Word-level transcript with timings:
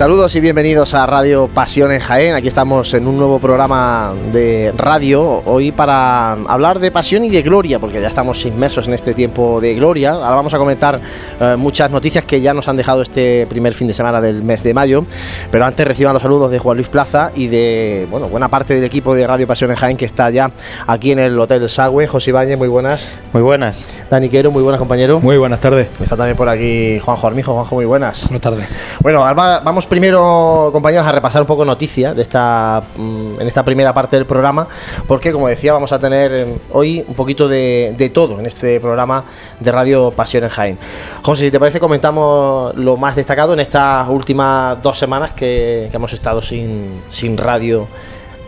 Saludos 0.00 0.34
y 0.34 0.40
bienvenidos 0.40 0.94
a 0.94 1.04
Radio 1.04 1.50
Pasión 1.52 1.92
en 1.92 2.00
Jaén. 2.00 2.34
Aquí 2.34 2.48
estamos 2.48 2.94
en 2.94 3.06
un 3.06 3.18
nuevo 3.18 3.38
programa 3.38 4.14
de 4.32 4.72
radio, 4.74 5.42
hoy 5.44 5.72
para 5.72 6.32
hablar 6.32 6.78
de 6.78 6.90
pasión 6.90 7.22
y 7.26 7.28
de 7.28 7.42
gloria, 7.42 7.78
porque 7.78 8.00
ya 8.00 8.08
estamos 8.08 8.46
inmersos 8.46 8.88
en 8.88 8.94
este 8.94 9.12
tiempo 9.12 9.60
de 9.60 9.74
gloria. 9.74 10.12
Ahora 10.12 10.36
vamos 10.36 10.54
a 10.54 10.56
comentar 10.56 10.98
eh, 11.38 11.54
muchas 11.58 11.90
noticias 11.90 12.24
que 12.24 12.40
ya 12.40 12.54
nos 12.54 12.66
han 12.68 12.78
dejado 12.78 13.02
este 13.02 13.46
primer 13.46 13.74
fin 13.74 13.88
de 13.88 13.92
semana 13.92 14.22
del 14.22 14.42
mes 14.42 14.62
de 14.62 14.72
mayo, 14.72 15.04
pero 15.50 15.66
antes 15.66 15.86
reciban 15.86 16.14
los 16.14 16.22
saludos 16.22 16.50
de 16.50 16.58
Juan 16.58 16.78
Luis 16.78 16.88
Plaza 16.88 17.30
y 17.34 17.48
de 17.48 18.06
bueno, 18.10 18.28
buena 18.28 18.48
parte 18.48 18.72
del 18.72 18.84
equipo 18.84 19.14
de 19.14 19.26
Radio 19.26 19.46
Pasión 19.46 19.70
en 19.70 19.76
Jaén 19.76 19.98
que 19.98 20.06
está 20.06 20.30
ya 20.30 20.50
aquí 20.86 21.12
en 21.12 21.18
el 21.18 21.38
Hotel 21.38 21.68
Sagüe. 21.68 22.06
José 22.06 22.30
Ibáñez, 22.30 22.56
muy 22.56 22.68
buenas. 22.68 23.12
Muy 23.34 23.42
buenas. 23.42 23.86
Dani 24.08 24.30
Quero, 24.30 24.50
muy 24.50 24.62
buenas 24.62 24.78
compañero. 24.78 25.20
Muy 25.20 25.36
buenas 25.36 25.60
tardes. 25.60 25.88
Está 26.00 26.16
también 26.16 26.38
por 26.38 26.48
aquí 26.48 26.98
Juanjo 27.00 27.26
Armijo. 27.26 27.52
Juanjo, 27.52 27.74
muy 27.74 27.84
buenas. 27.84 28.22
Buenas 28.30 28.40
tardes. 28.40 28.66
Bueno, 29.02 29.20
vamos 29.20 29.89
primero, 29.90 30.70
compañeros, 30.72 31.04
a 31.06 31.12
repasar 31.12 31.42
un 31.42 31.48
poco 31.48 31.64
noticias 31.64 32.14
de 32.14 32.22
esta, 32.22 32.80
mm, 32.96 33.40
en 33.40 33.48
esta 33.48 33.64
primera 33.64 33.92
parte 33.92 34.16
del 34.16 34.24
programa, 34.24 34.68
porque 35.06 35.32
como 35.32 35.48
decía, 35.48 35.72
vamos 35.72 35.90
a 35.92 35.98
tener 35.98 36.32
eh, 36.32 36.58
hoy 36.72 37.04
un 37.06 37.14
poquito 37.14 37.48
de, 37.48 38.10
todo 38.14 38.38
en 38.38 38.46
este 38.46 38.80
programa 38.80 39.24
de 39.58 39.72
Radio 39.72 40.12
Pasión 40.12 40.44
en 40.44 40.50
Jaén. 40.50 40.78
José, 41.22 41.46
si 41.46 41.50
te 41.50 41.58
parece, 41.58 41.80
comentamos 41.80 42.74
lo 42.76 42.96
más 42.96 43.16
destacado 43.16 43.52
en 43.52 43.60
estas 43.60 44.08
últimas 44.08 44.80
dos 44.80 44.96
semanas 44.96 45.32
que, 45.32 45.90
hemos 45.92 46.12
estado 46.12 46.40
sin, 46.40 47.02
sin 47.08 47.36
radio 47.36 47.88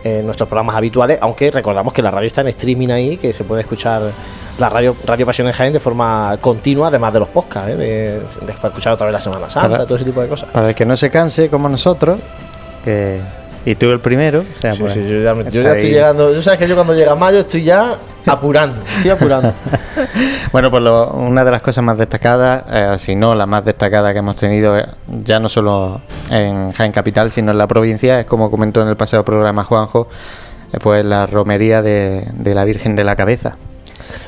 en 0.03 0.25
nuestros 0.25 0.49
programas 0.49 0.75
habituales, 0.75 1.17
aunque 1.21 1.49
recordamos 1.51 1.93
que 1.93 2.01
la 2.01 2.11
radio 2.11 2.27
está 2.27 2.41
en 2.41 2.47
streaming 2.49 2.89
ahí, 2.89 3.17
que 3.17 3.33
se 3.33 3.43
puede 3.43 3.61
escuchar 3.61 4.11
la 4.59 4.69
radio 4.69 4.95
Radio 5.05 5.25
Pasión 5.25 5.47
en 5.47 5.53
Jaén 5.53 5.73
de 5.73 5.79
forma 5.79 6.37
continua, 6.39 6.89
además 6.89 7.13
de 7.13 7.19
los 7.19 7.29
podcasts, 7.29 7.71
¿eh? 7.71 7.75
de, 7.75 8.23
escuchar 8.23 8.93
otra 8.93 9.07
vez 9.07 9.13
la 9.13 9.21
Semana 9.21 9.49
Santa, 9.49 9.85
todo 9.85 9.95
ese 9.95 10.05
tipo 10.05 10.21
de 10.21 10.27
cosas. 10.27 10.49
Para 10.49 10.69
el 10.69 10.75
que 10.75 10.85
no 10.85 10.95
se 10.95 11.09
canse, 11.09 11.49
como 11.49 11.69
nosotros, 11.69 12.19
que 12.83 13.19
y 13.65 13.75
tú 13.75 13.91
el 13.91 13.99
primero. 13.99 14.41
O 14.41 14.59
sea, 14.59 14.73
pues, 14.77 14.95
yo 14.95 15.21
ya, 15.21 15.31
estoy 15.31 15.91
llegando. 15.91 16.33
Yo 16.33 16.41
sabes 16.41 16.59
que 16.59 16.67
yo 16.67 16.75
cuando 16.75 16.93
llega 16.93 17.15
mayo 17.15 17.39
estoy 17.39 17.63
ya 17.63 17.97
apurando. 18.25 18.81
Estoy 18.97 19.11
apurando. 19.11 19.53
bueno, 20.51 20.69
pues 20.69 20.83
una 21.13 21.43
de 21.43 21.51
las 21.51 21.61
cosas 21.61 21.83
más 21.83 21.97
destacadas, 21.97 22.63
eh, 22.69 22.95
si 22.99 23.15
no 23.15 23.35
la 23.35 23.45
más 23.45 23.63
destacada 23.65 24.13
que 24.13 24.19
hemos 24.19 24.35
tenido, 24.35 24.77
eh, 24.77 24.85
ya 25.23 25.39
no 25.39 25.49
solo 25.49 26.01
en 26.29 26.71
Jaén 26.71 26.91
Capital, 26.91 27.31
sino 27.31 27.51
en 27.51 27.57
la 27.57 27.67
provincia, 27.67 28.19
es 28.19 28.25
como 28.25 28.51
comentó 28.51 28.81
en 28.81 28.89
el 28.89 28.97
pasado 28.97 29.23
programa 29.23 29.63
Juanjo, 29.63 30.07
eh, 30.71 30.77
pues 30.81 31.05
la 31.05 31.25
romería 31.25 31.81
de 31.81 32.25
la 32.53 32.65
Virgen 32.65 32.95
de 32.95 33.03
la 33.03 33.15
Cabeza. 33.15 33.57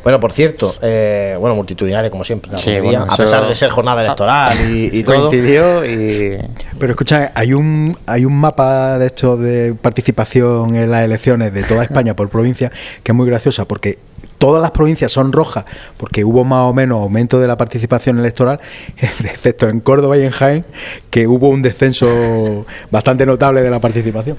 Bueno, 0.03 0.19
por 0.19 0.31
cierto, 0.31 0.75
eh, 0.81 1.35
bueno, 1.39 1.55
multitudinario 1.55 2.11
como 2.11 2.23
siempre, 2.23 2.51
a 2.53 3.15
pesar 3.15 3.47
de 3.47 3.55
ser 3.55 3.69
jornada 3.69 4.03
electoral 4.03 4.57
y, 4.71 5.03
todo. 5.03 5.29
Coincidió 5.29 5.85
y... 5.85 6.37
Pero 6.79 6.91
escucha, 6.93 7.31
hay 7.35 7.53
un, 7.53 7.97
hay 8.05 8.25
un 8.25 8.35
mapa 8.35 8.97
de 8.99 9.07
esto 9.07 9.37
de 9.37 9.73
participación 9.73 10.75
en 10.75 10.91
las 10.91 11.03
elecciones 11.03 11.53
de 11.53 11.63
toda 11.63 11.83
España 11.83 12.15
por 12.15 12.29
provincia 12.29 12.71
que 13.03 13.11
es 13.11 13.15
muy 13.15 13.27
graciosa 13.27 13.65
porque 13.65 13.97
todas 14.37 14.61
las 14.61 14.71
provincias 14.71 15.11
son 15.11 15.31
rojas 15.31 15.65
porque 15.97 16.23
hubo 16.23 16.43
más 16.43 16.61
o 16.63 16.73
menos 16.73 17.01
aumento 17.01 17.39
de 17.39 17.47
la 17.47 17.57
participación 17.57 18.19
electoral, 18.19 18.59
excepto 18.97 19.67
en 19.67 19.79
Córdoba 19.79 20.17
y 20.17 20.23
en 20.23 20.31
Jaén, 20.31 20.65
que 21.09 21.27
hubo 21.27 21.49
un 21.49 21.61
descenso 21.61 22.65
bastante 22.91 23.25
notable 23.25 23.61
de 23.61 23.69
la 23.69 23.79
participación. 23.79 24.37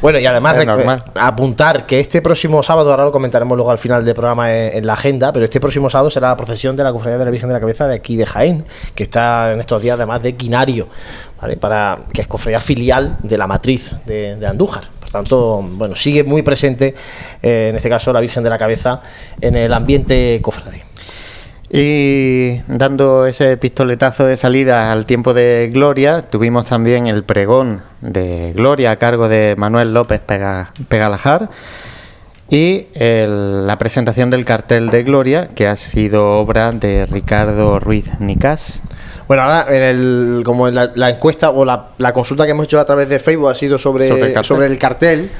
Bueno, 0.00 0.18
y 0.18 0.26
además 0.26 0.56
apuntar 1.14 1.86
que 1.86 2.00
este 2.00 2.22
próximo 2.22 2.62
sábado, 2.62 2.90
ahora 2.90 3.04
lo 3.04 3.12
comentaremos 3.12 3.56
luego 3.56 3.70
al 3.70 3.78
final 3.78 4.04
del 4.04 4.14
programa 4.14 4.52
en, 4.52 4.86
la 4.86 4.94
agenda, 4.94 5.32
pero 5.32 5.44
este 5.44 5.60
próximo 5.60 5.88
sábado 5.90 6.10
será 6.10 6.28
la 6.28 6.36
procesión 6.36 6.76
de 6.76 6.84
la 6.84 6.92
Cofradía 6.92 7.18
de 7.18 7.24
la 7.24 7.30
Virgen 7.30 7.48
de 7.48 7.54
la 7.54 7.60
Cabeza 7.60 7.86
de 7.86 7.94
aquí 7.94 8.16
de 8.16 8.26
Jaén, 8.26 8.64
que 8.94 9.04
está 9.04 9.52
en 9.52 9.60
estos 9.60 9.80
días 9.82 9.94
además 9.94 10.22
de 10.22 10.34
Quinario, 10.34 10.88
para 11.60 11.98
que 12.12 12.20
es 12.20 12.26
cofradía 12.26 12.60
filial 12.60 13.16
de 13.22 13.38
la 13.38 13.46
matriz 13.46 13.92
de 14.06 14.46
Andújar 14.46 14.84
tanto, 15.12 15.62
bueno, 15.62 15.94
sigue 15.94 16.24
muy 16.24 16.42
presente, 16.42 16.94
eh, 17.42 17.68
en 17.70 17.76
este 17.76 17.88
caso, 17.88 18.12
la 18.12 18.20
Virgen 18.20 18.42
de 18.42 18.50
la 18.50 18.58
Cabeza 18.58 19.00
en 19.40 19.56
el 19.56 19.72
ambiente 19.72 20.40
cofrade. 20.42 20.84
Y 21.74 22.60
dando 22.66 23.26
ese 23.26 23.56
pistoletazo 23.56 24.26
de 24.26 24.36
salida 24.36 24.92
al 24.92 25.06
tiempo 25.06 25.32
de 25.32 25.70
Gloria, 25.72 26.22
tuvimos 26.28 26.66
también 26.66 27.06
el 27.06 27.24
pregón 27.24 27.82
de 28.02 28.52
Gloria 28.52 28.90
a 28.90 28.96
cargo 28.96 29.28
de 29.28 29.54
Manuel 29.56 29.94
López 29.94 30.20
Pegalajar 30.20 31.48
y 32.50 32.88
la 32.94 33.78
presentación 33.78 34.28
del 34.28 34.44
cartel 34.44 34.90
de 34.90 35.02
Gloria, 35.02 35.48
que 35.54 35.66
ha 35.66 35.76
sido 35.76 36.32
obra 36.32 36.72
de 36.72 37.06
Ricardo 37.06 37.80
Ruiz 37.80 38.20
Nicás. 38.20 38.82
Bueno, 39.28 39.42
ahora 39.42 39.66
en 39.68 39.82
el, 39.82 40.42
como 40.44 40.68
la, 40.70 41.10
encuesta 41.10 41.50
o 41.50 41.64
la, 41.64 42.12
consulta 42.12 42.44
que 42.44 42.50
hemos 42.50 42.64
hecho 42.64 42.80
a 42.80 42.84
través 42.84 43.08
de 43.08 43.18
Facebook 43.18 43.50
ha 43.50 43.54
sido 43.54 43.78
sobre, 43.78 44.08
sobre, 44.08 44.66
el, 44.66 44.78
cartel. 44.78 45.30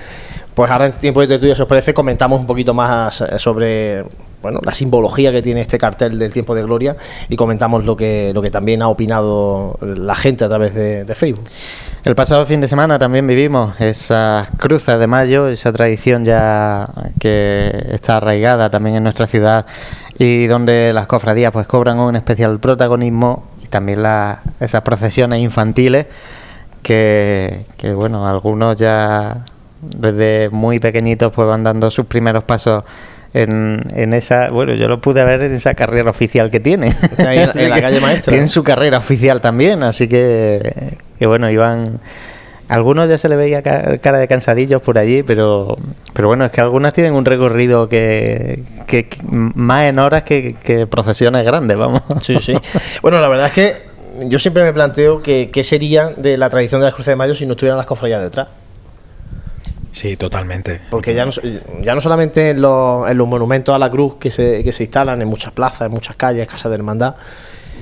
Pues 0.55 0.71
ahora 0.71 0.87
en 0.87 0.93
tiempo 0.93 1.21
de 1.23 1.29
tertulia, 1.29 1.55
si 1.55 1.63
os 1.63 1.69
parece, 1.69 1.95
comentamos 1.95 2.39
un 2.39 2.47
poquito 2.47 2.75
más 2.75 3.23
eh, 3.23 3.39
sobre 3.39 4.05
bueno, 4.43 4.61
la 4.63 4.75
simbología 4.75 5.33
que 5.33 5.41
tiene 5.41 5.63
este 5.63 5.79
cartel 5.79 6.19
del 6.19 6.31
tiempo 6.31 6.55
de 6.55 6.63
gloria 6.63 6.95
y 7.31 7.37
comentamos 7.37 7.87
lo 7.87 7.97
que, 7.97 8.33
lo 8.35 8.43
que 8.43 8.51
también 8.51 8.83
ha 8.83 8.89
opinado 8.89 9.79
la 9.81 10.15
gente 10.15 10.45
a 10.45 10.49
través 10.49 10.75
de, 10.75 11.05
de 11.05 11.15
Facebook. 11.15 11.47
El 12.05 12.15
pasado 12.15 12.45
fin 12.45 12.61
de 12.61 12.69
semana 12.69 12.99
también 12.99 13.27
vivimos 13.27 13.81
esas 13.81 14.51
cruces 14.59 14.99
de 14.99 15.07
mayo, 15.07 15.49
esa 15.49 15.73
tradición 15.73 16.25
ya 16.25 16.89
que 17.19 17.71
está 17.91 18.17
arraigada 18.19 18.69
también 18.69 18.97
en 18.97 19.05
nuestra 19.05 19.27
ciudad 19.27 19.65
y 20.19 20.47
donde 20.49 20.93
las 20.93 21.07
cofradías 21.07 21.53
pues 21.53 21.67
cobran 21.67 21.99
un 21.99 22.17
especial 22.17 22.59
protagonismo 22.59 23.52
también 23.73 24.05
esas 24.61 24.83
procesiones 24.83 25.41
infantiles 25.41 26.07
que, 26.83 27.65
bueno, 27.97 28.29
algunos 28.29 28.77
ya 28.77 29.45
desde 29.81 30.49
muy 30.51 30.79
pequeñitos 30.79 31.33
pues 31.33 31.49
van 31.49 31.65
dando 31.65 31.91
sus 31.91 32.07
primeros 32.07 32.45
pasos 32.45 32.85
en, 33.35 33.83
en, 33.95 34.13
esa, 34.13 34.51
bueno, 34.51 34.75
yo 34.75 34.87
lo 34.89 35.01
pude 35.01 35.25
ver 35.25 35.43
en 35.45 35.55
esa 35.55 35.75
carrera 35.75 36.11
oficial 36.11 36.51
que 36.51 36.61
tiene. 36.61 36.95
en, 37.19 37.71
la 37.71 37.81
calle 37.81 37.99
maestra. 37.99 38.31
Tienen 38.31 38.49
su 38.49 38.63
carrera 38.63 38.99
oficial 38.99 39.41
también, 39.41 39.83
así 39.83 40.07
que, 40.07 40.99
que 41.19 41.27
bueno, 41.27 41.51
iban 41.51 41.99
algunos 42.73 43.07
ya 43.07 43.19
se 43.19 43.29
le 43.29 43.37
veía 43.37 43.63
cara 43.63 44.19
de 44.19 44.27
cansadillos 44.27 44.81
por 44.81 44.97
allí, 44.97 45.23
pero, 45.23 45.77
pero 46.15 46.29
bueno, 46.29 46.47
es 46.47 46.53
que 46.53 46.63
algunas 46.63 46.95
tienen 46.95 47.13
un 47.13 47.27
recorrido 47.27 47.87
que, 47.87 48.63
que, 48.87 49.09
más 49.29 49.85
en 49.85 49.99
horas 49.99 50.23
que, 50.25 50.87
procesiones 50.91 51.45
grandes, 51.45 51.77
vamos. 51.77 52.03
Sí, 52.23 52.39
sí. 52.41 52.57
Bueno, 53.03 53.21
la 53.21 53.29
verdad 53.29 53.49
es 53.49 53.53
que 53.53 54.27
yo 54.27 54.39
siempre 54.39 54.65
me 54.65 54.73
planteo 54.73 55.23
que 55.23 55.51
qué 55.51 55.65
sería 55.65 56.11
de 56.17 56.39
la 56.39 56.49
tradición 56.49 56.81
de 56.81 56.87
las 56.87 56.95
cruces 56.95 57.13
de 57.13 57.17
mayo 57.17 57.35
si 57.35 57.45
no 57.45 57.53
estuvieran 57.53 57.77
las 57.77 57.87
cofradías 57.87 58.23
detrás. 58.23 58.49
Sí, 59.93 60.17
totalmente. 60.17 60.81
Porque 60.89 61.15
ya 61.15 61.27
no, 61.27 61.33
ya 61.83 61.95
no 61.95 62.01
solamente 62.01 62.51
en 62.51 62.63
los, 62.63 63.09
en 63.11 63.19
los 63.19 63.29
monumentos 63.29 63.75
a 63.75 63.79
la 63.79 63.91
cruz 63.91 64.15
que 64.19 64.31
se, 64.31 64.65
que 64.65 64.73
se 64.73 64.85
instalan 64.85 65.21
en 65.21 65.29
muchas 65.29 65.53
plazas, 65.53 65.83
en 65.83 65.91
muchas 65.91 66.17
calles, 66.17 66.49
casas 66.49 66.71
de 66.71 66.77
hermandad, 66.77 67.17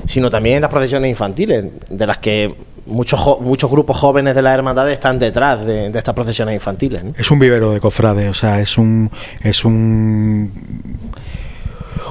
sino 0.05 0.31
también 0.31 0.57
en 0.57 0.63
las 0.63 0.71
procesiones 0.71 1.11
infantiles, 1.11 1.65
de 1.89 2.07
las 2.07 2.19
que 2.19 2.55
muchos, 2.87 3.41
muchos 3.41 3.71
grupos 3.71 3.97
jóvenes 3.97 4.35
de 4.35 4.43
la 4.43 4.53
hermandad 4.53 4.91
están 4.91 5.19
detrás 5.19 5.65
de, 5.65 5.87
estas 5.87 6.15
procesiones 6.15 6.55
infantiles. 6.55 7.03
Es 7.17 7.31
un 7.31 7.39
vivero 7.39 7.73
de 7.73 7.81
cofrades, 7.81 8.29
o 8.29 8.35
sea, 8.35 8.61
es 8.61 8.77
un, 8.79 9.11
es 9.43 9.65
un 9.65 10.51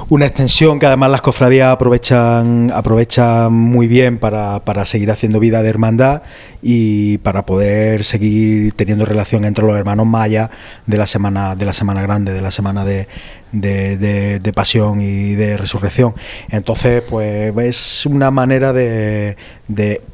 una 0.08 0.26
extensión 0.26 0.78
que 0.80 0.86
además 0.86 1.10
las 1.10 1.22
cofradías 1.22 1.70
aprovechan, 1.72 2.72
aprovechan 2.74 3.52
muy 3.52 3.86
bien 3.86 4.18
para, 4.18 4.64
para, 4.64 4.84
seguir 4.84 5.10
haciendo 5.10 5.38
vida 5.38 5.62
de 5.62 5.68
hermandad 5.68 6.22
y 6.62 7.18
para 7.18 7.46
poder 7.46 8.04
seguir 8.04 8.72
teniendo 8.74 9.04
relación 9.04 9.44
entre 9.44 9.64
los 9.64 9.76
hermanos 9.76 10.06
mayas 10.06 10.50
de 10.86 10.98
la 10.98 11.06
semana, 11.06 11.56
de 11.56 11.64
la 11.64 11.72
semana 11.72 12.02
grande, 12.02 12.32
de 12.32 12.42
la 12.42 12.50
semana 12.50 12.84
de, 12.84 13.08
de, 13.52 14.52
pasión 14.54 15.00
y 15.00 15.34
de 15.34 15.56
resurrección. 15.56 16.14
Entonces, 16.50 17.02
pues 17.08 17.56
es 17.56 18.06
una 18.06 18.30
manera 18.30 18.72
de, 18.72 19.36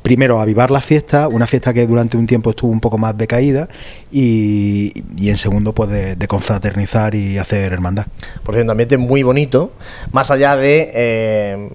primero, 0.03 0.41
avivar 0.41 0.71
la 0.71 0.81
fiesta, 0.81 1.29
una 1.29 1.47
fiesta 1.47 1.73
que 1.73 1.87
durante 1.87 2.17
un 2.17 2.27
tiempo 2.27 2.51
estuvo 2.51 2.71
un 2.71 2.81
poco 2.81 2.99
más 2.99 3.17
decaída, 3.17 3.69
y, 4.11 5.05
y 5.17 5.31
en 5.31 5.37
segundo, 5.37 5.73
pues 5.73 5.91
de, 5.91 6.27
confraternizar 6.29 7.15
y 7.15 7.39
hacer 7.39 7.73
hermandad. 7.73 8.07
Por 8.43 8.55
cierto, 8.55 8.73
ambiente 8.73 8.97
muy 8.97 9.23
bonito, 9.23 9.73
más 10.13 10.31
allá 10.31 10.57
de... 10.57 10.91
Eh, 10.95 11.69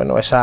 bueno, 0.00 0.16
esos 0.16 0.38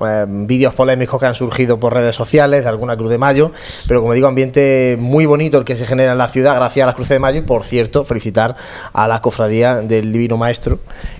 eh, 0.00 0.24
vídeos 0.26 0.72
polémicos 0.72 1.20
que 1.20 1.26
han 1.26 1.34
surgido 1.34 1.78
por 1.78 1.92
redes 1.92 2.16
sociales 2.16 2.62
de 2.62 2.70
alguna 2.70 2.96
Cruz 2.96 3.10
de 3.10 3.18
Mayo, 3.18 3.50
pero 3.86 4.00
como 4.00 4.14
digo, 4.14 4.28
ambiente 4.28 4.96
muy 4.98 5.26
bonito 5.26 5.58
el 5.58 5.64
que 5.64 5.76
se 5.76 5.84
genera 5.84 6.12
en 6.12 6.16
la 6.16 6.28
ciudad 6.28 6.54
gracias 6.54 6.84
a 6.84 6.86
las 6.86 6.94
Cruces 6.94 7.10
de 7.10 7.18
Mayo 7.18 7.40
y 7.40 7.42
por 7.42 7.64
cierto, 7.64 8.02
felicitar 8.04 8.56
a 8.94 9.06
la 9.08 9.20
cofradía 9.20 9.82
del 9.82 10.10
Divino 10.10 10.38
Maestro 10.38 10.78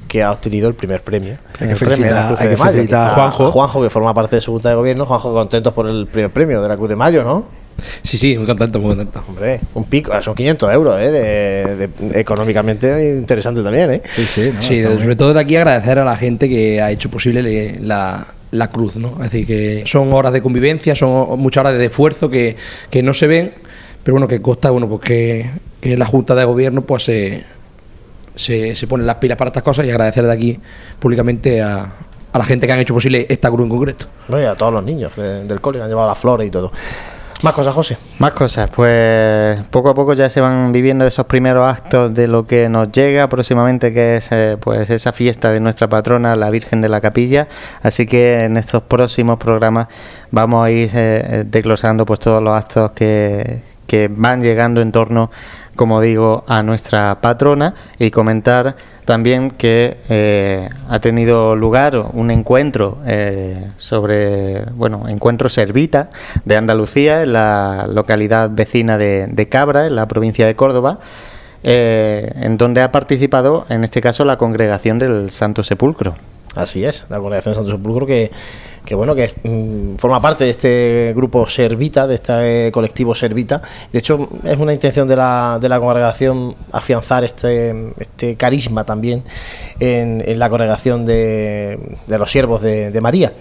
que 0.09 0.23
ha 0.23 0.33
obtenido 0.33 0.67
el 0.67 0.75
primer 0.75 1.03
premio. 1.03 1.37
Hay 1.61 1.69
que 1.69 1.77
felicitar, 1.77 3.11
a 3.11 3.11
Juanjo. 3.11 3.53
Juanjo, 3.53 3.83
que 3.83 3.91
forma 3.91 4.15
parte 4.15 4.37
de 4.37 4.41
su 4.41 4.53
Junta 4.53 4.71
de 4.71 4.75
Gobierno, 4.75 5.05
Juanjo, 5.05 5.35
contentos 5.35 5.75
por 5.75 5.87
el 5.87 6.07
primer 6.07 6.31
premio 6.31 6.63
de 6.63 6.69
la 6.71 6.77
Cruz 6.79 6.89
de 6.89 6.97
Mayo, 6.97 7.23
¿no? 7.23 7.45
Sí, 8.03 8.17
sí, 8.19 8.37
muy 8.37 8.47
contento, 8.47 8.79
muy 8.79 8.91
contento. 8.97 9.23
Hombre, 9.29 9.61
un 9.75 9.85
pico, 9.85 10.13
son 10.23 10.35
500 10.35 10.73
euros, 10.73 11.01
¿eh? 11.01 11.11
De, 11.11 11.89
económicamente 12.21 13.15
interesante 13.17 13.63
también, 13.63 13.91
¿eh? 13.93 14.03
Sí, 14.17 14.25
sí. 14.27 14.53
sí 14.59 14.83
sobre 14.83 15.17
todo 15.17 15.35
de 15.35 15.41
aquí 15.41 15.57
agradecer 15.57 15.99
a 15.99 16.05
la 16.05 16.17
gente 16.17 16.49
que 16.49 16.81
ha 16.81 16.91
hecho 16.91 17.11
posible 17.11 17.79
la, 17.81 18.27
la 18.51 18.69
cruz, 18.71 18.97
¿no? 18.97 19.13
Es 19.23 19.31
decir, 19.31 19.47
que 19.47 19.83
son 19.87 20.13
horas 20.13 20.33
de 20.33 20.43
convivencia, 20.43 20.95
son 20.95 21.39
muchas 21.41 21.63
horas 21.65 21.79
de 21.79 21.87
esfuerzo 21.87 22.29
que, 22.31 22.57
que 22.91 23.03
no 23.03 23.15
se 23.15 23.27
ven, 23.27 23.53
pero 24.03 24.15
bueno, 24.15 24.29
que 24.29 24.41
consta, 24.43 24.71
bueno, 24.71 24.89
pues 24.89 25.01
que, 25.03 25.51
que 25.81 25.97
la 25.97 26.07
Junta 26.07 26.35
de 26.35 26.45
Gobierno 26.45 26.83
pues 26.83 27.05
se, 27.05 27.45
se, 28.35 28.75
se 28.77 28.87
pone 28.87 29.05
las 29.05 29.17
pilas 29.17 29.37
para 29.39 29.49
estas 29.49 29.63
cosas 29.63 29.87
y 29.87 29.91
agradecer 29.91 30.25
de 30.25 30.33
aquí 30.33 30.59
públicamente 30.99 31.61
a, 31.63 31.93
a 32.33 32.39
la 32.39 32.45
gente 32.45 32.67
que 32.67 32.73
han 32.73 32.79
hecho 32.81 32.95
posible 32.95 33.27
esta 33.29 33.51
cruz 33.51 33.65
en 33.65 33.69
concreto. 33.71 34.07
Bueno, 34.29 34.45
y 34.45 34.47
a 34.49 34.55
todos 34.55 34.73
los 34.73 34.85
niños 34.85 35.15
de- 35.17 35.45
del 35.45 35.61
cole 35.61 35.79
que 35.79 35.85
han 35.85 35.89
llevado 35.91 36.09
las 36.09 36.19
flores 36.19 36.47
y 36.49 36.51
todo. 36.51 36.73
Más 37.43 37.55
cosas, 37.55 37.75
José. 37.75 37.99
Más 38.21 38.31
cosas, 38.33 38.71
pues 38.71 39.61
poco 39.71 39.91
a 39.91 39.95
poco 39.95 40.15
ya 40.15 40.31
se 40.31 40.41
van 40.41 40.71
viviendo 40.71 41.05
esos 41.05 41.27
primeros 41.27 41.69
actos 41.69 42.15
de 42.15 42.29
lo 42.29 42.47
que 42.47 42.69
nos 42.69 42.93
llega 42.93 43.29
próximamente, 43.29 43.93
que 43.93 44.19
es 44.19 44.29
eh, 44.31 44.57
pues 44.61 44.91
esa 44.91 45.13
fiesta 45.13 45.51
de 45.51 45.59
nuestra 45.59 45.89
patrona, 45.89 46.37
la 46.37 46.51
Virgen 46.51 46.81
de 46.81 46.89
la 46.89 47.01
Capilla. 47.01 47.49
Así 47.83 48.07
que 48.07 48.45
en 48.45 48.57
estos 48.57 48.83
próximos 48.83 49.39
programas 49.39 49.89
vamos 50.31 50.65
a 50.65 50.71
ir 50.71 50.91
eh, 50.95 51.43
desglosando 51.45 52.07
pues 52.07 52.21
todos 52.21 52.41
los 52.41 52.55
actos 52.55 52.93
que, 52.93 53.63
que 53.89 54.09
van 54.09 54.41
llegando 54.41 54.81
en 54.81 54.93
torno, 54.93 55.33
como 55.77 56.01
digo, 56.01 56.45
a 56.47 56.63
nuestra 56.63 57.21
patrona 57.21 57.75
y 57.99 58.11
comentar 58.11 58.77
también 59.05 59.51
que 59.51 59.99
eh, 60.09 60.69
ha 60.89 61.01
tenido 61.01 61.57
lugar 61.57 61.97
un 62.13 62.31
encuentro 62.31 62.99
eh, 63.07 63.71
sobre, 63.77 64.65
bueno, 64.73 65.09
encuentro 65.09 65.49
Servita 65.49 66.09
de 66.45 66.57
Andalucía, 66.57 67.23
en 67.23 67.33
la 67.33 67.87
localidad 67.89 68.51
vecina 68.51 68.99
de, 68.99 69.27
de 69.27 69.49
Cabra, 69.49 69.87
en 69.87 69.97
la 69.97 70.07
provincia 70.07 70.47
de 70.47 70.55
Córdoba, 70.55 71.01
eh, 71.65 72.33
en 72.37 72.59
donde 72.59 72.83
ha 72.83 72.93
participado, 72.93 73.67
en 73.69 73.85
este 73.85 74.01
caso, 74.01 74.25
la 74.25 74.37
congregación 74.37 74.99
del 74.99 75.31
Santo 75.31 75.65
Sepulcro. 75.65 76.15
Así 76.55 76.85
es, 76.85 77.07
la 77.09 77.19
congregación 77.19 77.53
de 77.53 77.57
Santo 77.57 77.73
Sepulcro 77.73 78.07
que, 78.07 78.31
que 78.85 78.95
bueno, 78.95 79.15
que 79.15 79.33
mm, 79.45 79.97
forma 79.97 80.21
parte 80.21 80.45
de 80.45 80.51
este 80.51 81.13
grupo 81.15 81.47
Servita, 81.49 82.07
de 82.07 82.17
este 82.17 82.71
colectivo 82.73 83.15
Servita. 83.15 83.61
De 83.93 83.99
hecho, 83.99 84.29
es 84.45 84.59
una 84.59 84.73
intención 84.73 85.07
de 85.07 85.17
la, 85.17 85.59
de 85.61 85.69
la 85.69 85.79
congregación 85.79 86.55
afianzar 86.73 87.25
este, 87.25 87.93
este 87.99 88.37
carisma 88.37 88.85
también 88.85 89.23
en, 89.79 90.23
en 90.27 90.39
la 90.39 90.49
congregación 90.49 91.07
de, 91.07 91.79
de 92.07 92.19
los 92.19 92.31
siervos 92.31 92.61
de, 92.61 92.91
de 92.91 93.01
María. 93.01 93.33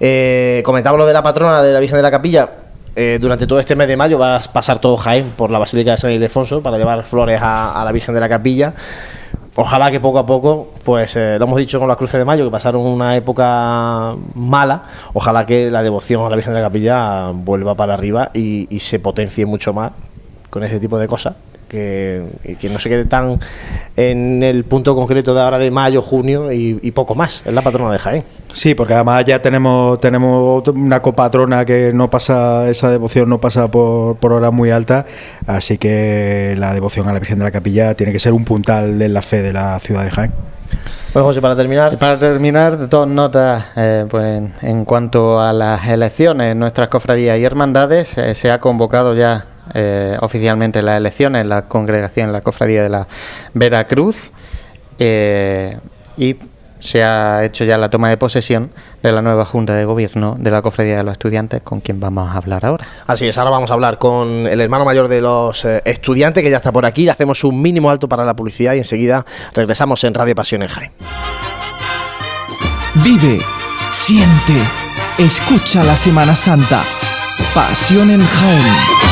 Eh, 0.00 0.62
comentaba 0.64 0.98
lo 0.98 1.06
de 1.06 1.12
la 1.12 1.22
patrona 1.22 1.62
de 1.62 1.72
la 1.72 1.80
Virgen 1.80 1.96
de 1.96 2.02
la 2.02 2.10
Capilla. 2.10 2.50
Eh, 2.94 3.18
durante 3.20 3.46
todo 3.46 3.58
este 3.58 3.74
mes 3.74 3.88
de 3.88 3.96
mayo 3.96 4.18
va 4.18 4.36
a 4.36 4.40
pasar 4.40 4.78
todo 4.78 4.98
Jaén 4.98 5.30
por 5.36 5.50
la 5.50 5.58
Basílica 5.58 5.92
de 5.92 5.96
San 5.96 6.10
Ildefonso 6.10 6.62
para 6.62 6.76
llevar 6.76 7.04
flores 7.04 7.40
a, 7.40 7.80
a 7.80 7.84
la 7.84 7.92
Virgen 7.92 8.14
de 8.14 8.20
la 8.20 8.28
Capilla. 8.28 8.74
Ojalá 9.54 9.90
que 9.90 10.00
poco 10.00 10.18
a 10.18 10.24
poco, 10.24 10.68
pues 10.82 11.14
eh, 11.14 11.36
lo 11.38 11.44
hemos 11.44 11.58
dicho 11.58 11.78
con 11.78 11.86
las 11.86 11.98
cruces 11.98 12.18
de 12.18 12.24
mayo, 12.24 12.44
que 12.44 12.50
pasaron 12.50 12.86
una 12.86 13.16
época 13.16 14.16
mala. 14.34 14.84
Ojalá 15.12 15.44
que 15.44 15.70
la 15.70 15.82
devoción 15.82 16.24
a 16.24 16.30
la 16.30 16.36
Virgen 16.36 16.54
de 16.54 16.60
la 16.60 16.66
Capilla 16.66 17.30
vuelva 17.34 17.74
para 17.74 17.92
arriba 17.92 18.30
y, 18.32 18.66
y 18.74 18.80
se 18.80 18.98
potencie 18.98 19.44
mucho 19.44 19.74
más 19.74 19.92
con 20.48 20.64
ese 20.64 20.80
tipo 20.80 20.98
de 20.98 21.06
cosas. 21.06 21.34
Que, 21.72 22.22
y 22.44 22.56
que 22.56 22.68
no 22.68 22.78
se 22.78 22.90
quede 22.90 23.06
tan 23.06 23.40
en 23.96 24.42
el 24.42 24.64
punto 24.64 24.94
concreto 24.94 25.34
de 25.34 25.40
ahora 25.40 25.58
de 25.58 25.70
mayo, 25.70 26.02
junio 26.02 26.52
y, 26.52 26.78
y 26.82 26.90
poco 26.90 27.14
más. 27.14 27.42
Es 27.46 27.54
la 27.54 27.62
patrona 27.62 27.90
de 27.90 27.98
Jaén. 27.98 28.24
Sí, 28.52 28.74
porque 28.74 28.92
además 28.92 29.24
ya 29.24 29.40
tenemos 29.40 29.98
tenemos 29.98 30.68
una 30.68 31.00
copatrona 31.00 31.64
que 31.64 31.90
no 31.94 32.10
pasa, 32.10 32.68
esa 32.68 32.90
devoción 32.90 33.30
no 33.30 33.40
pasa 33.40 33.70
por, 33.70 34.16
por 34.16 34.34
horas 34.34 34.52
muy 34.52 34.70
altas, 34.70 35.06
así 35.46 35.78
que 35.78 36.54
la 36.58 36.74
devoción 36.74 37.08
a 37.08 37.14
la 37.14 37.18
Virgen 37.18 37.38
de 37.38 37.44
la 37.44 37.50
Capilla 37.50 37.94
tiene 37.94 38.12
que 38.12 38.20
ser 38.20 38.34
un 38.34 38.44
puntal 38.44 38.98
de 38.98 39.08
la 39.08 39.22
fe 39.22 39.40
de 39.40 39.54
la 39.54 39.80
ciudad 39.80 40.04
de 40.04 40.10
Jaén. 40.10 40.32
Bueno, 41.14 41.28
José, 41.28 41.40
para 41.40 41.56
terminar, 41.56 41.98
para 41.98 42.18
terminar, 42.18 42.88
dos 42.88 43.08
notas 43.08 43.64
eh, 43.76 44.04
pues, 44.10 44.24
en, 44.24 44.52
en 44.60 44.84
cuanto 44.84 45.40
a 45.40 45.54
las 45.54 45.86
elecciones. 45.88 46.52
En 46.52 46.58
nuestras 46.58 46.88
cofradías 46.88 47.38
y 47.38 47.44
hermandades 47.44 48.18
eh, 48.18 48.34
se 48.34 48.50
ha 48.50 48.60
convocado 48.60 49.14
ya 49.14 49.46
eh, 49.74 50.16
oficialmente 50.20 50.82
las 50.82 50.96
elecciones 50.98 51.42
en 51.42 51.48
la 51.48 51.62
congregación, 51.62 52.26
en 52.28 52.32
la 52.32 52.40
cofradía 52.40 52.82
de 52.82 52.88
la 52.88 53.06
Veracruz. 53.54 54.30
eh, 54.98 55.78
y 56.16 56.36
se 56.82 57.04
ha 57.04 57.44
hecho 57.44 57.64
ya 57.64 57.78
la 57.78 57.88
toma 57.88 58.08
de 58.08 58.16
posesión 58.16 58.72
de 59.02 59.12
la 59.12 59.22
nueva 59.22 59.44
Junta 59.44 59.74
de 59.74 59.84
Gobierno 59.84 60.34
de 60.36 60.50
la 60.50 60.62
Cofradía 60.62 60.96
de 60.96 61.04
los 61.04 61.12
Estudiantes, 61.12 61.62
con 61.62 61.80
quien 61.80 62.00
vamos 62.00 62.28
a 62.28 62.36
hablar 62.36 62.64
ahora. 62.66 62.84
Así 63.06 63.28
es, 63.28 63.38
ahora 63.38 63.50
vamos 63.50 63.70
a 63.70 63.74
hablar 63.74 63.98
con 63.98 64.48
el 64.48 64.60
hermano 64.60 64.84
mayor 64.84 65.06
de 65.06 65.20
los 65.20 65.64
eh, 65.64 65.80
estudiantes 65.84 66.42
que 66.42 66.50
ya 66.50 66.56
está 66.56 66.72
por 66.72 66.84
aquí. 66.84 67.04
Le 67.04 67.12
hacemos 67.12 67.44
un 67.44 67.62
mínimo 67.62 67.88
alto 67.88 68.08
para 68.08 68.24
la 68.24 68.34
publicidad 68.34 68.74
y 68.74 68.78
enseguida 68.78 69.24
regresamos 69.54 70.02
en 70.02 70.12
Radio 70.12 70.34
Pasión 70.34 70.62
en 70.62 70.68
Jaén. 70.68 70.90
Vive, 72.96 73.40
siente, 73.92 74.56
escucha 75.18 75.84
la 75.84 75.96
Semana 75.96 76.34
Santa. 76.34 76.82
Pasión 77.54 78.10
en 78.10 78.24
Jaén. 78.24 79.11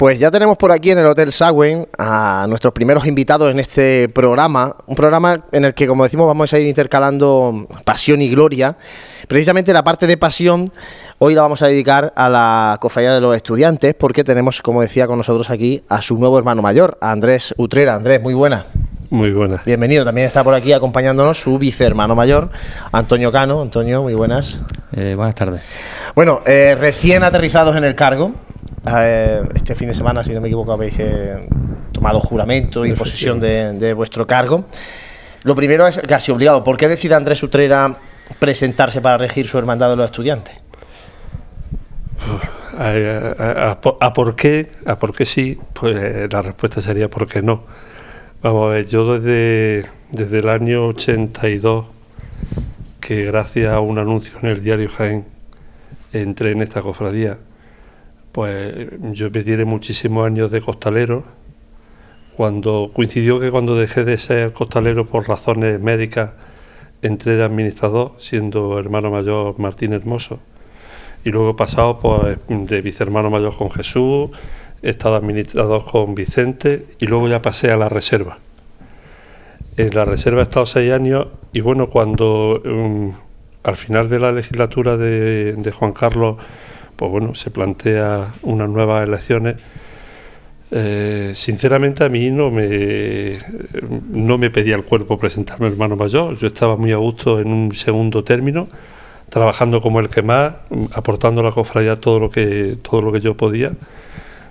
Pues 0.00 0.18
ya 0.18 0.30
tenemos 0.30 0.56
por 0.56 0.72
aquí 0.72 0.92
en 0.92 0.98
el 0.98 1.04
Hotel 1.04 1.30
Sagüen 1.30 1.86
a 1.98 2.46
nuestros 2.48 2.72
primeros 2.72 3.06
invitados 3.06 3.50
en 3.50 3.60
este 3.60 4.08
programa, 4.08 4.74
un 4.86 4.96
programa 4.96 5.44
en 5.52 5.66
el 5.66 5.74
que, 5.74 5.86
como 5.86 6.04
decimos, 6.04 6.26
vamos 6.26 6.50
a 6.54 6.58
ir 6.58 6.66
intercalando 6.66 7.66
pasión 7.84 8.22
y 8.22 8.30
gloria. 8.30 8.78
Precisamente 9.28 9.74
la 9.74 9.84
parte 9.84 10.06
de 10.06 10.16
pasión 10.16 10.72
hoy 11.18 11.34
la 11.34 11.42
vamos 11.42 11.60
a 11.60 11.66
dedicar 11.66 12.14
a 12.16 12.30
la 12.30 12.78
cofradía 12.80 13.12
de 13.12 13.20
los 13.20 13.36
estudiantes, 13.36 13.92
porque 13.92 14.24
tenemos, 14.24 14.62
como 14.62 14.80
decía, 14.80 15.06
con 15.06 15.18
nosotros 15.18 15.50
aquí 15.50 15.82
a 15.90 16.00
su 16.00 16.16
nuevo 16.16 16.38
hermano 16.38 16.62
mayor, 16.62 16.96
a 17.02 17.12
Andrés 17.12 17.52
Utrera. 17.58 17.94
Andrés, 17.94 18.22
muy 18.22 18.32
buena. 18.32 18.64
Muy 19.10 19.32
buenas. 19.32 19.66
Bienvenido. 19.66 20.06
También 20.06 20.26
está 20.26 20.42
por 20.42 20.54
aquí 20.54 20.72
acompañándonos 20.72 21.38
su 21.38 21.58
vicehermano 21.58 22.14
mayor, 22.14 22.48
Antonio 22.90 23.30
Cano. 23.30 23.60
Antonio, 23.60 24.00
muy 24.00 24.14
buenas. 24.14 24.62
Eh, 24.96 25.12
buenas 25.14 25.34
tardes. 25.34 25.60
Bueno, 26.14 26.40
eh, 26.46 26.74
recién 26.80 27.22
aterrizados 27.22 27.76
en 27.76 27.84
el 27.84 27.94
cargo. 27.94 28.32
Eh, 28.86 29.42
este 29.54 29.74
fin 29.74 29.88
de 29.88 29.94
semana, 29.94 30.24
si 30.24 30.32
no 30.32 30.40
me 30.40 30.48
equivoco, 30.48 30.72
habéis 30.72 30.94
eh, 30.98 31.48
tomado 31.92 32.18
juramento 32.20 32.86
y 32.86 32.92
posesión 32.94 33.38
de, 33.40 33.72
de 33.74 33.92
vuestro 33.92 34.26
cargo. 34.26 34.64
Lo 35.42 35.54
primero 35.54 35.86
es 35.86 35.98
casi 35.98 36.32
obligado. 36.32 36.64
¿Por 36.64 36.76
qué 36.76 36.88
decide 36.88 37.14
Andrés 37.14 37.42
Utrera 37.42 37.96
presentarse 38.38 39.00
para 39.00 39.18
regir 39.18 39.46
su 39.46 39.58
hermandad 39.58 39.90
de 39.90 39.96
los 39.96 40.06
estudiantes? 40.06 40.56
A, 42.78 42.84
a- 43.38 43.70
a- 43.72 43.78
a 44.06 44.12
por 44.12 44.36
qué, 44.36 44.70
a 44.86 44.98
por 44.98 45.14
qué 45.14 45.24
sí, 45.24 45.58
pues 45.74 46.30
la 46.32 46.42
respuesta 46.42 46.80
sería 46.80 47.08
por 47.10 47.26
qué 47.26 47.42
no. 47.42 47.64
Vamos 48.42 48.66
a 48.68 48.70
ver, 48.74 48.86
yo 48.86 49.18
desde, 49.18 49.86
desde 50.12 50.38
el 50.38 50.48
año 50.48 50.86
82, 50.86 51.84
que 53.00 53.24
gracias 53.26 53.72
a 53.72 53.80
un 53.80 53.98
anuncio 53.98 54.38
en 54.42 54.48
el 54.48 54.62
diario 54.62 54.88
Jaén 54.88 55.26
entré 56.12 56.52
en 56.52 56.62
esta 56.62 56.80
cofradía, 56.80 57.38
pues 58.32 58.88
yo 59.12 59.30
me 59.30 59.42
tiré 59.42 59.64
muchísimos 59.64 60.26
años 60.26 60.50
de 60.50 60.60
costalero. 60.60 61.24
Cuando 62.36 62.90
coincidió 62.94 63.40
que 63.40 63.50
cuando 63.50 63.76
dejé 63.76 64.04
de 64.04 64.16
ser 64.18 64.52
costalero 64.52 65.06
por 65.06 65.28
razones 65.28 65.80
médicas, 65.80 66.34
entré 67.02 67.36
de 67.36 67.44
administrador, 67.44 68.12
siendo 68.18 68.78
hermano 68.78 69.10
mayor 69.10 69.58
Martín 69.58 69.92
Hermoso. 69.92 70.40
Y 71.24 71.30
luego 71.30 71.50
he 71.50 71.54
pasado 71.54 71.98
pues, 71.98 72.38
de 72.48 72.80
vicehermano 72.80 73.30
mayor 73.30 73.56
con 73.56 73.70
Jesús, 73.70 74.30
he 74.82 74.90
estado 74.90 75.16
administrador 75.16 75.84
con 75.84 76.14
Vicente 76.14 76.86
y 76.98 77.06
luego 77.06 77.28
ya 77.28 77.42
pasé 77.42 77.70
a 77.70 77.76
la 77.76 77.88
reserva. 77.88 78.38
En 79.76 79.94
la 79.94 80.04
reserva 80.04 80.40
he 80.40 80.44
estado 80.44 80.66
seis 80.66 80.92
años 80.92 81.26
y 81.52 81.60
bueno, 81.60 81.88
cuando 81.88 82.62
um, 82.64 83.12
al 83.62 83.76
final 83.76 84.08
de 84.08 84.18
la 84.18 84.32
legislatura 84.32 84.96
de 84.96 85.74
Juan 85.78 85.92
Carlos, 85.92 86.36
pues 87.00 87.10
bueno, 87.12 87.34
se 87.34 87.50
plantea 87.50 88.30
unas 88.42 88.68
nuevas 88.68 89.08
elecciones. 89.08 89.56
eh, 90.70 91.32
sinceramente 91.34 92.04
a 92.04 92.10
mí 92.10 92.30
no 92.30 92.50
me 92.50 93.38
no 94.10 94.38
me 94.38 94.50
pedía 94.50 94.76
el 94.76 94.84
cuerpo 94.84 95.18
presentarme 95.18 95.68
hermano 95.68 95.96
mayor. 95.96 96.36
Yo 96.36 96.46
estaba 96.46 96.76
muy 96.76 96.92
a 96.92 96.96
gusto 96.98 97.40
en 97.40 97.48
un 97.48 97.74
segundo 97.74 98.22
término, 98.24 98.68
trabajando 99.30 99.80
como 99.80 100.00
el 100.00 100.10
que 100.10 100.22
más, 100.22 100.52
aportando 100.92 101.40
a 101.40 101.44
la 101.44 101.52
cofradía 101.52 101.96
todo 102.00 102.20
lo 102.20 102.30
que 102.30 102.76
todo 102.82 103.00
lo 103.02 103.12
que 103.12 103.20
yo 103.20 103.34
podía. 103.36 103.72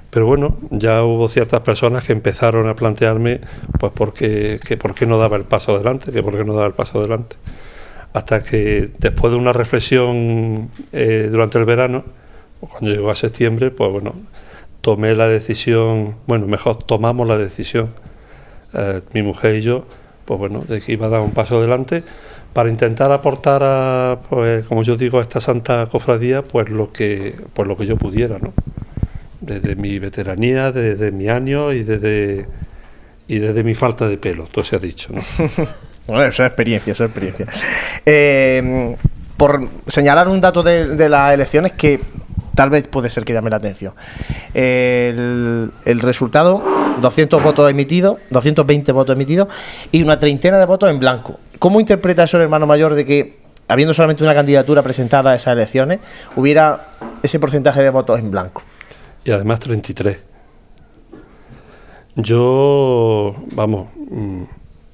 Pero 0.09 0.25
bueno, 0.25 0.57
ya 0.71 1.03
hubo 1.03 1.29
ciertas 1.29 1.61
personas 1.61 2.05
que 2.05 2.13
empezaron 2.13 2.67
a 2.67 2.75
plantearme 2.75 3.41
pues 3.79 3.91
porque, 3.95 4.59
que 4.65 4.77
por 4.77 4.95
qué 4.95 5.05
no 5.05 5.19
daba 5.19 5.37
el 5.37 5.43
paso 5.45 5.75
adelante, 5.75 6.11
que 6.11 6.23
por 6.23 6.35
qué 6.37 6.43
no 6.45 6.53
daba 6.53 6.67
el 6.67 6.73
paso 6.73 6.99
adelante. 6.99 7.35
Hasta 8.13 8.43
que 8.43 8.89
después 8.99 9.31
de 9.33 9.37
una 9.39 9.53
reflexión 9.53 10.69
eh, 10.91 11.29
durante 11.31 11.59
el 11.59 11.65
verano, 11.65 12.03
cuando 12.59 12.89
llegó 12.89 13.09
a 13.09 13.15
septiembre, 13.15 13.71
pues 13.71 13.91
bueno, 13.91 14.15
tomé 14.81 15.15
la 15.15 15.27
decisión, 15.27 16.15
bueno, 16.27 16.47
mejor 16.47 16.83
tomamos 16.83 17.27
la 17.27 17.37
decisión, 17.37 17.89
eh, 18.73 19.01
mi 19.13 19.21
mujer 19.21 19.55
y 19.55 19.61
yo, 19.61 19.85
pues 20.25 20.39
bueno, 20.39 20.63
de 20.67 20.81
que 20.81 20.93
iba 20.93 21.07
a 21.07 21.09
dar 21.09 21.21
un 21.21 21.31
paso 21.31 21.57
adelante 21.57 22.03
para 22.53 22.69
intentar 22.69 23.11
aportar 23.11 23.61
a, 23.63 24.19
pues, 24.29 24.65
como 24.65 24.83
yo 24.83 24.95
digo, 24.97 25.19
a 25.19 25.21
esta 25.21 25.41
santa 25.41 25.85
cofradía, 25.87 26.41
pues 26.41 26.69
lo 26.69 26.91
que, 26.91 27.35
pues 27.53 27.67
lo 27.67 27.77
que 27.77 27.85
yo 27.85 27.97
pudiera, 27.97 28.37
¿no? 28.39 28.53
desde 29.41 29.75
mi 29.75 29.99
veteranía, 29.99 30.71
desde 30.71 31.11
mi 31.11 31.29
año 31.29 31.71
y 31.71 31.83
desde, 31.83 32.45
y 33.27 33.39
desde 33.39 33.63
mi 33.63 33.73
falta 33.73 34.07
de 34.07 34.17
pelo, 34.17 34.45
todo 34.45 34.65
se 34.65 34.75
ha 34.75 34.79
dicho. 34.79 35.13
¿no? 35.13 35.21
Bueno, 36.07 36.23
eso 36.23 36.41
es 36.41 36.47
experiencia, 36.47 36.93
eso 36.93 37.03
es 37.03 37.11
experiencia. 37.11 37.45
Eh, 38.03 38.95
por 39.37 39.69
señalar 39.85 40.27
un 40.27 40.41
dato 40.41 40.63
de 40.63 41.07
las 41.07 41.33
elecciones 41.35 41.73
que 41.73 41.99
tal 42.55 42.69
vez 42.69 42.87
puede 42.87 43.09
ser 43.09 43.25
que 43.25 43.33
llame 43.33 43.49
la 43.49 43.57
atención. 43.57 43.93
El, 44.53 45.71
resultado, 46.01 46.63
200 47.01 47.43
votos 47.43 47.69
emitidos, 47.69 48.17
220 48.29 48.91
votos 48.91 49.15
emitidos 49.15 49.47
y 49.91 50.01
una 50.01 50.19
treintena 50.19 50.57
de 50.57 50.65
votos 50.65 50.89
en 50.89 50.99
blanco. 50.99 51.39
¿Cómo 51.59 51.79
interpreta 51.79 52.23
eso 52.23 52.37
el 52.37 52.43
hermano 52.43 52.65
mayor 52.65 52.95
de 52.95 53.05
que, 53.05 53.39
habiendo 53.67 53.93
solamente 53.93 54.23
una 54.23 54.33
candidatura 54.33 54.81
presentada 54.81 55.31
a 55.31 55.35
esas 55.35 55.53
elecciones, 55.53 55.99
hubiera 56.35 56.87
ese 57.23 57.39
porcentaje 57.39 57.81
de 57.81 57.89
votos 57.89 58.19
en 58.19 58.31
blanco? 58.31 58.63
Y 59.23 59.31
además 59.31 59.59
33. 59.59 60.17
Yo, 62.15 63.35
vamos, 63.53 63.89
mm, 64.09 64.43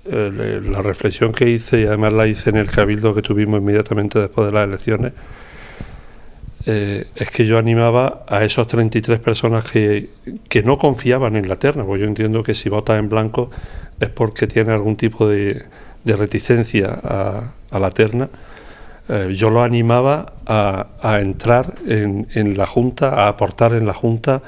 la 0.05 0.81
reflexión 0.81 1.31
que 1.31 1.49
hice, 1.49 1.81
y 1.81 1.85
además 1.85 2.13
la 2.13 2.27
hice 2.27 2.51
en 2.51 2.57
el 2.57 2.69
cabildo 2.69 3.15
que 3.15 3.21
tuvimos 3.21 3.59
inmediatamente 3.59 4.19
después 4.19 4.47
de 4.47 4.53
las 4.53 4.67
elecciones, 4.67 5.13
eh, 6.65 7.07
es 7.15 7.29
que 7.29 7.45
yo 7.45 7.57
animaba 7.57 8.23
a 8.27 8.43
esos 8.43 8.67
33 8.67 9.19
personas 9.19 9.69
que, 9.69 10.09
que 10.49 10.63
no 10.63 10.77
confiaban 10.77 11.35
en 11.35 11.47
la 11.47 11.57
terna, 11.57 11.83
porque 11.85 12.01
yo 12.01 12.07
entiendo 12.07 12.43
que 12.43 12.53
si 12.53 12.69
votas 12.69 12.99
en 12.99 13.09
blanco 13.09 13.51
es 13.99 14.09
porque 14.09 14.47
tiene 14.47 14.73
algún 14.73 14.95
tipo 14.95 15.27
de, 15.27 15.63
reticencia 16.05 16.87
a, 17.03 17.79
la 17.79 17.91
terna. 17.91 18.29
Eh, 19.09 19.33
yo 19.35 19.49
lo 19.49 19.61
animaba 19.63 20.33
a, 20.45 20.87
a 21.01 21.19
entrar 21.19 21.75
en, 21.87 22.27
en 22.33 22.57
la 22.57 22.65
Junta, 22.65 23.09
a 23.25 23.27
aportar 23.27 23.73
en 23.73 23.85
la 23.85 23.93
Junta, 23.93 24.41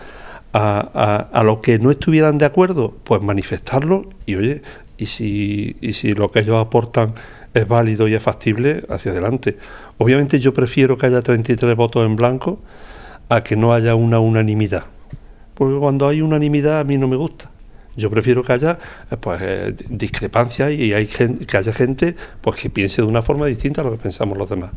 a, 0.54 0.80
a- 0.94 1.40
a 1.40 1.44
lo 1.44 1.62
que 1.62 1.78
no 1.80 1.92
estuvieran 1.92 2.38
de 2.38 2.46
acuerdo, 2.46 2.96
pues 3.04 3.22
manifestarlo 3.22 4.10
y 4.26 4.36
oye, 4.36 4.62
y 4.98 5.06
si, 5.08 5.76
y 5.82 5.94
si 5.94 6.14
lo 6.14 6.32
que 6.32 6.40
ellos 6.40 6.56
aportan 6.66 7.14
es 7.54 7.68
válido 7.68 8.08
y 8.08 8.16
es 8.16 8.24
factible, 8.24 8.84
hacia 8.90 9.12
adelante. 9.12 9.58
Obviamente 9.98 10.40
yo 10.40 10.54
prefiero 10.54 10.98
que 10.98 11.08
haya 11.08 11.22
33 11.22 11.76
votos 11.76 12.06
en 12.06 12.16
blanco 12.16 12.60
a 13.30 13.44
que 13.44 13.56
no 13.56 13.74
haya 13.74 13.96
una 13.96 14.20
unanimidad, 14.20 14.86
porque 15.56 15.78
cuando 15.80 16.08
hay 16.08 16.22
unanimidad 16.22 16.80
a 16.80 16.84
mí 16.84 16.98
no 16.98 17.08
me 17.08 17.16
gusta. 17.16 17.50
Yo 17.96 18.12
prefiero 18.12 18.44
que 18.44 18.54
haya 18.54 18.78
eh, 19.10 19.18
pues 19.20 19.42
eh, 19.44 19.76
discrepancias 19.90 20.72
y 20.72 20.94
hay 20.94 21.08
gen- 21.08 21.40
que 21.40 21.58
haya 21.58 21.74
gente 21.74 22.16
pues 22.42 22.60
que 22.60 22.70
piense 22.70 23.02
de 23.02 23.08
una 23.08 23.24
forma 23.24 23.48
distinta 23.48 23.82
a 23.82 23.84
lo 23.86 23.92
que 23.92 23.98
pensamos 23.98 24.38
los 24.38 24.48
demás. 24.50 24.72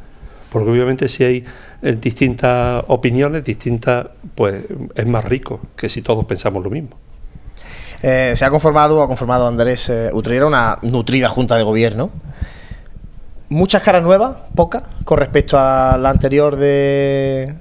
Porque 0.50 0.70
obviamente 0.70 1.06
si 1.06 1.22
hay 1.24 1.44
eh, 1.82 1.96
distintas 2.00 2.82
opiniones, 2.88 3.44
distintas, 3.44 4.06
pues 4.34 4.64
es 4.94 5.06
más 5.06 5.24
rico 5.26 5.60
que 5.76 5.90
si 5.90 6.00
todos 6.00 6.24
pensamos 6.24 6.64
lo 6.64 6.70
mismo. 6.70 6.96
Se 8.00 8.42
ha 8.42 8.48
conformado, 8.48 9.02
ha 9.02 9.06
conformado 9.06 9.46
Andrés 9.46 9.92
Utrera 10.14 10.46
una 10.46 10.78
nutrida 10.80 11.28
junta 11.28 11.56
de 11.58 11.62
gobierno. 11.62 12.08
Muchas 13.50 13.82
caras 13.82 14.02
nuevas, 14.04 14.36
pocas, 14.54 14.84
con 15.04 15.18
respecto 15.18 15.58
a 15.58 15.98
la 15.98 16.10
anterior 16.10 16.54
de, 16.54 17.52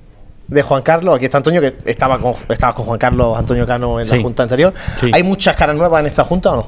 de 0.48 0.62
Juan 0.62 0.84
Carlos. 0.84 1.16
Aquí 1.16 1.26
está 1.26 1.38
Antonio, 1.38 1.60
que 1.62 1.78
estaba 1.84 2.20
con, 2.20 2.36
estaba 2.48 2.76
con 2.76 2.86
Juan 2.86 3.00
Carlos 3.00 3.36
Antonio 3.36 3.66
Cano 3.66 4.00
en 4.00 4.08
la 4.08 4.22
junta 4.22 4.44
anterior. 4.44 4.72
Sí. 5.00 5.10
¿Hay 5.12 5.24
muchas 5.24 5.56
caras 5.56 5.76
nuevas 5.76 6.00
en 6.02 6.06
esta 6.06 6.24
junta 6.24 6.52
o 6.52 6.56
no? 6.58 6.68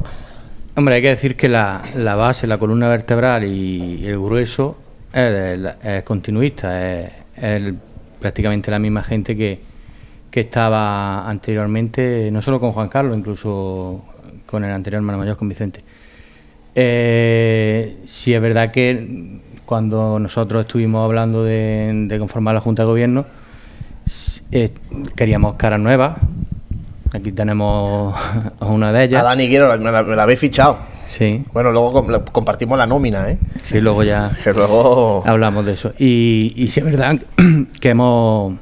Hombre, 0.76 0.96
hay 0.96 1.02
que 1.04 1.10
decir 1.10 1.36
que 1.36 1.48
la, 1.48 1.84
la 1.96 2.16
base, 2.16 2.48
la 2.48 2.58
columna 2.58 2.88
vertebral 2.88 3.44
y 3.44 4.08
el 4.08 4.18
grueso 4.18 4.78
es, 5.14 6.04
continuista, 6.04 6.92
es, 6.92 7.12
es 7.36 7.74
prácticamente 8.20 8.72
la 8.72 8.80
misma 8.80 9.04
gente 9.04 9.38
que, 9.38 9.62
que 10.32 10.40
estaba 10.40 11.30
anteriormente, 11.30 12.32
no 12.32 12.42
solo 12.42 12.60
con 12.60 12.72
Juan 12.72 12.90
Carlos, 12.90 13.16
incluso 13.16 14.04
con 14.48 14.64
el 14.64 14.72
anterior 14.72 14.98
hermano 14.98 15.20
mayor, 15.20 15.38
con 15.38 15.48
Vicente. 15.48 15.84
Eh, 16.76 17.98
sí 18.06 18.34
es 18.34 18.42
verdad 18.42 18.72
que 18.72 19.40
cuando 19.66 20.20
nosotros 20.20 20.62
estuvimos 20.62 21.04
hablando 21.06 21.44
de, 21.44 22.06
de 22.08 22.20
conformar 22.20 22.54
la 22.54 22.62
Junta 22.62 22.84
de 22.84 22.88
Gobierno, 22.88 23.26
eh, 24.52 24.72
queríamos 25.16 25.56
caras 25.56 25.80
nuevas. 25.80 26.18
Aquí 27.14 27.32
tenemos 27.32 28.14
a 28.60 28.66
una 28.66 28.92
de 28.92 29.06
ellas. 29.06 29.22
A 29.22 29.24
Dani 29.24 29.48
Quiero, 29.48 29.70
me 29.78 29.92
la, 29.92 30.04
me 30.04 30.16
la 30.16 30.24
habéis 30.24 30.40
fichado. 30.40 30.78
Sí. 31.08 31.44
Bueno, 31.52 31.72
luego 31.72 32.06
compartimos 32.32 32.78
la 32.78 32.88
nómina, 32.88 33.30
¿eh? 33.30 33.38
Sí, 33.64 33.82
luego 33.82 34.04
ya 34.04 34.32
Que 34.44 34.54
luego... 34.54 35.24
hablamos 35.26 35.66
de 35.66 35.74
eso. 35.74 35.94
Y, 36.00 36.54
y 36.56 36.68
sí 36.68 36.80
es 36.80 36.86
verdad 36.86 37.20
que 37.82 37.90
hemos, 37.90 38.54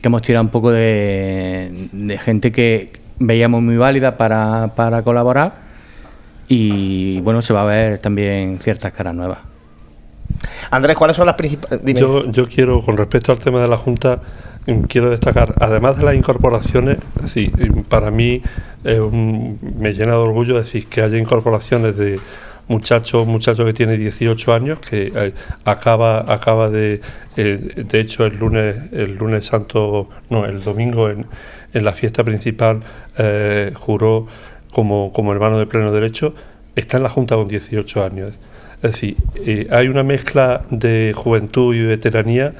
que 0.00 0.08
hemos 0.08 0.22
tirado 0.22 0.44
un 0.44 0.50
poco 0.50 0.70
de, 0.70 1.88
de 1.92 2.18
gente 2.18 2.52
que 2.52 2.92
veíamos 3.18 3.62
muy 3.62 3.76
válida 3.76 4.16
para, 4.16 4.72
para 4.76 5.02
colaborar 5.02 5.65
y 6.48 7.20
bueno, 7.20 7.42
se 7.42 7.52
va 7.52 7.62
a 7.62 7.64
ver 7.64 7.98
también 7.98 8.58
ciertas 8.60 8.92
caras 8.92 9.14
nuevas. 9.14 9.38
Andrés, 10.70 10.96
¿cuáles 10.96 11.16
son 11.16 11.26
las 11.26 11.34
principales...? 11.36 11.80
Yo, 11.94 12.30
yo 12.30 12.46
quiero, 12.48 12.82
con 12.82 12.96
respecto 12.96 13.32
al 13.32 13.38
tema 13.38 13.60
de 13.62 13.68
la 13.68 13.78
Junta, 13.78 14.20
mm, 14.66 14.80
quiero 14.82 15.10
destacar, 15.10 15.54
además 15.60 15.98
de 15.98 16.04
las 16.04 16.14
incorporaciones, 16.14 16.98
sí, 17.26 17.50
mm, 17.56 17.80
para 17.82 18.10
mí 18.10 18.42
eh, 18.84 19.00
un- 19.00 19.58
me 19.78 19.92
llena 19.92 20.12
de 20.12 20.18
orgullo 20.18 20.56
decir 20.58 20.86
que 20.86 21.02
haya 21.02 21.18
incorporaciones 21.18 21.96
de 21.96 22.20
muchachos, 22.68 23.26
muchacho 23.26 23.64
que 23.64 23.72
tiene 23.72 23.96
18 23.96 24.52
años, 24.52 24.78
que 24.80 25.12
eh, 25.14 25.32
acaba, 25.64 26.24
acaba 26.32 26.68
de, 26.68 27.00
eh, 27.36 27.72
de 27.76 28.00
hecho 28.00 28.26
el 28.26 28.36
lunes, 28.38 28.76
el 28.92 29.16
lunes 29.16 29.46
santo, 29.46 30.08
no, 30.30 30.44
el 30.44 30.62
domingo 30.62 31.08
en, 31.08 31.26
en 31.72 31.84
la 31.84 31.92
fiesta 31.92 32.22
principal 32.24 32.82
eh, 33.18 33.72
juró 33.74 34.26
como, 34.76 35.10
como 35.10 35.32
hermano 35.32 35.58
de 35.58 35.64
pleno 35.64 35.90
derecho, 35.90 36.34
está 36.74 36.98
en 36.98 37.04
la 37.04 37.08
Junta 37.08 37.34
con 37.34 37.48
18 37.48 38.04
años. 38.04 38.34
Es 38.82 38.92
decir, 38.92 39.16
eh, 39.36 39.66
hay 39.70 39.88
una 39.88 40.02
mezcla 40.02 40.66
de 40.68 41.14
juventud 41.16 41.74
y 41.74 41.80
veteranía 41.82 42.52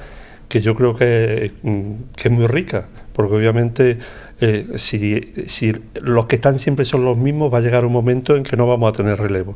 que 0.49 0.59
yo 0.59 0.73
creo 0.73 0.95
que, 0.95 1.51
mm, 1.61 1.91
que 2.15 2.29
es 2.29 2.33
muy 2.33 2.47
rica, 2.47 2.87
porque 3.13 3.35
obviamente 3.35 3.99
eh, 4.41 4.65
si, 4.77 5.31
si 5.45 5.73
los 6.01 6.25
que 6.25 6.37
están 6.37 6.57
siempre 6.57 6.85
son 6.85 7.05
los 7.05 7.17
mismos, 7.17 7.53
va 7.53 7.59
a 7.59 7.61
llegar 7.61 7.85
un 7.85 7.93
momento 7.93 8.35
en 8.35 8.41
que 8.41 8.57
no 8.57 8.65
vamos 8.65 8.91
a 8.91 8.97
tener 8.97 9.19
relevo. 9.19 9.55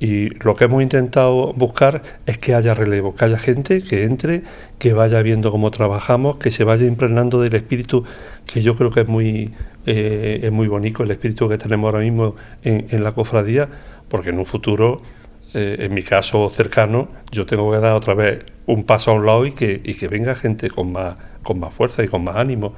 Y 0.00 0.30
lo 0.42 0.56
que 0.56 0.64
hemos 0.64 0.82
intentado 0.82 1.52
buscar 1.52 2.02
es 2.24 2.38
que 2.38 2.54
haya 2.54 2.72
relevo, 2.72 3.14
que 3.14 3.26
haya 3.26 3.38
gente 3.38 3.82
que 3.82 4.04
entre, 4.04 4.42
que 4.78 4.94
vaya 4.94 5.20
viendo 5.20 5.50
cómo 5.50 5.70
trabajamos, 5.70 6.36
que 6.38 6.50
se 6.50 6.64
vaya 6.64 6.86
impregnando 6.86 7.42
del 7.42 7.54
espíritu 7.54 8.04
que 8.46 8.62
yo 8.62 8.74
creo 8.74 8.90
que 8.90 9.02
es 9.02 9.08
muy, 9.08 9.52
eh, 9.86 10.40
es 10.42 10.52
muy 10.52 10.68
bonito, 10.68 11.02
el 11.02 11.10
espíritu 11.10 11.48
que 11.48 11.58
tenemos 11.58 11.88
ahora 11.88 12.04
mismo 12.04 12.36
en, 12.62 12.86
en 12.90 13.04
la 13.04 13.12
cofradía, 13.12 13.68
porque 14.08 14.30
en 14.30 14.38
un 14.38 14.46
futuro 14.46 15.02
eh, 15.56 15.86
en 15.86 15.94
mi 15.94 16.02
caso 16.02 16.50
cercano, 16.50 17.06
yo 17.30 17.46
tengo 17.46 17.70
que 17.70 17.78
dar 17.78 17.94
otra 17.94 18.14
vez 18.14 18.44
un 18.66 18.82
paso 18.82 19.12
a 19.12 19.14
un 19.14 19.24
lado 19.24 19.46
y 19.46 19.52
que, 19.52 20.08
venga 20.10 20.34
gente 20.34 20.68
con 20.68 20.90
más, 20.90 21.14
con 21.44 21.60
más 21.60 21.72
fuerza 21.72 22.02
y 22.02 22.08
con 22.08 22.24
más 22.24 22.34
ánimo. 22.34 22.74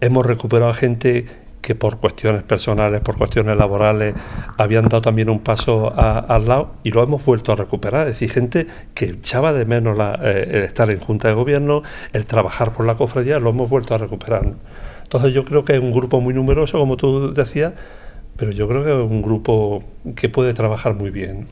Hemos 0.00 0.24
recuperado 0.24 0.70
a 0.70 0.74
gente 0.74 1.26
que 1.60 1.74
por 1.74 1.98
cuestiones 1.98 2.44
personales, 2.44 3.00
por 3.00 3.18
cuestiones 3.18 3.56
laborales, 3.56 4.14
habían 4.58 4.84
dado 4.84 5.02
también 5.02 5.28
un 5.28 5.40
paso 5.40 5.92
al 5.96 6.46
lado 6.46 6.74
y 6.84 6.92
lo 6.92 7.02
hemos 7.02 7.24
vuelto 7.24 7.52
a 7.52 7.56
recuperar. 7.56 8.02
Es 8.02 8.20
decir, 8.20 8.30
gente 8.30 8.66
que 8.94 9.06
echaba 9.06 9.52
de 9.52 9.64
menos 9.64 9.98
la, 9.98 10.16
eh, 10.22 10.50
el 10.52 10.62
estar 10.62 10.90
en 10.90 11.00
Junta 11.00 11.26
de 11.26 11.34
Gobierno, 11.34 11.82
el 12.12 12.26
trabajar 12.26 12.74
por 12.74 12.86
la 12.86 12.94
cofradía, 12.94 13.40
lo 13.40 13.50
hemos 13.50 13.68
vuelto 13.68 13.92
a 13.92 13.98
recuperar. 13.98 14.52
Entonces 15.04 15.32
yo 15.32 15.44
creo 15.44 15.64
que 15.64 15.74
es 15.74 15.80
un 15.80 15.92
grupo 15.92 16.20
muy 16.20 16.34
numeroso, 16.34 16.78
como 16.78 16.96
tú 16.96 17.32
decías, 17.32 17.72
pero 18.36 18.50
yo 18.50 18.66
creo 18.68 18.82
que 18.82 18.90
es 18.90 19.10
un 19.10 19.22
grupo 19.22 19.82
que 20.16 20.28
puede 20.28 20.52
trabajar 20.54 20.94
muy 20.94 21.10
bien. 21.10 21.46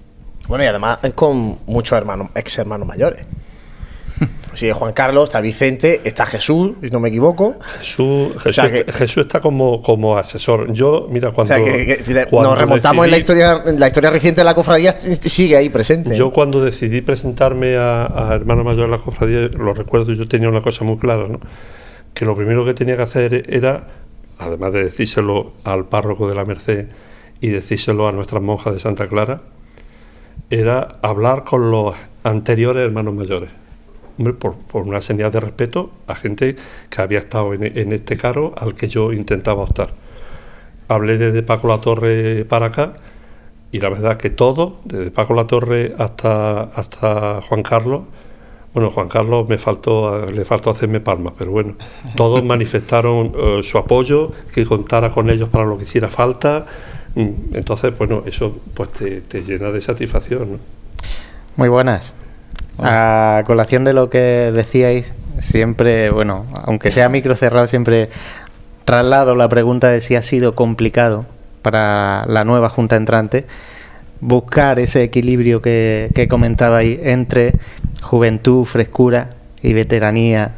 Bueno, 0.49 0.65
y 0.65 0.67
además 0.67 0.99
es 1.03 1.13
con 1.13 1.59
muchos 1.67 1.97
hermanos, 1.97 2.31
ex 2.35 2.59
hermanos 2.59 2.89
mayores. 2.89 3.25
Pues 4.19 4.61
sí, 4.61 4.71
Juan 4.71 4.93
Carlos, 4.93 5.25
está 5.25 5.41
Vicente, 5.41 6.03
está 6.05 6.27
Jesús, 6.27 6.73
si 6.83 6.91
no 6.91 7.01
me 7.01 7.09
equivoco. 7.09 7.57
Jesús, 7.79 8.33
Jesús, 8.43 8.65
Jesús 8.89 9.23
está 9.23 9.41
como, 9.41 9.81
como 9.81 10.17
asesor. 10.17 10.73
Yo, 10.73 11.09
mira, 11.11 11.31
cuando. 11.31 11.57
nos 11.57 12.59
remontamos 12.59 13.05
en 13.07 13.11
la 13.11 13.19
historia 13.19 13.63
en 13.65 13.81
la 13.81 13.87
historia 13.87 14.11
reciente 14.11 14.43
de 14.43 14.45
la 14.45 14.55
cofradía, 14.55 14.99
sigue 15.01 15.57
ahí 15.57 15.71
presente. 15.71 16.15
Yo, 16.15 16.31
cuando 16.33 16.63
decidí 16.63 17.01
presentarme 17.01 17.77
a, 17.77 18.05
a 18.05 18.35
hermano 18.35 18.63
mayor 18.63 18.91
de 18.91 18.97
la 18.97 18.99
cofradía, 18.99 19.49
lo 19.49 19.73
recuerdo, 19.73 20.13
yo 20.13 20.29
tenía 20.29 20.49
una 20.49 20.61
cosa 20.61 20.85
muy 20.85 20.99
clara, 20.99 21.27
¿no? 21.29 21.41
Que 22.15 22.25
lo 22.25 22.37
primero 22.37 22.65
que 22.65 22.75
tenía 22.75 22.97
que 22.97 23.03
hacer 23.03 23.45
era, 23.49 23.89
además 24.39 24.73
de 24.73 24.85
decírselo 24.85 25.53
al 25.65 25.87
párroco 25.87 26.29
de 26.29 26.35
la 26.35 26.45
Merced 26.45 26.89
y 27.41 27.49
decírselo 27.49 28.07
a 28.07 28.13
nuestras 28.13 28.43
monjas 28.43 28.73
de 28.73 28.79
Santa 28.79 29.07
Clara, 29.07 29.43
era 30.51 30.99
hablar 31.03 31.45
con 31.45 31.71
los 31.71 31.95
anteriores 32.25 32.85
hermanos 32.85 33.15
mayores. 33.15 33.51
por, 34.39 34.57
una 34.75 35.01
señal 35.01 35.31
de 35.31 35.41
respeto 35.41 35.91
a 36.07 36.15
gente 36.15 36.57
que 36.91 37.03
había 37.03 37.19
estado 37.19 37.55
en, 37.55 37.93
este 37.93 38.17
cargo 38.17 38.55
al 38.57 38.75
que 38.75 38.89
yo 38.89 39.13
intentaba 39.13 39.63
optar. 39.63 39.95
Hablé 40.89 41.17
desde 41.17 41.43
Paco 41.43 41.69
La 41.69 41.81
Torre 41.81 42.45
para 42.45 42.67
acá 42.67 42.95
y 43.71 43.81
la 43.81 43.89
verdad 43.89 44.19
que 44.19 44.29
todo, 44.29 44.81
desde 44.85 45.11
Paco 45.11 45.35
La 45.35 45.47
Torre 45.47 45.95
hasta, 45.99 46.65
hasta 46.65 47.41
Juan 47.41 47.63
Carlos, 47.63 48.03
bueno, 48.75 48.91
Juan 48.91 49.09
Carlos 49.09 49.49
me 49.49 49.59
faltó, 49.59 50.27
le 50.27 50.45
faltó 50.45 50.71
hacerme 50.71 51.01
palmas, 51.01 51.35
pero 51.37 51.51
bueno, 51.51 51.75
todos 52.17 52.43
manifestaron 52.45 53.33
eh, 53.37 53.61
su 53.63 53.79
apoyo, 53.79 54.33
que 54.55 54.65
contara 54.65 55.11
con 55.11 55.29
ellos 55.31 55.49
para 55.49 55.65
lo 55.65 55.77
que 55.77 55.85
hiciera 55.85 56.09
falta, 56.09 56.67
Mm, 57.15 57.55
entonces, 57.55 57.97
bueno, 57.97 58.23
eso 58.27 58.57
pues 58.75 58.91
te, 58.91 59.43
llena 59.43 59.71
de 59.71 59.81
satisfacción. 59.81 60.59
Muy 61.57 61.69
buenas. 61.69 62.15
A 62.79 63.43
colación 63.47 63.85
de 63.85 63.93
lo 63.93 64.09
que 64.09 64.19
decíais, 64.19 65.13
siempre, 65.41 66.11
bueno, 66.11 66.47
aunque 66.55 66.91
sea 66.91 67.09
micro 67.09 67.37
cerrado, 67.37 67.67
siempre 67.67 68.09
traslado 68.85 69.35
la 69.35 69.49
pregunta 69.49 69.89
de 69.89 70.01
si 70.01 70.17
ha 70.17 70.23
sido 70.23 70.55
complicado 70.55 71.27
para 71.61 72.25
la 72.27 72.45
nueva 72.45 72.69
Junta 72.69 72.97
entrante 72.97 73.47
buscar 74.21 74.81
ese 74.81 75.03
equilibrio 75.03 75.61
que, 75.61 76.11
que 76.15 76.29
comentabais 76.29 76.99
entre 77.03 77.55
juventud, 78.01 78.65
frescura 78.65 79.31
y 79.63 79.73
veteranía. 79.73 80.57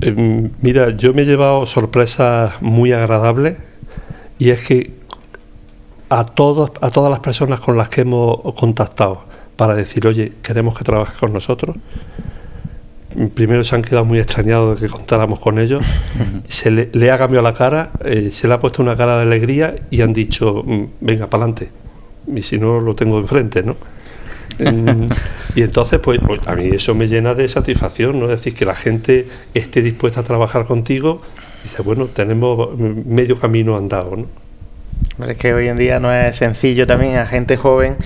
Em, 0.00 0.50
mira, 0.62 0.90
yo 0.90 1.12
me 1.12 1.22
he 1.22 1.24
llevado 1.24 1.66
sorpresas 1.66 2.62
muy 2.62 2.92
agradables 2.92 3.56
y 4.38 4.50
es 4.50 4.64
que 4.64 4.92
a, 6.08 6.24
todos, 6.24 6.72
a 6.80 6.90
todas 6.90 7.10
las 7.10 7.20
personas 7.20 7.60
con 7.60 7.76
las 7.76 7.88
que 7.88 8.02
hemos 8.02 8.38
contactado 8.54 9.24
para 9.56 9.74
decir, 9.74 10.06
oye, 10.06 10.32
queremos 10.42 10.78
que 10.78 10.84
trabajes 10.84 11.18
con 11.18 11.32
nosotros, 11.32 11.76
primero 13.34 13.64
se 13.64 13.74
han 13.74 13.82
quedado 13.82 14.04
muy 14.04 14.18
extrañados 14.18 14.80
de 14.80 14.86
que 14.86 14.92
contáramos 14.92 15.40
con 15.40 15.58
ellos, 15.58 15.82
se 16.46 16.70
le, 16.70 17.10
ha 17.10 17.18
cambiado 17.18 17.42
la 17.42 17.52
cara, 17.52 17.90
eh, 18.04 18.30
se 18.30 18.46
le 18.46 18.54
ha 18.54 18.60
puesto 18.60 18.82
una 18.82 18.96
cara 18.96 19.16
de 19.16 19.22
alegría 19.22 19.74
y 19.90 20.02
han 20.02 20.12
dicho, 20.12 20.62
mm, 20.64 20.84
venga, 21.00 21.28
para 21.28 21.44
adelante, 21.44 21.70
y 22.32 22.42
si 22.42 22.58
no 22.58 22.80
lo 22.80 22.94
tengo 22.94 23.18
enfrente, 23.18 23.62
¿no? 23.62 23.76
Y 25.54 25.62
entonces, 25.62 25.98
pues, 25.98 26.20
pues, 26.24 26.46
a 26.46 26.54
mí 26.54 26.68
eso 26.68 26.94
me 26.94 27.08
llena 27.08 27.34
de 27.34 27.48
satisfacción, 27.48 28.20
¿no? 28.20 28.26
Es 28.26 28.38
decir, 28.38 28.54
que 28.54 28.64
la 28.64 28.74
gente 28.74 29.26
esté 29.54 29.82
dispuesta 29.82 30.20
a 30.20 30.22
trabajar 30.22 30.66
contigo 30.66 31.20
dice, 31.62 31.82
bueno, 31.82 32.06
tenemos 32.06 32.78
medio 32.78 33.38
camino 33.40 33.76
andado, 33.76 34.16
¿no? 34.16 34.47
Es 35.26 35.36
que 35.36 35.52
hoy 35.52 35.68
en 35.68 35.76
día 35.76 35.98
no 35.98 36.12
es 36.12 36.36
sencillo 36.36 36.86
también 36.86 37.16
a 37.16 37.26
gente 37.26 37.56
joven 37.56 37.96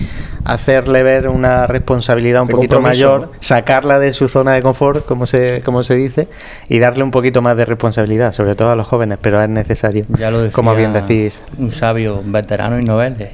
hacerle 0.45 1.03
ver 1.03 1.27
una 1.27 1.67
responsabilidad 1.67 2.41
un 2.41 2.47
poquito 2.47 2.79
mayor, 2.81 3.31
sacarla 3.39 3.99
de 3.99 4.13
su 4.13 4.27
zona 4.27 4.53
de 4.53 4.61
confort, 4.61 5.05
como 5.05 5.25
se, 5.25 5.61
como 5.63 5.83
se 5.83 5.95
dice, 5.95 6.27
y 6.67 6.79
darle 6.79 7.03
un 7.03 7.11
poquito 7.11 7.41
más 7.41 7.55
de 7.55 7.65
responsabilidad, 7.65 8.33
sobre 8.33 8.55
todo 8.55 8.71
a 8.71 8.75
los 8.75 8.87
jóvenes, 8.87 9.19
pero 9.21 9.41
es 9.41 9.49
necesario, 9.49 10.05
ya 10.17 10.31
lo 10.31 10.49
como 10.51 10.75
bien 10.75 10.93
decís. 10.93 11.41
Un 11.57 11.71
sabio 11.71 12.21
veterano 12.25 12.79
y 12.79 12.83
novel. 12.83 13.29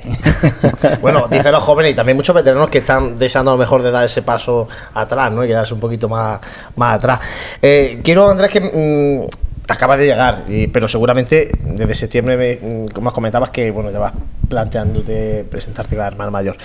bueno, 1.01 1.27
dicen 1.29 1.51
los 1.51 1.63
jóvenes 1.63 1.93
y 1.93 1.95
también 1.95 2.15
muchos 2.15 2.35
veteranos 2.35 2.69
que 2.69 2.79
están 2.79 3.17
deseando 3.17 3.51
a 3.51 3.53
lo 3.55 3.59
mejor 3.59 3.81
de 3.81 3.91
dar 3.91 4.05
ese 4.05 4.21
paso 4.21 4.67
atrás, 4.93 5.31
¿no? 5.31 5.43
Y 5.43 5.47
quedarse 5.47 5.73
un 5.73 5.79
poquito 5.79 6.07
más, 6.09 6.39
más 6.75 6.95
atrás. 6.95 7.19
Eh, 7.61 7.99
quiero, 8.03 8.29
Andrés, 8.29 8.51
que... 8.51 8.61
Mm, 8.61 9.48
acaba 9.69 9.95
de 9.97 10.07
llegar, 10.07 10.43
pero 10.73 10.87
seguramente 10.87 11.51
desde 11.63 11.95
septiembre, 11.95 12.59
como 12.93 13.13
comentabas, 13.13 13.51
que 13.51 13.71
bueno, 13.71 13.91
ya 13.91 13.99
vas 13.99 14.13
planteándote 14.49 15.45
presentarte 15.49 15.99
a 15.99 16.07
hermano 16.07 16.31
mayor. 16.31 16.57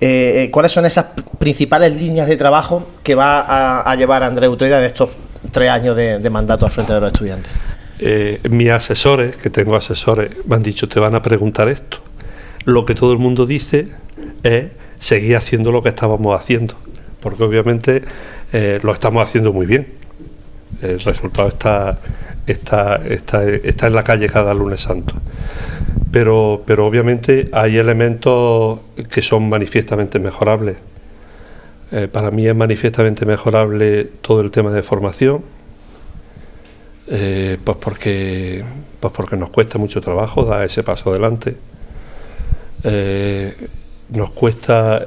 Eh, 0.00 0.44
eh, 0.44 0.50
¿Cuáles 0.50 0.72
son 0.72 0.84
esas 0.86 1.06
principales 1.38 1.94
líneas 1.96 2.28
de 2.28 2.36
trabajo 2.36 2.86
que 3.02 3.14
va 3.14 3.80
a, 3.80 3.96
llevar 3.96 4.22
Andrés 4.22 4.50
Utrera 4.50 4.78
en 4.78 4.84
estos 4.84 5.10
tres 5.50 5.70
años 5.70 5.96
de, 5.96 6.30
mandato 6.30 6.66
al 6.66 6.72
frente 6.72 6.92
de 6.92 7.00
los 7.00 7.12
estudiantes? 7.12 7.52
Eh, 7.98 8.40
mis 8.50 8.70
asesores, 8.70 9.36
que 9.36 9.50
tengo 9.50 9.76
asesores, 9.76 10.30
me 10.46 10.56
han 10.56 10.62
dicho, 10.62 10.88
te 10.88 11.00
van 11.00 11.14
a 11.14 11.22
preguntar 11.22 11.68
esto. 11.68 11.98
Lo 12.64 12.84
que 12.84 12.94
todo 12.94 13.12
el 13.12 13.18
mundo 13.18 13.46
dice 13.46 13.88
es 14.42 14.66
seguir 14.98 15.36
haciendo 15.36 15.72
lo 15.72 15.82
que 15.82 15.90
estábamos 15.90 16.38
haciendo, 16.38 16.74
porque 17.20 17.42
obviamente 17.42 18.02
lo 18.82 18.92
estamos 18.92 19.26
haciendo 19.26 19.52
muy 19.52 19.66
bien. 19.66 20.03
El 20.82 21.00
resultado 21.00 21.48
está 21.48 21.98
está, 22.46 22.96
está, 22.96 23.44
está 23.44 23.86
en 23.86 23.94
la 23.94 24.04
calle 24.04 24.28
cada 24.28 24.54
lunes 24.54 24.82
santo. 24.82 25.14
Pero, 26.10 26.62
pero 26.64 26.86
obviamente 26.86 27.48
hay 27.52 27.78
elementos 27.78 28.80
que 29.10 29.22
son 29.22 29.48
manifiestamente 29.48 30.18
mejorables. 30.18 30.76
Eh, 31.92 32.08
para 32.08 32.30
mí 32.30 32.46
es 32.46 32.54
manifiestamente 32.54 33.26
mejorable 33.26 34.04
todo 34.20 34.40
el 34.40 34.50
tema 34.50 34.70
de 34.70 34.82
formación, 34.82 35.42
eh, 37.08 37.58
pues, 37.62 37.76
porque, 37.78 38.64
pues 39.00 39.12
porque 39.12 39.36
nos 39.36 39.50
cuesta 39.50 39.78
mucho 39.78 40.00
trabajo 40.00 40.44
dar 40.44 40.64
ese 40.64 40.82
paso 40.82 41.10
adelante. 41.10 41.56
Eh, 42.84 43.54
nos 44.10 44.30
cuesta, 44.30 45.06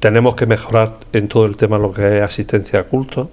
tenemos 0.00 0.34
que 0.34 0.46
mejorar 0.46 0.96
en 1.12 1.28
todo 1.28 1.46
el 1.46 1.56
tema 1.56 1.78
lo 1.78 1.92
que 1.92 2.18
es 2.18 2.22
asistencia 2.22 2.80
a 2.80 2.84
culto 2.84 3.30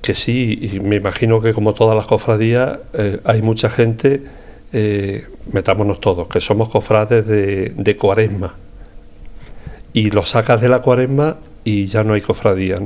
que 0.00 0.14
sí, 0.14 0.58
y 0.72 0.80
me 0.80 0.96
imagino 0.96 1.40
que 1.40 1.52
como 1.52 1.74
todas 1.74 1.96
las 1.96 2.06
cofradías 2.06 2.78
eh, 2.94 3.20
hay 3.24 3.42
mucha 3.42 3.68
gente, 3.68 4.22
eh, 4.72 5.26
metámonos 5.52 6.00
todos, 6.00 6.26
que 6.28 6.40
somos 6.40 6.68
cofrades 6.68 7.26
de, 7.26 7.96
cuaresma. 7.96 8.54
Y 9.92 10.10
lo 10.10 10.24
sacas 10.24 10.60
de 10.60 10.68
la 10.68 10.80
cuaresma 10.80 11.36
y 11.64 11.86
ya 11.86 12.02
no 12.02 12.14
hay 12.14 12.22
cofradía. 12.22 12.78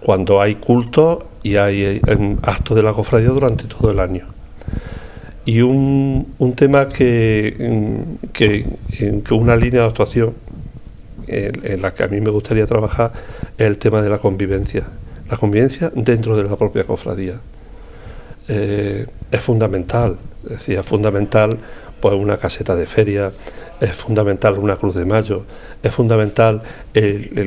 Cuando 0.00 0.40
hay 0.40 0.54
culto 0.54 1.28
y 1.42 1.56
hay 1.56 1.82
eh, 1.82 2.36
actos 2.42 2.76
de 2.76 2.82
la 2.82 2.92
cofradía 2.94 3.28
durante 3.28 3.64
todo 3.64 3.90
el 3.90 4.00
año. 4.00 4.26
Y 5.44 5.60
un, 5.60 6.34
un 6.38 6.52
tema 6.54 6.88
que, 6.88 8.04
que, 8.32 8.66
que, 8.96 9.34
una 9.34 9.56
línea 9.56 9.82
de 9.82 9.86
actuación 9.88 10.34
en 11.26 11.82
la 11.82 11.92
que 11.92 12.02
a 12.02 12.08
mí 12.08 12.20
me 12.20 12.30
gustaría 12.30 12.66
trabajar 12.66 13.12
es 13.56 13.66
el 13.66 13.78
tema 13.78 14.02
de 14.02 14.10
la 14.10 14.18
convivencia 14.18 14.86
la 15.30 15.36
convivencia 15.36 15.90
dentro 15.94 16.36
de 16.36 16.44
la 16.44 16.56
propia 16.56 16.84
cofradía. 16.84 17.40
Eh, 18.48 19.06
es 19.30 19.40
fundamental, 19.40 20.16
decía, 20.42 20.82
fundamental 20.82 21.58
pues 22.00 22.14
una 22.14 22.38
caseta 22.38 22.74
de 22.74 22.86
feria, 22.86 23.30
es 23.78 23.92
fundamental 23.92 24.58
una 24.58 24.76
cruz 24.76 24.94
de 24.94 25.04
mayo, 25.04 25.44
es 25.82 25.94
fundamental, 25.94 26.62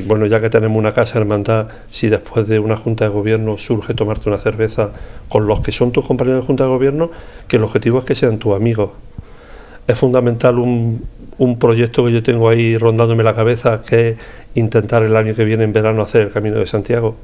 bueno, 0.06 0.28
ya 0.28 0.39
que 0.39 0.50
tenemos 0.50 0.78
una 0.78 0.93
casa 0.93 1.17
hermandad, 1.17 1.69
si 1.89 2.08
después 2.08 2.48
de 2.48 2.60
una 2.60 2.78
junta 2.78 3.06
de 3.06 3.10
gobierno 3.10 3.58
surge 3.58 3.96
tomarte 3.96 4.30
una 4.30 4.38
cerveza 4.38 4.91
con 5.28 5.48
los 5.48 5.62
que 5.62 5.72
son 5.72 5.91
tus 5.91 6.06
compañeros 6.06 6.41
de 6.41 6.48
junta 6.48 6.65
de 6.65 6.69
gobierno, 6.69 7.10
que 7.48 7.58
el 7.58 7.63
objetivo 7.63 7.98
es 7.98 8.06
que 8.06 8.13
sean 8.13 8.38
tus 8.38 8.56
amigos. 8.56 8.91
Es 9.88 9.98
fundamental 9.98 10.60
un, 10.60 11.04
un 11.39 11.58
proyecto 11.58 12.06
que 12.06 12.12
yo 12.12 12.22
tengo 12.22 12.48
ahí 12.48 12.78
rondándome 12.78 13.24
la 13.24 13.34
cabeza, 13.34 13.82
que 13.82 14.10
es 14.10 14.17
intentar 14.54 15.02
el 15.02 15.15
año 15.15 15.34
que 15.34 15.46
viene 15.46 15.63
en 15.63 15.74
verano 15.74 16.04
hacer 16.04 16.22
el 16.22 16.32
Camino 16.32 16.58
de 16.58 16.67
Santiago 16.67 17.15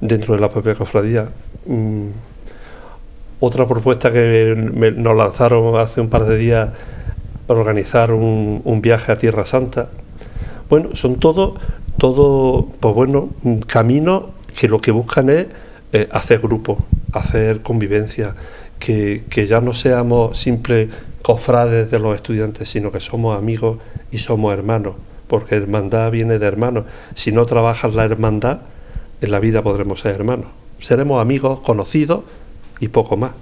dentro 0.00 0.34
de 0.34 0.40
la 0.40 0.50
propia 0.50 0.74
cofradía. 0.74 1.28
Mm, 1.66 2.08
otra 3.40 3.66
propuesta 3.66 4.12
que 4.12 4.54
nos 4.96 5.16
lanzaron 5.16 5.78
hace 5.78 6.00
un 6.00 6.08
par 6.08 6.24
de 6.24 6.36
días, 6.38 6.70
organizar 7.48 8.12
un, 8.12 8.80
viaje 8.82 9.12
a 9.12 9.18
Tierra 9.18 9.44
Santa. 9.44 9.88
Bueno, 10.70 10.96
son 10.96 11.16
todo, 11.16 11.54
todo 11.98 12.68
pues 12.80 12.94
bueno, 12.94 13.30
caminos 13.66 14.24
que 14.58 14.68
lo 14.68 14.80
que 14.80 14.90
buscan 14.90 15.28
es 15.28 15.46
eh, 15.92 16.08
hacer 16.10 16.40
grupo, 16.40 16.78
hacer 17.12 17.60
convivencia, 17.60 18.34
que, 18.78 19.24
que 19.28 19.46
ya 19.46 19.60
no 19.60 19.74
seamos 19.74 20.38
simples 20.38 20.88
cofrades 21.22 21.90
de 21.90 21.98
los 21.98 22.14
estudiantes, 22.14 22.68
sino 22.68 22.90
que 22.90 23.00
somos 23.00 23.36
amigos 23.36 23.78
y 24.10 24.18
somos 24.18 24.52
hermanos, 24.52 24.94
porque 25.28 25.56
hermandad 25.56 26.10
viene 26.10 26.38
de 26.38 26.46
hermanos. 26.46 26.84
Si 27.14 27.32
no 27.32 27.44
trabajas 27.46 27.94
la 27.94 28.04
hermandad, 28.04 28.60
en 29.20 29.30
la 29.30 29.38
vida 29.38 29.62
podremos 29.62 30.00
ser 30.00 30.14
hermanos. 30.14 30.46
Seremos 30.80 31.20
amigos, 31.20 31.60
conocidos 31.60 32.20
y 32.80 32.88
poco 32.88 33.16
más. 33.16 33.32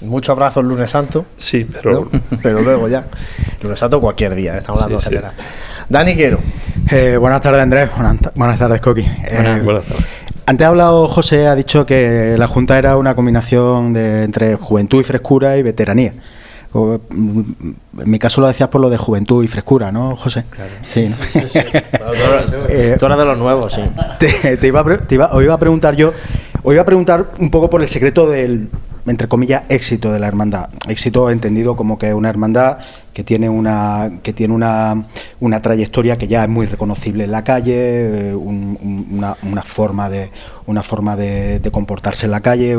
Muchos 0.00 0.30
abrazos 0.30 0.64
lunes 0.64 0.90
santo. 0.90 1.24
Sí, 1.36 1.64
pero... 1.64 2.08
pero 2.42 2.60
luego 2.60 2.88
ya. 2.88 3.06
Lunes 3.62 3.78
santo 3.78 4.00
cualquier 4.00 4.34
día, 4.34 4.56
estamos 4.58 4.82
hablando 4.82 5.00
sí, 5.00 5.08
general. 5.08 5.32
Dani 5.88 6.14
Quiero. 6.14 6.38
Eh, 6.90 7.16
buenas 7.16 7.40
tardes 7.40 7.62
Andrés, 7.62 7.90
buenas, 8.34 8.58
tardes 8.58 8.80
Coqui. 8.80 9.00
Eh, 9.00 9.60
buenas, 9.64 9.84
tardes. 9.84 10.04
Antes 10.46 10.64
ha 10.64 10.68
hablado 10.68 11.08
José, 11.08 11.48
ha 11.48 11.56
dicho 11.56 11.84
que 11.84 12.36
la 12.38 12.46
Junta 12.46 12.78
era 12.78 12.96
una 12.96 13.16
combinación 13.16 13.92
de, 13.92 14.22
entre 14.22 14.54
juventud 14.54 15.00
y 15.00 15.02
frescura 15.02 15.56
y 15.56 15.62
veteranía. 15.62 16.12
Mm, 17.10 17.40
en 18.00 18.10
mi 18.10 18.18
caso 18.18 18.40
lo 18.40 18.48
decías 18.48 18.68
por 18.68 18.80
lo 18.80 18.90
de 18.90 18.96
juventud 18.96 19.42
y 19.42 19.48
frescura, 19.48 19.90
¿no, 19.90 20.16
José? 20.16 20.44
Claro. 20.50 20.70
Sí. 20.88 21.14
Eh, 22.68 22.96
tú 22.98 23.06
eras 23.06 23.18
de 23.18 23.24
los 23.24 23.38
nuevos, 23.38 23.72
sí. 23.72 23.82
Te, 24.18 24.66
iba 24.66 24.84
te 25.06 25.14
iba, 25.14 25.26
os 25.32 25.42
iba 25.42 25.54
a 25.54 25.58
preguntar 25.58 25.94
yo, 25.94 26.12
os 26.62 26.72
iba 26.72 26.82
a 26.82 26.84
preguntar 26.84 27.26
un 27.38 27.50
poco 27.50 27.68
por 27.68 27.82
el 27.82 27.88
secreto 27.88 28.28
del, 28.28 28.68
entre 29.06 29.28
comillas, 29.28 29.62
éxito 29.68 30.12
de 30.12 30.18
la 30.18 30.26
hermandad. 30.26 30.68
Éxito 30.88 31.30
entendido 31.30 31.76
como 31.76 31.98
que 31.98 32.08
es 32.08 32.14
una 32.14 32.28
hermandad 32.28 32.78
que 33.16 33.24
tiene 33.24 33.48
una 33.48 34.10
que 34.22 34.34
tiene 34.34 34.52
una, 34.52 35.06
una 35.40 35.62
trayectoria 35.62 36.18
que 36.18 36.28
ya 36.28 36.44
es 36.44 36.50
muy 36.50 36.66
reconocible 36.66 37.24
en 37.24 37.30
la 37.30 37.42
calle, 37.42 38.28
eh, 38.28 38.34
una, 38.34 39.34
una, 39.42 39.62
forma 39.62 40.10
de 40.10 40.28
una 40.66 40.82
forma 40.82 41.16
de, 41.16 41.66
comportarse 41.72 42.26
en 42.26 42.32
la 42.32 42.42
calle, 42.42 42.76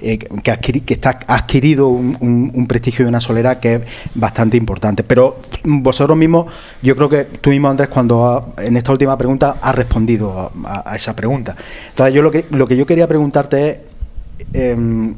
eh, 0.00 0.18
que, 0.18 0.58
que 0.58 0.94
está 0.94 1.20
adquirido 1.28 1.86
un, 1.86 2.66
prestigio 2.68 3.04
y 3.04 3.08
una 3.08 3.20
solera 3.20 3.60
que 3.60 3.74
es 3.76 3.82
bastante 4.16 4.56
importante. 4.56 5.04
Pero 5.04 5.36
vosotros 5.62 6.18
mismos, 6.18 6.52
yo 6.82 6.96
creo 6.96 7.08
que 7.08 7.22
tú 7.40 7.50
mismo 7.50 7.68
Andrés, 7.68 7.88
cuando 7.88 8.54
en 8.58 8.76
esta 8.76 8.90
última 8.90 9.16
pregunta 9.16 9.58
has 9.62 9.76
respondido 9.76 10.50
a, 10.64 10.96
esa 10.96 11.14
pregunta. 11.14 11.54
Entonces 11.90 12.12
yo 12.12 12.22
lo 12.22 12.32
que 12.32 12.46
lo 12.50 12.66
que 12.66 12.76
yo 12.76 12.86
quería 12.86 13.06
preguntarte 13.06 13.70
es 13.70 13.76
em, 14.52 15.14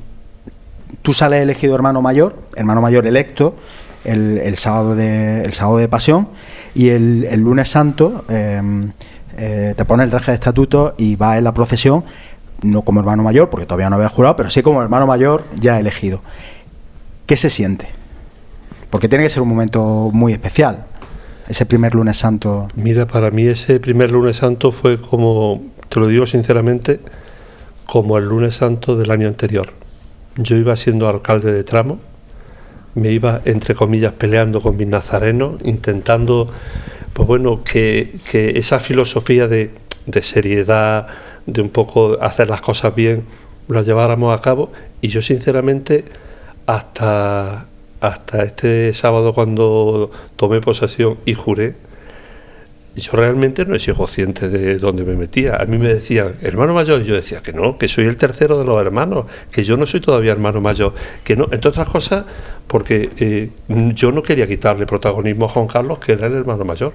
tú 1.01 1.15
sales 1.15 1.41
elegido 1.41 1.75
hermano 1.75 2.03
mayor, 2.03 2.37
hermano 2.55 2.83
mayor 2.83 3.07
electo, 3.07 3.55
el, 4.09 4.57
sábado, 4.57 4.95
de, 4.95 5.45
el 5.45 5.53
sábado 5.53 5.79
de 5.79 5.89
pasión, 5.89 6.29
y 6.75 6.89
el, 6.89 7.41
lunes 7.41 7.69
santo 7.69 8.25
em, 8.29 8.93
eh, 9.37 9.75
te 9.77 9.85
pone 9.85 10.05
el 10.05 10.11
traje 10.11 10.33
de 10.33 10.37
estatuto 10.37 10.95
y 10.99 11.17
va 11.17 11.39
en 11.39 11.45
la 11.45 11.55
procesión, 11.55 12.05
no 12.63 12.83
como 12.83 13.01
hermano 13.01 13.23
mayor, 13.23 13.51
porque 13.51 13.67
todavía 13.67 13.91
no 13.91 13.97
había 13.97 14.09
jurado, 14.09 14.37
pero 14.37 14.51
sí 14.51 14.63
como 14.63 14.83
hermano 14.83 15.07
mayor 15.07 15.45
ya 15.59 15.79
elegido. 15.79 16.21
¿Qué 17.27 17.37
se 17.37 17.51
siente? 17.51 17.89
Porque 18.91 19.09
tiene 19.09 19.25
que 19.25 19.31
ser 19.31 19.43
un 19.43 19.49
momento 19.49 20.11
muy 20.13 20.33
especial, 20.33 20.87
ese 21.49 21.67
primer 21.67 21.95
lunes 21.95 22.17
santo. 22.17 22.69
Mira, 22.75 23.07
para 23.07 23.31
mí 23.31 23.47
ese 23.47 23.81
primer 23.81 24.11
lunes 24.11 24.37
santo 24.37 24.73
fue 24.73 25.01
como, 25.01 25.63
te 25.89 26.01
lo 26.01 26.07
digo 26.07 26.27
sinceramente, 26.27 27.01
como 27.87 28.19
el 28.19 28.25
lunes 28.25 28.57
santo 28.57 28.97
del 28.97 29.11
año 29.11 29.29
anterior 29.29 29.73
yo 30.39 30.57
iba 30.57 30.75
siendo 30.77 31.09
alcalde 31.09 31.53
de 31.53 31.65
tramo, 31.65 31.99
me 32.99 33.11
iba, 33.11 33.41
entre 33.45 33.75
comillas, 33.75 34.13
peleando 34.13 34.61
con 34.61 34.77
mis 34.77 34.87
nazarenos, 34.87 35.55
intentando, 35.65 36.49
pues 37.13 37.27
bueno, 37.27 37.63
que, 37.65 38.19
esa 38.33 38.81
filosofía 38.81 39.49
de, 39.49 39.71
seriedad, 40.23 41.07
de 41.47 41.63
un 41.63 41.71
poco 41.71 42.19
hacer 42.21 42.51
las 42.51 42.61
cosas 42.61 42.95
bien, 42.95 43.25
la 43.69 43.83
lleváramos 43.83 44.37
a 44.37 44.43
cabo. 44.43 44.73
Y 45.01 45.09
yo, 45.09 45.23
sinceramente, 45.23 46.05
hasta, 46.67 47.67
hasta 48.01 48.43
este 48.43 48.93
sábado, 48.95 49.33
cuando 49.33 50.11
tomé 50.37 50.61
posesión 50.61 51.19
y 51.25 51.35
juré, 51.35 51.77
yo 52.99 53.13
realmente 53.13 53.65
no 53.65 53.75
he 53.75 53.79
sido 53.79 53.97
consciente 53.97 54.49
de 54.49 54.79
dónde 54.79 55.05
me 55.05 55.15
metía. 55.15 55.57
A 55.57 55.65
mí 55.67 55.79
me 55.79 55.89
decían, 55.89 56.37
hermano 56.41 56.75
mayor, 56.75 57.01
y 57.03 57.05
yo 57.05 57.15
decía 57.15 57.41
que 57.43 57.53
no, 57.53 57.79
que 57.79 57.89
soy 57.89 58.07
el 58.07 58.17
tercero 58.17 58.59
de 58.59 58.65
los 58.65 58.81
hermanos, 58.81 59.27
que 59.51 59.65
yo 59.65 59.77
no 59.77 59.87
soy 59.87 60.01
todavía 60.01 60.33
hermano 60.33 60.61
mayor, 60.61 60.95
que 61.25 61.37
no, 61.37 61.49
entre 61.51 61.69
otras 61.69 61.89
cosas, 61.89 62.27
porque 62.67 63.11
eh, 63.19 63.51
yo 63.95 64.13
no 64.13 64.23
quería 64.23 64.47
quitarle 64.47 64.87
protagonismo 64.87 65.47
a 65.47 65.49
Juan 65.49 65.67
Carlos, 65.67 65.99
que 65.99 66.13
era 66.13 66.27
el 66.27 66.35
hermano 66.35 66.65
mayor. 66.65 66.93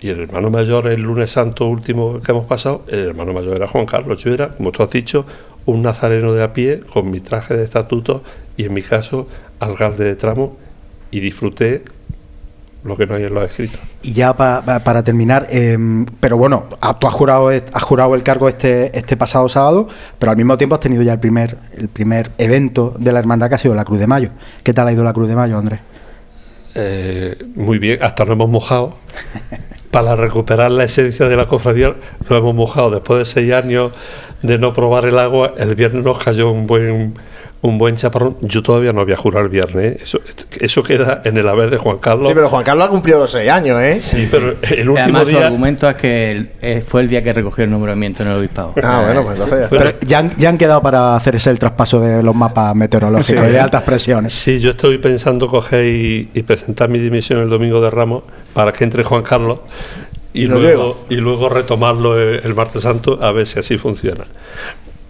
Y 0.00 0.08
el 0.08 0.20
hermano 0.20 0.50
mayor, 0.50 0.86
el 0.88 1.00
lunes 1.00 1.30
santo 1.30 1.66
último 1.66 2.20
que 2.20 2.32
hemos 2.32 2.44
pasado, 2.46 2.84
el 2.88 3.00
hermano 3.00 3.32
mayor 3.32 3.56
era 3.56 3.66
Juan 3.66 3.86
Carlos. 3.86 4.22
Yo 4.22 4.32
era, 4.32 4.48
como 4.48 4.72
tú 4.72 4.82
has 4.82 4.90
dicho, 4.90 5.24
un 5.64 5.82
nazareno 5.82 6.32
de 6.32 6.42
a 6.42 6.52
pie, 6.52 6.80
con 6.80 7.10
mi 7.10 7.20
traje 7.20 7.56
de 7.56 7.64
estatuto 7.64 8.22
y 8.56 8.64
en 8.64 8.74
mi 8.74 8.82
caso, 8.82 9.26
alcalde 9.58 10.04
de 10.04 10.16
tramo, 10.16 10.52
y 11.10 11.20
disfruté 11.20 11.82
lo 12.84 12.96
que 12.96 13.06
no 13.06 13.14
hay 13.14 13.24
en 13.24 13.34
los 13.34 13.44
escritos. 13.44 13.80
Y 14.06 14.12
ya 14.12 14.36
para 14.36 15.02
terminar, 15.02 15.48
em, 15.50 16.06
pero 16.20 16.38
bueno, 16.38 16.66
tú 17.00 17.08
has 17.08 17.12
jurado, 17.12 17.48
has 17.48 17.82
jurado 17.82 18.14
el 18.14 18.22
cargo 18.22 18.48
este, 18.48 18.96
este 18.96 19.16
pasado 19.16 19.48
sábado, 19.48 19.88
pero 20.20 20.30
al 20.30 20.36
mismo 20.36 20.56
tiempo 20.56 20.76
has 20.76 20.80
tenido 20.80 21.02
ya 21.02 21.14
el 21.14 21.18
primer, 21.18 21.58
el 21.76 21.88
primer 21.88 22.30
evento 22.38 22.94
de 22.96 23.12
la 23.12 23.18
hermandad 23.18 23.48
que 23.48 23.56
ha 23.56 23.58
sido 23.58 23.74
la 23.74 23.84
Cruz 23.84 23.98
de 23.98 24.06
Mayo. 24.06 24.30
¿Qué 24.62 24.72
tal 24.72 24.86
ha 24.86 24.92
ido 24.92 25.02
la 25.02 25.12
Cruz 25.12 25.26
de 25.26 25.34
Mayo, 25.34 25.58
Andrés? 25.58 25.80
Eh, 26.76 27.36
muy 27.56 27.80
bien, 27.80 27.98
hasta 28.00 28.24
nos 28.24 28.34
hemos 28.34 28.48
mojado. 28.48 28.94
Para 29.90 30.14
recuperar 30.14 30.70
la 30.70 30.84
esencia 30.84 31.26
de 31.26 31.34
la 31.34 31.46
cofradía, 31.46 31.96
nos 32.30 32.38
hemos 32.38 32.54
mojado. 32.54 32.90
Después 32.90 33.18
de 33.18 33.24
seis 33.24 33.52
años 33.52 33.90
de 34.40 34.56
no 34.56 34.72
probar 34.72 35.06
el 35.06 35.18
agua, 35.18 35.54
el 35.58 35.74
viernes 35.74 36.04
nos 36.04 36.22
cayó 36.22 36.52
un 36.52 36.68
buen 36.68 37.14
un 37.66 37.78
buen 37.78 37.96
chaparrón. 37.96 38.36
Yo 38.40 38.62
todavía 38.62 38.92
no 38.92 39.00
había 39.00 39.16
jurado 39.16 39.44
el 39.44 39.50
viernes. 39.50 39.96
¿eh? 39.96 39.98
Eso, 40.02 40.20
eso 40.60 40.82
queda 40.82 41.22
en 41.24 41.36
el 41.36 41.48
haber 41.48 41.70
de 41.70 41.78
Juan 41.78 41.98
Carlos. 41.98 42.28
Sí, 42.28 42.34
pero 42.34 42.48
Juan 42.48 42.64
Carlos 42.64 42.86
ha 42.86 42.90
cumplido 42.90 43.18
los 43.18 43.30
seis 43.30 43.50
años, 43.50 43.80
¿eh? 43.82 43.98
Sí, 44.00 44.28
pero 44.30 44.56
el 44.62 44.88
último 44.88 44.98
Además, 44.98 45.26
día. 45.26 45.38
Su 45.38 45.44
argumento 45.44 45.90
es 45.90 45.96
que 45.96 46.52
eh, 46.60 46.84
fue 46.86 47.02
el 47.02 47.08
día 47.08 47.22
que 47.22 47.32
recogió 47.32 47.64
el 47.64 47.70
nombramiento 47.70 48.22
en 48.22 48.30
el 48.30 48.38
obispado. 48.38 48.74
Ah, 48.82 49.02
bueno, 49.04 49.24
pues 49.24 49.40
entonces. 49.40 49.68
Pero 49.70 50.00
ya 50.00 50.18
han, 50.20 50.36
ya 50.36 50.48
han 50.48 50.58
quedado 50.58 50.82
para 50.82 51.16
hacerse 51.16 51.50
el 51.50 51.58
traspaso 51.58 52.00
de 52.00 52.22
los 52.22 52.34
mapas 52.34 52.74
meteorológicos 52.74 53.48
y 53.48 53.52
de 53.52 53.60
altas 53.60 53.82
presiones. 53.82 54.32
Sí, 54.32 54.60
yo 54.60 54.70
estoy 54.70 54.98
pensando 54.98 55.48
coger 55.48 55.86
y, 55.86 56.42
presentar 56.46 56.88
mi 56.88 57.00
dimisión 57.00 57.40
el 57.40 57.48
domingo 57.48 57.80
de 57.80 57.90
Ramos 57.90 58.22
para 58.54 58.72
que 58.72 58.84
entre 58.84 59.02
Juan 59.02 59.22
Carlos 59.22 59.58
y, 60.32 60.46
luego, 60.46 61.06
y 61.08 61.16
luego 61.16 61.48
retomarlo 61.48 62.16
el 62.16 62.54
martes 62.54 62.82
santo 62.82 63.18
a 63.20 63.32
ver 63.32 63.48
si 63.48 63.58
así 63.58 63.76
funciona. 63.78 64.26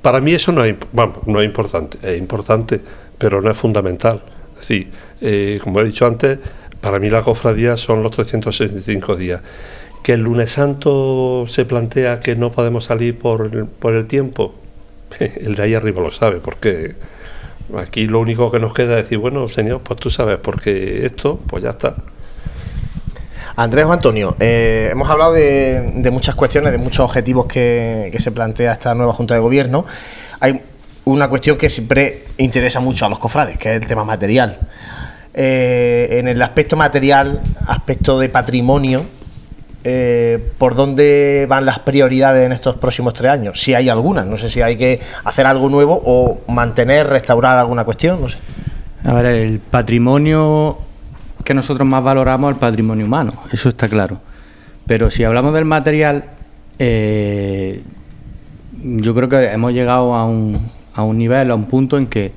Para 0.07 0.21
mí 0.21 0.35
eso 0.35 0.53
no 0.53 0.63
es, 0.63 0.77
no 1.27 1.41
es 1.41 1.47
importante, 1.47 1.99
es 2.01 2.17
importante, 2.17 2.81
pero 3.19 3.43
no 3.43 3.51
es 3.51 3.59
fundamental. 3.59 4.23
Es 4.53 4.61
decir, 4.61 4.93
eh, 5.21 5.59
como 5.61 5.81
he 5.81 5.85
dicho 5.85 6.07
antes, 6.07 6.39
para 6.81 7.01
mí 7.01 7.11
la 7.11 7.23
cofradía 7.23 7.77
son 7.77 8.05
los 8.05 8.13
365 8.13 9.17
días. 9.17 9.43
Que 10.05 10.13
el 10.13 10.21
lunes 10.21 10.53
santo 10.53 11.47
se 11.49 11.65
plantea 11.65 12.21
que 12.21 12.37
no 12.37 12.53
podemos 12.53 12.85
salir 12.85 13.19
por 13.19 13.51
el, 13.53 13.65
por 13.65 13.97
el 13.97 14.07
tiempo, 14.07 14.55
el 15.19 15.57
de 15.57 15.63
ahí 15.65 15.75
arriba 15.75 16.01
lo 16.01 16.13
sabe, 16.13 16.37
porque 16.37 16.95
aquí 17.77 18.07
lo 18.07 18.21
único 18.21 18.53
que 18.53 18.61
nos 18.61 18.73
queda 18.75 19.01
es 19.01 19.07
decir, 19.07 19.19
bueno, 19.19 19.49
señor, 19.49 19.81
pues 19.81 19.99
tú 19.99 20.11
sabes, 20.11 20.39
porque 20.39 21.05
esto, 21.05 21.41
pues 21.49 21.65
ya 21.65 21.71
está. 21.71 21.97
Andrés 23.57 23.87
o 23.87 23.93
Antonio, 23.93 24.37
eh, 24.41 24.89
hemos 24.93 25.09
hablado 25.09 25.33
de, 25.33 26.09
muchas 26.13 26.35
cuestiones, 26.35 26.73
de 26.73 26.79
muchos 26.79 27.01
objetivos 27.01 27.47
que, 27.47 28.15
se 28.19 28.31
plantea 28.31 28.73
esta 28.73 28.95
nueva 28.95 29.13
Junta 29.13 29.35
de 29.35 29.41
Gobierno. 29.41 29.85
Hay 30.41 30.61
una 31.05 31.29
cuestión 31.29 31.57
que 31.57 31.71
siempre 31.71 32.25
interesa 32.39 32.81
mucho 32.81 33.07
a 33.07 33.09
los 33.09 33.19
cofrades, 33.19 33.59
que 33.59 33.71
es 33.71 33.83
el 33.83 33.87
tema 33.87 34.05
material. 34.05 34.59
Eh, 35.35 36.19
en 36.19 36.29
el 36.29 36.41
aspecto 36.43 36.77
material, 36.77 37.41
aspecto 37.67 38.19
de 38.19 38.29
patrimonio, 38.29 39.05
eh, 39.85 40.53
¿por 40.59 40.75
dónde 40.75 41.47
van 41.49 41.65
las 41.65 41.79
prioridades 41.79 42.45
en 42.45 42.51
estos 42.51 42.77
próximos 42.77 43.15
tres 43.15 43.31
años? 43.31 43.61
Si 43.61 43.73
hay 43.73 43.89
algunas, 43.89 44.27
no 44.27 44.37
sé 44.37 44.51
si 44.51 44.61
hay 44.61 44.77
que 44.77 44.99
hacer 45.23 45.47
algo 45.47 45.69
nuevo 45.69 46.03
o 46.05 46.41
mantener, 46.53 47.07
restaurar 47.07 47.57
alguna 47.57 47.85
cuestión, 47.85 48.21
no 48.21 48.29
sé. 48.29 48.39
A 49.05 49.13
ver, 49.15 49.27
el 49.27 49.61
patrimonio 49.61 50.79
que 51.47 51.55
nosotros 51.55 51.87
más 51.89 52.03
valoramos 52.03 52.51
el 52.51 52.57
patrimonio 52.57 53.07
humano, 53.07 53.33
eso 53.53 53.69
está 53.69 53.89
claro. 53.89 54.19
Pero 54.87 55.11
si 55.11 55.23
hablamos 55.25 55.55
del 55.55 55.65
material, 55.65 56.25
eh, 56.79 57.83
yo 58.83 59.15
creo 59.15 59.29
que 59.29 59.45
hemos 59.47 59.73
llegado 59.73 60.15
a 60.15 60.27
un, 60.27 60.59
a 60.95 61.05
un 61.05 61.17
nivel, 61.17 61.51
a 61.53 61.55
un 61.55 61.67
punto 61.67 61.99
en 61.99 62.09
que 62.09 62.33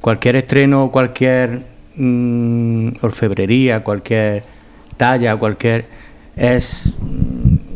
cualquier 0.00 0.36
estreno, 0.36 0.90
cualquier 0.90 1.62
mm, 1.94 2.88
orfebrería, 3.00 3.84
cualquier 3.84 4.42
talla, 4.96 5.36
cualquier 5.36 5.84
es 6.34 6.94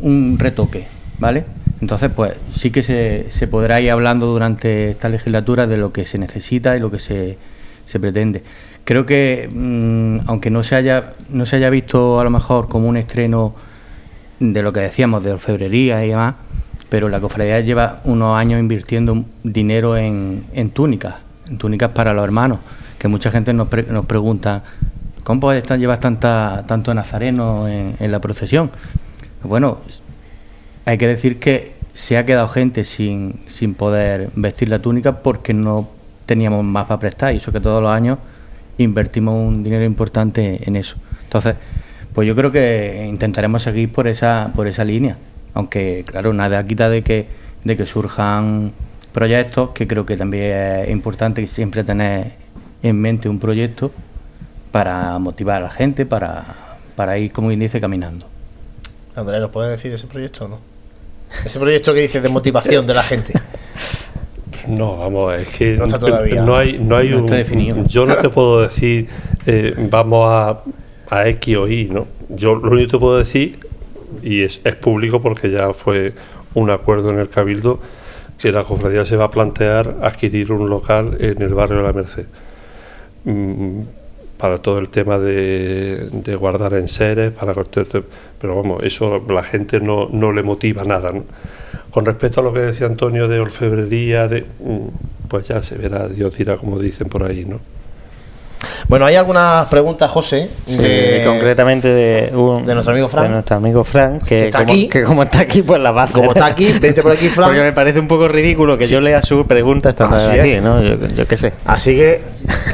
un 0.03 0.37
retoque, 0.37 0.89
¿vale? 1.21 1.45
Entonces, 1.81 2.11
pues 2.15 2.33
sí 2.57 2.73
que 2.73 2.83
se, 2.83 3.27
se 3.31 3.47
podrá 3.47 3.81
ir 3.81 3.93
hablando 3.93 4.27
durante 4.27 4.91
esta 4.91 5.09
legislatura 5.09 5.69
de 5.69 5.77
lo 5.77 5.93
que 5.93 6.07
se 6.07 6.19
necesita 6.19 6.77
y 6.77 6.81
lo 6.81 6.91
que 6.91 6.99
se, 6.99 7.39
se 7.87 8.01
pretende. 8.01 8.43
Creo 8.85 9.07
que, 9.07 9.49
mm, 9.53 10.29
aunque 10.29 10.51
no 10.51 10.65
se, 10.65 10.75
haya, 10.75 11.13
no 11.29 11.47
se 11.47 11.57
haya 11.57 11.71
visto 11.71 12.19
a 12.21 12.25
lo 12.25 12.31
mejor 12.31 12.69
como 12.69 12.89
un 12.89 12.97
estreno 12.97 13.55
de 14.41 14.63
lo 14.63 14.73
que 14.73 14.81
decíamos 14.81 15.23
de 15.23 15.33
orfebrería 15.33 16.05
y 16.05 16.09
demás, 16.09 16.35
pero 16.89 17.09
la 17.09 17.21
cofradía 17.21 17.61
lleva 17.61 18.01
unos 18.05 18.37
años 18.37 18.59
invirtiendo 18.59 19.25
dinero 19.45 19.97
en, 19.97 20.45
en 20.53 20.71
túnicas, 20.71 21.17
en 21.49 21.59
túnicas 21.59 21.91
para 21.91 22.13
los 22.15 22.25
hermanos, 22.25 22.59
que 22.99 23.07
mucha 23.07 23.31
gente 23.31 23.53
nos, 23.53 23.69
nos 23.89 24.07
pregunta, 24.07 24.65
¿cómo 25.23 25.41
puede 25.41 25.59
estar, 25.59 25.79
llevar 25.79 26.01
tanta, 26.01 26.65
tanto 26.67 26.93
nazareno 26.93 27.69
en, 27.69 27.95
en 28.01 28.11
la 28.11 28.19
procesión? 28.19 28.71
Bueno, 29.43 29.79
hay 30.85 30.99
que 30.99 31.07
decir 31.07 31.39
que 31.39 31.75
se 31.95 32.17
ha 32.17 32.25
quedado 32.25 32.49
gente 32.49 32.85
sin, 32.85 33.41
sin 33.47 33.75
poder 33.75 34.31
vestir 34.35 34.69
la 34.69 34.79
túnica 34.79 35.23
porque 35.23 35.53
no 35.55 35.89
teníamos 36.27 36.65
más 36.65 36.87
para 36.87 37.01
prestar 37.01 37.35
y 37.35 37.39
eso 37.39 37.53
que 37.53 37.61
todos 37.61 37.83
los 37.83 37.91
años 37.91 38.19
invertimos 38.83 39.35
un 39.35 39.63
dinero 39.63 39.85
importante 39.85 40.61
en 40.67 40.77
eso. 40.77 40.97
Entonces, 41.25 41.57
pues 42.15 42.27
yo 42.27 42.35
creo 42.35 42.51
que 42.51 43.07
intentaremos 43.09 43.63
seguir 43.63 43.93
por 43.93 44.09
esa, 44.09 44.51
por 44.55 44.67
esa 44.67 44.85
línea, 44.85 45.17
aunque 45.55 46.05
claro, 46.07 46.33
nada 46.33 46.65
quita 46.65 46.89
de 46.89 47.03
que, 47.03 47.27
de 47.65 47.77
que 47.77 47.87
surjan 47.87 48.73
proyectos, 49.13 49.71
que 49.71 49.87
creo 49.87 50.07
que 50.07 50.17
también 50.17 50.53
es 50.53 50.91
importante 50.91 51.47
siempre 51.47 51.85
tener 51.85 52.33
en 52.83 53.01
mente 53.01 53.29
un 53.29 53.39
proyecto 53.39 53.93
para 54.73 55.19
motivar 55.19 55.63
a 55.63 55.65
la 55.65 55.71
gente, 55.71 56.07
para, 56.07 56.45
para 56.97 57.19
ir, 57.19 57.33
como 57.33 57.51
dice, 57.51 57.81
caminando. 57.81 58.27
Andrés, 59.15 59.41
¿nos 59.41 59.51
puedes 59.51 59.71
decir 59.71 59.93
ese 59.93 60.07
proyecto 60.07 60.45
o 60.45 60.49
no? 60.49 60.59
Ese 61.45 61.59
proyecto 61.59 61.95
que 61.95 62.01
dices 62.01 62.23
de 62.23 62.29
motivación 62.29 62.87
de 62.87 62.95
la 62.95 63.03
gente. 63.03 63.33
No, 64.69 64.97
vamos, 64.99 65.35
es 65.35 65.49
que 65.51 65.77
No 65.77 65.85
está 65.85 65.99
todavía. 65.99 66.43
no 66.43 66.57
hay, 66.57 66.79
no 66.79 66.97
hay 66.97 67.11
No 67.11 67.19
un, 67.19 67.25
está 67.25 67.37
definido. 67.37 67.77
yo 67.87 68.07
no 68.07 68.17
te 68.17 68.29
puedo 68.29 68.63
decir 68.63 69.09
eh, 69.47 69.75
vamos 69.91 70.29
a, 70.29 70.61
a 71.09 71.29
X 71.29 71.57
o 71.57 71.69
Y, 71.69 71.87
¿no? 71.91 72.07
Yo 72.29 72.55
lo 72.55 72.71
único 72.71 72.87
que 72.87 72.93
te 72.93 72.99
puedo 72.99 73.19
decir 73.19 73.59
y 74.23 74.43
es, 74.43 74.61
es 74.65 74.75
público 74.77 75.21
porque 75.23 75.51
ya 75.51 75.73
fue 75.73 76.13
un 76.55 76.71
acuerdo 76.71 77.11
en 77.11 77.19
el 77.19 77.29
cabildo 77.29 77.81
que 78.39 78.53
la 78.53 78.65
cofradía 78.65 79.05
se 79.05 79.17
va 79.17 79.27
a 79.27 79.31
plantear 79.31 79.97
adquirir 80.03 80.51
un 80.53 80.69
local 80.71 81.17
en 81.21 81.43
el 81.43 81.55
barrio 81.55 81.79
de 81.79 81.83
la 81.85 81.93
Merced 81.93 82.27
Mm, 83.25 83.83
para 84.41 84.57
todo 84.59 84.79
el 84.79 84.89
tema 84.89 85.19
de, 85.19 86.09
de 86.13 86.37
guardar 86.37 86.73
enseres, 86.75 87.31
para 87.31 87.53
todo 87.53 87.83
este- 87.83 88.03
pero 88.41 88.57
vamos, 88.57 88.83
eso 88.83 89.23
la 89.29 89.43
gente 89.43 89.81
no, 89.81 90.09
no 90.11 90.33
le 90.33 90.43
motiva 90.43 90.83
nada. 90.85 91.13
¿no? 91.13 91.25
Con 91.91 92.07
respecto 92.07 92.41
a 92.41 92.45
lo 92.45 92.53
que 92.53 92.61
decía 92.61 92.87
Antonio 92.87 93.29
de 93.29 93.39
orfebrería, 93.41 94.29
de, 94.29 94.43
mm, 94.43 95.29
pues 95.29 95.49
ya 95.49 95.61
se 95.61 95.77
verá, 95.77 96.09
Dios 96.09 96.37
dirá 96.39 96.57
como 96.57 96.79
dicen 96.79 97.09
por 97.09 97.25
ahí, 97.25 97.45
¿no? 97.45 97.61
Bueno, 98.89 99.07
hay 99.07 99.17
algunas 99.17 99.67
preguntas, 99.69 100.11
José, 100.11 100.51
Sí, 100.67 100.77
de- 100.79 101.23
concretamente 101.25 101.89
de, 101.89 102.37
un- 102.37 102.67
de 102.67 102.75
nuestro 102.75 102.93
amigo 102.93 103.09
Fran. 103.09 103.25
de 103.25 103.29
nuestro 103.31 103.57
amigo 103.57 103.85
Fran, 103.85 104.19
que, 104.19 104.47
Está 104.47 104.59
como, 104.61 104.73
aquí. 104.73 104.89
que 104.89 105.03
como 105.03 105.23
está 105.23 105.41
aquí, 105.41 105.63
pues 105.63 105.81
la 105.81 105.93
va 105.93 106.03
a 106.03 106.05
hacer. 106.05 106.17
Como 106.17 106.33
está 106.33 106.47
aquí, 106.47 106.73
vente 106.79 107.03
por 107.03 107.13
aquí, 107.13 107.29
Fran. 107.31 107.49
Porque 107.49 107.63
me 107.63 107.73
parece 107.73 108.01
un 108.01 108.09
poco 108.09 108.29
ridículo 108.29 108.77
que 108.77 108.85
Sí. 108.85 108.93
yo 108.95 109.01
lea 109.01 109.23
su 109.23 109.47
pregunta 109.47 109.91
estando 109.91 110.17
Así 110.17 110.31
aquí, 110.31 110.51
es. 110.51 110.63
¿no? 110.63 110.83
Yo, 110.83 110.97
yo 111.09 111.27
qué 111.27 111.37
sé. 111.37 111.53
Así 111.65 111.97
que 111.97 112.23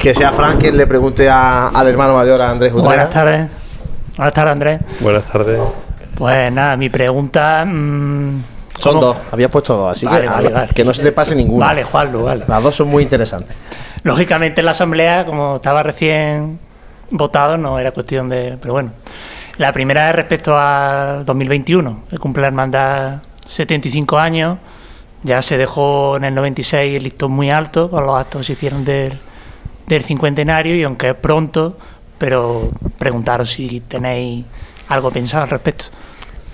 que 0.01 0.14
sea 0.14 0.33
Fran 0.33 0.59
quien 0.59 0.77
le 0.77 0.87
pregunte 0.87 1.29
a- 1.29 1.68
al 1.68 1.87
hermano 1.88 2.14
mayor, 2.14 2.40
a 2.42 2.51
Andrés 2.51 2.72
Utrera. 2.72 2.87
Buenas 2.88 3.11
tardes. 3.11 3.49
Buenas 4.16 4.35
tardes, 4.35 4.53
Andrés. 4.53 4.81
Buenas 5.01 5.25
tardes. 5.25 5.61
Pues 6.16 6.51
nada, 6.53 6.77
mi 6.77 6.88
pregunta. 6.88 7.64
mm, 7.66 8.42
Son 8.79 8.94
¿cómo? 8.94 9.07
dos, 9.07 9.16
habías 9.31 9.51
puesto 9.51 9.77
dos, 9.77 9.92
así 9.92 10.07
Vale, 10.07 10.22
que, 10.22 10.29
vale, 10.29 10.49
vale. 10.49 10.68
que 10.75 10.85
no 10.85 10.92
se 10.92 11.03
te 11.03 11.12
pase 11.12 11.35
ninguna. 11.35 11.66
Vale, 11.66 11.85
Juanlu, 11.85 12.22
vale. 12.25 12.44
Las 12.49 12.62
dos 12.62 12.75
son 12.77 12.88
muy 12.88 13.03
interesantes. 13.03 13.55
Lógicamente 14.07 14.61
en 14.61 14.66
la 14.66 14.71
asamblea, 14.71 15.27
como 15.27 15.57
estaba 15.57 15.83
recién 15.83 16.61
votado, 17.11 17.57
no 17.57 17.79
era 17.79 17.90
cuestión 17.90 18.29
de. 18.29 18.57
Pero 18.61 18.73
bueno. 18.73 18.92
La 19.59 19.73
primera 19.73 20.11
es 20.11 20.14
respecto 20.14 20.57
al 20.57 21.25
2021, 21.25 22.05
que 22.11 22.19
cumple 22.19 22.42
la 22.42 22.49
hermandad 22.49 23.23
75 23.47 24.19
años. 24.19 24.59
Ya 25.23 25.42
se 25.42 25.57
dejó 25.57 26.19
en 26.19 26.25
el 26.25 26.35
96 26.35 26.97
el 26.97 27.03
listón 27.03 27.33
muy 27.33 27.51
alto 27.51 27.90
con 27.90 28.07
los 28.07 28.21
actos 28.21 28.42
que 28.42 28.45
se 28.45 28.53
hicieron 28.53 28.85
del, 28.85 29.19
del 29.87 30.03
cincuentenario 30.05 30.77
y 30.77 30.85
aunque 30.85 31.09
es 31.09 31.14
pronto, 31.14 31.77
pero 32.19 32.71
preguntaros 32.99 33.51
si 33.51 33.81
tenéis 33.81 34.45
algo 34.88 35.11
pensado 35.11 35.45
al 35.45 35.51
respecto. 35.51 35.87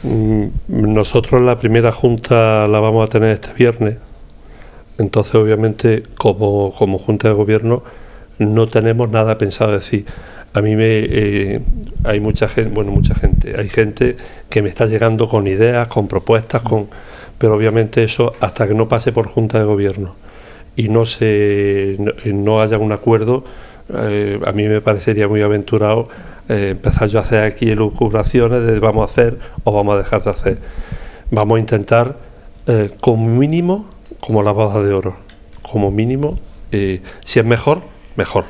Mm, 0.04 0.46
Nosotros 0.68 1.42
la 1.42 1.58
primera 1.58 1.92
junta 1.92 2.66
la 2.66 2.80
vamos 2.80 3.04
a 3.04 3.08
tener 3.08 3.30
este 3.30 3.52
viernes. 3.52 3.98
Entonces, 5.02 5.34
obviamente, 5.34 6.02
como, 6.16 6.70
Junta 6.70 7.28
de 7.28 7.34
Gobierno, 7.34 7.82
no 8.38 8.68
tenemos 8.68 9.10
nada 9.10 9.38
pensado 9.38 9.72
decir. 9.72 10.06
A 10.54 10.60
mí 10.60 10.76
me 10.76 11.00
eh, 11.00 11.60
hay 12.04 12.20
mucha 12.20 12.48
gente, 12.48 12.70
bueno, 12.74 12.92
mucha 12.92 13.14
gente, 13.14 13.54
hay 13.58 13.68
gente 13.68 14.16
que 14.50 14.62
me 14.62 14.68
está 14.68 14.86
llegando 14.86 15.28
con 15.28 15.46
ideas, 15.46 15.88
con 15.88 16.08
propuestas, 16.08 16.62
con 16.62 16.88
pero 17.38 17.54
obviamente 17.54 18.04
eso 18.04 18.34
hasta 18.40 18.68
que 18.68 18.74
no 18.74 18.88
pase 18.88 19.12
por 19.12 19.26
Junta 19.26 19.58
de 19.58 19.64
Gobierno 19.64 20.14
y 20.76 20.88
no 20.88 21.06
se 21.06 21.96
no, 21.98 22.12
no 22.26 22.60
haya 22.60 22.78
un 22.78 22.92
acuerdo, 22.92 23.44
eh, 23.94 24.40
a 24.46 24.52
mí 24.52 24.64
me 24.68 24.80
parecería 24.80 25.28
muy 25.28 25.42
aventurado 25.42 26.08
eh, 26.48 26.70
empezar 26.70 27.08
yo 27.08 27.18
a 27.18 27.22
hacer 27.22 27.44
aquí 27.44 27.70
elucubraciones 27.70 28.64
de 28.66 28.78
vamos 28.78 29.08
a 29.08 29.12
hacer 29.12 29.38
o 29.64 29.72
vamos 29.72 29.94
a 29.94 29.98
dejar 29.98 30.22
de 30.22 30.30
hacer. 30.30 30.58
Vamos 31.30 31.56
a 31.56 31.60
intentar, 31.60 32.16
eh, 32.66 32.90
como 33.00 33.28
mínimo, 33.28 33.86
como 34.22 34.42
la 34.44 34.52
boda 34.52 34.82
de 34.82 34.94
oro, 34.94 35.16
como 35.62 35.90
mínimo, 35.90 36.38
eh, 36.70 37.02
si 37.24 37.40
es 37.40 37.44
mejor, 37.44 37.82
mejor. 38.14 38.44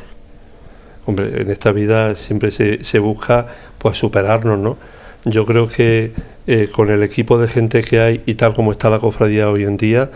Hombre, 1.06 1.40
en 1.40 1.50
esta 1.50 1.72
vida 1.72 2.14
siempre 2.14 2.50
se, 2.50 2.84
se 2.84 2.98
busca 2.98 3.46
pues 3.78 3.96
superarnos, 3.96 4.58
¿no? 4.58 4.76
Yo 5.24 5.46
creo 5.46 5.66
que 5.66 6.12
eh, 6.46 6.68
con 6.70 6.90
el 6.90 7.02
equipo 7.02 7.38
de 7.38 7.48
gente 7.48 7.82
que 7.82 8.00
hay 8.00 8.22
y 8.26 8.34
tal 8.34 8.52
como 8.54 8.72
está 8.72 8.90
la 8.90 8.98
cofradía 8.98 9.48
hoy 9.48 9.64
en 9.64 9.76
día, 9.76 10.10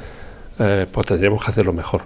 eh, 0.58 0.86
pues 0.90 1.06
tendríamos 1.06 1.44
que 1.44 1.50
hacerlo 1.50 1.72
mejor. 1.72 2.02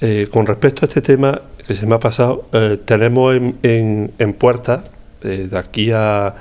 Eh, 0.00 0.28
con 0.32 0.46
respecto 0.46 0.84
a 0.84 0.88
este 0.88 1.00
tema 1.00 1.42
que 1.66 1.74
se 1.74 1.86
me 1.86 1.94
ha 1.94 2.00
pasado, 2.00 2.46
tenemos 2.84 3.36
en, 3.36 4.10
en, 4.18 4.32
puerta, 4.32 4.82
de 5.22 5.56
aquí 5.56 5.92
a, 5.92 6.34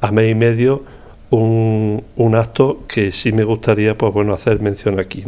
a 0.00 0.12
mes 0.12 0.30
y 0.30 0.34
medio, 0.34 0.84
un, 1.30 2.04
acto 2.34 2.84
que 2.88 3.12
sí 3.12 3.32
me 3.32 3.44
gustaría 3.44 3.96
pues, 3.96 4.12
bueno, 4.12 4.32
hacer 4.34 4.60
mención 4.60 4.98
aquí. 4.98 5.24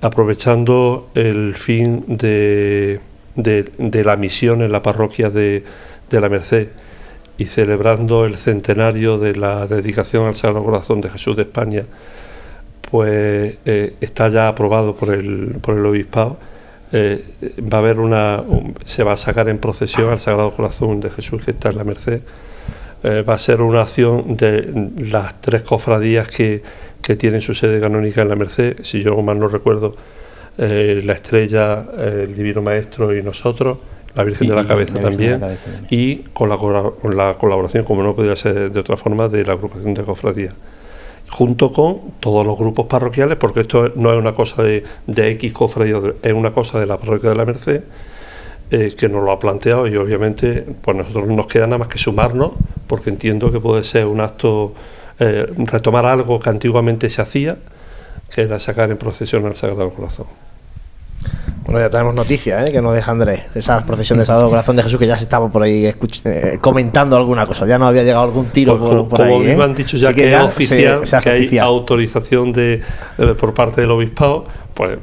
Aprovechando 0.00 1.08
el 1.14 1.54
fin 1.54 2.04
de, 2.06 3.00
de, 3.34 4.04
la 4.04 4.16
misión 4.16 4.62
en 4.62 4.70
la 4.72 4.82
parroquia 4.82 5.30
de, 5.30 5.64
de 6.10 6.20
la 6.20 6.28
Merced 6.28 6.68
y 7.38 7.46
celebrando 7.46 8.24
el 8.24 8.36
centenario 8.36 9.18
de 9.18 9.36
la 9.36 9.66
dedicación 9.66 10.26
al 10.26 10.34
Sagrado 10.34 10.64
Corazón 10.64 11.00
de 11.00 11.08
Jesús 11.10 11.36
de 11.36 11.42
España, 11.42 11.84
pues 12.90 13.58
eh, 13.64 13.94
está 14.00 14.28
ya 14.28 14.48
aprobado 14.48 14.94
por 14.94 15.12
el, 15.12 15.56
por 15.60 15.76
el 15.78 15.84
obispado. 15.86 16.36
Eh, 16.92 17.22
va 17.72 17.78
a 17.78 17.80
haber 17.80 17.98
una, 17.98 18.40
un- 18.46 18.74
se 18.84 19.02
va 19.02 19.12
a 19.12 19.16
sacar 19.16 19.48
en 19.48 19.58
procesión 19.58 20.10
al 20.10 20.20
Sagrado 20.20 20.52
Corazón 20.52 21.00
de 21.00 21.10
Jesús 21.10 21.44
que 21.44 21.50
está 21.50 21.70
en 21.70 21.78
la 21.78 21.84
Merced. 21.84 22.20
Eh, 23.02 23.22
va 23.22 23.34
a 23.34 23.38
ser 23.38 23.60
una 23.62 23.82
acción 23.82 24.36
de 24.36 24.90
las 24.98 25.40
tres 25.40 25.62
cofradías 25.62 26.28
que, 26.28 26.62
que 27.02 27.14
tienen 27.16 27.40
su 27.40 27.54
sede 27.54 27.78
canónica 27.80 28.22
en 28.22 28.28
la 28.28 28.36
Merced, 28.36 28.78
si 28.82 29.02
yo 29.02 29.20
mal 29.22 29.38
no 29.38 29.48
recuerdo, 29.48 29.94
eh, 30.58 31.02
la 31.04 31.12
Estrella, 31.12 31.84
eh, 31.98 32.24
el 32.26 32.34
Divino 32.34 32.62
Maestro 32.62 33.14
y 33.16 33.22
nosotros, 33.22 33.78
la 34.14 34.24
Virgen 34.24 34.46
Y- 34.46 34.50
de 34.50 34.56
la 34.56 34.62
y 34.62 34.66
Cabeza 34.66 34.94
la 34.94 35.00
Virgen 35.00 35.02
de 35.02 35.10
también, 35.10 35.32
la 35.32 35.38
Cabeza 35.48 35.64
también. 35.64 35.86
y 35.90 36.16
con 36.32 36.48
la, 36.48 36.56
con 36.56 37.16
la 37.16 37.34
colaboración, 37.34 37.84
como 37.84 38.02
no 38.02 38.16
podía 38.16 38.34
ser 38.34 38.72
de 38.72 38.80
otra 38.80 38.96
forma, 38.96 39.28
de 39.28 39.44
la 39.44 39.52
agrupación 39.52 39.92
de 39.94 40.02
cofradías. 40.02 40.54
Junto 41.28 41.72
con 41.72 42.12
todos 42.20 42.46
los 42.46 42.56
grupos 42.58 42.86
parroquiales, 42.86 43.36
porque 43.36 43.60
esto 43.60 43.92
no 43.96 44.12
es 44.12 44.18
una 44.18 44.32
cosa 44.32 44.62
de, 44.62 44.84
de 45.06 45.30
X 45.32 45.52
cofradía, 45.52 46.00
es 46.22 46.32
una 46.32 46.52
cosa 46.52 46.80
de 46.80 46.86
la 46.86 46.96
parroquia 46.96 47.30
de 47.30 47.36
la 47.36 47.44
Merced, 47.44 47.82
eh, 48.70 48.94
que 48.96 49.08
nos 49.08 49.22
lo 49.22 49.30
ha 49.30 49.38
planteado 49.38 49.86
y 49.86 49.96
obviamente 49.96 50.64
pues 50.82 50.96
nosotros 50.96 51.28
no 51.28 51.36
nos 51.36 51.46
queda 51.46 51.66
nada 51.66 51.78
más 51.78 51.88
que 51.88 51.98
sumarnos, 51.98 52.52
porque 52.86 53.10
entiendo 53.10 53.52
que 53.52 53.60
puede 53.60 53.82
ser 53.82 54.06
un 54.06 54.20
acto, 54.20 54.74
eh, 55.18 55.46
retomar 55.56 56.06
algo 56.06 56.40
que 56.40 56.50
antiguamente 56.50 57.08
se 57.10 57.22
hacía, 57.22 57.56
que 58.34 58.42
era 58.42 58.58
sacar 58.58 58.90
en 58.90 58.96
procesión 58.96 59.46
al 59.46 59.56
Sagrado 59.56 59.90
Corazón. 59.90 60.26
Bueno, 61.64 61.80
ya 61.80 61.90
tenemos 61.90 62.14
noticias, 62.14 62.68
¿eh? 62.68 62.72
que 62.72 62.80
nos 62.80 62.94
deja 62.94 63.10
Andrés. 63.10 63.42
Esa 63.54 63.84
procesión 63.84 64.20
de 64.20 64.24
Sagrado 64.24 64.48
Corazón 64.48 64.76
de 64.76 64.84
Jesús 64.84 65.00
que 65.00 65.06
ya 65.06 65.16
se 65.16 65.24
estaba 65.24 65.48
por 65.48 65.64
ahí 65.64 65.86
eh, 65.86 66.58
comentando 66.60 67.16
alguna 67.16 67.44
cosa. 67.44 67.66
Ya 67.66 67.76
no 67.76 67.88
había 67.88 68.04
llegado 68.04 68.22
algún 68.22 68.46
tiro 68.46 68.78
Pues 68.78 68.88
por, 68.88 68.98
como 68.98 69.08
por 69.08 69.22
ahí. 69.22 69.32
como 69.32 69.44
¿eh? 69.44 69.64
han 69.64 69.74
dicho 69.74 69.96
ya 69.96 70.10
Así 70.10 70.16
que, 70.16 70.32
es 70.32 70.40
oficial, 70.40 71.06
se 71.06 71.18
que 71.18 71.30
hay 71.30 71.58
autorización 71.58 72.52
de, 72.52 72.82
por 73.38 73.52
parte 73.52 73.80
del 73.80 73.90
obispado, 73.90 74.46
pues 74.74 74.96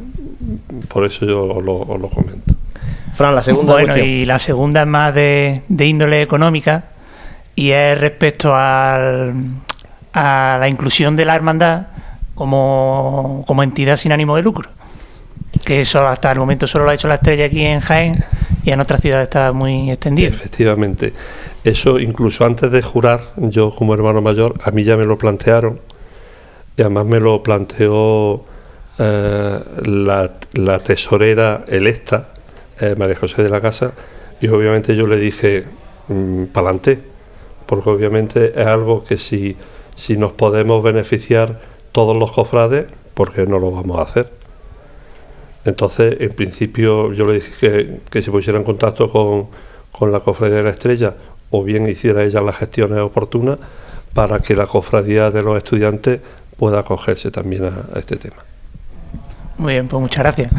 por 0.88 1.06
eso 1.06 1.26
yo 1.26 1.43
os 1.43 1.63
lo, 1.63 1.82
os 1.82 1.99
lo 1.99 2.08
comento. 2.08 2.52
Fran, 3.13 3.36
la 3.36 3.41
segunda 3.43 3.73
Bueno, 3.73 3.88
cuestión. 3.88 4.08
y 4.08 4.26
la 4.26 4.39
segunda 4.39 4.82
es 4.82 4.88
más 4.88 5.13
de, 5.13 5.62
de 5.67 5.86
índole 5.86 6.21
económica 6.21 6.86
y 7.56 7.71
es 7.71 7.99
respecto 7.99 8.56
al, 8.56 9.34
a 10.13 10.58
la 10.60 10.67
inclusión 10.67 11.15
de 11.15 11.26
la 11.26 11.36
hermandad 11.36 11.88
como, 12.36 13.43
como 13.47 13.62
entidad 13.63 13.95
sin 13.97 14.12
ánimo 14.12 14.36
de 14.36 14.43
lucro. 14.43 14.69
Que 15.63 15.82
eso 15.82 16.06
hasta 16.08 16.32
el 16.32 16.39
momento 16.39 16.65
solo 16.67 16.86
lo 16.86 16.91
ha 16.91 16.95
hecho 16.95 17.08
la 17.08 17.15
estrella 17.15 17.45
aquí 17.45 17.62
en 17.63 17.80
Jaén 17.80 18.15
y 18.65 18.71
en 18.71 18.80
otras 18.82 18.99
ciudades 19.02 19.26
está 19.28 19.52
muy 19.54 19.91
extendido. 19.91 20.30
Efectivamente. 20.30 21.13
Eso 21.63 21.99
incluso 21.99 22.45
antes 22.45 22.71
de 22.71 22.82
jurar, 22.82 23.21
yo 23.38 23.69
como 23.73 23.93
hermano 23.93 24.21
mayor, 24.21 24.56
a 24.65 24.71
mí 24.71 24.84
ya 24.84 24.97
me 24.97 25.06
lo 25.06 25.17
plantearon. 25.17 25.80
Y 26.76 26.82
además 26.82 27.06
me 27.06 27.19
lo 27.19 27.43
planteó 27.43 28.43
eh, 28.97 29.60
la, 29.86 30.32
la 30.54 30.80
tesorera 30.80 31.63
electa, 31.67 32.30
eh, 32.79 32.95
María 32.97 33.15
José 33.15 33.43
de 33.43 33.49
la 33.49 33.62
Casa, 33.62 33.93
y 34.41 34.47
obviamente 34.47 34.95
yo 34.95 35.07
le 35.07 35.17
dije, 35.17 35.65
para 36.07 36.67
adelante, 36.67 36.99
porque 37.65 37.89
obviamente 37.89 38.53
es 38.59 38.67
algo 38.67 39.03
que 39.03 39.17
si, 39.17 39.55
si 39.95 40.17
nos 40.17 40.33
podemos 40.33 40.83
beneficiar 40.83 41.59
todos 41.91 42.17
los 42.17 42.31
cofrades, 42.31 42.88
¿por 43.13 43.31
qué 43.31 43.45
no 43.45 43.59
lo 43.59 43.71
vamos 43.71 43.99
a 43.99 44.01
hacer? 44.01 44.29
Entonces, 45.65 46.17
en 46.19 46.31
principio, 46.31 47.13
yo 47.13 47.25
le 47.25 47.36
dije 47.36 47.51
que, 47.59 47.99
que 48.09 48.21
se 48.21 48.31
pusiera 48.31 48.59
en 48.59 48.65
contacto 48.65 49.09
con, 49.09 49.47
con 49.91 50.12
la 50.12 50.19
Cofradía 50.19 50.57
de 50.57 50.63
la 50.63 50.71
Estrella 50.71 51.13
o 51.51 51.63
bien 51.63 51.88
hiciera 51.88 52.23
ella 52.23 52.41
las 52.41 52.57
gestiones 52.57 52.99
oportunas 52.99 53.59
para 54.13 54.39
que 54.39 54.55
la 54.55 54.67
Cofradía 54.67 55.31
de 55.31 55.41
los 55.41 55.55
Estudiantes 55.55 56.19
pueda 56.57 56.79
acogerse 56.79 57.31
también 57.31 57.65
a 57.65 57.97
este 57.97 58.17
tema. 58.17 58.43
Muy 59.57 59.73
bien, 59.73 59.87
pues 59.87 60.01
muchas 60.01 60.19
gracias. 60.23 60.51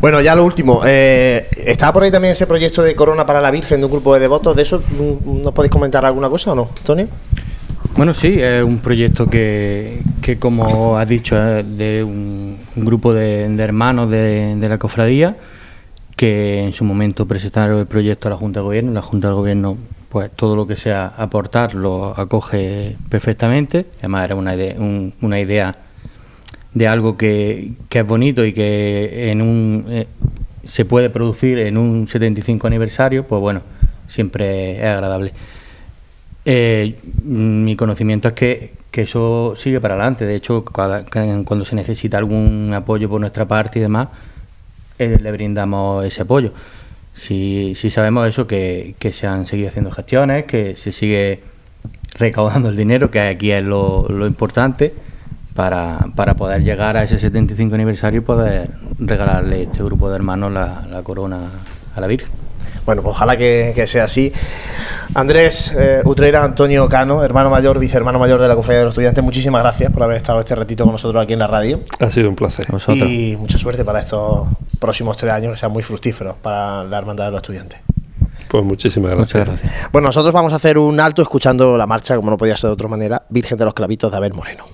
Bueno, 0.00 0.20
ya 0.20 0.34
lo 0.34 0.44
último. 0.44 0.82
Eh, 0.84 1.46
estaba 1.56 1.92
por 1.92 2.02
ahí 2.02 2.10
también 2.10 2.32
ese 2.32 2.46
proyecto 2.46 2.82
de 2.82 2.94
Corona 2.94 3.24
para 3.24 3.40
la 3.40 3.50
Virgen 3.50 3.80
de 3.80 3.86
un 3.86 3.92
grupo 3.92 4.12
de 4.14 4.20
devotos. 4.20 4.56
¿De 4.56 4.62
eso 4.62 4.80
mm, 4.80 5.42
nos 5.42 5.52
podéis 5.52 5.70
comentar 5.70 6.04
alguna 6.04 6.28
cosa 6.28 6.52
o 6.52 6.54
no, 6.54 6.68
Antonio? 6.76 7.08
Bueno, 7.96 8.12
sí, 8.12 8.40
es 8.40 8.62
un 8.64 8.78
proyecto 8.78 9.30
que, 9.30 10.00
que 10.20 10.36
como 10.38 10.98
has 10.98 11.08
dicho, 11.08 11.36
es 11.40 11.78
de 11.78 12.02
un, 12.02 12.58
un 12.74 12.84
grupo 12.84 13.14
de, 13.14 13.48
de 13.48 13.62
hermanos 13.62 14.10
de, 14.10 14.56
de 14.56 14.68
la 14.68 14.78
cofradía 14.78 15.36
que 16.16 16.62
en 16.64 16.72
su 16.72 16.84
momento 16.84 17.26
presentaron 17.26 17.78
el 17.78 17.86
proyecto 17.86 18.28
a 18.28 18.32
la 18.32 18.36
Junta 18.36 18.60
de 18.60 18.64
Gobierno. 18.64 18.92
La 18.92 19.02
Junta 19.02 19.28
de 19.28 19.34
Gobierno, 19.34 19.76
pues 20.08 20.30
todo 20.34 20.56
lo 20.56 20.66
que 20.66 20.74
sea 20.76 21.12
aportar 21.16 21.74
lo 21.74 22.18
acoge 22.18 22.96
perfectamente. 23.08 23.86
Además, 24.00 24.24
era 24.24 24.34
una 24.34 24.54
idea, 24.56 24.74
un- 24.78 25.12
una 25.22 25.38
idea 25.40 25.74
de 26.74 26.88
algo 26.88 27.16
que, 27.16 27.70
que 27.88 28.00
es 28.00 28.06
bonito 28.06 28.44
y 28.44 28.52
que 28.52 29.30
en 29.30 29.40
un, 29.42 29.86
eh, 29.88 30.06
se 30.64 30.84
puede 30.84 31.08
producir 31.10 31.58
en 31.58 31.78
un 31.78 32.06
75 32.08 32.66
aniversario, 32.66 33.24
pues 33.26 33.40
bueno, 33.40 33.62
siempre 34.08 34.82
es 34.82 34.88
agradable. 34.90 35.32
Eh, 36.44 36.96
mi 37.24 37.74
conocimiento 37.76 38.28
es 38.28 38.34
que, 38.34 38.72
que 38.90 39.02
eso 39.02 39.54
sigue 39.56 39.80
para 39.80 39.94
adelante. 39.94 40.26
De 40.26 40.34
hecho, 40.34 40.64
cada- 40.64 41.04
ca- 41.04 41.24
cuando 41.44 41.64
se 41.64 41.74
necesita 41.74 42.18
algún 42.18 42.72
apoyo 42.74 43.08
por 43.08 43.20
nuestra 43.20 43.46
parte 43.46 43.78
y 43.78 43.82
demás, 43.82 44.08
eh, 44.98 45.18
le 45.20 45.32
brindamos 45.32 46.04
ese 46.04 46.22
apoyo. 46.22 46.52
Si, 47.14 47.74
si 47.76 47.90
sabemos 47.90 48.28
eso, 48.28 48.46
que, 48.46 48.94
que 48.98 49.12
se 49.12 49.26
han 49.26 49.46
seguido 49.46 49.68
haciendo 49.68 49.90
gestiones, 49.90 50.44
que 50.44 50.74
se 50.76 50.92
sigue 50.92 51.40
recaudando 52.18 52.68
el 52.68 52.76
dinero, 52.76 53.10
que 53.10 53.20
aquí 53.20 53.50
es 53.52 53.62
lo, 53.62 54.06
lo 54.08 54.26
importante, 54.26 54.92
para, 55.54 55.98
para 56.14 56.34
poder 56.34 56.62
llegar 56.62 56.96
a 56.96 57.04
ese 57.04 57.18
75 57.18 57.74
aniversario 57.74 58.20
y 58.20 58.24
poder 58.24 58.70
regalarle 58.98 59.56
a 59.56 59.60
este 59.60 59.82
grupo 59.82 60.08
de 60.10 60.16
hermanos 60.16 60.52
la, 60.52 60.84
la 60.90 61.02
corona 61.02 61.40
a 61.94 62.00
la 62.00 62.06
Virgen. 62.06 62.28
Bueno, 62.84 63.00
pues 63.02 63.14
ojalá 63.14 63.36
que, 63.36 63.72
que 63.74 63.86
sea 63.86 64.04
así. 64.04 64.30
Andrés 65.14 65.72
eh, 65.78 66.02
Utrera, 66.04 66.44
Antonio 66.44 66.86
Cano, 66.88 67.22
hermano 67.22 67.48
mayor, 67.48 67.78
vicehermano 67.78 68.18
mayor 68.18 68.40
de 68.40 68.48
la 68.48 68.56
Cofradía 68.56 68.80
de 68.80 68.84
los 68.84 68.92
Estudiantes, 68.92 69.24
muchísimas 69.24 69.62
gracias 69.62 69.90
por 69.90 70.02
haber 70.02 70.18
estado 70.18 70.40
este 70.40 70.54
ratito 70.54 70.84
con 70.84 70.92
nosotros 70.92 71.22
aquí 71.22 71.32
en 71.32 71.38
la 71.38 71.46
radio. 71.46 71.80
Ha 71.98 72.10
sido 72.10 72.28
un 72.28 72.36
placer. 72.36 72.66
Y 72.88 73.36
mucha 73.38 73.56
suerte 73.56 73.84
para 73.84 74.00
estos 74.00 74.48
próximos 74.78 75.16
tres 75.16 75.32
años 75.32 75.52
que 75.52 75.58
sean 75.58 75.72
muy 75.72 75.82
fructíferos 75.82 76.36
para 76.42 76.84
la 76.84 76.98
Hermandad 76.98 77.26
de 77.26 77.30
los 77.30 77.38
Estudiantes. 77.38 77.80
Pues 78.48 78.64
muchísimas 78.64 79.14
gracias. 79.14 79.62
Bueno, 79.90 80.08
nosotros 80.08 80.32
vamos 80.32 80.52
a 80.52 80.56
hacer 80.56 80.76
un 80.76 81.00
alto 81.00 81.22
escuchando 81.22 81.76
la 81.76 81.86
marcha, 81.86 82.16
como 82.16 82.30
no 82.30 82.36
podía 82.36 82.56
ser 82.56 82.68
de 82.68 82.74
otra 82.74 82.88
manera, 82.88 83.22
Virgen 83.30 83.56
de 83.56 83.64
los 83.64 83.72
Clavitos 83.72 84.10
de 84.10 84.16
Abel 84.16 84.34
Moreno. 84.34 84.64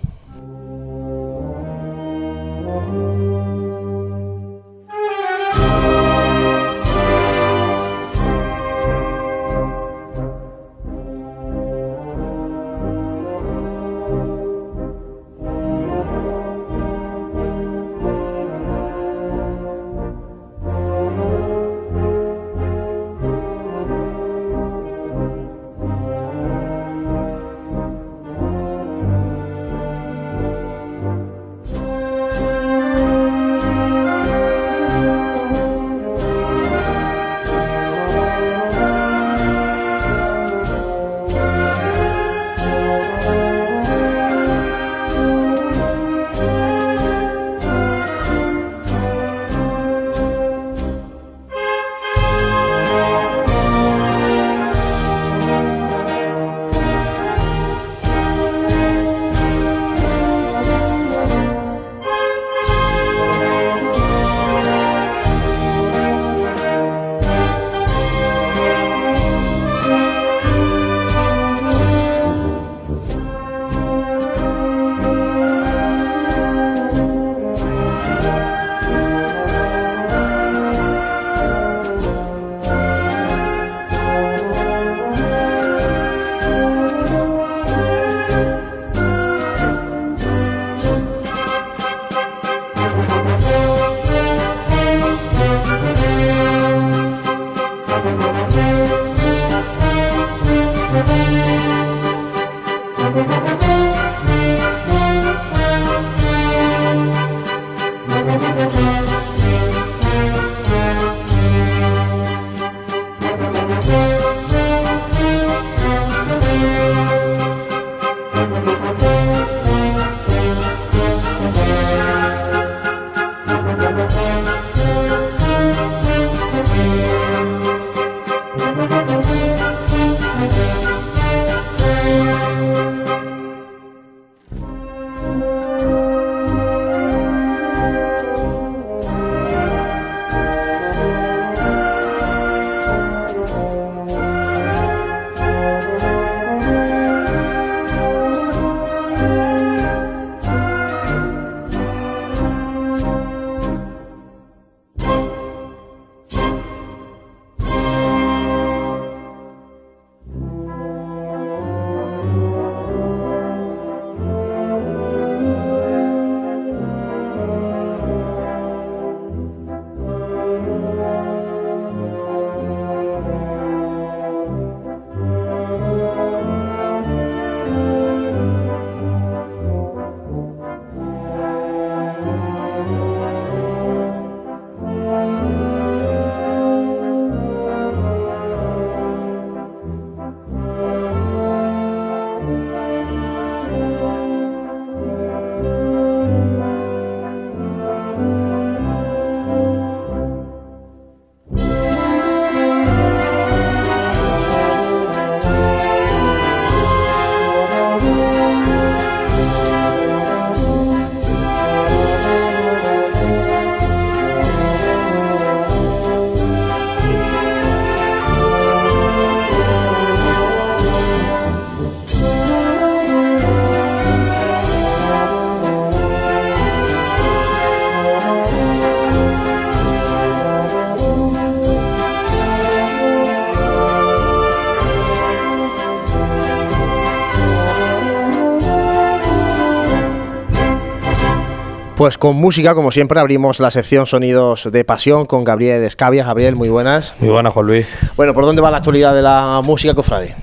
Pues 242.00 242.16
con 242.16 242.34
música, 242.36 242.74
como 242.74 242.92
siempre, 242.92 243.20
abrimos 243.20 243.60
la 243.60 243.70
sección 243.70 244.06
Sonidos 244.06 244.72
de 244.72 244.86
Pasión 244.86 245.26
con 245.26 245.44
Gabriel 245.44 245.84
Escavia. 245.84 246.24
Gabriel, 246.24 246.56
muy 246.56 246.70
buenas. 246.70 247.12
Muy 247.18 247.28
buenas, 247.28 247.52
Juan 247.52 247.66
Luis. 247.66 247.86
Bueno, 248.16 248.32
¿por 248.32 248.46
dónde 248.46 248.62
va 248.62 248.70
la 248.70 248.78
actualidad 248.78 249.14
de 249.14 249.20
la 249.20 249.60
música, 249.62 249.92
cofrade? 249.92 250.34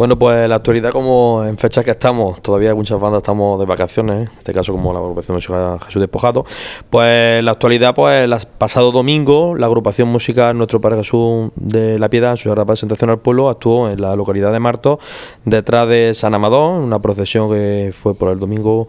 Bueno, 0.00 0.18
pues 0.18 0.48
la 0.48 0.54
actualidad, 0.54 0.92
como 0.92 1.44
en 1.44 1.58
fechas 1.58 1.84
que 1.84 1.90
estamos, 1.90 2.40
todavía 2.40 2.74
muchas 2.74 2.98
bandas 2.98 3.18
estamos 3.18 3.60
de 3.60 3.66
vacaciones, 3.66 4.30
en 4.30 4.38
este 4.38 4.54
caso 4.54 4.72
como 4.72 4.94
la 4.94 4.98
agrupación 4.98 5.34
musical 5.34 5.78
Jesús 5.78 6.00
Despojado, 6.00 6.46
pues 6.88 7.44
la 7.44 7.50
actualidad, 7.50 7.94
pues 7.94 8.24
el 8.24 8.34
pasado 8.56 8.92
domingo, 8.92 9.54
la 9.54 9.66
agrupación 9.66 10.08
musical 10.08 10.56
Nuestro 10.56 10.80
Padre 10.80 11.00
Jesús 11.00 11.50
de 11.54 11.98
la 11.98 12.08
Piedad, 12.08 12.30
en 12.30 12.36
su 12.38 12.54
representación 12.54 13.10
al 13.10 13.18
pueblo, 13.18 13.50
actuó 13.50 13.90
en 13.90 14.00
la 14.00 14.16
localidad 14.16 14.52
de 14.52 14.58
Marto, 14.58 14.98
detrás 15.44 15.86
de 15.86 16.12
San 16.14 16.32
Amador, 16.32 16.80
una 16.80 17.02
procesión 17.02 17.50
que 17.50 17.92
fue 17.92 18.14
por 18.14 18.32
el 18.32 18.38
domingo, 18.38 18.88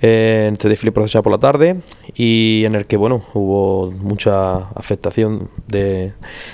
eh, 0.00 0.48
este 0.52 0.68
desfile 0.68 0.92
procesión 0.92 1.24
por 1.24 1.32
la 1.32 1.38
tarde, 1.38 1.80
y 2.14 2.62
en 2.66 2.76
el 2.76 2.86
que, 2.86 2.96
bueno, 2.96 3.24
hubo 3.34 3.90
mucha 3.90 4.68
afectación 4.76 5.48
de, 5.66 6.12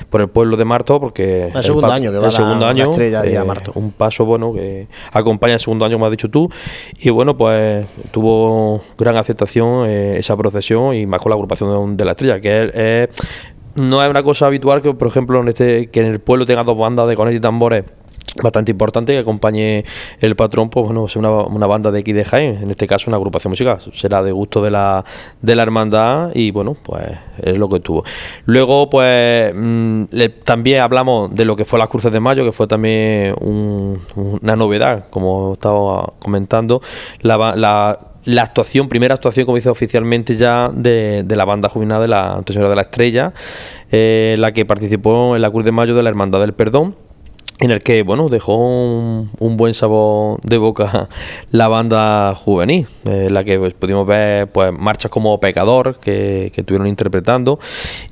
por 0.09 0.22
el 0.22 0.28
pueblo 0.28 0.56
de 0.56 0.64
Marto, 0.64 0.98
porque... 0.98 1.52
El 1.54 1.62
segundo 1.62 1.92
año 1.92 2.11
que 2.11 2.16
va 2.16 2.26
el 2.28 2.32
segundo 2.32 2.64
la, 2.64 2.70
año, 2.70 2.84
estrella 2.84 3.20
de 3.20 3.34
eh, 3.34 3.44
Marto 3.44 3.74
paso 3.99 4.24
bueno 4.24 4.53
que 4.53 4.88
acompaña 5.12 5.55
el 5.55 5.61
segundo 5.61 5.84
año, 5.84 5.96
como 5.96 6.07
has 6.07 6.11
dicho 6.11 6.30
tú, 6.30 6.49
y 6.99 7.11
bueno, 7.11 7.36
pues 7.36 7.86
tuvo 8.11 8.82
gran 8.96 9.16
aceptación 9.16 9.86
eh, 9.86 10.18
esa 10.18 10.36
procesión 10.36 10.94
y 10.94 11.07
más 11.07 11.20
con 11.20 11.30
la 11.30 11.36
agrupación 11.36 11.96
de, 11.96 12.05
la 12.05 12.12
estrella, 12.12 12.40
que 12.40 13.09
no 13.74 14.03
es 14.03 14.11
una 14.11 14.22
cosa 14.22 14.46
habitual 14.46 14.82
que, 14.82 14.92
por 14.94 15.09
ejemplo, 15.09 15.40
en 15.40 15.49
este 15.49 15.88
que 15.88 16.01
en 16.01 16.07
el 16.07 16.20
pueblo 16.20 16.46
tenga 16.46 16.64
dos 16.64 16.78
bandas 16.78 17.09
de 17.09 17.16
cornetas 17.16 17.38
y 17.38 17.40
tambores 17.40 17.84
bastante 18.43 18.72
importante 18.72 19.12
que 19.12 19.18
acompañe 19.18 19.84
el 20.20 20.36
patrón, 20.36 20.70
pues 20.70 20.86
bueno, 20.86 21.07
una, 21.16 21.30
una, 21.30 21.66
banda 21.66 21.91
de 21.91 22.01
aquí 22.01 22.12
de 22.12 22.24
Jaén, 22.24 22.62
en 22.62 22.70
este 22.70 22.86
caso 22.86 23.11
una 23.11 23.16
agrupación 23.16 23.51
musical, 23.51 23.78
será 23.93 24.22
de 24.22 24.32
gusto 24.32 24.62
de 24.62 24.70
la, 24.70 25.05
de 25.43 25.55
la 25.55 25.62
hermandad 25.62 26.30
y 26.34 26.51
bueno, 26.51 26.76
pues 26.82 27.05
es 27.43 27.57
lo 27.57 27.68
que 27.68 27.80
tuvo. 27.80 28.05
Luego, 28.47 28.89
pues 28.91 29.53
mm, 29.55 30.05
también 30.45 30.80
hablamos 30.80 31.34
de 31.34 31.45
lo 31.45 31.57
que 31.57 31.64
fue 31.64 31.78
las 31.78 31.89
cruces 31.89 32.12
de 32.12 32.20
mayo, 32.20 32.45
que 32.45 32.53
fue 32.53 32.66
también 32.66 33.34
una 33.41 34.57
novedad, 34.57 35.07
como 35.11 35.55
estaba 35.55 36.12
comentando, 36.18 36.80
la, 37.20 37.55
la 37.57 37.99
la 38.28 38.43
actuación, 38.43 38.91
primera 38.91 39.14
actuación, 39.14 39.47
como 39.47 39.57
dice 39.57 39.70
oficialmente 39.70 40.34
ya, 40.36 40.70
de, 40.72 41.22
de 41.24 41.36
la 41.36 41.47
banda 41.47 41.70
juvenil 41.70 41.99
de 42.01 42.09
la 42.09 42.43
Tesora 42.45 42.68
de 42.68 42.76
la 42.76 42.82
Estrella, 42.82 43.32
eh, 43.91 44.34
la 44.39 44.53
que 44.53 44.66
participó 44.66 45.34
en 45.34 45.41
la 45.41 45.51
Cruz 45.51 45.64
de 45.64 45.72
Mayo 45.72 45.95
de 45.95 46.03
la 46.03 46.11
Hermandad 46.11 46.41
del 46.41 46.53
Perdón 46.53 46.95
en 47.61 47.70
el 47.70 47.82
que 47.82 48.02
bueno 48.02 48.28
dejó 48.28 48.56
un, 48.56 49.56
buen 49.56 49.74
sabor 49.74 50.40
de 50.42 50.59
boca 50.59 51.09
la 51.50 51.68
banda 51.68 52.34
juvenil, 52.34 52.86
en 53.04 53.34
la 53.34 53.44
que 53.44 53.59
pues, 53.59 53.74
pudimos 53.74 54.06
ver 54.06 54.50
pues 54.50 54.72
marchas 54.72 55.11
como 55.11 55.40
Pecador 55.40 55.98
que, 55.98 56.50
que 56.54 56.61
estuvieron 56.61 56.86
interpretando. 56.86 57.59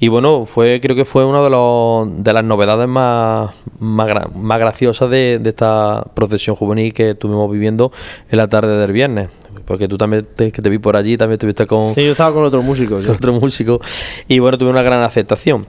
Y 0.01 0.09
bueno 0.09 0.47
fue 0.47 0.80
creo 0.80 0.97
que 0.97 1.05
fue 1.05 1.24
una 1.24 1.42
de, 1.42 1.51
los, 1.51 2.24
de 2.24 2.32
las 2.32 2.44
novedades 2.44 2.88
más, 2.88 3.53
más, 3.78 4.34
más 4.34 4.59
graciosas 4.59 5.11
de, 5.11 5.38
de, 5.40 5.51
esta 5.51 6.05
procesión 6.14 6.57
juvenil 6.57 6.92
que 6.92 7.11
estuvimos 7.11 7.51
viviendo 7.51 7.92
en 8.30 8.38
la 8.38 8.49
tarde 8.49 8.76
del 8.78 8.92
viernes 8.92 9.28
porque 9.67 9.89
tú 9.89 9.99
también 9.99 10.27
te, 10.35 10.51
que 10.51 10.62
te 10.62 10.71
vi 10.71 10.79
por 10.79 10.97
allí, 10.97 11.17
también 11.17 11.35
estuviste 11.35 11.67
con... 11.67 11.95
Sí, 11.95 12.05
yo 12.05 12.12
estaba 12.12 12.33
con 12.33 12.45
otro 12.45 12.62
músico. 12.62 12.97
Con 12.99 13.11
otro 13.11 13.33
músico. 13.35 13.81
Y 14.29 14.39
bueno, 14.39 14.57
tuve 14.57 14.71
una 14.71 14.83
gran 14.83 15.03
aceptación. 15.03 15.67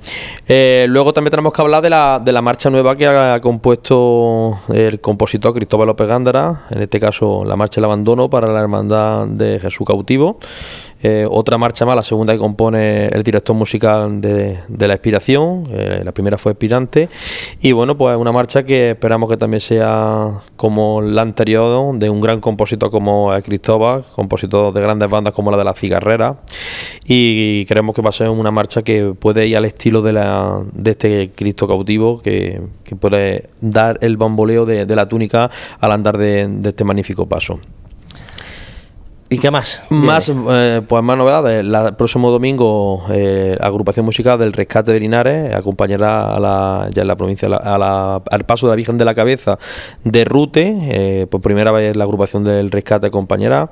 Eh, 0.48 0.86
luego 0.88 1.14
también 1.14 1.32
tenemos 1.32 1.52
que 1.52 1.62
hablar 1.62 1.82
de 1.82 1.90
la, 1.90 2.22
de 2.24 2.32
la 2.32 2.42
marcha 2.42 2.70
nueva 2.70 2.96
que 2.96 3.08
ha 3.08 3.42
compuesto 3.42 4.60
el 4.70 5.02
compositor 5.02 5.54
Cristóbal 5.54 5.88
López 5.88 6.08
Gándara, 6.08 6.68
en 6.70 6.82
este 6.82 7.00
caso 7.00 7.44
la 7.44 7.56
marcha 7.56 7.82
del 7.82 7.86
abandono 7.86 8.30
para 8.30 8.48
la 8.48 8.60
Hermandad 8.60 9.28
de 9.28 9.60
Jesús 9.60 9.86
Cautivo. 9.86 10.40
Eh, 11.04 11.28
otra 11.30 11.58
marcha 11.58 11.86
más, 11.86 11.96
la 11.96 12.04
segunda 12.04 12.34
que 12.34 12.40
compone 12.40 13.08
el 13.08 13.24
director 13.24 13.56
musical 13.56 14.20
de, 14.20 14.58
la 14.68 14.94
Inspiración, 14.94 15.68
eh, 15.72 16.02
la 16.04 16.12
primera 16.12 16.38
fue 16.38 16.54
Expirante, 16.54 17.10
y 17.62 17.72
bueno, 17.72 17.98
pues 17.98 18.18
una 18.18 18.32
marcha 18.32 18.64
que 18.64 18.92
esperamos 18.92 19.30
que 19.30 19.38
también 19.38 19.62
sea 19.62 20.42
como 20.56 21.02
la 21.02 21.22
anterior, 21.22 21.98
de 21.98 22.10
un 22.10 22.22
gran 22.22 22.40
compositor 22.40 22.90
como 22.90 23.32
Cristóbal, 23.44 24.04
compositor 24.16 24.74
de 24.74 24.82
grandes 24.82 25.10
bandas 25.10 25.34
como 25.34 25.52
la 25.52 25.58
de 25.58 25.64
La 25.64 25.74
Cigarrera, 25.74 26.38
y 27.06 27.66
creemos 27.66 27.96
que 27.96 28.02
va 28.02 28.10
a 28.10 28.14
ser 28.14 28.30
una 28.30 28.52
marcha 28.52 28.82
que 28.82 29.14
puede 29.18 29.48
ir 29.48 29.58
al 29.58 29.66
estilo 29.66 30.02
de, 30.02 30.14
la, 30.14 30.62
de 30.74 30.92
este 30.92 31.32
Cristo 31.36 31.68
cautivo, 31.68 32.20
que, 32.22 32.62
puede 33.00 33.50
dar 33.62 34.00
el 34.02 34.18
bamboleo 34.18 34.66
de, 34.66 34.96
la 34.96 35.08
túnica 35.08 35.52
al 35.80 35.92
andar 35.92 36.18
de 36.18 36.50
este 36.64 36.84
magnífico 36.84 37.28
paso. 37.28 37.60
¿Y 39.30 39.40
qué 39.40 39.52
más? 39.52 39.84
Más, 39.90 40.32
eh, 40.32 40.82
pues 40.88 41.04
más 41.04 41.18
novedades. 41.18 41.60
El 41.60 41.96
próximo 41.96 42.32
domingo, 42.32 43.04
eh, 43.10 43.58
agrupación 43.60 44.06
musical 44.06 44.40
del 44.40 44.54
Rescate 44.54 44.94
de 44.94 45.02
Linares 45.02 45.54
acompañará 45.54 46.34
a 46.34 46.40
la, 46.40 46.90
ya 46.94 47.02
en 47.02 47.10
la 47.10 47.18
provincia 47.18 47.50
a 47.52 48.22
al 48.32 48.46
paso 48.46 48.68
de 48.68 48.72
la 48.72 48.76
Virgen 48.78 48.98
de 48.98 49.04
la 49.04 49.14
Cabeza 49.14 49.60
de 50.06 50.24
Rute. 50.24 50.78
Eh, 50.82 51.28
por 51.30 51.42
primera 51.42 51.74
vez 51.74 51.98
la 51.98 52.06
agrupación 52.06 52.46
del 52.46 52.72
Rescate 52.72 53.08
acompañará. 53.08 53.70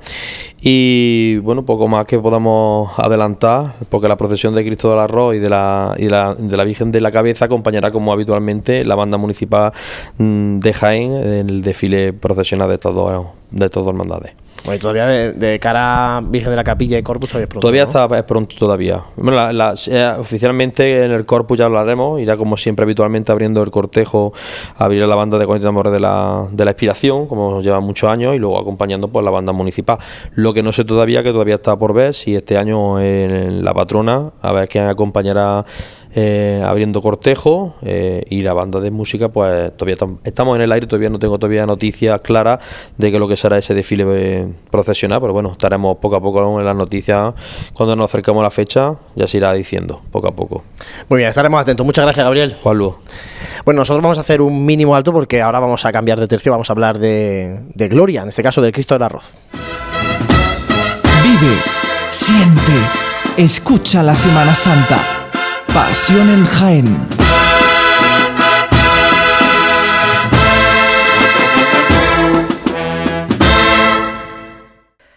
Y 0.60 1.38
bueno, 1.38 1.64
poco 1.64 1.88
más 1.88 2.04
que 2.04 2.18
podamos 2.18 2.90
adelantar, 2.98 3.76
porque 3.88 4.08
la 4.08 4.16
procesión 4.16 4.54
de 4.54 4.62
Cristo 4.62 4.90
del 4.90 4.98
Arroz 4.98 5.36
y 5.36 5.38
de 5.38 5.48
la, 5.48 5.94
y 5.96 6.10
la, 6.10 6.34
de 6.34 6.54
la 6.54 6.64
Virgen 6.64 6.92
de 6.92 7.00
la 7.00 7.10
Cabeza 7.10 7.46
acompañará 7.46 7.90
como 7.90 8.12
habitualmente 8.12 8.84
la 8.84 8.94
banda 8.94 9.16
municipal 9.16 9.72
mm, 10.18 10.58
de 10.58 10.72
Jaén 10.74 11.14
en 11.14 11.48
el 11.48 11.62
desfile 11.62 12.12
procesional 12.12 12.68
de 12.68 12.74
estas 12.74 12.94
dos, 12.94 13.26
de 13.50 13.64
estas 13.64 13.82
dos 13.82 13.94
hermandades 13.94 14.45
todavía 14.80 15.06
de, 15.06 15.58
cara 15.60 16.16
a 16.16 16.20
Virgen 16.20 16.50
de 16.50 16.56
la 16.56 16.64
Capilla 16.64 16.98
y 16.98 17.02
Corpus 17.02 17.30
todavía 17.30 17.44
es 17.44 17.48
pronto. 17.48 17.60
Todavía 17.60 17.82
está 17.84 18.08
es 18.18 18.24
pronto 18.24 18.56
todavía. 18.56 19.00
Bueno, 19.16 19.72
eh, 19.86 20.14
oficialmente 20.18 21.04
en 21.04 21.12
el 21.12 21.24
Corpus 21.24 21.58
ya 21.58 21.66
hablaremos, 21.66 22.20
irá 22.20 22.36
como 22.36 22.56
siempre 22.56 22.84
habitualmente 22.84 23.32
abriendo 23.32 23.62
el 23.62 23.70
cortejo, 23.70 24.32
abrir 24.76 25.06
la 25.06 25.14
banda 25.14 25.38
de 25.38 25.46
Cornetas 25.46 25.92
de 25.92 26.00
la, 26.00 26.46
de 26.50 26.64
la 26.64 26.70
Expiración, 26.70 27.26
como 27.26 27.62
lleva 27.62 27.80
muchos 27.80 28.10
años, 28.10 28.34
y 28.34 28.38
luego 28.38 28.58
acompañando 28.58 29.08
por 29.08 29.22
la 29.24 29.30
banda 29.30 29.52
municipal. 29.52 29.98
Lo 30.34 30.52
que 30.52 30.62
no 30.62 30.72
sé 30.72 30.84
todavía, 30.84 31.22
que 31.22 31.32
todavía 31.32 31.56
está 31.56 31.76
por 31.76 31.94
ver, 31.94 32.14
si 32.14 32.34
este 32.34 32.56
año 32.56 33.00
en 33.00 33.64
la 33.64 33.72
patrona, 33.74 34.30
a 34.42 34.52
ver 34.52 34.68
quién 34.68 34.86
acompañará 34.86 35.64
eh, 36.18 36.62
abriendo 36.64 37.02
cortejo 37.02 37.74
eh, 37.82 38.24
y 38.30 38.42
la 38.42 38.54
banda 38.54 38.80
de 38.80 38.90
música 38.90 39.28
pues 39.28 39.76
todavía 39.76 39.98
estamos 40.24 40.56
en 40.56 40.62
el 40.62 40.72
aire, 40.72 40.86
todavía 40.86 41.10
no 41.10 41.18
tengo 41.18 41.38
todavía 41.38 41.66
noticias 41.66 42.22
claras 42.22 42.58
de 42.96 43.12
que 43.12 43.18
lo 43.18 43.28
que 43.28 43.36
será 43.36 43.58
ese 43.58 43.74
desfile 43.74 44.06
eh, 44.08 44.48
procesional, 44.70 45.20
pero 45.20 45.34
bueno, 45.34 45.52
estaremos 45.52 45.98
poco 45.98 46.16
a 46.16 46.20
poco 46.22 46.58
en 46.58 46.64
las 46.64 46.74
noticias 46.74 47.34
cuando 47.74 47.94
nos 47.96 48.08
acercamos 48.10 48.40
a 48.40 48.44
la 48.44 48.50
fecha, 48.50 48.94
ya 49.14 49.26
se 49.26 49.36
irá 49.36 49.52
diciendo 49.52 50.00
poco 50.10 50.28
a 50.28 50.32
poco. 50.32 50.64
Muy 51.10 51.18
bien, 51.18 51.28
estaremos 51.28 51.60
atentos. 51.60 51.84
Muchas 51.84 52.06
gracias, 52.06 52.24
Gabriel. 52.24 52.56
Juan 52.62 52.78
Bueno, 53.66 53.80
nosotros 53.82 54.02
vamos 54.02 54.16
a 54.16 54.22
hacer 54.22 54.40
un 54.40 54.64
mínimo 54.64 54.96
alto 54.96 55.12
porque 55.12 55.42
ahora 55.42 55.60
vamos 55.60 55.84
a 55.84 55.92
cambiar 55.92 56.18
de 56.18 56.28
tercio, 56.28 56.50
vamos 56.50 56.70
a 56.70 56.72
hablar 56.72 56.98
de, 56.98 57.60
de 57.74 57.88
Gloria, 57.88 58.22
en 58.22 58.28
este 58.30 58.42
caso 58.42 58.62
del 58.62 58.72
Cristo 58.72 58.94
del 58.94 59.02
Arroz. 59.02 59.34
Vive, 61.22 61.56
siente, 62.08 62.72
escucha 63.36 64.02
la 64.02 64.16
Semana 64.16 64.54
Santa. 64.54 65.25
Pasión 65.76 66.30
en 66.30 66.46
Jaén. 66.46 67.35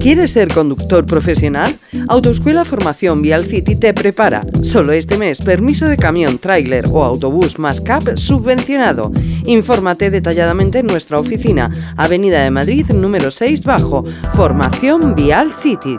¿Quieres 0.00 0.32
ser 0.32 0.48
conductor 0.48 1.06
profesional? 1.06 1.78
Autoescuela 2.08 2.64
Formación 2.64 3.22
Vial 3.22 3.44
City 3.44 3.76
te 3.76 3.94
prepara. 3.94 4.44
Solo 4.62 4.92
este 4.92 5.16
mes, 5.16 5.40
permiso 5.40 5.86
de 5.86 5.96
camión, 5.96 6.38
tráiler 6.38 6.86
o 6.90 7.04
autobús 7.04 7.58
más 7.58 7.80
CAP 7.80 8.16
subvencionado. 8.16 9.12
Infórmate 9.46 10.10
detalladamente 10.10 10.80
en 10.80 10.86
nuestra 10.86 11.18
oficina, 11.18 11.70
Avenida 11.96 12.42
de 12.42 12.50
Madrid 12.50 12.86
número 12.90 13.30
6 13.30 13.62
bajo, 13.62 14.04
Formación 14.34 15.14
Vial 15.14 15.52
City. 15.52 15.98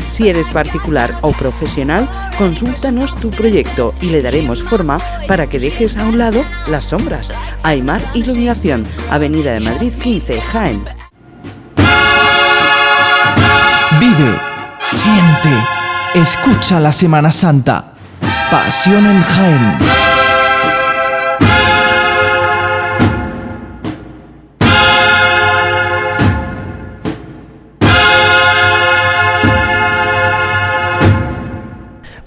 Si 0.11 0.29
eres 0.29 0.49
particular 0.49 1.13
o 1.21 1.31
profesional, 1.31 2.07
Consúltanos 2.41 3.15
tu 3.19 3.29
proyecto 3.29 3.93
y 4.01 4.07
le 4.07 4.23
daremos 4.23 4.63
forma 4.63 4.97
para 5.27 5.47
que 5.47 5.59
dejes 5.59 5.95
a 5.95 6.05
un 6.05 6.17
lado 6.17 6.43
las 6.67 6.85
sombras. 6.85 7.31
Aymar 7.61 8.01
Iluminación, 8.15 8.87
Avenida 9.11 9.53
de 9.53 9.59
Madrid 9.59 9.93
15, 9.93 10.41
Jaén. 10.41 10.83
Vive, 13.99 14.41
siente, 14.87 15.55
escucha 16.15 16.79
la 16.79 16.91
Semana 16.91 17.31
Santa. 17.31 17.93
Pasión 18.49 19.05
en 19.05 19.21
Jaén. 19.21 20.00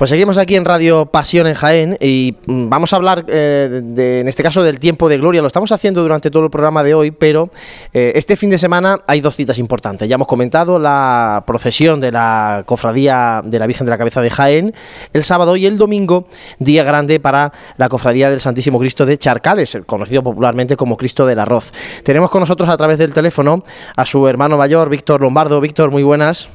Pues 0.04 0.10
seguimos 0.10 0.36
aquí 0.36 0.54
en 0.54 0.66
Radio 0.66 1.06
Pasión 1.06 1.46
en 1.46 1.54
Jaén 1.54 1.96
y 1.98 2.36
mm, 2.46 2.68
vamos 2.68 2.92
a 2.92 2.96
hablar, 2.96 3.24
eh, 3.26 3.80
de, 3.82 4.20
en 4.20 4.28
este 4.28 4.42
caso, 4.42 4.62
del 4.62 4.78
tiempo 4.78 5.08
de 5.08 5.16
gloria. 5.16 5.40
Lo 5.40 5.46
estamos 5.46 5.72
haciendo 5.72 6.02
durante 6.02 6.30
todo 6.30 6.44
el 6.44 6.50
programa 6.50 6.82
de 6.82 6.92
hoy, 6.92 7.10
pero 7.10 7.48
eh, 7.94 8.12
este 8.14 8.36
fin 8.36 8.50
de 8.50 8.58
semana 8.58 8.98
hay 9.06 9.22
dos 9.22 9.34
citas 9.34 9.56
importantes. 9.56 10.06
Ya 10.06 10.16
hemos 10.16 10.28
comentado 10.28 10.78
la 10.78 11.44
procesión 11.46 12.00
de 12.00 12.12
la 12.12 12.64
Cofradía 12.66 13.40
de 13.42 13.58
la 13.58 13.66
Virgen 13.66 13.86
de 13.86 13.92
la 13.92 13.96
Cabeza 13.96 14.20
de 14.20 14.28
Jaén 14.28 14.74
el 15.14 15.24
sábado 15.24 15.56
y 15.56 15.64
el 15.64 15.78
domingo, 15.78 16.28
día 16.58 16.84
grande 16.84 17.18
para 17.18 17.54
la 17.78 17.88
Cofradía 17.88 18.28
del 18.28 18.40
Santísimo 18.40 18.78
Cristo 18.78 19.06
de 19.06 19.16
Charcales, 19.16 19.78
conocido 19.86 20.22
popularmente 20.22 20.76
como 20.76 20.98
Cristo 20.98 21.24
del 21.24 21.38
Arroz. 21.38 21.72
Tenemos 22.02 22.28
con 22.28 22.40
nosotros 22.40 22.68
a 22.68 22.76
través 22.76 22.98
del 22.98 23.14
teléfono 23.14 23.64
a 23.96 24.04
su 24.04 24.28
hermano 24.28 24.58
mayor, 24.58 24.90
Víctor 24.90 25.22
Lombardo. 25.22 25.62
Víctor, 25.62 25.90
muy 25.90 26.02
buenas. 26.02 26.50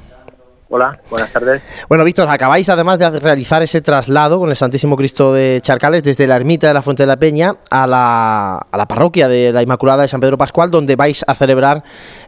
Hola, 0.72 1.00
buenas 1.10 1.34
tardes. 1.34 1.64
Bueno, 1.90 2.04
Víctor, 2.04 2.30
acabáis 2.30 2.70
además 2.70 3.00
de 3.00 3.20
realizar 3.20 3.64
ese 3.64 3.82
traslado 3.82 4.40
con 4.40 4.50
el 4.50 4.56
Santísimo 4.56 4.96
Cristo 4.96 5.34
de 5.34 5.62
Charcales 5.62 6.04
desde 6.04 6.28
la 6.28 6.36
ermita 6.36 6.68
de 6.68 6.76
la 6.76 6.84
Fuente 6.84 7.04
de 7.04 7.08
la 7.08 7.18
Peña 7.18 7.56
a 7.72 7.88
la, 7.88 8.58
a 8.58 8.78
la 8.78 8.86
parroquia 8.88 9.28
de 9.28 9.52
la 9.52 9.64
Inmaculada 9.64 10.04
de 10.04 10.08
San 10.08 10.20
Pedro 10.20 10.38
Pascual, 10.38 10.70
donde 10.70 10.96
vais 10.96 11.26
a 11.28 11.34
celebrar 11.34 11.82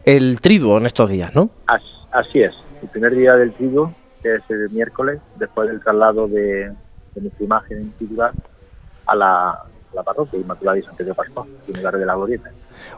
el 0.04 0.40
triduo 0.40 0.78
en 0.78 0.86
estos 0.86 1.08
días, 1.08 1.36
¿no? 1.36 1.50
Así 2.10 2.42
es, 2.42 2.52
el 2.82 2.88
primer 2.88 3.14
día 3.14 3.36
del 3.36 3.52
triduo, 3.52 3.94
que 4.20 4.34
es 4.34 4.42
el 4.48 4.68
miércoles, 4.70 5.20
después 5.36 5.68
del 5.68 5.80
traslado 5.80 6.26
de, 6.26 6.72
nuestra 7.14 7.44
imagen 7.44 7.92
titular 7.92 8.32
a 9.06 9.14
la, 9.14 9.62
la 9.94 10.02
parroquia 10.02 10.40
Inmaculada 10.40 10.78
de 10.78 10.82
San 10.82 10.96
Pedro 10.96 11.14
Pascual, 11.14 11.46
en 11.68 11.76
el 11.76 11.82
barrio 11.84 12.00
de 12.00 12.06
la 12.06 12.16
Glorieta. 12.16 12.50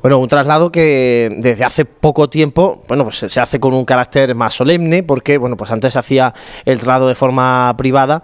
Bueno, 0.03 0.19
un 0.19 0.29
traslado 0.29 0.71
que 0.71 1.35
desde 1.39 1.65
hace 1.65 1.85
poco 1.85 2.29
tiempo, 2.29 2.83
bueno, 2.89 3.05
pues 3.05 3.17
se 3.17 3.41
hace 3.41 3.59
con 3.59 3.75
un 3.75 3.85
carácter 3.85 4.35
más 4.35 4.55
solemne, 4.55 5.03
porque, 5.03 5.39
bueno, 5.39 5.57
pues 5.57 5.71
antes 5.71 5.95
se 5.95 5.99
hacía 5.99 6.35
el 6.65 6.79
traslado 6.79 7.09
de 7.09 7.15
forma 7.15 7.75
privada 7.77 8.23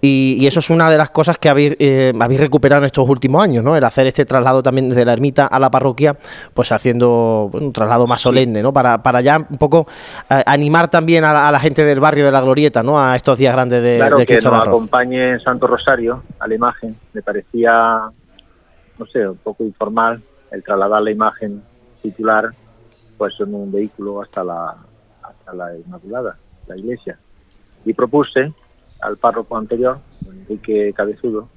y, 0.00 0.46
eso 0.46 0.60
es 0.60 0.70
una 0.70 0.90
de 0.90 0.98
las 0.98 1.10
cosas 1.10 1.38
que 1.38 1.48
habéis, 1.48 1.74
eh, 1.78 2.12
habéis, 2.20 2.38
recuperado 2.40 2.82
en 2.82 2.86
estos 2.86 3.08
últimos 3.08 3.42
años, 3.42 3.64
¿no? 3.64 3.76
El 3.76 3.84
hacer 3.84 4.06
este 4.06 4.24
traslado 4.24 4.62
también 4.62 4.88
desde 4.88 5.04
la 5.04 5.12
ermita 5.12 5.46
a 5.46 5.58
la 5.58 5.70
parroquia, 5.70 6.16
pues 6.54 6.70
haciendo 6.70 7.50
un 7.52 7.72
traslado 7.72 8.06
más 8.06 8.20
solemne, 8.20 8.62
¿no? 8.62 8.72
Para, 8.72 9.02
para 9.02 9.20
ya 9.20 9.38
un 9.38 9.58
poco 9.58 9.86
eh, 10.30 10.42
animar 10.46 10.88
también 10.88 11.24
a 11.24 11.50
la, 11.50 11.58
gente 11.58 11.84
del 11.84 11.98
barrio 11.98 12.26
de 12.26 12.32
la 12.32 12.40
Glorieta, 12.40 12.82
¿no? 12.82 13.00
A 13.00 13.16
estos 13.16 13.38
días 13.38 13.54
grandes 13.54 13.82
de, 13.82 13.96
claro, 13.96 14.18
que 14.18 14.36
nos 14.36 14.66
acompañe 14.66 15.40
Santo 15.40 15.66
Rosario 15.66 16.22
a 16.38 16.46
la 16.46 16.54
imagen, 16.54 16.94
me 17.12 17.22
parecía, 17.22 18.02
no 18.98 19.06
sé, 19.06 19.28
un 19.28 19.38
poco 19.38 19.64
informal 19.64 20.22
el 20.50 20.62
trasladar 20.62 21.02
la 21.02 21.10
imagen 21.10 21.62
titular 22.02 22.50
pues 23.16 23.34
en 23.40 23.54
un 23.54 23.72
vehículo 23.72 24.22
hasta 24.22 24.44
la, 24.44 24.76
hasta 25.22 25.54
la 25.54 25.76
Inmaculada, 25.76 26.36
la 26.66 26.76
iglesia. 26.76 27.18
Y 27.84 27.94
propuse 27.94 28.52
al 29.00 29.16
párroco 29.16 29.56
anterior, 29.56 29.98
Enrique 30.26 30.92
Cabezudo, 30.94 31.48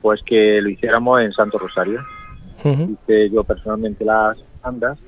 pues 0.00 0.20
que 0.24 0.60
lo 0.60 0.68
hiciéramos 0.68 1.22
en 1.22 1.32
Santo 1.32 1.58
Rosario. 1.58 2.00
Hice 2.62 3.30
yo 3.30 3.42
personalmente 3.44 4.04
las 4.04 4.38
andas 4.62 4.98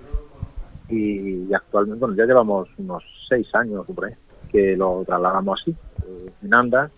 y, 0.89 1.53
actualmente, 1.53 2.01
bueno, 2.01 2.17
ya 2.17 2.27
llevamos 2.27 2.69
unos 2.79 3.03
seis 3.29 3.47
años 3.55 3.87
que 4.51 4.77
lo 4.77 5.05
trasladamos 5.05 5.61
así, 5.61 5.71
eh, 6.07 6.31
en 6.43 6.55
andas, 6.55 6.91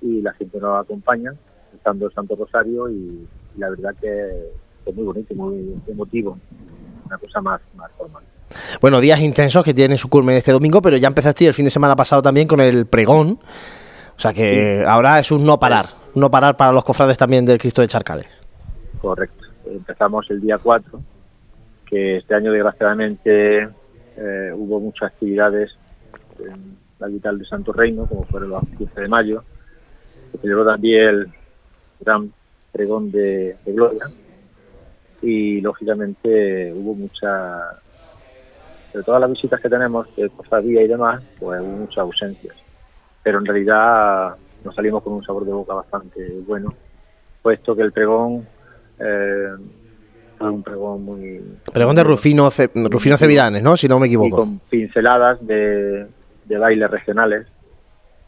y 0.00 0.22
la 0.22 0.32
gente 0.34 0.58
nos 0.60 0.82
acompaña, 0.82 1.34
estando 1.74 2.06
en 2.06 2.12
Santo 2.12 2.36
Rosario, 2.36 2.88
y 2.88 3.26
la 3.56 3.70
verdad 3.70 3.94
que 4.00 4.50
muy 4.92 5.04
bonito, 5.04 5.34
muy 5.34 5.74
emotivo, 5.86 6.38
una 7.06 7.18
cosa 7.18 7.40
más, 7.40 7.60
más 7.74 7.90
formal. 7.96 8.22
Bueno, 8.80 9.00
días 9.00 9.20
intensos 9.20 9.64
que 9.64 9.74
tienen 9.74 9.98
su 9.98 10.08
culmen 10.08 10.36
este 10.36 10.52
domingo, 10.52 10.80
pero 10.80 10.96
ya 10.96 11.08
empezaste 11.08 11.46
el 11.46 11.54
fin 11.54 11.64
de 11.64 11.70
semana 11.70 11.96
pasado 11.96 12.22
también 12.22 12.46
con 12.46 12.60
el 12.60 12.86
pregón. 12.86 13.38
O 14.16 14.20
sea 14.20 14.32
que 14.32 14.84
ahora 14.86 15.18
es 15.18 15.30
un 15.30 15.44
no 15.44 15.58
parar, 15.58 15.86
no 16.14 16.30
parar 16.30 16.56
para 16.56 16.72
los 16.72 16.84
cofrades 16.84 17.18
también 17.18 17.44
del 17.44 17.58
Cristo 17.58 17.82
de 17.82 17.88
Charcales. 17.88 18.28
Correcto. 19.00 19.44
Empezamos 19.66 20.30
el 20.30 20.40
día 20.40 20.58
4, 20.58 21.00
que 21.86 22.18
este 22.18 22.34
año 22.34 22.52
desgraciadamente 22.52 23.64
eh, 24.16 24.52
hubo 24.54 24.80
muchas 24.80 25.12
actividades 25.12 25.72
en 26.38 26.76
la 26.98 27.08
vital 27.08 27.38
de 27.38 27.44
Santo 27.44 27.72
Reino, 27.72 28.06
como 28.06 28.24
fue 28.24 28.40
el 28.40 28.52
15 28.78 29.00
de 29.00 29.08
mayo. 29.08 29.44
Se 30.32 30.38
celebró 30.38 30.64
también 30.64 31.02
el 31.02 31.26
gran 32.00 32.32
pregón 32.72 33.10
de 33.10 33.56
Gloria, 33.66 34.06
y 35.22 35.60
lógicamente 35.60 36.72
hubo 36.72 36.94
mucha, 36.94 37.80
de 38.92 39.02
todas 39.02 39.20
las 39.20 39.30
visitas 39.30 39.60
que 39.60 39.68
tenemos 39.68 40.14
de 40.16 40.28
cofradía 40.30 40.82
y 40.82 40.88
demás, 40.88 41.22
pues 41.38 41.60
hubo 41.60 41.78
muchas 41.78 41.98
ausencias. 41.98 42.54
Pero 43.22 43.38
en 43.38 43.46
realidad 43.46 44.36
nos 44.64 44.74
salimos 44.74 45.02
con 45.02 45.14
un 45.14 45.24
sabor 45.24 45.44
de 45.44 45.52
boca 45.52 45.74
bastante 45.74 46.28
bueno, 46.46 46.74
puesto 47.42 47.74
que 47.74 47.82
el 47.82 47.92
pregón 47.92 48.46
eh, 48.98 49.52
fue 50.38 50.50
un 50.50 50.62
pregón 50.62 51.04
muy... 51.04 51.40
Pregón 51.72 51.96
de 51.96 52.04
Rufino, 52.04 52.50
Rufino 52.74 53.16
Cevidanes, 53.16 53.62
¿no? 53.62 53.76
Si 53.76 53.88
no 53.88 53.98
me 53.98 54.06
equivoco. 54.06 54.36
con 54.36 54.58
pinceladas 54.70 55.44
de, 55.46 56.06
de 56.44 56.58
bailes 56.58 56.90
regionales, 56.90 57.46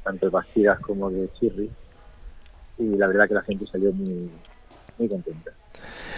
tanto 0.03 0.27
de 0.27 0.31
Bastidas 0.31 0.81
como 0.81 1.11
de 1.11 1.29
Chirri, 1.35 1.71
y 2.79 2.97
la 2.97 3.09
verdad 3.09 3.29
que 3.29 3.35
la 3.35 3.43
gente 3.43 3.67
salió 3.67 3.93
muy, 3.93 4.31
muy 4.99 5.09
contenta. 5.09 5.53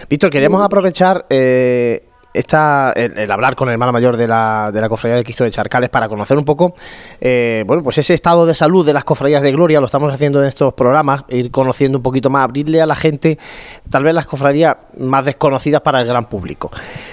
Víctor, 0.08 0.30
queríamos 0.30 0.62
aprovechar 0.62 1.26
eh, 1.30 2.04
esta, 2.32 2.92
el, 2.94 3.30
hablar 3.30 3.56
con 3.56 3.68
el 3.68 3.72
hermano 3.72 3.92
mayor 3.92 4.16
de 4.16 4.28
la, 4.28 4.70
de 4.72 4.80
la 4.80 4.88
Cofradía 4.88 5.16
del 5.16 5.24
Cristo 5.24 5.44
de 5.44 5.50
Charcales 5.50 5.90
para 5.90 6.08
conocer 6.08 6.38
un 6.38 6.44
poco 6.44 6.74
eh, 7.20 7.64
bueno, 7.66 7.82
pues 7.82 7.98
ese 7.98 8.14
estado 8.14 8.46
de 8.46 8.54
salud 8.54 8.86
de 8.86 8.92
las 8.92 9.04
cofradías 9.04 9.42
de 9.42 9.50
gloria, 9.52 9.80
lo 9.80 9.86
estamos 9.86 10.12
haciendo 10.12 10.40
en 10.40 10.46
estos 10.46 10.72
programas, 10.74 11.24
ir 11.28 11.50
conociendo 11.50 11.98
un 11.98 12.02
poquito 12.02 12.30
más, 12.30 12.44
abrirle 12.44 12.80
a 12.80 12.86
la 12.86 12.94
gente 12.94 13.38
tal 13.90 14.04
vez 14.04 14.14
las 14.14 14.26
cofradías 14.26 14.76
más 14.98 15.24
desconocidas 15.24 15.80
para 15.80 16.00
el 16.00 16.06
gran 16.06 16.28
público. 16.28 16.70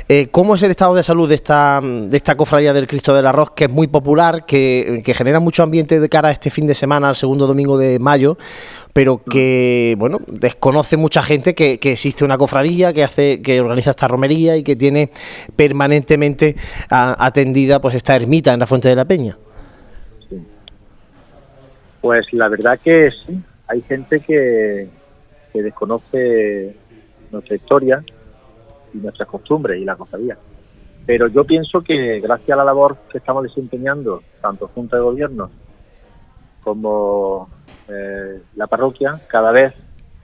Eh, 0.08 0.30
¿Cómo 0.32 0.56
es 0.56 0.62
el 0.62 0.72
estado 0.72 0.94
de 0.94 1.04
salud 1.04 1.28
de 1.28 1.36
esta, 1.36 1.82
de 1.82 2.16
esta 2.16 2.36
Cofradía 2.36 2.74
del 2.74 2.88
Cristo 2.88 3.16
del 3.16 3.26
Arroz, 3.26 3.52
que 3.52 3.66
es 3.66 3.72
muy 3.72 3.88
popular, 3.88 4.46
que, 4.46 5.02
que 5.04 5.14
genera 5.14 5.40
mucho 5.40 5.64
ambiente 5.64 6.00
de 6.00 6.10
cara 6.10 6.30
a 6.30 6.32
este 6.32 6.52
fin 6.52 6.68
de 6.68 6.76
semana, 6.76 7.10
al 7.10 7.16
segundo 7.16 7.48
domingo 7.48 7.78
de 7.78 7.98
mayo? 7.98 8.38
Pero 8.98 9.22
que, 9.24 9.94
bueno, 10.00 10.18
desconoce 10.26 10.98
mucha 10.98 11.22
gente 11.22 11.54
que, 11.54 11.74
existe 11.80 12.26
una 12.26 12.36
cofradía 12.36 12.94
que 12.94 13.04
hace, 13.04 13.44
que 13.44 13.62
organiza 13.62 13.92
esta 13.92 14.08
romería 14.08 14.58
y 14.58 14.64
que 14.64 14.76
tiene 14.76 15.12
permanentemente 15.56 16.56
atendida 16.90 17.80
pues 17.80 17.94
esta 17.94 18.16
ermita 18.16 18.54
en 18.54 18.60
la 18.60 18.66
Fuente 18.66 18.90
de 18.90 18.96
la 18.96 19.06
Peña. 19.06 19.38
Pues 22.02 22.26
la 22.34 22.50
verdad 22.50 22.80
que 22.84 23.12
sí, 23.12 23.40
hay 23.68 23.84
gente 23.84 24.20
que, 24.20 24.88
que 25.54 25.62
desconoce 25.62 26.76
nuestra 27.32 27.56
historia 27.56 28.04
y 28.96 28.98
nuestras 28.98 29.30
costumbres 29.30 29.80
y 29.80 29.86
la 29.86 29.96
cofradía. 29.96 30.40
Pero 31.06 31.28
yo 31.28 31.44
pienso 31.44 31.82
que 31.82 32.20
gracias 32.20 32.50
a 32.50 32.56
la 32.56 32.66
labor 32.66 32.98
que 33.12 33.20
estamos 33.20 33.44
desempeñando, 33.44 34.24
tanto 34.42 34.72
Junta 34.74 34.98
de 34.98 35.04
Gobierno 35.04 35.52
como 36.64 37.57
eh, 37.88 38.42
la 38.56 38.68
parroquia 38.68 39.20
cada 39.28 39.52
vez 39.52 39.74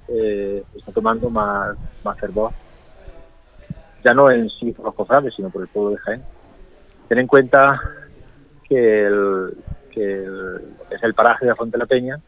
eh, 0.08 0.64
está 0.76 0.92
tomando 0.92 1.30
más, 1.30 1.78
más 2.04 2.20
fervor, 2.20 2.52
ya 4.04 4.14
no 4.14 4.30
en 4.32 4.50
sí 4.50 4.72
por 4.74 4.86
los 4.86 4.96
cofrades, 4.96 5.34
sino 5.36 5.50
por 5.50 5.62
el 5.62 5.68
pueblo 5.70 5.92
de 5.92 5.98
Jaén. 5.98 6.24
Ten 7.08 7.20
en 7.20 7.28
cuenta 7.28 7.80
que, 8.68 9.06
el, 9.06 9.54
que 9.92 10.04
el- 10.24 10.78
es 10.90 11.04
el 11.04 11.14
paraje 11.14 11.46
de 11.46 11.56
Fuente 11.56 11.78
la 11.78 11.86
Peña 11.86 12.20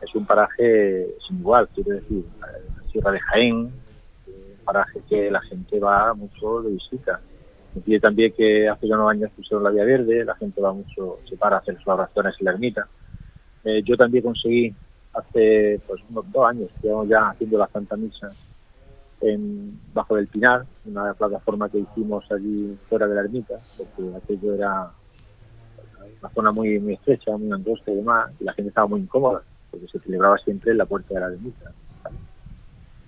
es 0.00 0.14
un 0.14 0.26
paraje 0.26 1.14
sin 1.26 1.38
igual, 1.38 1.68
quiero 1.74 1.92
decir, 1.92 2.24
la 2.40 2.82
Sierra 2.90 3.12
de 3.12 3.20
Jaén, 3.20 3.56
un 4.26 4.60
paraje 4.64 5.00
que 5.08 5.30
la 5.30 5.40
gente 5.42 5.78
va 5.80 6.14
mucho 6.14 6.62
de 6.62 6.72
visita. 6.72 7.20
Coincide 7.72 8.00
también 8.00 8.32
que 8.36 8.68
hace 8.68 8.86
unos 8.86 9.10
años 9.10 9.30
pusieron 9.34 9.64
la 9.64 9.70
Vía 9.70 9.84
Verde, 9.84 10.24
la 10.24 10.36
gente 10.36 10.60
va 10.60 10.72
mucho, 10.72 11.20
se 11.28 11.36
para 11.36 11.56
a 11.56 11.58
hacer 11.60 11.76
sus 11.76 11.88
oraciones 11.88 12.34
en 12.38 12.44
la 12.44 12.52
ermita. 12.52 12.88
Eh, 13.64 13.82
yo 13.82 13.96
también 13.96 14.24
conseguí 14.24 14.74
hace 15.12 15.80
pues 15.86 16.02
unos 16.10 16.30
dos 16.32 16.46
años, 16.46 16.70
llevamos 16.82 17.08
ya 17.08 17.30
haciendo 17.30 17.58
la 17.58 17.68
Santa 17.68 17.96
Misa 17.96 18.30
Bajo 19.94 20.16
del 20.16 20.26
Pinar, 20.26 20.66
una 20.84 21.14
plataforma 21.14 21.68
que 21.70 21.78
hicimos 21.78 22.30
allí 22.30 22.76
fuera 22.88 23.06
de 23.06 23.14
la 23.14 23.22
ermita, 23.22 23.54
porque 23.78 24.16
aquello 24.16 24.54
era 24.54 24.90
una 26.20 26.30
zona 26.34 26.52
muy, 26.52 26.76
estrecha, 26.92 27.36
muy 27.36 27.50
angosta 27.50 27.90
y 27.90 27.96
demás, 27.96 28.34
y 28.38 28.44
la 28.44 28.52
gente 28.52 28.68
estaba 28.68 28.86
muy 28.86 29.00
incómoda, 29.00 29.42
porque 29.70 29.86
se 29.88 29.98
celebraba 30.00 30.36
siempre 30.38 30.72
en 30.72 30.78
la 30.78 30.84
puerta 30.84 31.14
de 31.14 31.20
la 31.20 31.26
ermita. 31.28 31.72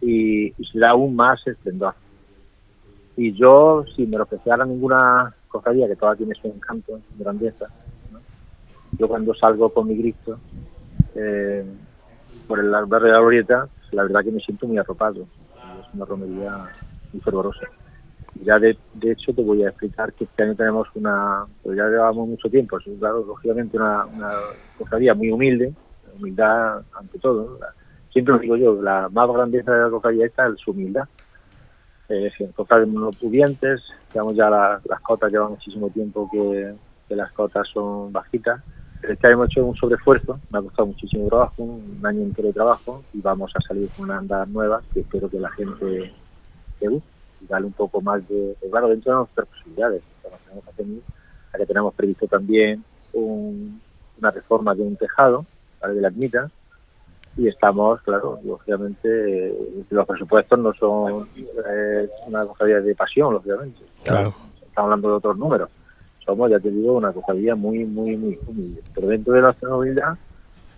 Y, 0.00 0.46
y 0.56 0.64
se 0.72 0.78
da 0.78 0.90
aún 0.90 1.14
más 1.16 1.46
esplendor. 1.46 1.94
Y 3.16 3.32
yo, 3.32 3.84
sin 3.94 4.08
menospreciar 4.08 4.60
a 4.60 4.64
ninguna 4.64 5.34
cofradía 5.48 5.88
que 5.88 5.96
toda 5.96 6.16
tiene 6.16 6.34
su 6.34 6.48
encanto, 6.48 6.98
su 6.98 7.22
grandeza. 7.22 7.66
Yo 8.92 9.08
cuando 9.08 9.34
salgo 9.34 9.72
con 9.72 9.88
mi 9.88 10.00
Cristo 10.00 10.40
eh, 11.14 11.64
por 12.46 12.60
el 12.60 12.70
barrio 12.70 12.98
de 13.08 13.12
la 13.12 13.18
Glorieta, 13.20 13.68
la 13.92 14.02
verdad 14.04 14.24
que 14.24 14.32
me 14.32 14.40
siento 14.40 14.66
muy 14.66 14.78
arropado. 14.78 15.28
Es 15.80 15.86
una 15.94 16.04
romería 16.04 16.52
muy 17.12 17.20
fervorosa. 17.22 17.66
Ya 18.34 18.58
de, 18.58 18.78
de 18.92 19.12
hecho 19.12 19.34
te 19.34 19.42
voy 19.42 19.64
a 19.64 19.68
explicar 19.70 20.12
que 20.14 20.24
este 20.24 20.42
año 20.42 20.54
tenemos 20.56 20.88
una, 20.94 21.46
pues 21.62 21.76
ya 21.76 21.84
llevamos 21.88 22.28
mucho 22.28 22.48
tiempo, 22.50 22.78
es 22.78 22.84
claro, 22.98 23.24
lógicamente 23.24 23.76
una, 23.76 24.06
una 24.06 24.32
cofradía 24.76 25.14
muy 25.14 25.30
humilde, 25.30 25.74
humildad 26.14 26.84
ante 26.92 27.18
todo. 27.18 27.58
Siempre 28.12 28.34
lo 28.34 28.40
digo 28.40 28.56
yo, 28.56 28.82
la 28.82 29.08
más 29.10 29.28
grandeza 29.30 29.72
de 29.72 29.82
la 29.84 29.90
cofradía 29.90 30.26
esta 30.26 30.46
es 30.48 30.54
su 30.60 30.72
humildad. 30.72 31.04
Eh, 32.08 32.30
cofrades 32.54 32.88
monopudientes, 32.88 33.82
digamos 34.12 34.36
ya 34.36 34.48
la- 34.48 34.80
las 34.84 35.00
cotas 35.00 35.32
llevan 35.32 35.50
muchísimo 35.52 35.90
tiempo 35.90 36.28
que, 36.30 36.76
que 37.08 37.16
las 37.16 37.32
cotas 37.32 37.66
son 37.72 38.12
bajitas. 38.12 38.62
Este 39.08 39.26
año 39.28 39.34
hemos 39.34 39.50
hecho 39.50 39.64
un 39.64 39.74
sobreesfuerzo, 39.76 40.40
me 40.50 40.58
ha 40.58 40.62
costado 40.62 40.86
muchísimo 40.86 41.28
trabajo, 41.28 41.62
un 41.62 42.00
año 42.04 42.22
entero 42.22 42.48
de 42.48 42.54
trabajo, 42.54 43.04
y 43.12 43.20
vamos 43.20 43.52
a 43.54 43.60
salir 43.60 43.88
con 43.90 44.06
una 44.06 44.18
andada 44.18 44.46
nueva 44.46 44.82
que 44.92 45.00
espero 45.00 45.28
que 45.30 45.38
la 45.38 45.50
gente 45.50 46.12
le 46.80 46.88
guste 46.88 47.08
y 47.40 47.46
darle 47.46 47.68
un 47.68 47.72
poco 47.72 48.00
más 48.00 48.26
de, 48.28 48.34
de- 48.60 48.70
claro, 48.70 48.88
dentro 48.88 49.12
de 49.12 49.18
nuestras 49.18 49.46
posibilidades. 49.48 50.02
tenemos 50.44 50.64
que 50.64 50.72
tener, 50.82 51.00
que 51.56 51.66
tenemos 51.66 51.94
previsto 51.94 52.26
también 52.26 52.84
un- 53.12 53.80
una 54.18 54.30
reforma 54.30 54.74
de 54.74 54.82
un 54.82 54.96
tejado, 54.96 55.44
¿vale? 55.80 55.94
de 55.94 56.00
la 56.00 56.08
ermita, 56.08 56.50
y 57.36 57.46
estamos, 57.48 58.00
claro, 58.02 58.40
lógicamente, 58.42 59.48
eh, 59.48 59.84
los 59.90 60.06
presupuestos 60.06 60.58
no 60.58 60.72
son 60.74 61.28
eh, 61.36 62.08
una 62.26 62.44
cofradía 62.46 62.80
de 62.80 62.94
pasión, 62.94 63.34
lógicamente. 63.34 63.80
Claro. 64.02 64.34
Estamos 64.66 64.74
hablando 64.88 65.08
de 65.10 65.14
otros 65.14 65.36
números. 65.38 65.70
Somos, 66.26 66.50
ya 66.50 66.58
te 66.58 66.70
digo, 66.70 66.94
una 66.94 67.12
cofradía 67.12 67.54
muy, 67.54 67.84
muy, 67.84 68.16
muy 68.16 68.38
humilde. 68.46 68.82
Pero 68.94 69.08
dentro 69.08 69.32
de 69.32 69.40
nuestra 69.42 69.74
humildad 69.74 70.18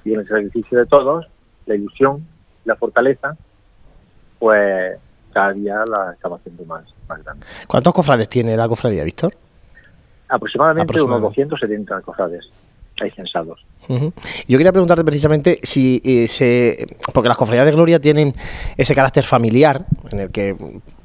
y 0.04 0.12
en 0.12 0.20
el 0.20 0.28
sacrificio 0.28 0.78
de 0.78 0.86
todos, 0.86 1.26
la 1.66 1.74
ilusión, 1.74 2.24
la 2.64 2.76
fortaleza, 2.76 3.36
pues 4.38 4.98
cada 5.32 5.52
día 5.52 5.84
la 5.86 6.12
estamos 6.12 6.40
haciendo 6.40 6.64
más, 6.64 6.84
más 7.08 7.24
grande. 7.24 7.46
¿Cuántos 7.66 7.92
cofrades 7.92 8.28
tiene 8.28 8.56
la 8.56 8.68
cofradía, 8.68 9.04
Víctor? 9.04 9.34
Aproximadamente, 10.28 10.82
Aproximadamente. 10.82 11.26
unos 11.26 11.36
270 11.36 12.00
cofrades 12.02 12.50
hay 13.00 13.10
censados. 13.12 13.64
Yo 14.46 14.58
quería 14.58 14.72
preguntarte 14.72 15.04
precisamente 15.04 15.60
si 15.62 16.00
eh, 16.04 16.28
se. 16.28 16.86
Porque 17.12 17.28
las 17.28 17.36
cofradías 17.36 17.66
de 17.66 17.72
Gloria 17.72 18.00
tienen 18.00 18.34
ese 18.76 18.94
carácter 18.94 19.24
familiar, 19.24 19.84
en 20.12 20.20
el 20.20 20.30
que 20.30 20.54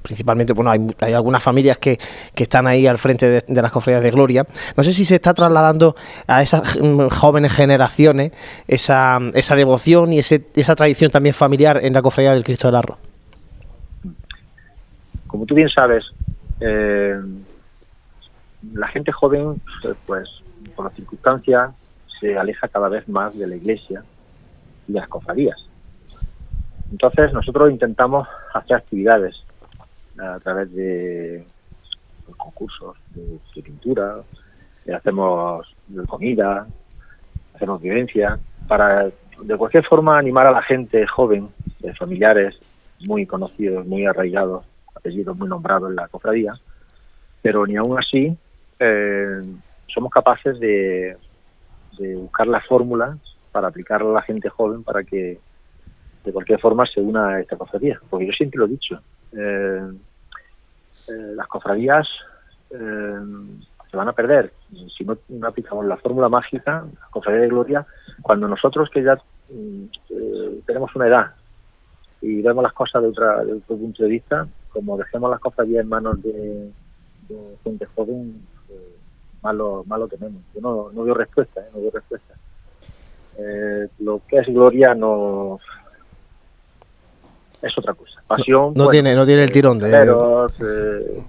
principalmente, 0.03 0.53
bueno, 0.53 0.69
hay, 0.69 0.85
hay 0.99 1.13
algunas 1.13 1.41
familias 1.41 1.77
que, 1.79 1.97
que 2.35 2.43
están 2.43 2.67
ahí 2.67 2.85
al 2.85 2.97
frente 2.99 3.41
de, 3.47 3.61
las 3.61 3.71
cofradías 3.71 4.03
de 4.03 4.11
Gloria. 4.11 4.45
No 4.77 4.83
sé 4.83 4.93
si 4.93 5.05
se 5.05 5.15
está 5.15 5.33
trasladando 5.33 5.95
a 6.27 6.41
esas 6.41 6.77
mm, 6.79 7.07
jóvenes 7.07 7.53
generaciones 7.53 8.31
esa, 8.67 9.19
esa 9.33 9.55
devoción 9.55 10.13
y 10.13 10.19
ese, 10.19 10.45
esa 10.55 10.75
tradición 10.75 11.09
también 11.09 11.33
familiar 11.33 11.79
en 11.83 11.93
la 11.93 12.01
cofradía 12.01 12.33
del 12.33 12.43
Cristo 12.43 12.67
del 12.67 12.75
Arro. 12.75 12.97
como 15.27 15.45
tú 15.45 15.55
bien 15.55 15.69
sabes, 15.69 16.03
eh, 16.59 17.19
la 18.73 18.87
gente 18.89 19.11
joven, 19.11 19.61
eh, 19.83 19.93
pues 20.05 20.29
por 20.75 20.85
las 20.85 20.93
circunstancias, 20.95 21.71
se 22.19 22.37
aleja 22.37 22.67
cada 22.67 22.89
vez 22.89 23.07
más 23.09 23.37
de 23.37 23.47
la 23.47 23.55
iglesia 23.55 24.03
y 24.87 24.93
de 24.93 24.99
las 24.99 25.09
cofradías. 25.09 25.57
Entonces 26.91 27.33
nosotros 27.33 27.71
intentamos 27.71 28.27
hacer 28.53 28.77
actividades 28.77 29.35
a 30.19 30.39
través 30.39 30.71
de 30.73 31.45
concursos 32.37 32.95
de, 33.15 33.61
pintura, 33.61 34.17
eh, 34.85 34.93
hacemos 34.93 35.75
comida, 36.07 36.67
hacemos 37.55 37.81
vivencia, 37.81 38.39
para 38.67 39.11
de 39.41 39.57
cualquier 39.57 39.85
forma 39.85 40.17
animar 40.17 40.47
a 40.47 40.51
la 40.51 40.61
gente 40.61 41.05
joven, 41.07 41.49
de 41.79 41.93
familiares 41.95 42.55
muy 43.01 43.25
conocidos, 43.25 43.85
muy 43.85 44.05
arraigados, 44.05 44.65
apellidos 44.95 45.37
muy 45.37 45.49
nombrados 45.49 45.89
en 45.89 45.95
la 45.97 46.07
cofradía, 46.07 46.53
pero 47.41 47.65
ni 47.65 47.75
aún 47.75 47.97
así 47.97 48.35
eh, 48.79 49.41
somos 49.87 50.11
capaces 50.11 50.59
de, 50.59 51.17
de 51.97 52.15
buscar 52.15 52.47
la 52.47 52.61
fórmula 52.61 53.17
para 53.51 53.67
aplicarla 53.67 54.09
a 54.09 54.13
la 54.13 54.21
gente 54.21 54.49
joven 54.49 54.83
para 54.83 55.03
que 55.03 55.39
de 56.23 56.31
cualquier 56.31 56.59
forma 56.59 56.85
se 56.85 57.01
una 57.01 57.29
a 57.29 57.41
esta 57.41 57.57
cofradía. 57.57 57.99
Porque 58.09 58.27
yo 58.27 58.31
siempre 58.33 58.59
lo 58.59 58.65
he 58.65 58.69
dicho, 58.69 58.99
eh, 59.35 59.91
eh, 61.07 61.33
las 61.35 61.47
cofradías 61.47 62.07
eh, 62.69 63.19
se 63.91 63.97
van 63.97 64.07
a 64.07 64.13
perder 64.13 64.53
si 64.97 65.03
no, 65.03 65.17
aplicamos 65.45 65.85
la 65.85 65.97
fórmula 65.97 66.29
mágica, 66.29 66.85
la 66.99 67.07
cofradía 67.11 67.41
de 67.41 67.49
gloria, 67.49 67.85
cuando 68.21 68.47
nosotros 68.47 68.89
que 68.89 69.03
ya 69.03 69.15
mm, 69.49 69.83
eh, 70.09 70.61
tenemos 70.65 70.95
una 70.95 71.07
edad 71.07 71.33
y 72.21 72.41
vemos 72.41 72.63
las 72.63 72.73
cosas 72.73 73.01
de, 73.01 73.09
otra, 73.09 73.43
de 73.43 73.53
otro 73.53 73.75
punto 73.75 74.03
de 74.03 74.09
vista, 74.09 74.47
como 74.69 74.97
dejemos 74.97 75.29
las 75.29 75.41
cofradías 75.41 75.83
en 75.83 75.89
manos 75.89 76.23
de, 76.23 76.71
de 77.27 77.57
gente 77.63 77.85
joven, 77.93 78.41
malo, 79.41 79.83
malo 79.85 80.07
tenemos. 80.07 80.41
Yo 80.55 80.61
no, 80.61 80.89
no 80.93 81.03
veo 81.03 81.13
respuesta, 81.13 81.61
no 81.73 81.81
veo 81.81 81.91
respuesta. 81.91 82.33
Lo 83.99 84.21
que 84.25 84.37
es 84.37 84.47
gloria 84.47 84.95
no 84.95 85.59
es 87.63 87.77
otra 87.77 87.93
cosa. 87.95 88.21
Pasión. 88.27 88.73
No 88.75 88.87
tiene- 88.89 89.15
no 89.15 89.25
tiene 89.25 89.43
el 89.43 89.51
tirón 89.51 89.79
de- 89.79 89.89
Pero 89.89 90.47
eh, 90.47 91.23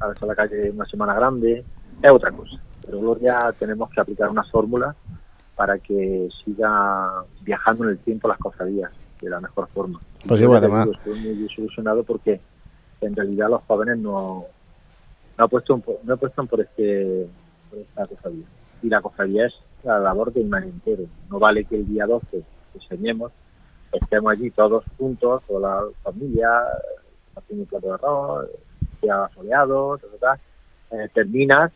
a 0.00 0.08
veces 0.08 0.22
a 0.22 0.26
la 0.26 0.34
calle 0.34 0.70
una 0.70 0.84
semana 0.86 1.14
grande 1.14 1.64
es 2.02 2.10
otra 2.10 2.30
cosa. 2.32 2.56
Pero 2.84 3.00
gloria 3.00 3.54
tenemos 3.58 3.88
que 3.90 4.00
aplicar 4.00 4.28
una 4.28 4.44
fórmula 4.44 4.94
para 5.56 5.78
que 5.78 6.28
siga 6.44 7.22
viajando 7.42 7.84
en 7.84 7.90
el 7.90 7.98
tiempo 7.98 8.28
las 8.28 8.38
cofradías 8.38 8.90
de 9.20 9.30
la 9.30 9.40
mejor 9.40 9.68
forma. 9.72 10.00
Pues 10.26 10.38
sí, 10.40 10.44
Yo 10.44 10.50
pues, 10.50 10.60
además- 10.60 10.88
Estoy 10.92 11.20
muy 11.20 11.34
desilusionado 11.42 12.02
porque 12.02 12.40
en 13.00 13.14
realidad 13.16 13.48
los 13.48 13.62
jóvenes 13.62 13.96
no, 13.98 14.44
no 15.38 15.44
apuestan 15.44 15.80
por, 15.80 15.96
no 16.04 16.14
apuestan 16.14 16.46
por 16.46 16.60
este 16.60 17.26
por 17.70 17.78
esta 17.78 18.04
cofradía. 18.04 18.44
Y 18.82 18.88
la 18.88 19.00
cofradía 19.00 19.46
es 19.46 19.54
la 19.84 19.98
labor 19.98 20.32
de 20.32 20.40
un 20.42 20.54
año 20.54 20.66
entero. 20.66 21.04
No 21.30 21.38
vale 21.38 21.64
que 21.64 21.76
el 21.76 21.86
día 21.86 22.06
12 22.06 22.42
enseñemos, 22.74 23.32
estemos 23.94 24.32
allí 24.32 24.50
todos 24.50 24.84
juntos, 24.98 25.42
toda 25.46 25.60
la 25.60 25.84
familia, 26.02 26.50
haciendo 27.36 27.64
un 27.64 27.68
plato 27.68 27.86
de 27.86 27.94
arroz, 27.94 28.48
ya 29.02 29.30
soleado. 29.34 29.98
Eh, 30.90 31.08
terminas, 31.12 31.72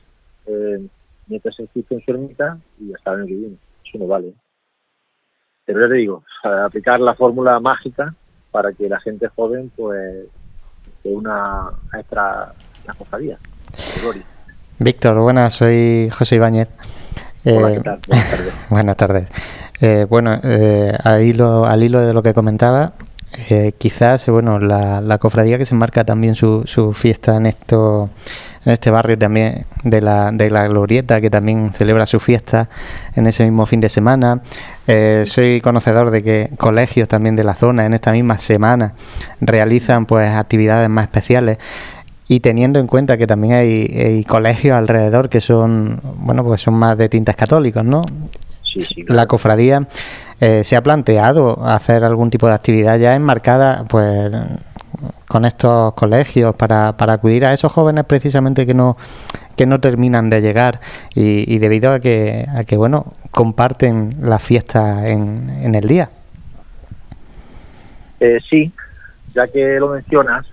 eh, 0.46 0.86
el 1.28 1.68
Cristo 1.72 1.94
en 1.94 2.04
su 2.04 2.10
ermita 2.10 2.58
y 2.78 2.92
hasta 2.92 3.14
el 3.14 3.22
año. 3.22 3.56
Eso 3.84 3.98
no 3.98 4.06
vale. 4.06 4.34
Pero 5.64 5.80
ya 5.80 5.88
te 5.88 5.94
digo, 5.94 6.22
aplicar 6.64 7.00
la 7.00 7.14
fórmula 7.14 7.60
mágica 7.60 8.06
para 8.50 8.72
que 8.72 8.88
la 8.88 9.00
gente 9.00 9.28
joven 9.28 9.70
pues 9.76 10.26
se 11.02 11.08
una 11.10 11.68
a 11.68 12.00
esta 12.00 12.54
la 12.86 12.94
cofradía. 12.94 13.38
de. 14.02 14.22
Víctor, 14.78 15.18
buenas, 15.20 15.54
soy 15.54 16.08
José 16.10 16.36
Ibáñez. 16.36 16.68
Hola, 17.44 17.72
Eh, 17.72 17.74
¿qué 17.74 17.80
tal? 17.80 18.00
Buenas 18.06 18.30
tardes. 18.30 18.54
Buenas 18.68 18.96
tardes. 18.96 19.26
Eh, 19.80 20.06
bueno, 20.08 20.40
eh, 20.42 20.96
al, 21.04 21.22
hilo, 21.22 21.64
al 21.64 21.82
hilo 21.82 22.00
de 22.00 22.12
lo 22.12 22.22
que 22.22 22.34
comentaba, 22.34 22.94
eh, 23.50 23.72
quizás, 23.78 24.26
bueno, 24.26 24.58
la, 24.58 25.18
cofradía 25.18 25.58
que 25.58 25.66
se 25.66 25.74
marca 25.74 26.04
también 26.04 26.34
su, 26.34 26.64
su 26.66 26.92
fiesta 26.92 27.36
en 27.36 27.46
esto 27.46 28.10
en 28.64 28.72
este 28.72 28.90
barrio 28.90 29.16
también 29.16 29.64
de 29.84 30.00
la, 30.00 30.30
de 30.30 30.50
la 30.50 30.68
Glorieta, 30.68 31.20
que 31.20 31.30
también 31.30 31.72
celebra 31.72 32.06
su 32.06 32.20
fiesta 32.20 32.68
en 33.14 33.26
ese 33.26 33.44
mismo 33.44 33.64
fin 33.66 33.80
de 33.80 33.88
semana. 33.88 34.42
Eh, 34.86 35.24
soy 35.26 35.60
conocedor 35.60 36.10
de 36.10 36.22
que 36.22 36.50
colegios 36.58 37.08
también 37.08 37.36
de 37.36 37.44
la 37.44 37.54
zona 37.54 37.86
en 37.86 37.94
esta 37.94 38.12
misma 38.12 38.36
semana 38.36 38.94
realizan 39.40 40.06
pues 40.06 40.28
actividades 40.30 40.88
más 40.88 41.04
especiales 41.04 41.58
y 42.28 42.40
teniendo 42.40 42.78
en 42.78 42.86
cuenta 42.86 43.16
que 43.16 43.26
también 43.26 43.54
hay, 43.54 44.24
colegios 44.24 44.76
alrededor 44.76 45.30
que 45.30 45.40
son 45.40 46.00
bueno 46.18 46.44
pues 46.44 46.60
son 46.60 46.74
más 46.74 46.96
de 46.98 47.08
tintes 47.08 47.34
católicos, 47.34 47.84
¿no? 47.84 48.02
La 49.06 49.26
cofradía 49.26 49.88
eh, 50.38 50.62
se 50.62 50.76
ha 50.76 50.82
planteado 50.82 51.64
hacer 51.66 52.04
algún 52.04 52.30
tipo 52.30 52.46
de 52.46 52.52
actividad 52.52 52.98
ya 52.98 53.16
enmarcada 53.16 53.84
pues 53.88 54.30
con 55.26 55.44
estos 55.44 55.94
colegios 55.94 56.54
para, 56.54 56.96
para 56.96 57.14
acudir 57.14 57.44
a 57.44 57.52
esos 57.52 57.72
jóvenes 57.72 58.04
precisamente 58.04 58.66
que 58.66 58.74
no 58.74 58.96
que 59.56 59.66
no 59.66 59.80
terminan 59.80 60.30
de 60.30 60.40
llegar 60.40 60.80
y, 61.14 61.58
debido 61.58 61.92
a 61.92 61.98
que, 61.98 62.46
a 62.54 62.62
que 62.62 62.76
bueno 62.76 63.12
comparten 63.32 64.16
la 64.20 64.38
fiesta 64.38 65.08
en, 65.08 65.50
en 65.50 65.74
el 65.74 65.88
día. 65.88 66.10
Eh, 68.20 68.38
sí, 68.48 68.72
ya 69.34 69.46
que 69.48 69.78
lo 69.80 69.88
mencionas, 69.88 70.46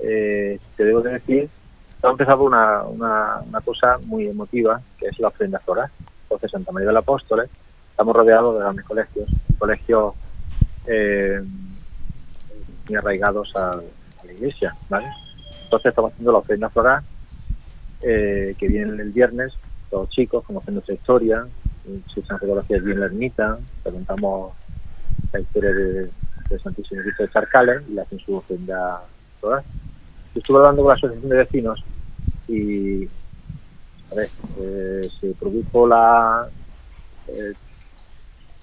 eh, 0.00 0.58
te 0.76 0.84
debo 0.84 1.00
de 1.00 1.12
decir, 1.12 1.48
ha 2.02 2.10
empezado 2.10 2.44
una, 2.44 2.82
una, 2.82 3.60
cosa 3.64 3.98
muy 4.06 4.26
emotiva, 4.28 4.80
que 4.98 5.06
es 5.06 5.18
la 5.18 5.28
ofrenda 5.28 5.58
floral. 5.60 5.90
Entonces, 6.22 6.50
Santa 6.50 6.72
María 6.72 6.88
del 6.88 6.96
Apóstoles, 6.96 7.50
estamos 7.90 8.14
rodeados 8.14 8.54
de 8.54 8.60
grandes 8.60 8.84
colegios, 8.84 9.28
colegios 9.58 10.14
eh, 10.86 11.42
muy 12.88 12.96
arraigados 12.96 13.54
a, 13.56 13.80
la 14.24 14.32
iglesia, 14.32 14.74
¿vale? 14.88 15.06
Entonces 15.64 15.90
estamos 15.90 16.12
haciendo 16.12 16.32
la 16.32 16.38
ofrenda 16.38 16.68
floral, 16.70 17.02
eh, 18.02 18.54
que 18.58 18.66
viene 18.66 19.00
el 19.00 19.12
viernes, 19.12 19.52
los 19.90 20.08
chicos 20.10 20.44
conocen 20.44 20.74
nuestra 20.74 20.94
historia, 20.94 21.46
se 22.12 22.20
echan 22.20 22.38
fotografías 22.38 22.84
bien 22.84 23.00
la 23.00 23.06
ermita, 23.06 23.58
preguntamos 23.82 24.52
la 25.32 25.40
historia 25.40 25.72
de, 25.72 26.10
Santísimo 26.62 27.02
Cristo 27.02 27.24
de 27.24 27.30
Charcales 27.30 27.82
y 27.90 27.98
hacen 27.98 28.18
su 28.20 28.34
ofrenda 28.34 29.02
floral. 29.38 29.62
Estuve 30.34 30.58
hablando 30.58 30.82
con 30.82 30.90
la 30.90 30.94
asociación 30.94 31.28
de 31.28 31.36
vecinos 31.36 31.84
y 32.46 33.04
a 34.10 34.14
ver, 34.14 34.30
eh, 34.60 35.08
se 35.20 35.34
produjo 35.34 35.86
la, 35.86 36.48
eh, 37.28 37.52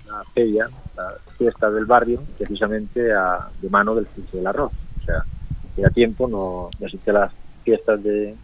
la 0.07 0.23
feria, 0.33 0.69
la 0.95 1.13
fiesta 1.37 1.69
del 1.69 1.85
barrio, 1.85 2.23
precisamente 2.37 3.01
de 3.01 3.69
mano 3.69 3.95
del 3.95 4.07
Cristo 4.07 4.37
del 4.37 4.47
Arroz. 4.47 4.71
O 5.01 5.05
sea, 5.05 5.23
a 5.85 5.89
tiempo 5.89 6.27
no, 6.27 6.69
no 6.79 6.85
existían 6.85 7.17
las 7.17 7.31
fiestas 7.63 8.01
de, 8.01 8.35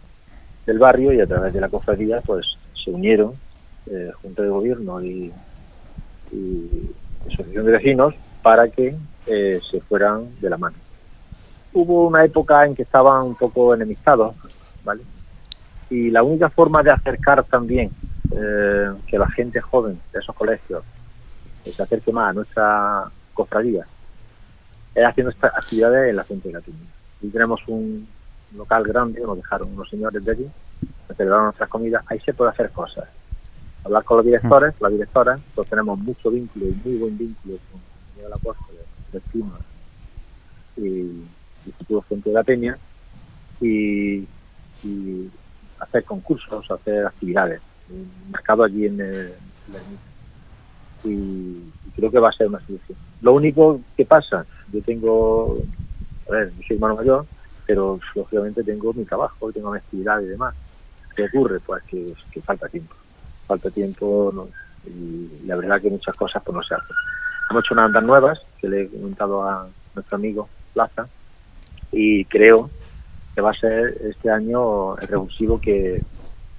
del 0.66 0.78
barrio 0.78 1.12
y 1.12 1.20
a 1.20 1.26
través 1.26 1.52
de 1.52 1.60
la 1.60 1.68
cofradía 1.68 2.20
pues 2.20 2.46
se 2.84 2.90
unieron 2.90 3.34
eh, 3.86 4.10
Junta 4.20 4.42
de 4.42 4.48
Gobierno 4.48 5.02
y, 5.02 5.32
Asociación 7.26 7.66
de 7.66 7.72
Vecinos 7.72 8.14
para 8.42 8.68
que 8.68 8.96
eh, 9.26 9.60
se 9.70 9.80
fueran 9.82 10.40
de 10.40 10.50
la 10.50 10.56
mano. 10.56 10.76
Hubo 11.74 12.06
una 12.06 12.24
época 12.24 12.64
en 12.64 12.74
que 12.74 12.82
estaban 12.82 13.24
un 13.26 13.34
poco 13.34 13.74
enemistados, 13.74 14.34
¿vale? 14.84 15.02
Y 15.90 16.10
la 16.10 16.22
única 16.22 16.50
forma 16.50 16.82
de 16.82 16.90
acercar 16.90 17.44
también 17.44 17.90
eh, 18.30 18.92
que 19.06 19.18
la 19.18 19.30
gente 19.30 19.60
joven 19.60 20.00
de 20.12 20.20
esos 20.20 20.34
colegios 20.34 20.84
se 21.64 21.82
acerque 21.82 22.12
más 22.12 22.30
a 22.30 22.32
nuestra 22.32 23.10
cofradía 23.34 23.86
es 24.94 25.04
haciendo 25.04 25.30
estas 25.30 25.56
actividades 25.56 26.10
en 26.10 26.16
la 26.16 26.24
gente 26.24 26.48
de 26.48 26.54
la 26.54 26.62
Y 27.22 27.28
tenemos 27.28 27.60
un 27.66 28.06
local 28.56 28.84
grande, 28.84 29.20
nos 29.20 29.36
dejaron 29.36 29.72
unos 29.72 29.88
señores 29.88 30.22
de 30.24 30.32
allí, 30.32 30.50
nos 31.08 31.16
celebraron 31.16 31.46
nuestras 31.46 31.68
comidas, 31.68 32.04
ahí 32.08 32.20
se 32.20 32.34
puede 32.34 32.50
hacer 32.50 32.70
cosas. 32.70 33.08
Hablar 33.84 34.04
con 34.04 34.18
los 34.18 34.26
directores, 34.26 34.74
la 34.80 34.88
directora, 34.90 35.38
pues 35.54 35.68
tenemos 35.68 35.98
mucho 35.98 36.30
vínculo 36.30 36.66
y 36.66 36.80
muy 36.84 36.96
buen 36.98 37.18
vínculo 37.18 37.56
con 37.70 37.80
Miguel 38.14 38.32
Apóstol, 38.32 38.76
Destino 39.12 39.52
y 40.76 41.24
Instituto 41.66 42.02
Fuente 42.02 42.30
de 42.30 42.34
la 42.34 42.44
Peña, 42.44 42.78
y, 43.60 44.26
hacer 45.78 46.04
concursos, 46.04 46.70
hacer 46.70 47.06
actividades, 47.06 47.60
marcado 48.30 48.64
allí 48.64 48.86
en 48.86 49.00
el, 49.00 49.32
y, 51.04 51.70
creo 51.96 52.10
que 52.10 52.18
va 52.18 52.30
a 52.30 52.32
ser 52.32 52.48
una 52.48 52.60
solución. 52.60 52.98
Lo 53.20 53.34
único 53.34 53.80
que 53.96 54.04
pasa, 54.04 54.44
yo 54.72 54.82
tengo, 54.82 55.58
a 56.28 56.32
ver, 56.32 56.52
yo 56.56 56.62
soy 56.66 56.76
hermano 56.76 56.96
mayor, 56.96 57.26
pero 57.66 57.98
lógicamente 58.14 58.62
tengo 58.62 58.92
mi 58.92 59.04
trabajo, 59.04 59.52
tengo 59.52 59.70
mi 59.70 59.78
actividad 59.78 60.20
y 60.20 60.26
demás. 60.26 60.54
¿Qué 61.14 61.24
ocurre? 61.24 61.60
Pues 61.60 61.82
que, 61.84 62.40
falta 62.44 62.68
tiempo. 62.68 62.94
Falta 63.46 63.70
tiempo 63.70 64.48
y 64.86 65.46
la 65.46 65.56
verdad 65.56 65.80
que 65.80 65.90
muchas 65.90 66.16
cosas 66.16 66.42
pues 66.44 66.54
no 66.56 66.62
se 66.62 66.74
hacen. 66.74 66.96
Hemos 67.50 67.64
hecho 67.64 67.74
unas 67.74 67.86
andas 67.86 68.04
nuevas 68.04 68.40
que 68.60 68.68
le 68.68 68.82
he 68.82 68.88
comentado 68.88 69.42
a 69.48 69.68
nuestro 69.94 70.16
amigo 70.16 70.48
Plaza 70.72 71.06
y 71.92 72.24
creo 72.24 72.70
que 73.34 73.40
va 73.40 73.50
a 73.50 73.54
ser 73.54 73.96
este 74.02 74.30
año 74.30 74.96
el 74.96 75.08
revulsivo 75.08 75.60
que, 75.60 76.02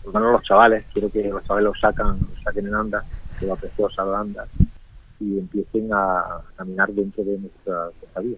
por 0.03 0.13
lo 0.13 0.19
menos 0.19 0.34
los 0.34 0.43
chavales, 0.43 0.86
quiero 0.93 1.11
que 1.11 1.23
los 1.27 1.43
chavales 1.43 1.65
lo 1.65 1.75
sacan, 1.75 2.19
lo 2.19 2.41
saquen 2.43 2.67
en 2.67 2.75
andas, 2.75 3.03
que 3.39 3.45
va 3.45 3.55
preciosa 3.55 4.05
la 4.05 4.19
anda 4.19 4.45
y 5.19 5.39
empiecen 5.39 5.89
a 5.93 6.41
caminar 6.55 6.89
dentro 6.91 7.23
de 7.23 7.38
nuestra 7.38 7.89
cofradía 7.99 8.38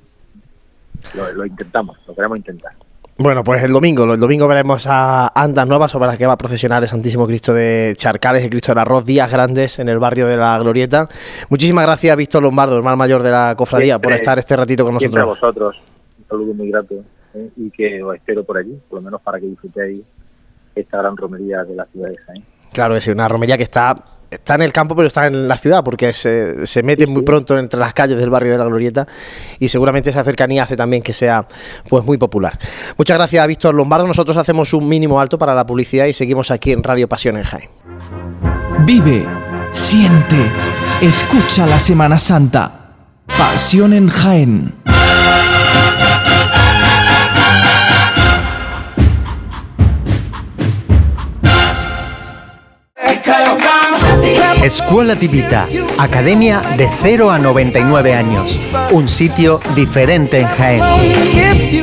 lo, 1.36 1.46
intentamos, 1.46 1.98
lo 2.08 2.16
queremos 2.16 2.38
intentar. 2.38 2.74
Bueno, 3.18 3.46
pues 3.46 3.64
el 3.64 3.72
domingo, 3.72 4.04
el 4.14 4.20
domingo 4.20 4.46
veremos 4.46 4.88
a 4.90 5.32
Andas 5.34 5.66
Nuevas 5.66 5.90
sobre 5.90 6.08
las 6.08 6.18
que 6.18 6.26
va 6.26 6.34
a 6.34 6.38
procesionar 6.38 6.84
el 6.84 6.90
Santísimo 6.90 7.26
Cristo 7.26 7.54
de 7.54 7.94
Charcales, 7.96 8.44
el 8.44 8.50
Cristo 8.50 8.74
del 8.74 8.80
Arroz, 8.80 9.06
días 9.06 9.32
grandes 9.32 9.80
en 9.80 9.88
el 9.88 10.00
barrio 10.00 10.28
de 10.28 10.36
la 10.36 10.60
Glorieta. 10.60 11.08
Muchísimas 11.50 11.86
gracias, 11.86 12.18
Víctor 12.18 12.44
Lombardo, 12.44 12.76
hermano 12.76 12.98
mayor 12.98 13.24
de 13.24 13.32
la 13.32 13.56
cofradía, 13.56 14.00
por 14.00 14.12
estar 14.12 14.38
este 14.38 14.58
ratito 14.58 14.84
con 14.84 14.96
nosotros. 14.96 15.24
a 15.24 15.26
vosotros, 15.26 15.78
un 16.26 16.30
saludo 16.30 16.54
muy 16.54 16.70
grato 16.70 16.96
¿eh? 17.34 17.50
y 17.56 17.70
que 17.70 18.04
os 18.04 18.16
espero 18.16 18.44
por 18.44 18.58
allí, 18.58 18.78
por 18.90 19.00
lo 19.00 19.06
menos 19.06 19.22
para 19.22 19.40
que 19.40 19.46
disfrutéis 19.46 20.02
esta 20.76 20.98
gran 20.98 21.16
romería 21.16 21.64
de 21.64 21.76
la 21.76 21.86
ciudad 21.86 22.10
de 22.10 22.18
Jaén. 22.18 22.44
Claro 22.74 22.96
que 22.96 23.02
sí, 23.02 23.12
una 23.12 23.28
romería 23.28 23.58
que 23.58 23.64
está 23.64 23.96
está 24.30 24.56
en 24.56 24.62
el 24.62 24.74
campo, 24.74 24.96
pero 24.96 25.08
está 25.08 25.28
en 25.28 25.48
la 25.48 25.58
ciudad, 25.58 25.84
porque 25.84 26.14
se, 26.14 26.66
se 26.66 26.84
mete 26.84 27.08
muy 27.08 27.24
pronto 27.24 27.58
entre 27.58 27.80
las 27.80 27.94
calles 27.94 28.18
del 28.18 28.30
barrio 28.30 28.52
de 28.52 28.58
la 28.58 28.66
Glorieta 28.66 29.08
y 29.60 29.68
seguramente 29.68 30.10
esa 30.10 30.24
cercanía 30.24 30.64
hace 30.64 30.76
también 30.76 31.02
que 31.02 31.14
sea 31.14 31.48
pues 31.90 32.06
muy 32.06 32.18
popular. 32.18 32.58
Muchas 32.98 33.18
gracias, 33.18 33.48
Víctor 33.48 33.76
Lombardo. 33.76 34.08
Nosotros 34.08 34.38
hacemos 34.38 34.74
un 34.74 34.88
mínimo 34.88 35.20
alto 35.20 35.38
para 35.38 35.56
la 35.56 35.66
publicidad 35.66 36.06
y 36.06 36.14
seguimos 36.14 36.52
aquí 36.52 36.72
en 36.72 36.84
Radio 36.84 37.08
Pasión 37.08 37.38
en 37.38 37.44
Jaén. 37.44 37.70
Vive, 38.86 39.26
siente, 39.72 40.52
escucha 41.02 41.66
la 41.66 41.80
Semana 41.80 42.18
Santa. 42.18 42.82
Pasión 43.38 43.94
en 43.94 44.10
Jaén. 44.10 44.74
Escuela 54.64 55.16
Tivita, 55.16 55.68
academia 55.98 56.62
de 56.78 56.88
0 57.02 57.32
a 57.32 57.40
99 57.40 58.14
años, 58.14 58.60
un 58.92 59.08
sitio 59.08 59.60
diferente 59.76 60.40
en 60.40 60.48
Jaén. 60.48 60.84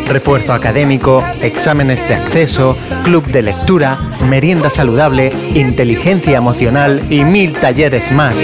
Refuerzo 0.06 0.52
académico, 0.52 1.24
exámenes 1.40 2.06
de 2.08 2.14
acceso, 2.14 2.76
club 3.04 3.24
de 3.26 3.42
lectura, 3.42 3.98
merienda 4.28 4.70
saludable, 4.70 5.32
inteligencia 5.54 6.38
emocional 6.38 7.02
y 7.10 7.24
mil 7.24 7.52
talleres 7.52 8.10
más. 8.12 8.36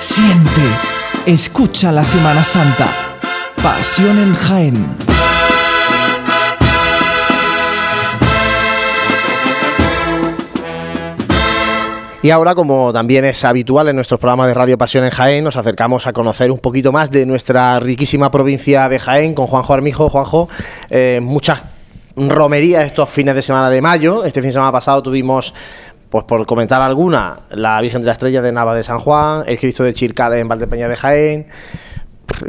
Siente, 0.00 0.62
escucha 1.24 1.92
la 1.92 2.04
Semana 2.04 2.42
Santa. 2.42 2.88
Pasión 3.62 4.18
en 4.18 4.34
Jaén. 4.34 4.96
Y 12.22 12.30
ahora, 12.30 12.56
como 12.56 12.92
también 12.92 13.24
es 13.24 13.44
habitual 13.44 13.88
en 13.88 13.94
nuestros 13.94 14.18
programas 14.18 14.48
de 14.48 14.54
Radio 14.54 14.76
Pasión 14.76 15.04
en 15.04 15.10
Jaén, 15.10 15.44
nos 15.44 15.56
acercamos 15.56 16.08
a 16.08 16.12
conocer 16.12 16.50
un 16.50 16.58
poquito 16.58 16.90
más 16.90 17.12
de 17.12 17.24
nuestra 17.24 17.78
riquísima 17.78 18.32
provincia 18.32 18.88
de 18.88 18.98
Jaén 18.98 19.34
con 19.34 19.46
Juanjo 19.46 19.72
Armijo. 19.72 20.10
Juanjo, 20.10 20.48
eh, 20.90 21.20
muchas 21.22 21.62
romerías 22.16 22.84
estos 22.84 23.08
fines 23.08 23.34
de 23.34 23.42
semana 23.42 23.70
de 23.70 23.80
mayo. 23.80 24.24
Este 24.24 24.40
fin 24.40 24.48
de 24.48 24.54
semana 24.54 24.72
pasado 24.72 25.02
tuvimos, 25.02 25.54
pues 26.10 26.24
por 26.24 26.44
comentar 26.44 26.82
alguna, 26.82 27.40
la 27.50 27.80
Virgen 27.80 28.02
de 28.02 28.06
la 28.06 28.12
Estrella 28.12 28.42
de 28.42 28.50
Nava 28.52 28.74
de 28.74 28.82
San 28.82 28.98
Juan, 28.98 29.44
el 29.46 29.58
Cristo 29.58 29.84
de 29.84 29.94
Chircal 29.94 30.34
en 30.34 30.48
Valdepeña 30.48 30.88
de 30.88 30.96
Jaén. 30.96 31.46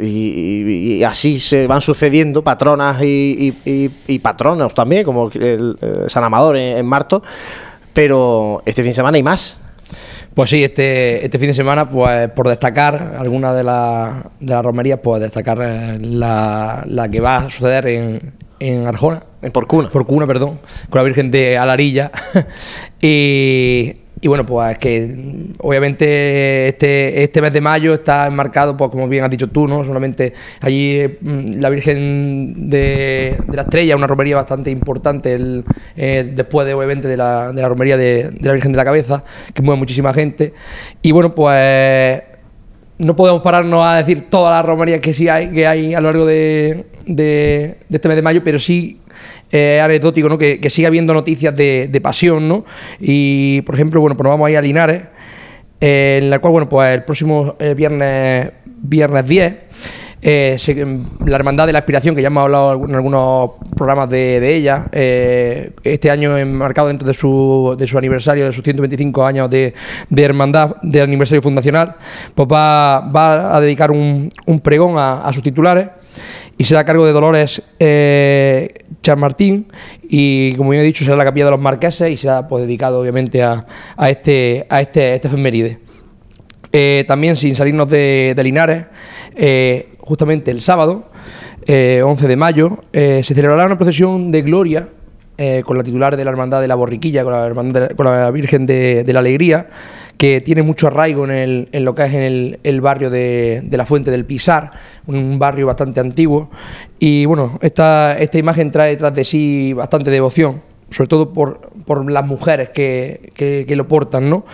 Y, 0.00 1.02
así 1.04 1.38
se 1.40 1.66
van 1.66 1.80
sucediendo 1.80 2.42
patronas 2.42 2.98
y, 3.02 4.18
patronos 4.22 4.74
también, 4.74 5.04
como 5.04 5.30
eh, 5.34 5.74
San 6.06 6.24
Amador 6.24 6.56
en, 6.56 6.78
en 6.78 6.86
Marto. 6.86 7.22
Pero 7.92 8.62
este 8.64 8.82
fin 8.82 8.90
de 8.90 8.94
semana 8.94 9.16
hay 9.16 9.22
más. 9.22 9.58
Pues 10.34 10.48
sí, 10.48 10.64
este, 10.64 11.24
este 11.24 11.38
fin 11.38 11.48
de 11.48 11.54
semana, 11.54 11.88
pues 11.90 12.30
por 12.30 12.48
destacar 12.48 13.16
algunas 13.18 13.54
de, 13.54 13.64
la- 13.64 14.30
de 14.40 14.52
las 14.54 14.62
romerías, 14.64 14.98
pues 15.02 15.20
destacar 15.20 15.58
eh, 15.60 15.98
la, 16.00 16.82
la 16.86 17.08
que 17.10 17.20
va 17.20 17.36
a 17.36 17.50
suceder 17.50 17.86
en, 17.88 18.32
en 18.62 18.86
Arjona. 18.86 19.24
En 19.42 19.50
Porcuna. 19.50 19.90
Porcuna, 19.90 20.26
perdón, 20.26 20.60
con 20.88 21.00
la 21.00 21.04
Virgen 21.04 21.30
de 21.30 21.58
Alarilla. 21.58 22.12
y, 23.00 23.92
y 24.20 24.28
bueno, 24.28 24.46
pues 24.46 24.78
que 24.78 25.52
obviamente 25.58 26.68
este, 26.68 27.24
este 27.24 27.42
mes 27.42 27.52
de 27.52 27.60
mayo 27.60 27.94
está 27.94 28.28
enmarcado, 28.28 28.76
pues 28.76 28.90
como 28.90 29.08
bien 29.08 29.24
has 29.24 29.30
dicho 29.30 29.48
tú, 29.48 29.66
¿no? 29.66 29.82
Solamente 29.82 30.32
allí 30.60 31.02
mm, 31.20 31.60
la 31.60 31.70
Virgen 31.70 32.70
de, 32.70 33.36
de 33.48 33.56
la 33.56 33.62
Estrella, 33.62 33.96
una 33.96 34.06
romería 34.06 34.36
bastante 34.36 34.70
importante, 34.70 35.34
el, 35.34 35.64
eh, 35.96 36.30
después 36.32 36.64
de 36.64 36.74
obviamente 36.74 37.08
de 37.08 37.16
la, 37.16 37.52
de 37.52 37.62
la 37.62 37.68
romería 37.68 37.96
de, 37.96 38.30
de 38.30 38.46
la 38.46 38.52
Virgen 38.52 38.70
de 38.70 38.76
la 38.76 38.84
Cabeza, 38.84 39.24
que 39.52 39.62
mueve 39.62 39.80
muchísima 39.80 40.14
gente. 40.14 40.54
Y 41.02 41.10
bueno, 41.10 41.34
pues 41.34 42.22
no 42.98 43.16
podemos 43.16 43.42
pararnos 43.42 43.84
a 43.84 43.96
decir 43.96 44.28
todas 44.30 44.52
las 44.54 44.64
romerías 44.64 45.00
que 45.00 45.12
sí 45.12 45.28
hay, 45.28 45.48
que 45.50 45.66
hay 45.66 45.94
a 45.94 46.00
lo 46.00 46.08
largo 46.10 46.26
de, 46.26 46.84
de- 47.06 47.76
de 47.88 47.96
este 47.96 48.08
mes 48.08 48.16
de 48.16 48.22
mayo, 48.22 48.42
pero 48.44 48.58
sí 48.58 49.00
eh, 49.50 49.80
anecdótico, 49.82 50.28
¿no? 50.28 50.38
Que, 50.38 50.60
que 50.60 50.70
siga 50.70 50.88
habiendo 50.88 51.12
noticias 51.12 51.54
de, 51.54 51.88
de 51.90 52.00
pasión, 52.00 52.48
¿no? 52.48 52.64
Y, 53.00 53.60
por 53.62 53.74
ejemplo, 53.74 54.00
bueno, 54.00 54.16
pues 54.16 54.24
nos 54.24 54.32
vamos 54.32 54.46
a 54.46 54.50
ir 54.50 54.56
a 54.56 54.62
Linares, 54.62 55.02
eh, 55.80 56.20
en 56.22 56.30
la 56.30 56.38
cual, 56.38 56.52
bueno, 56.52 56.68
pues 56.68 56.94
el 56.94 57.02
próximo 57.04 57.56
eh, 57.58 57.74
viernes, 57.74 58.50
viernes 58.66 59.26
10, 59.26 59.54
eh, 60.24 60.56
la 61.26 61.36
Hermandad 61.36 61.66
de 61.66 61.72
la 61.72 61.80
Aspiración, 61.80 62.14
que 62.14 62.22
ya 62.22 62.28
hemos 62.28 62.44
hablado 62.44 62.84
en 62.86 62.94
algunos 62.94 63.50
programas 63.76 64.08
de, 64.08 64.54
ella, 64.54 64.86
eh, 64.92 65.72
este 65.82 66.10
año 66.10 66.38
enmarcado 66.38 66.88
dentro 66.88 67.08
de 67.08 67.14
su, 67.14 67.74
de 67.76 67.88
su 67.88 67.98
aniversario, 67.98 68.46
de 68.46 68.52
sus 68.52 68.62
125 68.62 69.26
años 69.26 69.50
de, 69.50 69.74
de 70.08 70.22
hermandad, 70.22 70.76
de 70.82 71.00
aniversario 71.02 71.42
fundacional, 71.42 71.96
pues 72.36 72.48
va, 72.50 73.56
a 73.56 73.60
dedicar 73.60 73.90
un, 73.90 74.32
un 74.46 74.60
pregón 74.60 74.94
a, 74.96 75.28
sus 75.32 75.42
titulares 75.42 75.88
y 76.56 76.64
será 76.64 76.80
a 76.80 76.84
cargo 76.84 77.04
de 77.04 77.12
Dolores 77.12 77.62
eh, 77.80 78.68
Charmartín 79.02 79.66
y 80.02 80.54
como 80.54 80.70
bien 80.70 80.82
he 80.82 80.86
dicho 80.86 81.04
será 81.04 81.16
la 81.16 81.24
capilla 81.24 81.46
de 81.46 81.52
los 81.52 81.60
marqueses 81.60 82.10
y 82.10 82.16
será 82.16 82.46
pues, 82.46 82.64
dedicado 82.64 83.00
obviamente 83.00 83.42
a, 83.42 83.66
a 83.96 84.10
este 84.10 84.66
a 84.68 84.80
este, 84.80 85.14
este 85.14 85.28
efeméride. 85.28 85.80
Eh, 86.74 87.04
también 87.06 87.36
sin 87.36 87.54
salirnos 87.54 87.88
de, 87.88 88.32
de 88.34 88.44
Linares, 88.44 88.86
justamente 90.02 90.50
el 90.50 90.60
sábado, 90.60 91.04
eh, 91.66 92.02
11 92.04 92.28
de 92.28 92.36
mayo, 92.36 92.78
eh, 92.92 93.22
se 93.22 93.34
celebrará 93.34 93.66
una 93.66 93.78
procesión 93.78 94.30
de 94.32 94.42
gloria 94.42 94.88
eh, 95.38 95.62
con 95.64 95.78
la 95.78 95.84
titular 95.84 96.16
de 96.16 96.24
la 96.24 96.30
Hermandad 96.30 96.60
de 96.60 96.68
la 96.68 96.74
Borriquilla, 96.74 97.24
con 97.24 98.04
la, 98.04 98.30
Virgen 98.30 98.66
de, 98.66 99.04
la 99.06 99.20
Alegría, 99.20 99.68
que 100.18 100.40
tiene 100.40 100.62
mucho 100.62 100.88
arraigo 100.88 101.24
en, 101.24 101.30
el- 101.30 101.68
en 101.72 101.84
lo 101.84 101.94
que 101.94 102.04
es 102.04 102.14
en 102.14 102.58
el, 102.62 102.80
barrio 102.80 103.10
de, 103.10 103.66
la 103.70 103.86
Fuente 103.86 104.10
del 104.10 104.24
Pisar, 104.24 104.70
un 105.06 105.38
barrio 105.38 105.66
bastante 105.66 106.00
antiguo. 106.00 106.50
Y 106.98 107.24
bueno, 107.24 107.58
esta, 107.62 108.16
imagen 108.34 108.70
trae 108.70 108.96
tras 108.96 109.14
de 109.14 109.24
sí 109.24 109.72
bastante 109.72 110.10
devoción 110.10 110.60
sobre 110.90 111.08
todo 111.08 111.32
por, 111.32 112.10
las 112.10 112.26
mujeres 112.26 112.68
que 112.68 113.74
lo 113.74 113.88
portan, 113.88 114.28
¿no? 114.28 114.44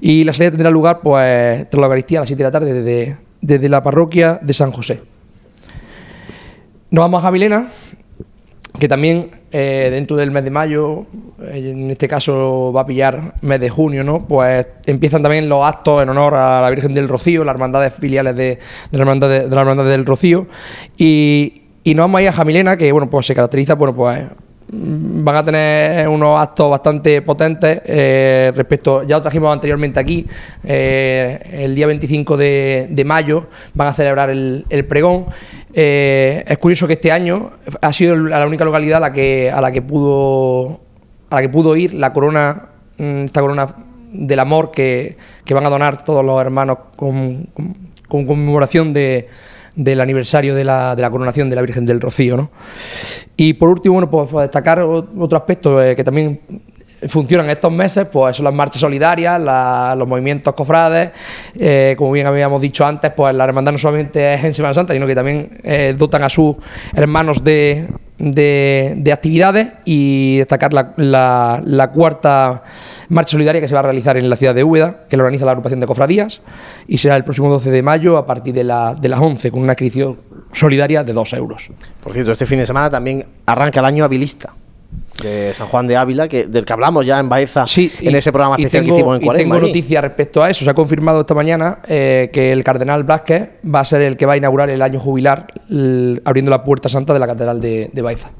Y 0.00 0.22
la 0.22 0.32
salida 0.32 0.52
tendrá 0.52 0.70
lugar, 0.70 1.00
pues, 1.02 1.68
tras 1.68 1.80
la 1.80 1.86
Eucaristía 1.86 2.20
a 2.20 2.22
las 2.22 2.28
7 2.28 2.38
de 2.38 2.44
la 2.44 2.52
tarde 2.52 2.72
desde, 2.72 3.16
desde 3.40 3.68
la 3.68 3.82
parroquia 3.82 4.38
de 4.42 4.52
San 4.52 4.72
José. 4.72 5.02
Nos 6.90 7.02
vamos 7.02 7.18
a 7.20 7.22
Javilena, 7.22 7.68
que 8.78 8.88
también 8.88 9.30
eh, 9.50 9.88
dentro 9.90 10.16
del 10.16 10.30
mes 10.30 10.44
de 10.44 10.50
mayo, 10.50 11.06
eh, 11.42 11.70
en 11.70 11.90
este 11.90 12.06
caso 12.06 12.72
va 12.72 12.82
a 12.82 12.86
pillar 12.86 13.34
mes 13.40 13.58
de 13.60 13.70
junio, 13.70 14.04
¿no? 14.04 14.26
Pues 14.26 14.66
empiezan 14.86 15.22
también 15.22 15.48
los 15.48 15.64
actos 15.64 16.02
en 16.02 16.10
honor 16.10 16.34
a 16.34 16.60
la 16.60 16.70
Virgen 16.70 16.94
del 16.94 17.08
Rocío, 17.08 17.44
las 17.44 17.54
hermandades 17.54 17.94
filiales 17.94 18.36
de, 18.36 18.58
la, 18.90 18.98
hermandad 18.98 19.28
de, 19.28 19.48
la 19.48 19.60
Hermandad 19.60 19.86
del 19.86 20.04
Rocío. 20.04 20.46
Y, 20.96 21.62
nos 21.86 22.04
vamos 22.04 22.20
a 22.22 22.28
a 22.28 22.32
Jamilena, 22.32 22.76
que 22.76 22.92
bueno, 22.92 23.08
pues 23.08 23.26
se 23.26 23.34
caracteriza, 23.34 23.74
bueno, 23.74 23.96
pues 23.96 24.22
van 24.70 25.36
a 25.36 25.44
tener 25.44 26.06
unos 26.08 26.38
actos 26.38 26.70
bastante 26.70 27.22
potentes 27.22 27.80
eh, 27.86 28.52
respecto, 28.54 29.02
ya 29.04 29.16
lo 29.16 29.22
trajimos 29.22 29.52
anteriormente 29.52 29.98
aquí, 29.98 30.26
eh, 30.64 31.38
el 31.64 31.74
día 31.74 31.86
25 31.86 32.36
de, 32.36 32.86
de 32.90 33.04
mayo 33.04 33.46
van 33.74 33.88
a 33.88 33.92
celebrar 33.92 34.30
el, 34.30 34.66
el 34.68 34.84
pregón. 34.84 35.26
Eh, 35.72 36.44
es 36.46 36.58
curioso 36.58 36.86
que 36.86 36.94
este 36.94 37.10
año 37.12 37.50
ha 37.80 37.92
sido 37.92 38.16
la 38.16 38.46
única 38.46 38.64
localidad 38.64 38.98
a 38.98 39.00
la 39.08 39.12
que, 39.12 39.50
a 39.50 39.60
la 39.60 39.70
que 39.72 39.82
pudo 39.82 40.80
a 41.30 41.36
la 41.36 41.42
que 41.42 41.48
pudo 41.50 41.76
ir 41.76 41.92
la 41.94 42.12
corona, 42.12 42.68
mm, 42.96 43.24
esta 43.26 43.40
corona 43.42 43.66
del 44.12 44.40
amor 44.40 44.70
que, 44.70 45.16
que 45.44 45.52
van 45.54 45.66
a 45.66 45.70
donar 45.70 46.02
todos 46.04 46.24
los 46.24 46.40
hermanos 46.40 46.78
con, 46.96 47.44
con- 47.54 47.76
con 48.08 48.24
conmemoración 48.26 48.94
de, 48.94 49.28
del 49.78 50.00
aniversario 50.00 50.54
de 50.54 50.64
la, 50.64 50.94
de 50.96 51.02
la 51.02 51.10
coronación 51.10 51.48
de 51.48 51.56
la 51.56 51.62
Virgen 51.62 51.86
del 51.86 52.00
Rocío. 52.00 52.36
¿no? 52.36 52.50
Y 53.36 53.54
por 53.54 53.68
último, 53.70 53.94
bueno, 53.94 54.10
pues, 54.10 54.28
pues 54.30 54.44
destacar 54.44 54.80
otro 54.80 55.38
aspecto 55.38 55.82
eh, 55.82 55.94
que 55.96 56.04
también 56.04 56.40
funcionan 57.08 57.48
estos 57.48 57.70
meses, 57.70 58.08
pues 58.12 58.36
son 58.36 58.44
las 58.44 58.52
marchas 58.52 58.80
solidarias, 58.80 59.40
los 59.96 60.08
movimientos 60.08 60.52
cofrades, 60.54 61.12
eh, 61.54 61.94
como 61.96 62.10
bien 62.10 62.26
habíamos 62.26 62.60
dicho 62.60 62.84
antes, 62.84 63.12
pues 63.12 63.32
la 63.36 63.44
hermandad 63.44 63.70
no 63.70 63.78
solamente 63.78 64.34
es 64.34 64.42
en 64.42 64.52
Semana 64.52 64.74
Santa, 64.74 64.92
sino 64.94 65.06
que 65.06 65.14
también 65.14 65.58
eh, 65.62 65.94
dotan 65.96 66.24
a 66.24 66.28
sus 66.28 66.56
hermanos 66.94 67.44
de, 67.44 67.86
de- 68.18 68.94
de 68.96 69.12
actividades 69.12 69.68
y 69.84 70.38
destacar 70.38 70.72
la- 70.72 71.62
la 71.64 71.90
cuarta 71.92 72.64
marcha 73.08 73.32
solidaria 73.32 73.60
que 73.60 73.68
se 73.68 73.74
va 73.74 73.80
a 73.80 73.84
realizar 73.84 74.16
en 74.16 74.28
la 74.28 74.36
ciudad 74.36 74.54
de 74.54 74.64
Úbeda, 74.64 75.04
que 75.08 75.16
la 75.16 75.22
organiza 75.22 75.44
la 75.44 75.52
agrupación 75.52 75.80
de 75.80 75.86
cofradías, 75.86 76.42
y 76.86 76.98
será 76.98 77.16
el 77.16 77.24
próximo 77.24 77.48
12 77.50 77.70
de 77.70 77.82
mayo 77.82 78.16
a 78.16 78.26
partir 78.26 78.54
de, 78.54 78.64
la- 78.64 78.94
de 78.94 79.08
las 79.08 79.20
11, 79.20 79.50
con 79.50 79.62
una 79.62 79.72
inscripción 79.72 80.16
solidaria 80.52 81.04
de 81.04 81.12
2 81.12 81.32
euros. 81.34 81.68
Por 82.02 82.12
cierto, 82.12 82.32
este 82.32 82.46
fin 82.46 82.58
de 82.58 82.66
semana 82.66 82.90
también 82.90 83.24
arranca 83.46 83.80
el 83.80 83.86
año 83.86 84.04
habilista 84.04 84.54
de 85.22 85.52
San 85.52 85.66
Juan 85.66 85.86
de 85.86 85.96
Ávila, 85.96 86.28
que, 86.28 86.46
del 86.46 86.64
que 86.64 86.72
hablamos 86.72 87.04
ya 87.04 87.18
en 87.18 87.28
Baeza 87.28 87.64
en 87.76 88.14
ese 88.14 88.30
programa 88.30 88.54
y 88.58 88.62
especial 88.62 88.84
tengo, 88.84 88.94
que 88.94 89.00
hicimos 89.00 89.16
en 89.16 89.22
y 89.22 89.24
Cuaresma. 89.26 89.42
tengo 89.54 89.54
allí. 89.66 89.66
noticias 89.66 90.02
respecto 90.02 90.42
a 90.42 90.48
eso. 90.50 90.64
Se 90.64 90.70
ha 90.70 90.74
confirmado 90.74 91.20
esta 91.20 91.34
mañana 91.34 91.78
eh, 91.88 92.30
que 92.32 92.52
el 92.52 92.62
cardenal 92.62 93.02
Blázquez 93.04 93.50
va 93.74 93.80
a 93.80 93.84
ser 93.84 94.02
el 94.02 94.16
que 94.16 94.26
va 94.26 94.34
a 94.34 94.36
inaugurar 94.36 94.70
el 94.70 94.80
año 94.80 95.00
jubilar 95.00 95.48
abriendo 96.24 96.50
la 96.50 96.62
puerta 96.64 96.88
santa 96.88 97.12
de 97.12 97.18
la 97.18 97.26
catedral 97.26 97.60
de, 97.60 97.90
de 97.92 98.02
Baeza. 98.02 98.30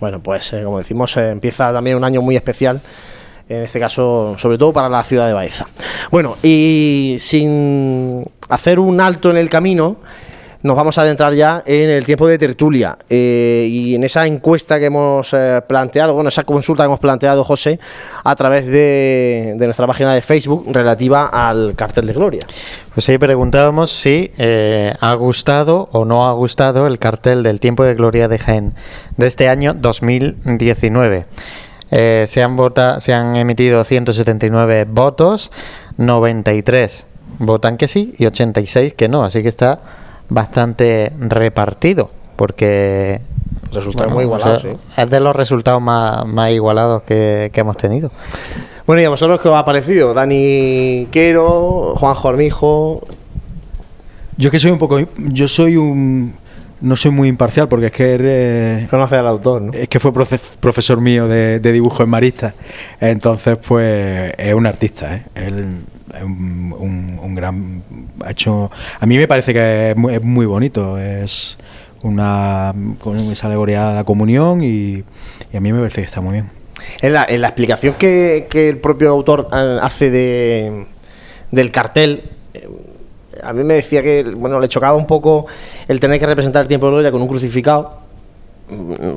Bueno, 0.00 0.22
pues 0.22 0.52
eh, 0.52 0.62
como 0.64 0.78
decimos, 0.78 1.16
eh, 1.16 1.28
empieza 1.30 1.72
también 1.72 1.96
un 1.96 2.04
año 2.04 2.22
muy 2.22 2.36
especial, 2.36 2.80
en 3.48 3.62
este 3.62 3.80
caso, 3.80 4.34
sobre 4.38 4.58
todo 4.58 4.72
para 4.72 4.88
la 4.88 5.02
ciudad 5.04 5.26
de 5.26 5.32
Baeza. 5.32 5.66
Bueno, 6.10 6.36
y 6.42 7.16
sin 7.18 8.24
hacer 8.48 8.78
un 8.78 9.00
alto 9.00 9.30
en 9.30 9.36
el 9.36 9.48
camino, 9.48 9.98
nos 10.62 10.76
vamos 10.76 10.96
a 10.96 11.02
adentrar 11.02 11.34
ya 11.34 11.62
en 11.66 11.90
el 11.90 12.06
tiempo 12.06 12.26
de 12.28 12.38
tertulia 12.38 12.96
eh, 13.10 13.66
y 13.68 13.94
en 13.96 14.04
esa 14.04 14.26
encuesta 14.26 14.78
que 14.78 14.86
hemos 14.86 15.32
eh, 15.32 15.60
planteado, 15.66 16.14
bueno, 16.14 16.28
esa 16.28 16.44
consulta 16.44 16.84
que 16.84 16.86
hemos 16.86 17.00
planteado, 17.00 17.42
José, 17.42 17.80
a 18.22 18.36
través 18.36 18.66
de, 18.66 19.56
nuestra 19.58 19.86
página 19.86 20.14
de 20.14 20.22
Facebook 20.22 20.64
relativa 20.68 21.26
al 21.26 21.74
cartel 21.74 22.06
de 22.06 22.12
Gloria. 22.12 22.40
Pues 22.94 23.06
sí, 23.06 23.18
preguntábamos 23.18 23.90
si 23.90 24.30
eh, 24.38 24.94
ha 25.00 25.14
gustado 25.14 25.88
o 25.92 26.04
no 26.04 26.28
ha 26.28 26.32
gustado 26.32 26.86
el 26.86 26.98
cartel 26.98 27.42
del 27.42 27.58
tiempo 27.58 27.84
de 27.84 27.94
gloria 27.94 28.28
de 28.28 28.38
Jaén 28.38 28.74
de 29.16 29.26
este 29.26 29.48
año 29.48 29.74
2019. 29.74 31.26
Eh, 31.94 32.24
se, 32.26 32.42
han 32.42 32.56
vota, 32.56 33.00
se 33.00 33.12
han 33.12 33.36
emitido 33.36 33.84
179 33.84 34.86
votos, 34.88 35.52
93 35.98 37.06
votan 37.38 37.76
que 37.76 37.86
sí 37.86 38.12
y 38.18 38.26
86 38.26 38.94
que 38.94 39.08
no, 39.08 39.24
así 39.24 39.42
que 39.42 39.48
está 39.48 39.80
bastante 40.28 41.12
repartido 41.18 42.10
porque 42.36 43.20
Resultados 43.72 44.12
muy 44.12 44.24
igualados, 44.24 44.62
sí. 44.62 44.68
es 44.96 45.10
de 45.10 45.20
los 45.20 45.36
resultados 45.36 45.80
más, 45.80 46.26
más 46.26 46.50
igualados 46.50 47.02
que, 47.02 47.50
que 47.52 47.60
hemos 47.60 47.76
tenido. 47.76 48.10
Bueno, 48.86 49.00
¿y 49.00 49.04
a 49.04 49.08
vosotros 49.08 49.40
qué 49.40 49.48
os 49.48 49.54
ha 49.54 49.64
parecido? 49.64 50.12
Dani 50.12 51.08
Quero, 51.10 51.94
Juan 51.96 52.14
Jormijo. 52.14 53.06
Yo 54.36 54.50
que 54.50 54.58
soy 54.58 54.72
un 54.72 54.78
poco. 54.78 54.98
Yo 55.16 55.48
soy 55.48 55.76
un. 55.76 56.34
No 56.82 56.96
soy 56.96 57.10
muy 57.12 57.28
imparcial 57.28 57.68
porque 57.68 57.86
es 57.86 57.92
que. 57.92 58.16
Eh, 58.20 58.86
Conoce 58.90 59.16
al 59.16 59.26
autor, 59.28 59.62
¿no? 59.62 59.72
Es 59.72 59.88
que 59.88 60.00
fue 60.00 60.12
profe- 60.12 60.40
profesor 60.60 61.00
mío 61.00 61.28
de, 61.28 61.60
de 61.60 61.72
dibujo 61.72 62.02
en 62.02 62.10
Marista. 62.10 62.54
Entonces, 63.00 63.56
pues. 63.66 64.34
Es 64.36 64.52
un 64.52 64.66
artista, 64.66 65.14
¿eh? 65.16 65.22
Él 65.36 65.84
es 66.14 66.22
un, 66.22 66.74
un- 66.78 67.20
un 67.22 67.34
gran. 67.34 67.82
Ha 68.24 68.32
hecho. 68.32 68.70
A 69.00 69.06
mí 69.06 69.16
me 69.16 69.28
parece 69.28 69.52
que 69.54 69.90
es 69.92 69.96
muy, 69.96 70.14
es 70.14 70.22
muy 70.22 70.44
bonito. 70.44 70.98
Es 70.98 71.56
una. 72.02 72.74
Con 72.98 73.16
esa 73.30 73.46
alegoría 73.46 73.90
a 73.90 73.94
la 73.94 74.04
comunión 74.04 74.62
y, 74.64 75.04
y 75.52 75.56
a 75.56 75.60
mí 75.60 75.72
me 75.72 75.78
parece 75.78 76.00
que 76.00 76.06
está 76.06 76.20
muy 76.20 76.32
bien. 76.32 76.50
En 77.00 77.12
la, 77.12 77.24
en 77.28 77.40
la 77.42 77.46
explicación 77.48 77.94
que, 77.96 78.48
que 78.50 78.68
el 78.68 78.78
propio 78.78 79.10
autor 79.10 79.46
eh, 79.52 79.78
hace 79.80 80.10
de, 80.10 80.86
del 81.52 81.70
cartel, 81.70 82.30
a 83.42 83.52
mí 83.52 83.62
me 83.64 83.74
decía 83.74 84.02
que 84.02 84.22
bueno 84.22 84.58
le 84.60 84.68
chocaba 84.68 84.96
un 84.96 85.06
poco 85.06 85.46
el 85.88 86.00
tener 86.00 86.18
que 86.20 86.26
representar 86.26 86.62
el 86.62 86.68
tiempo 86.68 86.86
de 86.86 86.92
gloria 86.92 87.10
con 87.10 87.20
un 87.22 87.28
crucificado. 87.28 88.00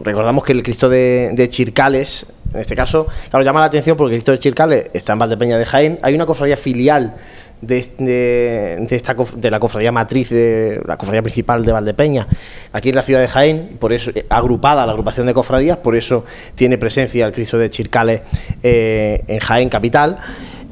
Recordamos 0.04 0.44
que 0.44 0.52
el 0.52 0.64
Cristo 0.64 0.90
de, 0.90 1.48
Chircales, 1.50 2.26
en 2.54 2.60
este 2.60 2.76
caso, 2.76 3.08
claro, 3.30 3.46
llama 3.46 3.62
la 3.62 3.68
atención 3.68 3.96
porque 3.96 4.16
el 4.16 4.20
Cristo 4.20 4.32
de 4.34 4.40
Chircales 4.40 4.88
está 4.94 5.14
en 5.14 5.20
Valdepeña 5.20 5.58
de 5.58 5.66
Jaén. 5.66 6.00
Hay 6.02 6.14
una 6.14 6.26
cofradía 6.26 6.58
filial 6.58 7.14
de, 7.62 7.88
de- 7.98 8.88
esta 8.90 9.16
de 9.38 9.52
la 9.52 9.60
cofradía 9.62 9.94
matriz, 9.94 10.30
de 10.30 10.82
la 10.86 10.98
cofradía 10.98 11.22
principal 11.22 11.64
de 11.64 11.72
Valdepeña, 11.72 12.28
aquí 12.74 12.90
en 12.90 12.96
la 12.96 13.04
ciudad 13.04 13.22
de 13.22 13.30
Jaén, 13.30 13.78
por 13.80 13.94
eso 13.94 14.12
eh, 14.14 14.26
agrupada 14.30 14.86
la 14.86 14.92
agrupación 14.92 15.26
de 15.26 15.34
cofradías, 15.34 15.78
por 15.78 15.96
eso 15.96 16.26
tiene 16.56 16.78
presencia 16.78 17.26
el 17.26 17.32
Cristo 17.32 17.58
de 17.58 17.70
Chircales 17.70 18.22
eh, 18.62 19.24
en 19.28 19.40
Jaén 19.40 19.70
capital. 19.70 20.18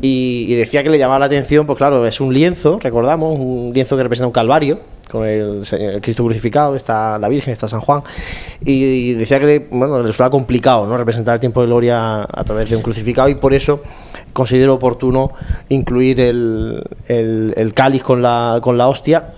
Y, 0.06 0.48
y 0.50 0.56
decía 0.56 0.84
que 0.84 0.90
le 0.90 0.98
llamaba 0.98 1.20
la 1.20 1.28
atención, 1.28 1.66
pues 1.66 1.78
claro, 1.78 2.06
es 2.06 2.20
un 2.20 2.34
lienzo, 2.34 2.78
recordamos, 2.78 3.40
un 3.40 3.72
lienzo 3.74 3.96
que 3.96 4.04
representa 4.04 4.28
un 4.28 4.34
calvario, 4.34 4.80
con 5.10 5.26
el, 5.26 5.64
Cristo 6.02 6.26
crucificado, 6.26 6.76
está 6.76 7.18
la 7.18 7.30
Virgen, 7.30 7.54
está 7.54 7.70
San 7.70 7.80
Juan, 7.80 8.04
y, 8.66 9.14
decía 9.14 9.40
que 9.40 9.46
le, 9.46 9.60
bueno, 9.60 10.00
le 10.00 10.08
resulta 10.08 10.30
complicado 10.30 10.86
¿no? 10.88 10.98
representar 10.98 11.36
el 11.36 11.40
tiempo 11.40 11.62
de 11.62 11.68
gloria 11.68 12.24
a 12.24 12.44
través 12.44 12.70
de 12.70 12.76
un 12.76 12.82
crucificado, 12.82 13.30
y 13.30 13.36
por 13.36 13.54
eso 13.54 13.82
considero 14.34 14.74
oportuno 14.74 15.32
incluir 15.70 16.20
el, 16.20 16.84
el- 17.08 17.54
el 17.56 17.74
cáliz 17.74 18.04
con 18.04 18.22
la, 18.22 18.60
con 18.62 18.78
la 18.78 18.90
hostia, 18.90 19.30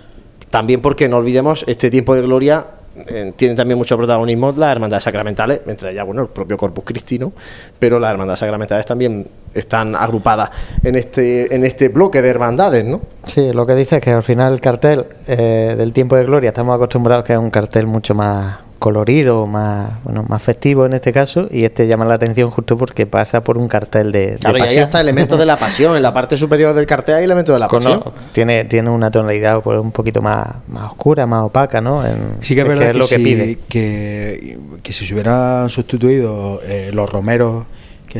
también 0.50 0.82
porque 0.82 1.08
no 1.08 1.18
olvidemos, 1.18 1.64
este 1.68 1.92
tiempo 1.92 2.16
de 2.16 2.22
gloria 2.24 2.66
eh, 3.08 3.34
tiene 3.36 3.56
también 3.56 3.78
mucho 3.78 3.98
protagonismo 3.98 4.54
las 4.56 4.72
hermandades 4.72 5.04
sacramentales, 5.04 5.62
entre 5.68 5.92
ellas, 5.92 6.06
bueno, 6.06 6.24
el 6.24 6.28
propio 6.30 6.58
Corpus 6.58 6.84
Christi, 6.86 7.20
¿no? 7.20 7.34
pero 7.78 8.00
las 8.00 8.12
hermandades 8.12 8.40
sacramentales 8.40 8.86
también 8.86 9.28
están 9.54 9.96
agrupadas 9.96 10.50
en 10.84 10.96
este, 10.96 11.54
en 11.54 11.66
este 11.66 11.90
bloque 11.90 12.22
de 12.22 12.30
hermandades, 12.30 12.86
¿no? 12.86 13.02
Sí, 13.26 13.52
lo 13.54 13.66
que 13.66 13.76
dice 13.76 13.98
es 13.98 14.02
que 14.02 14.12
al 14.12 14.24
final 14.24 14.54
el 14.54 14.62
cartel 14.62 15.06
eh, 15.28 15.76
del 15.78 15.94
tiempo 15.94 16.16
de 16.16 16.26
gloria 16.26 16.50
estamos 16.50 16.76
acostumbrados 16.76 17.26
que 17.26 17.34
es 17.34 17.40
un 17.40 17.52
cartel 17.52 17.88
mucho 17.88 18.14
más 18.14 18.58
colorido, 18.86 19.48
más 19.48 20.04
bueno, 20.04 20.24
más 20.30 20.44
festivo 20.44 20.86
en 20.86 20.94
este 20.94 21.12
caso, 21.12 21.48
y 21.50 21.66
este 21.66 21.88
llama 21.88 22.06
la 22.06 22.14
atención 22.14 22.52
justo 22.52 22.78
porque 22.78 23.08
pasa 23.08 23.44
por 23.44 23.58
un 23.58 23.68
cartel 23.68 24.12
de, 24.12 24.34
de 24.34 24.38
Claro, 24.38 24.60
y 24.60 24.62
ahí 24.62 24.68
pasión. 24.68 24.84
está 24.84 25.02
elementos 25.02 25.40
de 25.40 25.46
la 25.48 25.58
pasión, 25.58 25.96
en 25.98 26.04
la 26.04 26.14
parte 26.14 26.38
superior 26.38 26.76
del 26.76 26.86
cartel 26.86 27.16
hay 27.16 27.24
elementos 27.24 27.56
de 27.56 27.60
la 27.60 27.68
Con- 27.68 27.82
pasión. 27.84 28.04
tiene, 28.32 28.66
tiene 28.66 28.92
una 28.92 29.10
tonalidad 29.10 29.60
pues, 29.62 29.80
un 29.80 29.92
poquito 29.92 30.22
más, 30.22 30.46
más 30.68 30.92
oscura, 30.92 31.26
más 31.26 31.42
opaca, 31.46 31.82
¿no? 31.82 32.06
En- 32.06 32.38
Sí 32.42 32.54
que 32.54 32.62
es 32.62 32.68
verdad 32.68 32.92
que, 32.92 32.94
lo 33.00 33.08
que 33.08 33.16
si, 33.18 33.24
pide. 33.24 33.58
Que, 33.68 34.60
que 34.84 34.94
si 34.94 35.04
se 35.04 35.14
hubieran 35.16 35.68
sustituido 35.72 36.60
eh, 36.64 36.92
los 36.94 37.10
romeros 37.10 37.64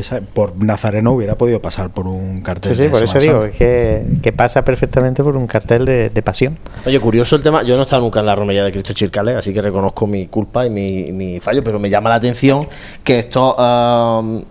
que 0.02 0.20
por 0.34 0.62
Nazareno 0.62 1.12
hubiera 1.12 1.36
podido 1.36 1.60
pasar 1.62 1.90
por 1.90 2.06
un 2.06 2.42
cartel. 2.42 2.72
Sí, 2.72 2.76
sí, 2.76 2.82
de 2.84 2.88
por 2.90 3.02
eso 3.02 3.18
digo, 3.18 3.44
es 3.44 3.56
que, 3.56 4.04
que 4.22 4.32
pasa 4.32 4.62
perfectamente 4.62 5.22
por 5.24 5.36
un 5.36 5.46
cartel 5.46 5.86
de, 5.86 6.10
de 6.10 6.22
pasión. 6.22 6.58
Oye, 6.84 7.00
curioso 7.00 7.36
el 7.36 7.42
tema. 7.42 7.62
Yo 7.62 7.76
no 7.76 7.80
he 7.80 7.84
estado 7.84 8.02
nunca 8.02 8.20
en 8.20 8.26
la 8.26 8.34
romería 8.34 8.62
de 8.62 8.72
Cristo 8.72 8.92
Chircales, 8.92 9.36
así 9.36 9.54
que 9.54 9.62
reconozco 9.62 10.06
mi 10.06 10.26
culpa 10.26 10.66
y 10.66 10.70
mi, 10.70 11.12
mi 11.12 11.40
fallo, 11.40 11.64
pero 11.64 11.78
me 11.78 11.88
llama 11.88 12.10
la 12.10 12.16
atención 12.16 12.68
que 13.02 13.20
estos 13.20 13.54
um, 13.58 14.38
eh, 14.38 14.44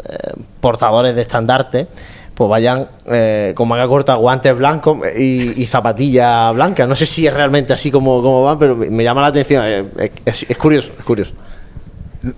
portadores 0.59 1.15
de 1.15 1.21
estandarte 1.21 1.87
pues 2.33 2.49
vayan 2.49 2.87
eh, 3.05 3.53
con 3.55 3.67
manga 3.67 3.87
corta, 3.87 4.15
guantes 4.15 4.57
blancos 4.57 4.97
y, 5.17 5.61
y 5.61 5.65
zapatillas 5.67 6.53
blancas. 6.53 6.89
No 6.89 6.95
sé 6.95 7.05
si 7.05 7.25
es 7.25 7.33
realmente 7.33 7.71
así 7.71 7.91
como, 7.91 8.21
como 8.21 8.43
van, 8.43 8.59
pero 8.59 8.75
me, 8.75 8.89
me 8.89 9.03
llama 9.03 9.21
la 9.21 9.27
atención. 9.27 9.63
eh, 9.65 10.11
es, 10.25 10.45
es 10.49 10.57
curioso, 10.57 10.91
es 10.97 11.05
curioso. 11.05 11.31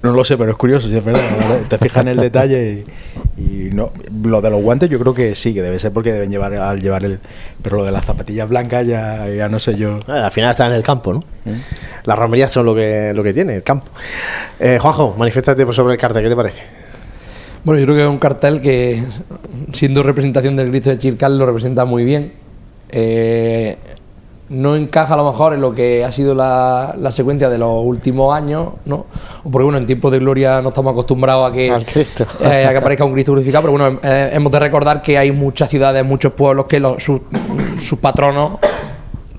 No 0.02 0.12
lo 0.12 0.26
sé, 0.26 0.38
pero 0.38 0.52
es 0.52 0.58
curioso, 0.58 0.88
sí, 0.88 0.98
es 0.98 1.04
verdad. 1.04 1.22
Te 1.70 1.78
fijas 1.78 2.02
en 2.02 2.10
el 2.10 2.18
detalle 2.18 2.86
y, 3.38 3.42
y 3.42 3.70
no. 3.72 3.92
Lo 4.24 4.42
de 4.42 4.50
los 4.50 4.62
guantes 4.62 4.90
yo 4.90 5.00
creo 5.00 5.14
que 5.14 5.36
sí, 5.36 5.54
que 5.54 5.62
debe 5.62 5.80
ser 5.80 5.92
porque 5.92 6.12
deben 6.12 6.30
llevar 6.30 6.54
al 6.54 6.82
llevar 6.82 7.06
el. 7.06 7.20
Pero 7.62 7.78
lo 7.78 7.86
de 7.86 7.92
las 7.92 8.06
zapatillas 8.06 8.50
blancas 8.50 8.86
ya, 8.86 9.28
ya 9.30 9.48
no 9.50 9.60
sé 9.60 9.78
yo. 9.78 9.98
Eh, 10.08 10.12
al 10.12 10.32
final 10.32 10.52
está 10.52 10.68
en 10.68 10.74
el 10.74 10.84
campo, 10.84 11.14
¿no? 11.14 11.24
Las 12.04 12.20
romerías 12.20 12.52
son 12.52 12.66
lo 12.66 12.76
que, 12.76 13.14
lo 13.14 13.24
que 13.24 13.34
tiene, 13.34 13.56
el 13.56 13.64
campo. 13.64 13.88
Eh, 14.60 14.78
Juanjo, 14.80 15.16
manifiéstate 15.18 15.64
pues, 15.64 15.76
sobre 15.76 15.94
el 15.94 16.00
cartel, 16.00 16.24
¿qué 16.24 16.30
te 16.30 16.36
parece? 16.36 16.62
Bueno, 17.64 17.80
yo 17.80 17.86
creo 17.86 17.98
que 17.98 18.04
es 18.04 18.10
un 18.10 18.20
cartel 18.20 18.62
que, 18.62 19.04
siendo 19.74 20.04
representación 20.04 20.56
del 20.56 20.70
Cristo 20.70 20.90
de 20.90 20.98
Chircal, 20.98 21.38
lo 21.38 21.46
representa 21.46 21.86
muy 21.86 22.04
bien. 22.04 22.34
Eh, 22.90 23.78
no 24.50 24.76
encaja 24.78 25.14
a 25.14 25.18
lo 25.18 25.30
mejor 25.30 25.54
en 25.54 25.62
lo 25.62 25.76
que 25.76 26.06
ha 26.06 26.12
sido 26.12 26.34
la, 26.34 26.96
la 26.98 27.12
secuencia 27.12 27.50
de 27.50 27.58
los 27.58 27.84
últimos 27.84 28.34
años, 28.36 28.70
¿no? 28.86 29.06
Porque 29.44 29.64
bueno, 29.64 29.78
en 29.78 29.86
tiempos 29.86 30.12
de 30.12 30.20
gloria 30.20 30.62
no 30.62 30.70
estamos 30.70 30.92
acostumbrados 30.94 31.52
a 31.52 31.54
que, 31.54 31.70
eh, 32.42 32.66
a 32.66 32.72
que 32.72 32.78
aparezca 32.78 33.04
un 33.04 33.14
Cristo 33.14 33.34
crucificado, 33.34 33.64
pero 33.70 33.78
bueno, 33.78 34.00
eh, 34.04 34.30
hemos 34.34 34.52
de 34.52 34.60
recordar 34.60 35.02
que 35.02 35.18
hay 35.18 35.32
muchas 35.34 35.70
ciudades, 35.70 36.06
muchos 36.06 36.32
pueblos 36.34 36.66
que 36.68 36.80
los- 36.80 37.04
sus, 37.04 37.22
sus 37.82 38.00
patronos 38.00 38.60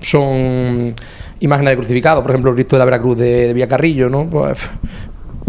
son 0.01 0.93
imágenes 1.39 1.71
de 1.71 1.77
crucificados, 1.77 2.21
por 2.21 2.31
ejemplo 2.31 2.51
el 2.51 2.55
Cristo 2.55 2.75
de 2.75 2.79
la 2.79 2.85
Veracruz 2.85 3.17
de, 3.17 3.47
de 3.47 3.53
Villacarrillo, 3.53 4.09
¿no? 4.09 4.29
Pues, 4.29 4.57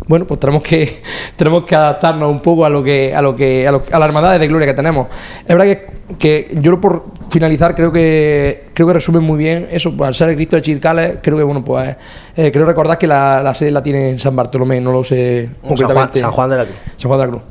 bueno, 0.06 0.26
pues 0.26 0.40
tenemos 0.40 0.62
que 0.62 1.02
tenemos 1.36 1.64
que 1.64 1.74
adaptarnos 1.76 2.30
un 2.30 2.40
poco 2.40 2.64
a 2.64 2.70
lo 2.70 2.82
que 2.82 3.14
a 3.14 3.22
lo 3.22 3.34
que 3.36 3.66
a, 3.66 3.72
lo- 3.72 3.82
a 3.90 3.98
las 3.98 4.06
hermandades 4.08 4.40
de 4.40 4.48
gloria 4.48 4.66
que 4.66 4.74
tenemos. 4.74 5.06
Es 5.40 5.48
verdad 5.48 5.64
que, 5.64 5.86
que 6.18 6.58
yo 6.60 6.80
por 6.80 7.04
finalizar 7.30 7.74
creo 7.74 7.92
que 7.92 8.64
creo 8.74 8.86
que 8.88 8.94
resume 8.94 9.20
muy 9.20 9.38
bien 9.38 9.68
eso, 9.70 9.96
pues, 9.96 10.08
al 10.08 10.14
ser 10.14 10.30
el 10.30 10.34
Cristo 10.36 10.56
de 10.56 10.62
Chircales, 10.62 11.18
creo 11.22 11.36
que 11.36 11.42
bueno, 11.44 11.64
pues 11.64 11.96
eh, 12.36 12.50
creo 12.52 12.66
recordar 12.66 12.98
que 12.98 13.06
la, 13.06 13.42
la 13.42 13.54
sede 13.54 13.70
la 13.70 13.82
tiene 13.82 14.10
en 14.10 14.18
San 14.18 14.34
Bartolomé, 14.34 14.80
no 14.80 14.92
lo 14.92 15.04
sé 15.04 15.44
San 15.46 15.54
Juan, 15.62 15.68
concretamente. 15.76 16.18
San 16.20 16.32
Juan 16.32 16.50
de 16.50 16.56
la 16.56 16.64
Cruz. 16.64 16.76
San 16.96 17.08
Juan 17.08 17.20
de 17.20 17.26
la 17.26 17.30
Cruz. 17.32 17.42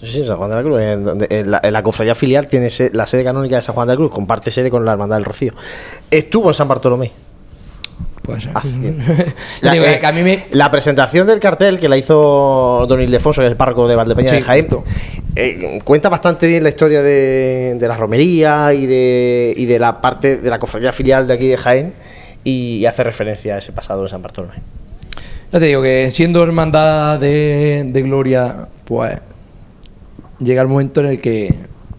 Sí, 0.00 0.06
sí, 0.06 0.24
San 0.24 0.36
Juan 0.36 0.50
de 0.50 0.56
la 0.56 0.62
Cruz. 0.62 0.80
En, 0.80 1.04
donde- 1.04 1.26
en 1.28 1.50
la, 1.50 1.60
en 1.62 1.72
la 1.72 1.82
cofradía 1.82 2.14
filial 2.14 2.46
tiene 2.46 2.70
se- 2.70 2.90
la 2.94 3.06
sede 3.06 3.24
canónica 3.24 3.56
de 3.56 3.62
San 3.62 3.74
Juan 3.74 3.88
de 3.88 3.94
la 3.94 3.96
Cruz, 3.96 4.10
comparte 4.12 4.50
sede 4.52 4.70
con 4.70 4.84
la 4.84 4.92
Hermandad 4.92 5.16
del 5.16 5.24
Rocío. 5.24 5.52
Estuvo 6.10 6.48
en 6.48 6.54
San 6.54 6.68
Bartolomé. 6.68 7.10
Puede 8.28 8.42
ser. 8.42 8.52
La, 9.62 9.72
Digo, 9.72 9.86
que 9.86 10.06
a 10.06 10.12
mí 10.12 10.22
me- 10.22 10.44
la 10.50 10.70
presentación 10.70 11.26
del 11.26 11.40
cartel 11.40 11.78
que 11.78 11.88
la 11.88 11.96
hizo 11.96 12.84
Don 12.86 13.00
Ildefonso, 13.00 13.42
es 13.42 13.50
el 13.50 13.56
párroco 13.56 13.88
de 13.88 13.96
Valdepeña 13.96 14.28
Sí, 14.28 14.36
de 14.36 14.42
Jaén, 14.42 14.68
eh, 15.34 15.78
cuenta 15.82 16.10
bastante 16.10 16.46
bien 16.46 16.62
la 16.62 16.68
historia 16.68 17.00
de, 17.00 17.76
de 17.80 17.88
la 17.88 17.96
romería 17.96 18.74
y 18.74 18.84
de, 18.84 19.54
y 19.56 19.64
de 19.64 19.78
la 19.78 20.02
parte 20.02 20.36
de 20.36 20.50
la 20.50 20.58
cofradía 20.58 20.92
filial 20.92 21.26
de 21.26 21.32
aquí 21.32 21.46
de 21.48 21.56
Jaén 21.56 21.94
y, 22.44 22.76
y 22.76 22.84
hace 22.86 23.02
referencia 23.02 23.54
a 23.54 23.58
ese 23.58 23.72
pasado 23.72 24.02
de 24.02 24.10
San 24.10 24.20
Bartolomé. 24.20 24.56
Ya 25.50 25.58
te 25.58 25.64
digo 25.64 25.80
que 25.80 26.10
siendo 26.10 26.42
hermandad 26.42 27.18
de, 27.18 27.86
de 27.88 28.02
gloria, 28.02 28.68
pues 28.84 29.18
llega 30.38 30.60
el 30.60 30.68
momento 30.68 31.00
en 31.00 31.06
el 31.06 31.20
que 31.22 31.54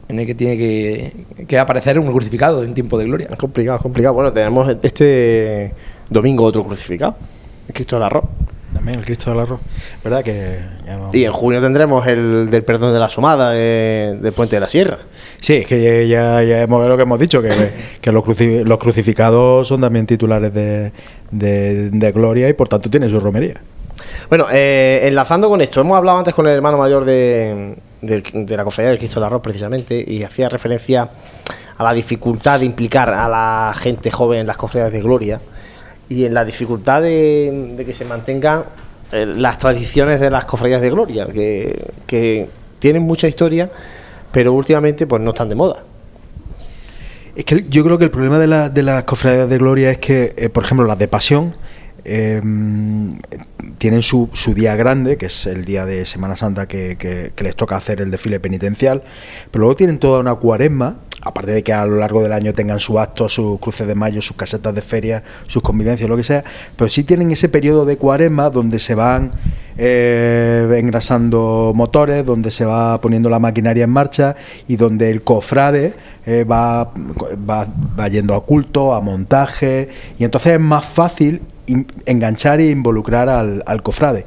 en 0.07 0.19
el 0.19 0.27
que 0.27 0.35
tiene 0.35 0.57
que, 0.57 1.11
que 1.47 1.57
aparecer 1.57 1.97
un 1.97 2.11
crucificado 2.11 2.63
en 2.63 2.75
tiempo 2.75 2.99
de 2.99 3.05
gloria. 3.05 3.27
Es 3.31 3.35
complicado, 3.37 3.77
es 3.77 3.81
complicado. 3.83 4.13
Bueno, 4.13 4.31
tenemos 4.31 4.69
este 4.83 5.71
domingo 6.09 6.43
otro 6.43 6.63
crucificado, 6.63 7.15
el 7.67 7.73
Cristo 7.73 7.95
del 7.95 8.03
Arroz. 8.03 8.25
También 8.73 8.99
el 8.99 9.05
Cristo 9.05 9.31
del 9.31 9.39
Arroz. 9.39 9.59
¿Verdad 10.03 10.23
que 10.23 10.59
ya 10.85 10.97
no- 10.97 11.09
Y 11.13 11.25
en 11.25 11.31
junio 11.31 11.61
tendremos 11.61 12.05
el 12.07 12.49
del 12.49 12.63
perdón 12.63 12.93
de 12.93 12.99
la 12.99 13.09
Somada 13.09 13.51
de, 13.51 14.17
de 14.21 14.31
Puente 14.31 14.55
de 14.55 14.59
la 14.59 14.69
Sierra. 14.69 14.99
Sí, 15.39 15.55
es 15.55 15.65
que 15.65 16.07
ya, 16.07 16.43
ya, 16.43 16.61
hemos 16.61 16.87
lo 16.87 16.95
que 16.95 17.03
hemos 17.03 17.19
dicho, 17.19 17.41
que, 17.41 17.49
que 18.01 18.11
los, 18.11 18.23
los, 18.27 18.77
crucificados 18.77 19.67
son 19.67 19.81
también 19.81 20.05
titulares 20.05 20.53
de, 20.53 20.91
de, 21.31 22.11
gloria 22.11 22.47
y 22.49 22.53
por 22.53 22.67
tanto 22.67 22.89
tienen 22.89 23.09
su 23.09 23.19
romería. 23.19 23.55
Bueno, 24.29 24.45
eh, 24.51 25.01
enlazando 25.03 25.49
con 25.49 25.61
esto, 25.61 25.81
hemos 25.81 25.97
hablado 25.97 26.17
antes 26.17 26.33
con 26.33 26.47
el 26.47 26.53
hermano 26.53 26.77
mayor 26.77 27.05
de, 27.05 27.75
de 28.01 28.57
la 28.57 28.63
Cofradía 28.63 28.89
del 28.89 28.99
Cristo 28.99 29.19
del 29.19 29.27
Arroz 29.27 29.41
precisamente 29.41 30.03
y 30.05 30.23
hacía 30.23 30.47
referencia 30.49 31.09
a 31.77 31.83
la 31.83 31.93
dificultad 31.93 32.59
de 32.59 32.65
implicar 32.65 33.09
a 33.09 33.27
la 33.27 33.73
gente 33.77 34.11
joven 34.11 34.41
en 34.41 34.47
las 34.47 34.57
cofradías 34.57 34.91
de 34.91 35.01
gloria 35.01 35.39
y 36.09 36.25
en 36.25 36.33
la 36.33 36.43
dificultad 36.43 37.01
de, 37.01 37.81
que 37.85 37.93
se 37.93 38.03
mantengan 38.03 38.65
eh, 39.11 39.25
las 39.25 39.57
tradiciones 39.57 40.19
de 40.19 40.29
las 40.29 40.45
cofradías 40.45 40.81
de 40.81 40.89
gloria, 40.89 41.27
que, 41.27 41.91
que 42.05 42.49
tienen 42.79 43.03
mucha 43.03 43.27
historia 43.27 43.69
pero 44.31 44.53
últimamente 44.53 45.07
pues 45.07 45.21
no 45.21 45.29
están 45.31 45.49
de 45.49 45.55
moda. 45.55 45.83
Es 47.35 47.45
que 47.45 47.65
yo 47.69 47.83
creo 47.83 47.97
que 47.97 48.05
el 48.05 48.11
problema 48.11 48.37
de, 48.37 48.47
la, 48.47 48.69
de 48.69 48.83
las 48.83 49.03
cofradías 49.03 49.49
de 49.49 49.57
gloria 49.57 49.91
es 49.91 49.97
que, 49.99 50.33
eh, 50.37 50.49
por 50.49 50.65
ejemplo, 50.65 50.85
las 50.85 50.97
de 50.97 51.07
pasión 51.07 51.55
eh, 52.03 52.41
tienen 53.77 54.01
su, 54.01 54.29
su, 54.33 54.53
día 54.53 54.75
grande, 54.75 55.17
que 55.17 55.27
es 55.27 55.45
el 55.45 55.63
día 55.63 55.85
de 55.85 56.05
Semana 56.05 56.35
Santa 56.35 56.67
que, 56.67 56.97
que, 56.97 57.43
les 57.43 57.55
toca 57.55 57.77
hacer 57.77 58.01
el 58.01 58.11
desfile 58.11 58.39
penitencial, 58.39 59.03
pero 59.51 59.61
luego 59.61 59.75
tienen 59.75 59.99
toda 59.99 60.19
una 60.19 60.35
cuaresma 60.35 60.97
aparte 61.21 61.51
de 61.51 61.63
que 61.63 61.73
a 61.73 61.85
lo 61.85 61.97
largo 61.97 62.21
del 62.21 62.33
año 62.33 62.53
tengan 62.53 62.79
su 62.79 62.99
acto, 62.99 63.27
sus 63.29 63.59
cruces 63.59 63.87
de 63.87 63.95
mayo, 63.95 64.21
sus 64.21 64.37
casetas 64.37 64.73
de 64.73 64.81
feria, 64.81 65.23
sus 65.47 65.61
convivencias, 65.61 66.09
lo 66.09 66.15
que 66.15 66.23
sea, 66.23 66.43
pero 66.75 66.89
sí 66.89 67.03
tienen 67.03 67.31
ese 67.31 67.49
periodo 67.49 67.85
de 67.85 67.97
cuaresma 67.97 68.49
donde 68.49 68.79
se 68.79 68.95
van 68.95 69.31
eh, 69.77 70.75
engrasando 70.77 71.73
motores, 71.75 72.25
donde 72.25 72.51
se 72.51 72.65
va 72.65 72.99
poniendo 73.01 73.29
la 73.29 73.39
maquinaria 73.39 73.83
en 73.83 73.89
marcha 73.89 74.35
y 74.67 74.75
donde 74.75 75.11
el 75.11 75.21
cofrade 75.23 75.93
eh, 76.25 76.43
va, 76.43 76.91
va 77.47 78.07
yendo 78.07 78.35
a 78.35 78.45
culto, 78.45 78.93
a 78.93 79.01
montaje, 79.01 79.89
y 80.17 80.23
entonces 80.23 80.53
es 80.53 80.59
más 80.59 80.85
fácil 80.85 81.41
enganchar 82.05 82.59
e 82.59 82.69
involucrar 82.69 83.29
al, 83.29 83.83
cofrade. 83.83 84.25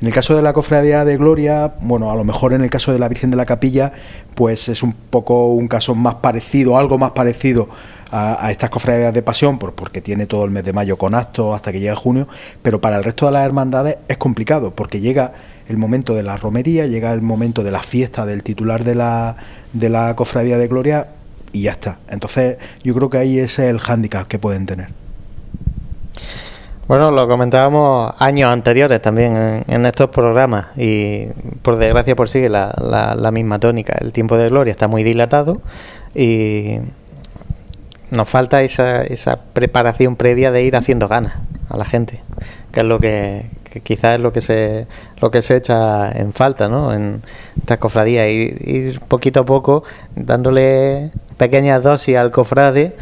En 0.00 0.06
el 0.06 0.12
caso 0.12 0.36
de 0.36 0.42
la 0.42 0.52
cofradía 0.52 1.04
de 1.04 1.16
Gloria, 1.16 1.74
bueno, 1.80 2.10
a 2.10 2.14
lo 2.14 2.24
mejor 2.24 2.52
en 2.52 2.62
el 2.62 2.70
caso 2.70 2.92
de 2.92 2.98
la 2.98 3.08
Virgen 3.08 3.30
de 3.30 3.36
la 3.36 3.46
Capilla, 3.46 3.92
pues 4.34 4.68
es 4.68 4.82
un 4.82 4.92
poco 4.92 5.48
un 5.48 5.68
caso 5.68 5.94
más 5.94 6.16
parecido, 6.16 6.76
algo 6.76 6.98
más 6.98 7.12
parecido 7.12 7.68
a, 8.10 8.50
estas 8.50 8.68
cofradías 8.68 9.14
de 9.14 9.22
pasión, 9.22 9.58
por, 9.58 9.72
porque 9.72 10.00
tiene 10.00 10.26
todo 10.26 10.44
el 10.44 10.50
mes 10.50 10.64
de 10.64 10.72
mayo 10.72 10.98
con 10.98 11.14
actos 11.14 11.54
hasta 11.54 11.72
que 11.72 11.80
llega 11.80 11.96
junio, 11.96 12.28
pero 12.62 12.80
para 12.80 12.98
el 12.98 13.04
resto 13.04 13.26
de 13.26 13.32
las 13.32 13.44
hermandades 13.44 13.96
es 14.06 14.18
complicado, 14.18 14.72
porque 14.74 15.00
llega 15.00 15.32
el 15.68 15.78
momento 15.78 16.14
de 16.14 16.22
la 16.22 16.36
romería, 16.36 16.86
llega 16.86 17.12
el 17.12 17.22
momento 17.22 17.64
de 17.64 17.70
la 17.70 17.82
fiesta 17.82 18.26
del 18.26 18.42
titular 18.42 18.84
de 18.84 18.94
la, 18.94 19.36
de 19.72 19.88
la 19.88 20.14
cofradía 20.14 20.58
de 20.58 20.68
Gloria 20.68 21.08
y 21.52 21.62
ya 21.62 21.72
está. 21.72 21.98
Entonces 22.08 22.58
yo 22.82 22.94
creo 22.94 23.08
que 23.08 23.18
ahí 23.18 23.38
ese 23.38 23.64
es 23.64 23.70
el 23.70 23.78
hándicap 23.78 24.26
que 24.26 24.38
pueden 24.38 24.66
tener. 24.66 24.88
Bueno, 26.88 27.12
lo 27.12 27.28
comentábamos 27.28 28.12
años 28.18 28.52
anteriores 28.52 29.00
también 29.00 29.64
en, 29.68 29.86
estos 29.86 30.10
programas 30.10 30.66
y 30.76 31.26
por 31.62 31.76
desgracia 31.76 32.16
por 32.16 32.28
sigue 32.28 32.48
la, 32.48 32.74
la, 33.16 33.30
misma 33.30 33.60
tónica. 33.60 33.96
El 34.00 34.12
tiempo 34.12 34.36
de 34.36 34.48
gloria 34.48 34.72
está 34.72 34.88
muy 34.88 35.04
dilatado 35.04 35.62
y 36.12 36.78
nos 38.10 38.28
falta 38.28 38.62
esa, 38.62 39.02
esa 39.02 39.38
preparación 39.52 40.16
previa 40.16 40.50
de 40.50 40.64
ir 40.64 40.74
haciendo 40.74 41.06
ganas 41.06 41.34
a 41.68 41.76
la 41.76 41.84
gente, 41.84 42.20
que 42.72 42.80
es 42.80 42.86
lo 42.86 42.98
que, 42.98 43.46
quizás 43.84 44.16
es 44.16 44.20
lo 44.20 44.32
que 44.32 44.40
se 44.40 44.86
lo 45.20 45.30
que 45.30 45.40
se 45.40 45.56
echa 45.56 46.10
en 46.10 46.32
falta, 46.32 46.68
¿no? 46.68 46.92
En 46.92 47.22
estas 47.58 47.78
cofradías 47.78 48.28
ir 48.28 49.00
poquito 49.02 49.40
a 49.40 49.46
poco 49.46 49.84
dándole 50.16 51.12
pequeñas 51.36 51.82
dosis 51.82 52.16
al 52.16 52.32
cofrade 52.32 52.96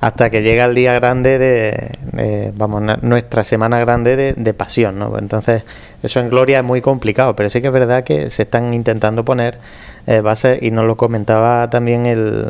hasta 0.00 0.30
que 0.30 0.42
llega 0.42 0.64
el 0.64 0.74
día 0.74 0.92
grande 0.94 1.38
de, 1.38 2.52
vamos, 2.56 3.02
nuestra 3.02 3.42
semana 3.42 3.80
grande 3.80 4.34
de, 4.36 4.54
pasión, 4.54 4.98
¿no? 4.98 5.18
Entonces, 5.18 5.64
eso 6.02 6.20
en 6.20 6.30
Gloria 6.30 6.58
es 6.58 6.64
muy 6.64 6.80
complicado, 6.80 7.34
pero 7.34 7.50
sí 7.50 7.60
que 7.60 7.66
es 7.66 7.72
verdad 7.72 8.04
que 8.04 8.30
se 8.30 8.42
están 8.42 8.74
intentando 8.74 9.24
poner 9.24 9.58
eh, 10.06 10.20
bases, 10.20 10.62
y 10.62 10.70
nos 10.70 10.84
lo 10.84 10.96
comentaba 10.96 11.68
también 11.68 12.06
el, 12.06 12.48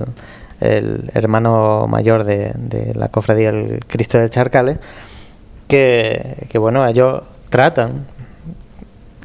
el 0.61 1.11
hermano 1.15 1.87
mayor 1.89 2.25
de, 2.25 2.53
la 2.95 3.09
cofradía 3.09 3.49
el 3.49 3.81
Cristo 3.87 4.19
de 4.19 4.29
Charcales, 4.29 4.79
que, 5.69 6.47
que 6.51 6.59
bueno, 6.59 6.87
ellos 6.87 7.23
tratan, 7.49 8.07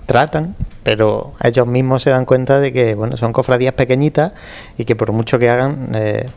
tratan, 0.06 0.56
pero 0.84 1.34
ellos 1.44 1.68
mismos 1.68 2.04
se 2.04 2.10
dan 2.10 2.26
cuenta 2.26 2.60
de 2.60 2.74
que 2.74 2.96
bueno 2.96 3.18
son 3.18 3.32
cofradías 3.34 3.74
pequeñitas 3.74 4.34
y 4.78 4.86
que 4.86 4.96
por 4.96 5.12
mucho 5.12 5.40
que 5.40 5.50
hagan 5.50 5.92
eh, 5.94 6.28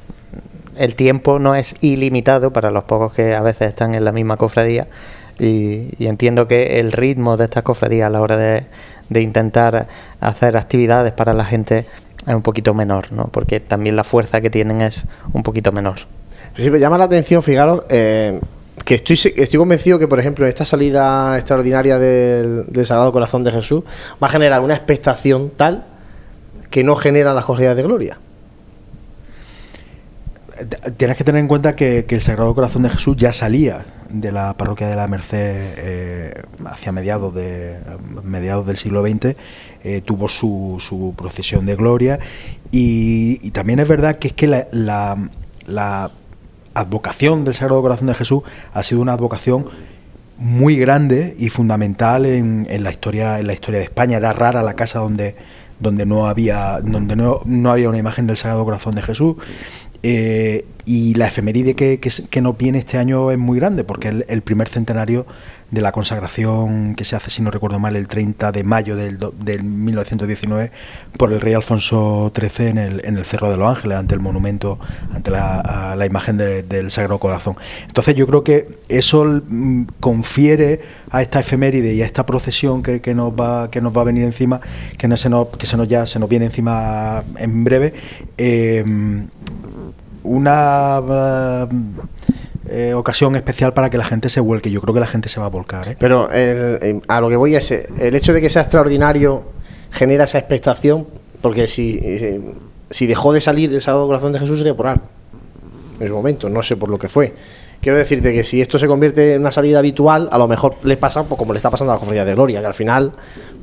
el 0.78 0.94
tiempo 0.94 1.38
no 1.38 1.54
es 1.54 1.74
ilimitado 1.80 2.52
para 2.52 2.70
los 2.70 2.84
pocos 2.84 3.12
que 3.12 3.34
a 3.34 3.42
veces 3.42 3.68
están 3.68 3.94
en 3.94 4.04
la 4.04 4.12
misma 4.12 4.36
cofradía 4.36 4.86
y, 5.38 6.06
entiendo 6.06 6.48
que 6.48 6.80
el 6.80 6.92
ritmo 6.92 7.36
de 7.36 7.44
estas 7.44 7.62
cofradías 7.62 8.06
a 8.06 8.10
la 8.10 8.20
hora 8.20 8.36
de, 8.36 8.66
intentar 9.20 9.86
hacer 10.20 10.56
actividades 10.56 11.12
para 11.12 11.32
la 11.34 11.44
gente 11.44 11.86
es 12.26 12.34
un 12.34 12.42
poquito 12.42 12.74
menor, 12.74 13.12
¿no? 13.12 13.24
porque 13.30 13.60
también 13.60 13.94
la 13.94 14.02
fuerza 14.02 14.40
que 14.40 14.50
tienen 14.50 14.80
es 14.80 15.04
un 15.32 15.42
poquito 15.42 15.70
menor. 15.72 15.98
Sí, 16.56 16.70
me 16.70 16.80
llama 16.80 16.98
la 16.98 17.04
atención, 17.04 17.42
fijaros, 17.42 17.82
eh, 17.88 18.40
que 18.84 18.96
estoy, 18.96 19.14
estoy 19.36 19.58
convencido 19.58 19.98
que, 19.98 20.08
por 20.08 20.18
ejemplo, 20.18 20.46
esta 20.46 20.64
salida 20.64 21.36
extraordinaria 21.36 21.98
del, 21.98 22.64
del 22.66 22.86
Sagrado 22.86 23.12
Corazón 23.12 23.44
de 23.44 23.52
Jesús 23.52 23.84
va 24.22 24.26
a 24.26 24.30
generar 24.30 24.62
una 24.62 24.74
expectación 24.74 25.52
tal 25.56 25.84
que 26.70 26.82
no 26.82 26.96
genera 26.96 27.32
las 27.32 27.44
cofradías 27.44 27.76
de 27.76 27.82
gloria 27.82 28.18
tienes 30.96 31.16
que 31.16 31.24
tener 31.24 31.40
en 31.40 31.48
cuenta 31.48 31.76
que, 31.76 32.06
el 32.08 32.20
Sagrado 32.20 32.54
Corazón 32.54 32.82
de 32.82 32.90
Jesús 32.90 33.16
ya 33.16 33.32
salía 33.32 33.86
de 34.08 34.32
la 34.32 34.54
parroquia 34.54 34.88
de 34.88 34.96
la 34.96 35.08
Merced 35.08 35.38
eh, 35.38 36.42
hacia 36.64 36.92
mediados 36.92 37.34
de 37.34 37.76
mediados 38.22 38.66
del 38.66 38.76
siglo 38.76 39.02
XX 39.02 39.36
eh, 39.82 40.00
tuvo 40.04 40.28
su, 40.28 40.78
su, 40.80 41.14
procesión 41.16 41.66
de 41.66 41.76
gloria. 41.76 42.18
Y, 42.70 43.50
también 43.50 43.80
es 43.80 43.88
verdad 43.88 44.16
que 44.16 44.28
es 44.28 44.34
que 44.34 44.46
la, 44.46 44.66
la, 45.66 46.10
advocación 46.74 47.44
del 47.44 47.54
Sagrado 47.54 47.80
Corazón 47.80 48.06
de 48.06 48.14
Jesús 48.14 48.42
ha 48.74 48.82
sido 48.82 49.00
una 49.00 49.14
advocación 49.14 49.66
muy 50.36 50.76
grande 50.76 51.34
y 51.38 51.48
fundamental 51.48 52.26
en, 52.26 52.66
en, 52.68 52.84
la 52.84 52.90
historia 52.90 53.40
en 53.40 53.46
la 53.46 53.54
historia 53.54 53.80
de 53.80 53.84
España. 53.84 54.18
Era 54.18 54.34
rara 54.34 54.62
la 54.62 54.74
casa 54.74 54.98
donde 54.98 55.36
donde 55.78 56.06
no 56.06 56.26
había 56.26 56.80
donde 56.82 57.16
no, 57.16 57.40
no 57.44 57.70
había 57.70 57.88
una 57.88 57.98
imagen 57.98 58.26
del 58.26 58.36
Sagrado 58.36 58.64
Corazón 58.64 58.94
de 58.94 59.02
Jesús 59.02 59.36
eh, 60.08 60.64
y 60.84 61.14
la 61.14 61.26
efeméride 61.26 61.74
que, 61.74 61.98
que, 61.98 62.40
nos 62.40 62.56
viene 62.56 62.78
este 62.78 62.96
año 62.96 63.32
es 63.32 63.38
muy 63.38 63.58
grande, 63.58 63.82
porque 63.82 64.24
el, 64.28 64.42
primer 64.42 64.68
centenario 64.68 65.26
de 65.70 65.80
la 65.80 65.92
consagración 65.92 66.94
que 66.94 67.04
se 67.04 67.16
hace, 67.16 67.30
si 67.30 67.42
no 67.42 67.50
recuerdo 67.50 67.78
mal, 67.78 67.96
el 67.96 68.08
30 68.08 68.52
de 68.52 68.62
mayo 68.62 68.94
del, 68.96 69.18
del 69.40 69.64
1919 69.64 70.70
por 71.18 71.32
el 71.32 71.40
rey 71.40 71.54
Alfonso 71.54 72.32
XIII 72.34 72.68
en 72.68 72.78
el, 72.78 73.04
en 73.04 73.16
el 73.16 73.24
Cerro 73.24 73.50
de 73.50 73.56
los 73.56 73.68
Ángeles, 73.68 73.98
ante 73.98 74.14
el 74.14 74.20
monumento, 74.20 74.78
ante 75.12 75.30
la, 75.30 75.94
la 75.96 76.06
imagen 76.06 76.36
del 76.36 76.90
Sagrado 76.90 77.18
Corazón. 77.18 77.56
Entonces 77.86 78.14
yo 78.14 78.26
creo 78.26 78.44
que 78.44 78.78
eso 78.88 79.24
mm, 79.24 79.84
confiere 80.00 80.82
a 81.10 81.22
esta 81.22 81.40
efeméride 81.40 81.94
y 81.94 82.02
a 82.02 82.06
esta 82.06 82.24
procesión 82.24 82.82
que, 82.82 83.00
que, 83.00 83.14
nos 83.14 83.32
va 83.32 83.70
que 83.70 83.80
nos 83.80 83.96
va 83.96 84.02
a 84.02 84.04
venir 84.04 84.24
encima, 84.24 84.60
que 84.96 85.08
no 85.08 85.16
se 85.16 85.28
nos, 85.28 85.48
que 85.48 85.66
se 85.66 85.76
nos 85.76 85.88
ya 85.88 86.06
se 86.06 86.18
nos 86.18 86.28
viene 86.28 86.46
encima 86.46 87.24
en 87.38 87.64
breve. 87.64 87.94
Eh, 88.38 88.84
una 90.22 91.00
eh, 92.68 92.94
ocasión 92.94 93.36
especial 93.36 93.72
para 93.72 93.90
que 93.90 93.98
la 93.98 94.04
gente 94.04 94.28
se 94.28 94.40
vuelque. 94.40 94.70
Yo 94.70 94.80
creo 94.80 94.94
que 94.94 95.00
la 95.00 95.06
gente 95.06 95.28
se 95.28 95.40
va 95.40 95.46
a 95.46 95.50
volcar. 95.50 95.88
¿eh? 95.88 95.96
Pero 95.98 96.28
a 96.28 97.20
lo 97.20 97.28
que 97.28 97.36
voy 97.36 97.54
es, 97.54 97.70
el 97.70 98.14
hecho 98.14 98.32
de 98.32 98.40
que 98.40 98.48
sea 98.48 98.62
extraordinario 98.62 99.44
genera 99.90 100.24
esa 100.24 100.38
expectación, 100.38 101.06
porque 101.40 101.68
si, 101.68 102.00
si 102.90 103.06
dejó 103.06 103.32
de 103.32 103.40
salir 103.40 103.72
el 103.72 103.82
Sagrado 103.82 104.06
Corazón 104.06 104.32
de 104.32 104.40
Jesús 104.40 104.58
sería 104.58 104.74
por 104.74 104.86
algo, 104.86 105.02
en 106.00 106.08
su 106.08 106.14
momento, 106.14 106.48
no 106.48 106.62
sé 106.62 106.76
por 106.76 106.88
lo 106.88 106.98
que 106.98 107.08
fue. 107.08 107.34
Quiero 107.80 107.98
decirte 107.98 108.32
que 108.32 108.42
si 108.42 108.60
esto 108.60 108.78
se 108.78 108.86
convierte 108.86 109.34
en 109.34 109.42
una 109.42 109.52
salida 109.52 109.78
habitual, 109.78 110.28
a 110.32 110.38
lo 110.38 110.48
mejor 110.48 110.76
le 110.82 110.96
pasa 110.96 111.24
pues, 111.24 111.38
como 111.38 111.52
le 111.52 111.58
está 111.58 111.70
pasando 111.70 111.92
a 111.92 111.96
la 111.96 112.00
Cofradía 112.00 112.24
de 112.24 112.34
Gloria, 112.34 112.60
que 112.60 112.66
al 112.66 112.74
final 112.74 113.12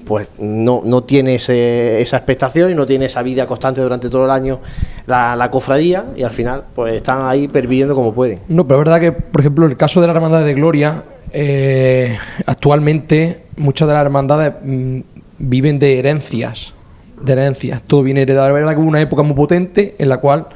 pues 0.06 0.30
no, 0.38 0.82
no 0.84 1.04
tiene 1.04 1.36
esa 1.36 2.18
expectación 2.18 2.72
y 2.72 2.76
no 2.76 2.86
tiene 2.86 3.06
esa 3.06 3.24
vida 3.24 3.46
constante 3.46 3.82
durante 3.82 4.10
todo 4.10 4.26
el 4.26 4.32
año 4.32 4.60
la, 5.08 5.50
cofradía 5.52 6.06
y 6.16 6.24
al 6.24 6.32
final 6.32 6.64
pues 6.76 6.94
están 6.94 7.26
ahí 7.26 7.48
perviviendo 7.48 7.96
como 7.96 8.14
pueden. 8.14 8.40
No, 8.48 8.68
pero 8.68 8.82
es 8.82 8.86
verdad 8.86 9.00
que, 9.00 9.12
por 9.12 9.42
ejemplo, 9.42 9.66
el 9.66 9.78
caso 9.78 10.02
de 10.02 10.08
la 10.08 10.14
Hermandad 10.14 10.44
de 10.44 10.54
Gloria, 10.54 11.04
eh, 11.32 12.18
actualmente 12.46 13.44
muchas 13.58 13.88
de 13.88 13.94
las 13.94 14.04
hermandades 14.04 14.54
mm, 14.64 15.00
viven 15.40 15.80
de 15.80 16.00
herencias, 16.00 16.74
de 17.22 17.34
herencias, 17.34 17.82
todo 17.86 18.04
viene 18.04 18.22
heredado. 18.22 18.48
Es 18.48 18.54
verdad 18.54 18.74
que 18.74 18.80
hubo 18.80 18.88
una 18.88 19.02
época 19.02 19.24
muy 19.24 19.36
potente 19.36 19.96
en 19.98 20.10
la 20.10 20.18
cual 20.18 20.48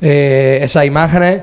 eh, 0.00 0.60
esas 0.62 0.84
imágenes 0.84 1.42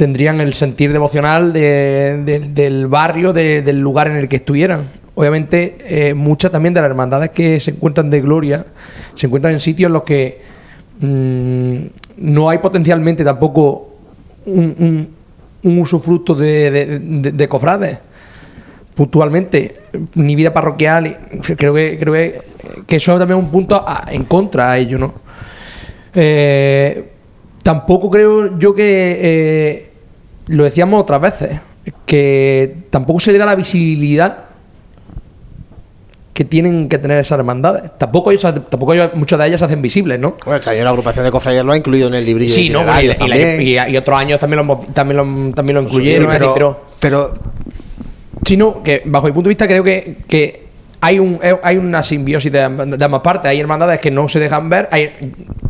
tendrían 0.00 0.40
el 0.40 0.54
sentir 0.54 0.92
devocional 0.94 1.52
del 1.52 2.86
barrio, 2.86 3.34
del 3.34 3.78
lugar 3.80 4.06
en 4.08 4.16
el 4.16 4.28
que 4.28 4.36
estuvieran. 4.36 4.88
Obviamente 5.14 5.76
eh, 5.84 6.14
muchas 6.14 6.50
también 6.50 6.72
de 6.72 6.80
las 6.80 6.88
hermandades 6.88 7.30
que 7.32 7.60
se 7.60 7.72
encuentran 7.72 8.08
de 8.08 8.22
gloria 8.22 8.64
se 9.14 9.26
encuentran 9.26 9.52
en 9.52 9.60
sitios 9.60 9.88
en 9.88 9.92
los 9.92 10.04
que 10.04 10.40
mm, 11.00 11.76
no 12.16 12.48
hay 12.48 12.56
potencialmente 12.58 13.22
tampoco 13.24 13.90
un, 14.46 15.08
usufructo 15.62 16.34
de, 16.34 16.70
de, 16.70 16.98
de- 16.98 17.32
de 17.32 17.48
cofrades. 17.48 17.98
Puntualmente 18.94 19.76
ni 20.14 20.34
vida 20.34 20.54
parroquial 20.54 21.18
creo 21.58 21.74
que 21.74 21.98
creo 21.98 22.14
que, 22.14 22.40
que 22.86 22.96
eso 22.96 23.18
también 23.18 23.38
es 23.38 23.44
un 23.44 23.50
punto 23.50 23.84
en 24.10 24.24
contra 24.24 24.70
a 24.72 24.78
ello 24.78 24.98
no 24.98 25.12
Eh, 26.14 27.10
tampoco 27.62 28.08
creo 28.10 28.58
yo 28.58 28.74
que 28.74 29.18
eh, 29.20 29.89
lo 30.50 30.64
decíamos 30.64 31.00
otras 31.02 31.20
veces 31.20 31.60
que 32.06 32.76
tampoco 32.90 33.20
se 33.20 33.32
le 33.32 33.38
da 33.38 33.46
la 33.46 33.54
visibilidad 33.54 34.44
que 36.32 36.44
tienen 36.44 36.88
que 36.88 36.98
tener 36.98 37.18
esas 37.18 37.38
hermandades. 37.38 37.82
Tampoco, 37.98 38.30
ellos, 38.30 38.42
tampoco 38.70 38.94
ellos- 38.94 39.10
muchas 39.14 39.38
de 39.38 39.46
ellas 39.48 39.58
se 39.58 39.64
hacen 39.66 39.82
visibles, 39.82 40.18
¿no? 40.18 40.36
Bueno, 40.44 40.56
está 40.58 40.72
la 40.72 40.88
agrupación 40.88 41.24
de 41.24 41.30
cofradías 41.30 41.64
lo 41.64 41.72
ha 41.72 41.76
incluido 41.76 42.08
en 42.08 42.14
el 42.14 42.24
librillo. 42.24 42.54
Sí, 42.54 42.70
¿no? 42.70 42.84
Bueno, 42.84 43.00
y, 43.02 43.62
y 43.62 43.76
y- 43.76 43.92
y 43.92 43.96
otros 43.96 44.18
años 44.18 44.38
también 44.38 44.66
lo, 44.66 44.78
también 44.94 45.16
lo, 45.18 45.54
también 45.54 45.76
lo 45.76 45.82
incluyeron. 45.82 46.30
Sí, 46.30 46.38
pero- 46.38 46.84
pero, 47.00 47.34
Sí, 48.46 48.56
no, 48.56 48.82
que 48.82 49.02
bajo 49.04 49.26
mi 49.26 49.32
punto 49.32 49.48
de 49.48 49.50
vista 49.50 49.66
creo 49.68 49.84
que, 49.84 50.16
que 50.26 50.64
hay 51.02 51.18
un 51.18 51.38
eh, 51.42 51.56
hay 51.62 51.76
una 51.76 52.02
simbiosis 52.02 52.50
de, 52.50 52.58
de 52.58 53.04
ambas 53.04 53.20
partes. 53.20 53.48
Hay 53.50 53.60
hermandades 53.60 54.00
que 54.00 54.10
no 54.10 54.28
se 54.28 54.40
dejan 54.40 54.68
ver. 54.68 54.88
Hay, 54.90 55.10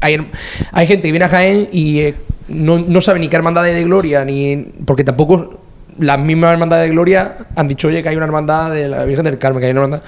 hay, 0.01 0.29
hay 0.73 0.87
gente 0.87 1.03
que 1.09 1.11
viene 1.11 1.25
a 1.25 1.29
Jaén 1.29 1.69
y 1.73 1.99
eh, 1.99 2.15
no, 2.51 2.79
no 2.79 3.01
sabe 3.01 3.19
ni 3.19 3.29
qué 3.29 3.37
hermandad 3.37 3.69
es 3.69 3.75
de 3.75 3.85
gloria, 3.85 4.25
ni 4.25 4.57
porque 4.85 5.05
tampoco 5.05 5.61
las 5.99 6.19
mismas 6.19 6.53
hermandades 6.53 6.87
de 6.89 6.93
gloria 6.95 7.37
han 7.57 7.69
dicho, 7.69 7.89
oye, 7.89 8.03
que 8.03 8.09
hay 8.09 8.17
una 8.17 8.27
hermandad 8.27 8.71
de 8.73 8.89
la 8.89 9.05
Virgen 9.05 9.25
del 9.25 9.39
Carmen, 9.39 9.61
que 9.61 9.67
hay 9.67 9.73
una 9.73 9.83
hermandad. 9.83 10.03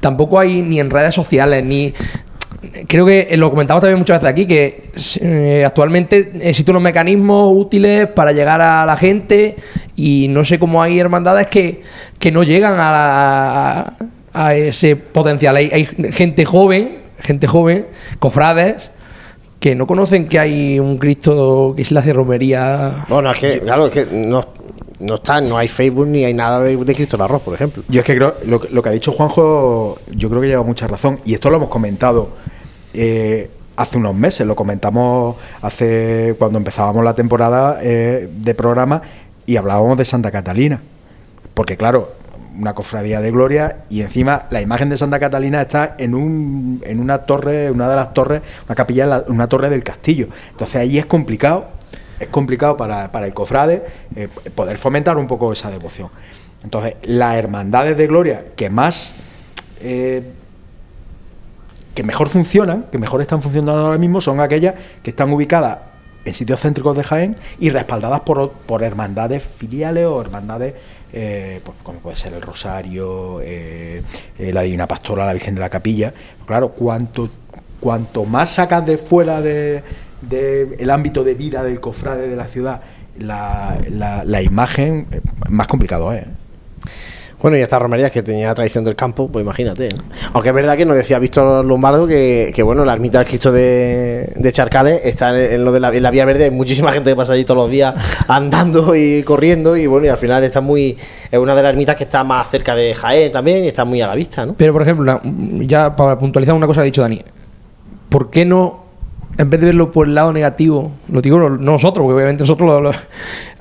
Tampoco 0.00 0.38
hay 0.38 0.62
ni 0.62 0.80
en 0.80 0.90
redes 0.90 1.14
sociales, 1.14 1.64
ni. 1.64 1.92
Creo 2.88 3.04
que 3.04 3.28
lo 3.36 3.50
comentamos 3.50 3.82
también 3.82 3.98
muchas 3.98 4.20
veces 4.22 4.32
aquí, 4.32 4.46
que 4.46 4.90
eh, 5.20 5.64
actualmente 5.66 6.32
existen 6.40 6.72
unos 6.72 6.82
mecanismos 6.82 7.52
útiles 7.54 8.08
para 8.08 8.32
llegar 8.32 8.60
a 8.62 8.86
la 8.86 8.96
gente 8.96 9.56
y 9.96 10.28
no 10.30 10.44
sé 10.46 10.58
cómo 10.58 10.82
hay 10.82 10.98
hermandades 10.98 11.46
que, 11.48 11.82
que 12.18 12.32
no 12.32 12.42
llegan 12.42 12.74
a, 12.78 13.92
la- 14.32 14.54
ese 14.54 14.96
potencial. 14.96 15.56
Hay, 15.56 15.70
hay 15.72 15.84
gente 16.12 16.44
joven, 16.46 16.98
gente 17.20 17.46
joven, 17.46 17.86
cofrades, 18.18 18.90
que 19.60 19.74
no 19.74 19.86
conocen 19.86 20.28
que 20.28 20.38
hay 20.38 20.78
un 20.78 20.98
Cristo 20.98 21.72
que 21.76 21.84
se 21.84 21.94
le 21.94 22.00
hace 22.00 22.12
romería. 22.12 23.06
Bueno, 23.08 23.30
es 23.30 23.38
que, 23.38 23.60
claro, 23.60 23.86
es 23.86 23.92
que 23.92 24.06
no, 24.12 24.44
no 25.00 25.14
está, 25.14 25.40
no 25.40 25.56
hay 25.56 25.68
Facebook 25.68 26.06
ni 26.06 26.24
hay 26.24 26.34
nada 26.34 26.60
de, 26.60 26.76
de 26.76 26.94
Cristo 26.94 27.16
el 27.16 27.22
Arroz, 27.22 27.42
por 27.42 27.54
ejemplo. 27.54 27.82
Yo 27.88 28.00
es 28.00 28.06
que 28.06 28.14
creo, 28.16 28.34
lo, 28.46 28.60
que- 28.60 28.68
lo 28.68 28.82
que 28.82 28.88
ha 28.90 28.92
dicho 28.92 29.12
Juanjo, 29.12 29.98
yo 30.10 30.28
creo 30.28 30.40
que 30.42 30.48
lleva 30.48 30.62
mucha 30.62 30.86
razón. 30.86 31.20
Y 31.24 31.34
esto 31.34 31.48
lo 31.50 31.56
hemos 31.56 31.68
comentado 31.70 32.28
eh, 32.92 33.48
hace 33.76 33.96
unos 33.98 34.14
meses, 34.14 34.46
lo 34.46 34.54
comentamos 34.54 35.36
hace 35.62 36.34
cuando 36.38 36.58
empezábamos 36.58 37.02
la 37.02 37.14
temporada 37.14 37.78
eh, 37.82 38.28
de 38.30 38.54
programa 38.54 39.00
y 39.46 39.56
hablábamos 39.56 39.96
de 39.96 40.04
Santa 40.04 40.30
Catalina. 40.30 40.80
Porque 41.54 41.76
claro, 41.76 42.12
una 42.58 42.74
cofradía 42.74 43.20
de 43.20 43.30
gloria 43.30 43.78
y 43.90 44.00
encima 44.00 44.46
la 44.50 44.60
imagen 44.60 44.88
de 44.88 44.96
Santa 44.96 45.18
Catalina 45.18 45.60
está 45.60 45.96
en, 45.98 46.14
un, 46.14 46.82
en 46.84 47.00
una 47.00 47.18
torre, 47.18 47.70
una 47.70 47.88
de 47.88 47.96
las 47.96 48.14
torres, 48.14 48.42
una 48.66 48.74
capilla, 48.74 49.24
una 49.28 49.46
torre 49.46 49.70
del 49.70 49.82
castillo. 49.82 50.28
Entonces 50.50 50.76
ahí 50.76 50.98
es 50.98 51.06
complicado, 51.06 51.68
es 52.20 52.28
complicado 52.28 52.76
para, 52.76 53.10
para 53.12 53.26
el 53.26 53.34
cofrade 53.34 53.84
eh, 54.16 54.28
poder 54.54 54.78
fomentar 54.78 55.16
un 55.16 55.26
poco 55.26 55.52
esa 55.52 55.70
devoción. 55.70 56.08
Entonces, 56.62 56.94
las 57.02 57.36
hermandades 57.36 57.96
de 57.96 58.06
gloria 58.06 58.44
que 58.56 58.70
más 58.70 59.14
eh, 59.80 60.22
que 61.94 62.02
mejor 62.02 62.28
funcionan, 62.28 62.86
que 62.90 62.98
mejor 62.98 63.20
están 63.20 63.42
funcionando 63.42 63.86
ahora 63.86 63.98
mismo, 63.98 64.20
son 64.20 64.40
aquellas 64.40 64.74
que 65.02 65.10
están 65.10 65.32
ubicadas 65.32 65.78
en 66.24 66.34
sitios 66.34 66.60
céntricos 66.60 66.96
de 66.96 67.04
Jaén 67.04 67.36
y 67.60 67.70
respaldadas 67.70 68.20
por, 68.20 68.50
por 68.50 68.82
hermandades 68.82 69.42
filiales 69.42 70.06
o 70.06 70.20
hermandades 70.20 70.74
eh, 71.14 71.60
pues, 71.64 71.76
como 71.82 72.00
puede 72.00 72.16
ser 72.16 72.34
el 72.34 72.42
Rosario, 72.42 73.40
eh, 73.40 74.02
eh, 74.38 74.52
la 74.52 74.62
Divina 74.62 74.86
Pastora, 74.86 75.24
la 75.24 75.32
Virgen 75.32 75.54
de 75.54 75.60
la 75.60 75.70
Capilla. 75.70 76.12
Claro, 76.46 76.70
cuanto, 76.70 77.30
cuanto 77.80 78.24
más 78.24 78.50
sacas 78.50 78.84
de 78.84 78.98
fuera 78.98 79.40
de, 79.40 79.82
de 80.20 80.76
el 80.78 80.90
ámbito 80.90 81.24
de 81.24 81.34
vida 81.34 81.62
del 81.62 81.80
cofrade 81.80 82.28
de 82.28 82.36
la 82.36 82.48
ciudad 82.48 82.82
la, 83.18 83.76
la, 84.24 84.42
imagen, 84.42 85.06
eh, 85.10 85.20
más 85.48 85.66
complicado 85.66 86.12
es. 86.12 86.26
¿Eh? 87.44 87.48
Bueno, 87.50 87.58
y 87.58 87.60
estas 87.60 87.80
romerías 87.82 88.10
que 88.10 88.22
tenía 88.22 88.54
tradición 88.54 88.84
del 88.84 88.96
campo, 88.96 89.28
pues 89.28 89.42
imagínate. 89.44 89.90
¿no? 89.90 90.02
Aunque 90.32 90.48
es 90.48 90.54
verdad 90.54 90.78
que 90.78 90.86
nos 90.86 90.96
decía 90.96 91.18
Víctor 91.18 91.62
Lombardo 91.64 92.06
que, 92.06 92.50
que, 92.54 92.62
bueno, 92.62 92.86
la 92.86 92.94
ermita 92.94 93.18
del 93.18 93.28
Cristo 93.28 93.52
de, 93.52 94.32
Charcales 94.50 95.02
está 95.04 95.38
en, 95.38 95.62
lo 95.64 95.70
de 95.72 95.80
la, 95.80 95.94
en 95.94 96.02
la 96.02 96.10
Vía 96.10 96.24
Verde. 96.24 96.44
Hay 96.44 96.50
muchísima 96.50 96.90
gente 96.92 97.10
que 97.10 97.16
pasa 97.16 97.34
allí 97.34 97.44
todos 97.44 97.58
los 97.64 97.70
días 97.70 97.94
andando 98.28 98.96
y 98.96 99.22
corriendo. 99.24 99.76
Y 99.76 99.86
bueno, 99.86 100.06
y 100.06 100.08
al 100.08 100.16
final 100.16 100.42
está 100.42 100.60
muy. 100.62 100.96
Es 101.30 101.38
una 101.38 101.54
de 101.54 101.62
las 101.62 101.70
ermitas 101.72 101.96
que 101.96 102.04
está 102.04 102.24
más 102.24 102.48
cerca 102.50 102.74
de 102.74 102.94
Jaén 102.94 103.30
también 103.30 103.64
y 103.64 103.68
está 103.68 103.84
muy 103.84 104.00
a 104.00 104.06
la 104.06 104.14
vista, 104.14 104.46
¿no? 104.46 104.54
Pero, 104.56 104.72
por 104.72 104.80
ejemplo, 104.82 105.20
ya 105.60 105.94
para 105.94 106.18
puntualizar 106.18 106.54
una 106.54 106.66
cosa 106.66 106.80
que 106.80 106.82
ha 106.82 106.84
dicho 106.86 107.02
Dani, 107.02 107.20
¿por 108.08 108.30
qué 108.30 108.44
no, 108.44 108.84
en 109.36 109.50
vez 109.50 109.60
de 109.60 109.66
verlo 109.66 109.90
por 109.92 110.06
el 110.06 110.14
lado 110.14 110.32
negativo, 110.32 110.92
lo 111.08 111.20
digo 111.20 111.38
no 111.40 111.50
nosotros, 111.58 112.02
porque 112.04 112.14
obviamente 112.14 112.42
nosotros 112.44 112.66
lo- 112.68 112.80
lo- 112.80 112.92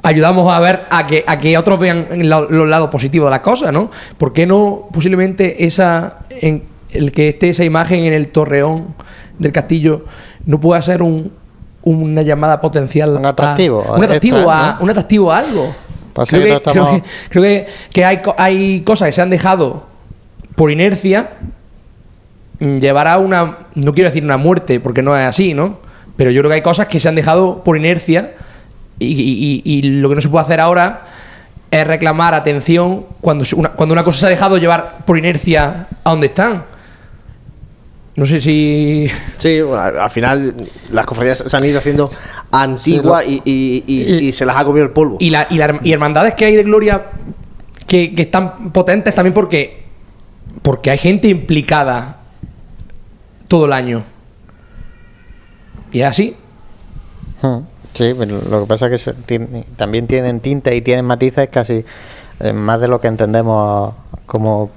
ayudamos 0.03 0.51
a 0.53 0.59
ver 0.59 0.81
a 0.89 1.07
que, 1.07 1.23
a 1.25 1.39
que 1.39 1.57
otros 1.57 1.79
vean 1.79 2.07
la- 2.29 2.41
los 2.41 2.67
lados 2.67 2.89
positivos 2.89 3.27
de 3.27 3.31
las 3.31 3.39
cosas, 3.39 3.71
¿no? 3.71 3.89
¿Por 4.17 4.33
qué 4.33 4.45
no 4.45 4.87
posiblemente 4.91 5.65
esa, 5.65 6.19
en, 6.29 6.63
el 6.91 7.11
que 7.11 7.29
esté 7.29 7.49
esa 7.49 7.63
imagen 7.63 8.03
en 8.03 8.13
el 8.13 8.27
torreón 8.27 8.87
del 9.39 9.51
castillo 9.51 10.05
no 10.45 10.59
pueda 10.59 10.81
ser 10.81 11.01
un, 11.01 11.31
una 11.83 12.21
llamada 12.21 12.59
potencial? 12.61 13.11
Un 13.17 13.25
atractivo, 13.25 13.81
un 13.97 14.03
atractivo, 14.03 14.37
extra, 14.37 14.69
a, 14.69 14.73
¿no? 14.75 14.83
un 14.83 14.89
atractivo 14.89 15.31
a 15.31 15.37
algo. 15.39 15.75
Pasa 16.13 16.37
Creo 16.37 16.59
que 16.59 16.69
creo 16.71 16.85
que- 16.91 17.03
creo 17.29 17.43
que, 17.43 17.67
que 17.91 18.05
hay, 18.05 18.21
hay 18.37 18.81
cosas 18.81 19.07
que 19.07 19.11
se 19.13 19.21
han 19.21 19.29
dejado 19.31 19.83
por 20.55 20.69
inercia 20.69 21.29
mm, 22.59 22.77
llevar 22.77 23.07
a 23.07 23.17
una, 23.17 23.57
no 23.75 23.93
quiero 23.93 24.09
decir 24.09 24.23
una 24.23 24.37
muerte, 24.37 24.79
porque 24.79 25.01
no 25.01 25.17
es 25.17 25.25
así, 25.25 25.53
¿no? 25.53 25.77
Pero 26.15 26.29
yo 26.29 26.41
creo 26.41 26.49
que 26.51 26.55
hay 26.55 26.61
cosas 26.61 26.87
que 26.87 26.99
se 26.99 27.09
han 27.09 27.15
dejado 27.15 27.63
por 27.63 27.77
inercia 27.77 28.33
y, 29.03 29.11
y- 29.13 29.61
y- 29.63 29.77
y 29.77 29.81
lo 30.01 30.09
que 30.09 30.15
no 30.15 30.21
se 30.21 30.29
puede 30.29 30.45
hacer 30.45 30.59
ahora 30.59 31.01
es 31.71 31.87
reclamar 31.87 32.33
atención 32.33 33.05
cuando, 33.21 33.45
una, 33.55 33.69
cuando 33.69 33.93
una 33.93 34.03
cosa 34.03 34.19
se 34.19 34.25
ha 34.27 34.29
dejado 34.29 34.57
llevar 34.57 34.99
por 35.05 35.17
inercia 35.17 35.87
a 36.03 36.09
donde 36.11 36.27
están. 36.27 36.65
No 38.15 38.25
sé 38.27 38.39
si... 38.41 39.07
Sí, 39.37 39.59
bueno, 39.61 39.81
al 39.81 39.99
al 39.99 40.09
final 40.11 40.53
las 40.91 41.05
cofradías 41.05 41.43
se 41.47 41.57
han 41.57 41.65
ido 41.65 41.79
haciendo 41.79 42.09
antiguas 42.51 43.25
y, 43.27 43.41
y- 43.43 43.83
y- 43.87 44.27
y 44.27 44.31
se 44.33 44.45
las 44.45 44.55
ha 44.55 44.65
comido 44.65 44.85
el 44.85 44.91
polvo. 44.91 45.17
Y, 45.19 45.29
la, 45.31 45.47
y, 45.49 45.57
la- 45.57 45.79
y 45.83 45.91
hermandades 45.91 46.35
que 46.35 46.45
hay 46.45 46.55
de 46.55 46.63
gloria 46.63 47.07
que, 47.87 48.13
que 48.13 48.21
están 48.21 48.71
potentes 48.71 49.15
también 49.15 49.33
porque, 49.33 49.83
porque 50.61 50.91
hay 50.91 50.97
gente 50.99 51.27
implicada 51.27 52.17
todo 53.47 53.65
el 53.65 53.73
año. 53.73 54.03
Y 55.91 56.01
es 56.01 56.07
así. 56.07 56.35
Hmm, 57.41 57.57
Sí, 57.93 58.13
pero 58.17 58.41
lo 58.49 58.61
que 58.61 58.67
pasa 58.67 58.87
es 58.87 59.03
que 59.05 59.13
tiene- 59.25 59.65
también 59.75 60.07
tienen 60.07 60.39
tinta 60.39 60.73
y 60.73 60.81
tienen 60.81 61.05
matices 61.05 61.47
casi 61.49 61.85
eh, 62.39 62.51
más 62.53 62.79
de 62.81 62.87
lo 62.87 62.99
que 62.99 63.07
entendemos 63.07 63.93
como 64.25 64.71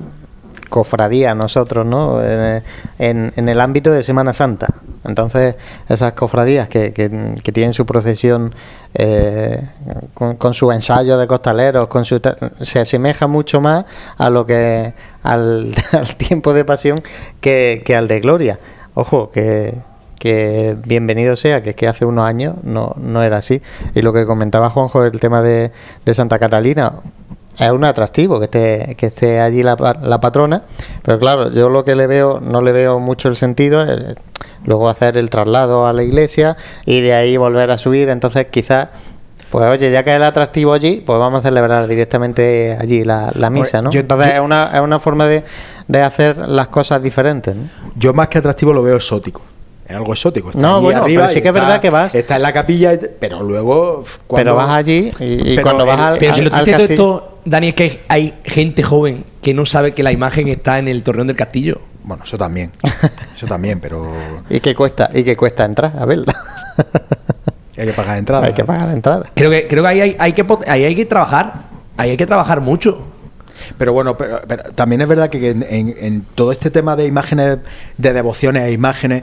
cofradía 0.68 1.34
nosotros, 1.34 1.86
¿no? 1.86 2.22
En, 2.22 2.62
en- 2.98 3.32
en 3.36 3.48
el 3.48 3.60
ámbito 3.60 3.90
de 3.90 4.02
Semana 4.02 4.32
Santa. 4.32 4.66
Entonces, 5.05 5.55
esas 5.88 6.12
cofradías 6.12 6.68
que, 6.68 6.93
que- 6.93 7.09
tienen 7.52 7.72
su 7.72 7.86
procesión 7.86 8.55
eh, 8.94 9.62
con, 10.12 10.36
con 10.36 10.52
su 10.52 10.70
ensayo 10.72 11.16
de 11.16 11.26
costaleros, 11.26 11.86
con 11.88 12.05
su 12.05 12.20
se 12.60 12.80
asemeja 12.80 13.26
mucho 13.28 13.60
más 13.60 13.86
a 14.18 14.28
lo 14.28 14.44
que 14.44 14.93
al, 15.22 15.74
al 15.93 16.16
tiempo 16.16 16.52
de 16.52 16.64
pasión 16.66 17.01
que 17.40 17.94
al 17.97 18.09
de 18.09 18.20
gloria. 18.20 18.59
Ojo, 18.94 19.30
que, 19.30 19.74
que 20.27 20.77
bienvenido 20.85 21.36
sea, 21.36 21.62
que 21.62 21.70
es 21.70 21.77
que 21.77 21.86
hace 21.89 22.05
unos 22.05 22.24
años 22.27 22.55
no, 22.62 22.94
no 22.98 23.23
era 23.23 23.39
así. 23.39 23.62
Y 23.94 24.03
lo 24.03 24.12
que 24.12 24.27
comentaba 24.27 24.70
Juanjo, 24.70 25.05
el 25.05 25.19
tema 25.20 25.40
de, 25.43 25.70
de 26.05 26.15
Santa 26.15 26.39
Catalina, 26.39 26.93
es 27.59 27.70
un 27.70 27.85
atractivo 27.85 28.39
que 28.39 28.44
esté, 28.47 28.94
que 28.98 29.07
esté 29.07 29.40
allí 29.40 29.62
la, 29.62 29.77
la 30.03 30.20
patrona, 30.20 30.62
pero 31.03 31.19
claro, 31.19 31.51
yo 31.51 31.70
lo 31.70 31.85
que 31.85 31.94
le 31.94 32.07
veo, 32.07 32.39
no 32.40 32.61
le 32.61 32.73
veo 32.73 32.98
mucho 33.01 33.28
el 33.28 33.36
sentido, 33.36 33.82
eh, 33.90 34.15
luego 34.66 34.89
hacer 34.90 35.16
el 35.16 35.31
traslado 35.31 35.86
a 35.86 35.93
la 35.94 36.03
iglesia 36.03 36.57
y 36.85 37.01
de 37.01 37.15
ahí 37.15 37.36
volver 37.39 37.70
a 37.70 37.78
subir, 37.78 38.09
entonces 38.11 38.47
quizás... 38.51 38.89
Pues 39.48 39.65
oye, 39.70 39.93
ya 39.93 40.03
que 40.03 40.11
es 40.11 40.16
el 40.16 40.24
atractivo 40.24 40.73
allí, 40.73 41.05
pues 41.07 41.20
vamos 41.20 41.39
a 41.39 41.43
celebrar 41.43 41.86
directamente 41.86 42.77
allí 42.78 43.05
la, 43.05 43.31
la 43.36 43.48
misa, 43.48 43.81
¿no? 43.81 43.93
yo- 43.93 44.01
Entonces 44.01 44.27
yo- 44.32 44.35
es, 44.35 44.40
una, 44.40 44.73
es 44.74 44.81
una 44.81 44.98
forma 44.98 45.24
de, 45.27 45.44
de 45.86 46.03
hacer 46.03 46.36
las 46.36 46.66
cosas 46.66 47.01
diferentes, 47.01 47.55
¿no? 47.55 47.62
Yo 47.94 48.12
más 48.12 48.27
que 48.28 48.39
atractivo 48.39 48.73
lo 48.74 48.82
veo 48.82 48.97
exótico. 48.97 49.43
Es 49.89 49.95
algo 49.97 50.13
exótico. 50.13 50.51
Está 50.51 50.61
No, 50.61 50.77
allí 50.77 50.85
bueno, 50.85 51.03
arriba 51.05 51.23
pero 51.25 51.35
sí 51.35 51.43
que 51.43 51.49
es 51.49 51.55
verdad 51.55 51.81
que 51.81 51.91
vas. 51.91 52.15
Está 52.15 52.37
en 52.37 52.43
la 52.43 52.53
capilla, 52.53 52.99
pero 53.21 53.43
luego. 53.43 54.03
cuando- 54.27 54.51
Pero 54.51 54.57
vas 54.57 54.71
allí 54.75 55.11
y, 55.21 55.57
cuando 55.59 55.87
vas 55.87 56.01
el- 56.01 56.07
al, 56.07 56.19
Pero 56.19 56.35
si 56.35 56.41
lo 56.43 56.55
al 56.55 56.65
castillo- 56.65 56.85
esto, 56.91 57.39
Dani, 57.45 57.69
es 57.69 57.75
que 57.75 58.01
hay 58.09 58.35
gente 58.45 58.83
joven 58.83 59.25
que 59.43 59.55
no 59.55 59.65
sabe 59.67 59.95
que 59.95 60.03
la 60.03 60.11
imagen 60.13 60.49
está 60.49 60.79
en 60.79 60.89
el 60.89 61.03
torreón 61.05 61.29
del 61.29 61.37
castillo. 61.37 61.81
Bueno, 62.03 62.25
eso 62.25 62.37
también. 62.39 62.71
Eso 63.37 63.47
también, 63.47 63.81
pero. 63.81 64.13
¿Y 64.49 64.61
qué 64.61 64.75
cuesta? 64.75 65.11
¿Y 65.13 65.23
qué 65.25 65.37
cuesta 65.37 65.65
entrar 65.65 65.93
a 65.99 66.05
verla? 66.07 66.35
hay 67.77 67.87
que 67.87 67.93
pagar 67.93 68.17
entrada. 68.19 68.47
Hay 68.47 68.55
que 68.55 68.65
pagar 68.65 68.91
entrada. 68.91 69.25
Creo 69.35 69.51
que, 69.51 69.67
creo 69.69 69.83
que 69.83 69.89
ahí 69.89 70.01
hay, 70.01 70.17
hay 70.19 70.33
que 70.33 70.45
ahí 70.67 70.85
hay 70.85 70.95
que 70.95 71.05
trabajar. 71.05 71.53
Ahí 71.99 72.11
hay 72.11 72.17
que 72.17 72.27
trabajar 72.27 72.61
mucho. 72.61 73.03
Pero 73.79 73.93
bueno, 73.93 74.17
pero, 74.17 74.41
pero 74.47 74.65
también 74.75 75.01
es 75.01 75.09
verdad 75.09 75.29
que 75.31 75.51
en, 75.51 75.65
en- 75.69 75.95
en 75.99 76.23
todo 76.35 76.53
este 76.53 76.71
tema 76.71 76.95
de 76.97 77.07
imágenes, 77.07 77.59
de 77.99 78.13
devociones 78.13 78.63
a 78.63 78.71
imágenes, 78.71 79.23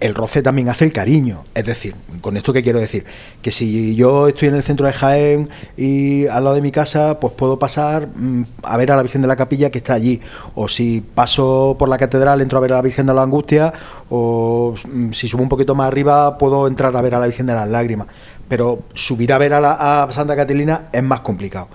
el 0.00 0.14
roce 0.14 0.42
también 0.42 0.68
hace 0.68 0.84
el 0.84 0.92
cariño. 0.92 1.44
Es 1.54 1.64
decir, 1.64 1.94
con 2.20 2.36
esto 2.36 2.52
que 2.52 2.62
quiero 2.62 2.80
decir, 2.80 3.04
que 3.42 3.50
si 3.50 3.94
yo 3.94 4.28
estoy 4.28 4.48
en 4.48 4.54
el 4.54 4.62
centro 4.62 4.86
de 4.86 4.92
Jaén 4.92 5.48
y 5.76 6.26
al 6.26 6.44
lado 6.44 6.56
de 6.56 6.62
mi 6.62 6.70
casa, 6.70 7.18
pues 7.20 7.32
puedo 7.34 7.58
pasar 7.58 8.08
mm, 8.14 8.42
a 8.62 8.76
ver 8.76 8.92
a 8.92 8.96
la 8.96 9.02
Virgen 9.02 9.22
de 9.22 9.28
la 9.28 9.36
Capilla 9.36 9.70
que 9.70 9.78
está 9.78 9.94
allí. 9.94 10.20
O 10.54 10.68
si 10.68 11.00
paso 11.00 11.76
por 11.78 11.88
la 11.88 11.98
catedral, 11.98 12.40
entro 12.40 12.58
a 12.58 12.60
ver 12.60 12.72
a 12.72 12.76
la 12.76 12.82
Virgen 12.82 13.06
de 13.06 13.14
la 13.14 13.22
Angustia. 13.22 13.72
O 14.10 14.74
mm, 14.90 15.12
si 15.12 15.28
subo 15.28 15.42
un 15.42 15.48
poquito 15.48 15.74
más 15.74 15.88
arriba, 15.88 16.38
puedo 16.38 16.66
entrar 16.66 16.96
a 16.96 17.02
ver 17.02 17.14
a 17.14 17.18
la 17.18 17.26
Virgen 17.26 17.46
de 17.46 17.54
las 17.54 17.68
Lágrimas. 17.68 18.08
Pero 18.48 18.80
subir 18.94 19.32
a 19.32 19.38
ver 19.38 19.52
a, 19.52 19.60
la, 19.60 20.04
a 20.04 20.12
Santa 20.12 20.36
Catalina 20.36 20.88
es 20.92 21.02
más 21.02 21.20
complicado. 21.20 21.68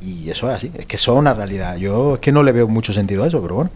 Y 0.00 0.30
eso 0.30 0.48
es 0.48 0.56
así, 0.56 0.70
es 0.76 0.86
que 0.86 0.96
eso 0.96 1.12
es 1.12 1.18
una 1.18 1.34
realidad. 1.34 1.76
Yo 1.76 2.14
es 2.14 2.20
que 2.20 2.32
no 2.32 2.42
le 2.42 2.52
veo 2.52 2.68
mucho 2.68 2.92
sentido 2.92 3.24
a 3.24 3.28
eso, 3.28 3.42
pero 3.42 3.56
bueno. 3.56 3.70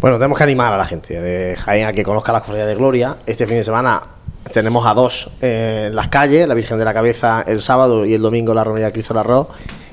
Bueno, 0.00 0.16
tenemos 0.18 0.36
que 0.36 0.44
animar 0.44 0.72
a 0.72 0.76
la 0.76 0.84
gente 0.84 1.20
de 1.20 1.56
Jaén 1.56 1.86
a 1.86 1.92
que 1.92 2.02
conozca 2.02 2.32
la 2.32 2.40
cofradía 2.40 2.66
de 2.66 2.74
Gloria. 2.74 3.18
Este 3.26 3.46
fin 3.46 3.56
de 3.56 3.64
semana 3.64 4.02
tenemos 4.52 4.84
a 4.86 4.94
dos 4.94 5.30
eh, 5.40 5.86
en 5.88 5.96
las 5.96 6.08
calles, 6.08 6.48
la 6.48 6.54
Virgen 6.54 6.78
de 6.78 6.84
la 6.84 6.92
Cabeza 6.92 7.44
el 7.46 7.62
sábado 7.62 8.04
y 8.04 8.14
el 8.14 8.22
domingo 8.22 8.54
la 8.54 8.64
Romería 8.64 8.86
de 8.86 8.92
Cristo 8.92 9.14
del 9.14 9.20
Arroz. 9.20 9.48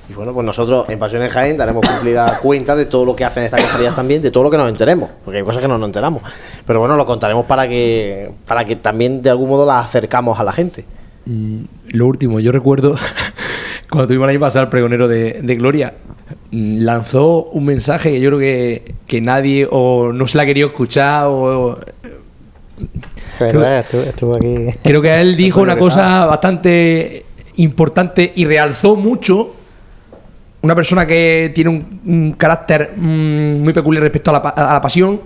Y 0.09 0.13
bueno, 0.13 0.33
pues 0.33 0.43
nosotros 0.43 0.85
en 0.89 0.97
Pasión 0.97 1.21
en 1.21 1.29
Jaén 1.29 1.55
daremos 1.55 1.87
cumplida 1.87 2.39
cuenta 2.41 2.75
de 2.75 2.87
todo 2.87 3.05
lo 3.05 3.15
que 3.15 3.23
hacen 3.23 3.43
estas 3.43 3.61
cofradías 3.61 3.95
también, 3.95 4.21
de 4.23 4.31
todo 4.31 4.43
lo 4.43 4.49
que 4.49 4.57
nos 4.57 4.67
enteremos, 4.67 5.11
porque 5.23 5.37
hay 5.37 5.43
cosas 5.43 5.61
que 5.61 5.67
no 5.67 5.77
nos 5.77 5.87
enteramos. 5.87 6.23
Pero 6.65 6.79
bueno, 6.79 6.95
lo 6.95 7.05
contaremos 7.05 7.45
para 7.45 7.67
que, 7.67 8.31
para 8.47 8.65
que 8.65 8.75
también 8.75 9.21
de 9.21 9.29
algún 9.29 9.49
modo 9.49 9.67
las 9.67 9.85
acercamos 9.85 10.39
a 10.39 10.43
la 10.43 10.51
gente. 10.51 10.85
Mm, 11.25 11.61
lo 11.89 12.07
último, 12.07 12.39
yo 12.39 12.51
recuerdo 12.51 12.95
cuando 13.89 14.07
tuvimos 14.07 14.27
año 14.27 14.39
pasado 14.39 14.63
el 14.63 14.69
pregonero 14.69 15.07
de, 15.07 15.41
de 15.43 15.55
Gloria, 15.55 15.93
lanzó 16.51 17.43
un 17.45 17.65
mensaje 17.65 18.11
que 18.11 18.19
yo 18.21 18.29
creo 18.29 18.39
que, 18.39 18.95
que 19.07 19.21
nadie 19.21 19.67
o 19.69 20.11
no 20.13 20.27
se 20.27 20.37
la 20.37 20.45
quería 20.45 20.65
escuchar 20.65 21.25
o... 21.27 21.79
¿Verdad? 23.39 23.79
Estuvo, 23.79 24.01
estuvo 24.01 24.35
aquí. 24.35 24.77
Creo 24.83 25.01
que 25.01 25.19
él 25.21 25.35
dijo 25.37 25.61
una 25.61 25.77
cosa 25.77 25.95
sabe. 25.95 26.27
bastante 26.27 27.25
importante 27.57 28.31
y 28.35 28.45
realzó 28.45 28.95
mucho 28.95 29.55
una 30.61 30.75
persona 30.75 31.05
que 31.05 31.51
tiene 31.55 31.69
un, 31.69 32.01
un 32.05 32.31
carácter 32.33 32.93
mm, 32.95 33.61
muy 33.63 33.71
peculiar 33.73 34.03
respecto 34.03 34.29
a 34.31 34.33
la, 34.33 34.41
pa- 34.41 34.49
a 34.49 34.73
la 34.73 34.81
pasión, 34.81 35.21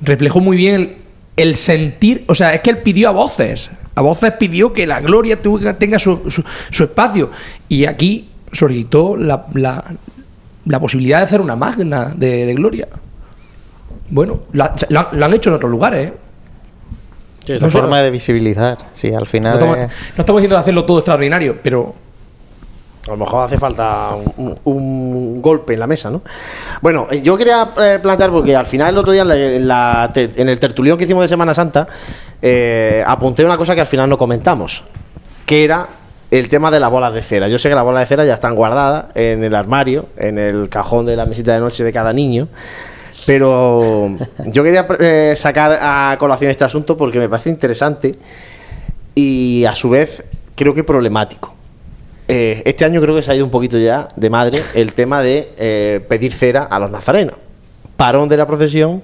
reflejó 0.00 0.40
muy 0.40 0.56
bien 0.56 0.74
el, 0.76 0.96
el 1.36 1.56
sentir, 1.56 2.24
o 2.28 2.34
sea, 2.34 2.54
es 2.54 2.60
que 2.60 2.70
él 2.70 2.78
pidió 2.78 3.08
a 3.08 3.12
voces, 3.12 3.70
a 3.96 4.00
voces 4.02 4.32
pidió 4.38 4.72
que 4.72 4.86
la 4.86 5.00
gloria 5.00 5.40
tenga 5.78 5.98
su, 5.98 6.30
su- 6.30 6.44
su 6.70 6.84
espacio 6.84 7.30
y 7.68 7.86
aquí 7.86 8.28
solicitó 8.52 9.16
la, 9.16 9.46
la- 9.54 9.84
la 10.68 10.78
posibilidad 10.80 11.18
de 11.18 11.24
hacer 11.24 11.40
una 11.40 11.56
magna 11.56 12.12
de, 12.16 12.46
de 12.46 12.54
gloria. 12.54 12.86
Bueno, 14.10 14.40
la- 14.52 14.74
lo, 14.88 15.00
han- 15.00 15.08
lo 15.12 15.24
han 15.26 15.34
hecho 15.34 15.50
en 15.50 15.56
otros 15.56 15.70
lugares, 15.70 16.08
¿eh? 16.08 16.14
Es 17.46 17.60
una 17.62 17.70
forma 17.70 18.00
de 18.02 18.10
visibilizar. 18.10 18.76
Sí, 18.92 19.08
al 19.08 19.20
No 19.20 19.24
final. 19.26 19.54
estamos, 19.54 19.76
es- 19.78 19.86
no 20.16 20.20
estamos 20.22 20.40
diciendo 20.40 20.56
de 20.56 20.60
hacerlo 20.60 20.84
todo 20.84 20.98
extraordinario, 20.98 21.58
pero 21.62 21.94
A 23.06 23.12
lo 23.12 23.16
mejor 23.16 23.42
hace 23.46 23.56
falta 23.56 24.10
un, 24.36 24.58
un 24.64 25.40
golpe 25.40 25.72
en 25.72 25.80
la 25.80 25.86
mesa, 25.86 26.10
¿no? 26.10 26.20
Bueno, 26.82 27.06
eh, 27.10 27.22
yo 27.22 27.38
quería 27.38 27.70
eh, 27.82 27.98
plantear, 28.02 28.30
porque 28.30 28.54
al 28.54 28.66
final 28.66 28.90
el 28.90 28.98
otro 28.98 29.12
día 29.14 29.22
en, 29.22 29.28
la- 29.28 29.36
en 29.36 29.66
la 29.68 30.10
ter- 30.12 30.32
en 30.36 30.46
el 30.50 30.60
tertulión 30.60 30.98
que 30.98 31.04
hicimos 31.04 31.22
de 31.24 31.28
Semana 31.28 31.54
Santa, 31.54 31.88
eh, 32.42 33.02
apunté 33.06 33.46
una 33.46 33.56
cosa 33.56 33.74
que 33.74 33.80
al 33.80 33.86
final 33.86 34.10
no 34.10 34.18
comentamos, 34.18 34.84
que 35.46 35.64
era 35.64 35.88
el 36.30 36.48
tema 36.48 36.70
de 36.70 36.80
las 36.80 36.90
bolas 36.90 37.14
de 37.14 37.22
cera. 37.22 37.48
Yo 37.48 37.58
sé 37.58 37.68
que 37.68 37.74
las 37.74 37.84
bolas 37.84 38.02
de 38.02 38.06
cera 38.06 38.24
ya 38.24 38.34
están 38.34 38.54
guardadas 38.54 39.06
en 39.14 39.44
el 39.44 39.54
armario, 39.54 40.06
en 40.16 40.38
el 40.38 40.68
cajón 40.68 41.06
de 41.06 41.16
la 41.16 41.26
mesita 41.26 41.54
de 41.54 41.60
noche 41.60 41.84
de 41.84 41.92
cada 41.92 42.12
niño. 42.12 42.48
Pero 43.26 44.10
yo 44.46 44.62
quería 44.62 44.86
eh, 45.00 45.34
sacar 45.36 45.78
a 45.80 46.16
colación 46.18 46.50
este 46.50 46.64
asunto 46.64 46.96
porque 46.96 47.18
me 47.18 47.28
parece 47.28 47.50
interesante 47.50 48.16
y 49.14 49.64
a 49.64 49.74
su 49.74 49.90
vez 49.90 50.24
creo 50.54 50.74
que 50.74 50.84
problemático. 50.84 51.54
Eh, 52.26 52.62
este 52.66 52.84
año 52.84 53.00
creo 53.00 53.14
que 53.14 53.22
se 53.22 53.30
ha 53.30 53.34
ido 53.34 53.44
un 53.44 53.50
poquito 53.50 53.78
ya 53.78 54.08
de 54.14 54.28
madre 54.28 54.62
el 54.74 54.92
tema 54.92 55.22
de 55.22 55.50
eh, 55.56 56.04
pedir 56.08 56.32
cera 56.32 56.62
a 56.64 56.78
los 56.78 56.90
nazarenos. 56.90 57.36
Parón 57.96 58.28
de 58.28 58.36
la 58.36 58.46
procesión, 58.46 59.02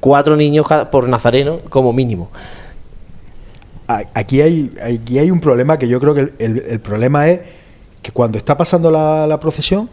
cuatro 0.00 0.36
niños 0.36 0.66
por 0.90 1.08
nazareno 1.08 1.60
como 1.68 1.92
mínimo. 1.92 2.30
Aquí 3.88 4.40
hay, 4.40 4.74
aquí 4.82 5.18
hay 5.18 5.30
un 5.30 5.40
problema 5.40 5.78
que 5.78 5.86
yo 5.88 6.00
creo 6.00 6.14
que 6.14 6.20
el, 6.22 6.32
el- 6.38 6.64
el 6.68 6.80
problema 6.80 7.28
es 7.28 7.40
que 8.02 8.10
cuando 8.12 8.36
está 8.38 8.56
pasando 8.56 8.90
la, 8.90 9.26
la 9.26 9.38
procesión, 9.40 9.88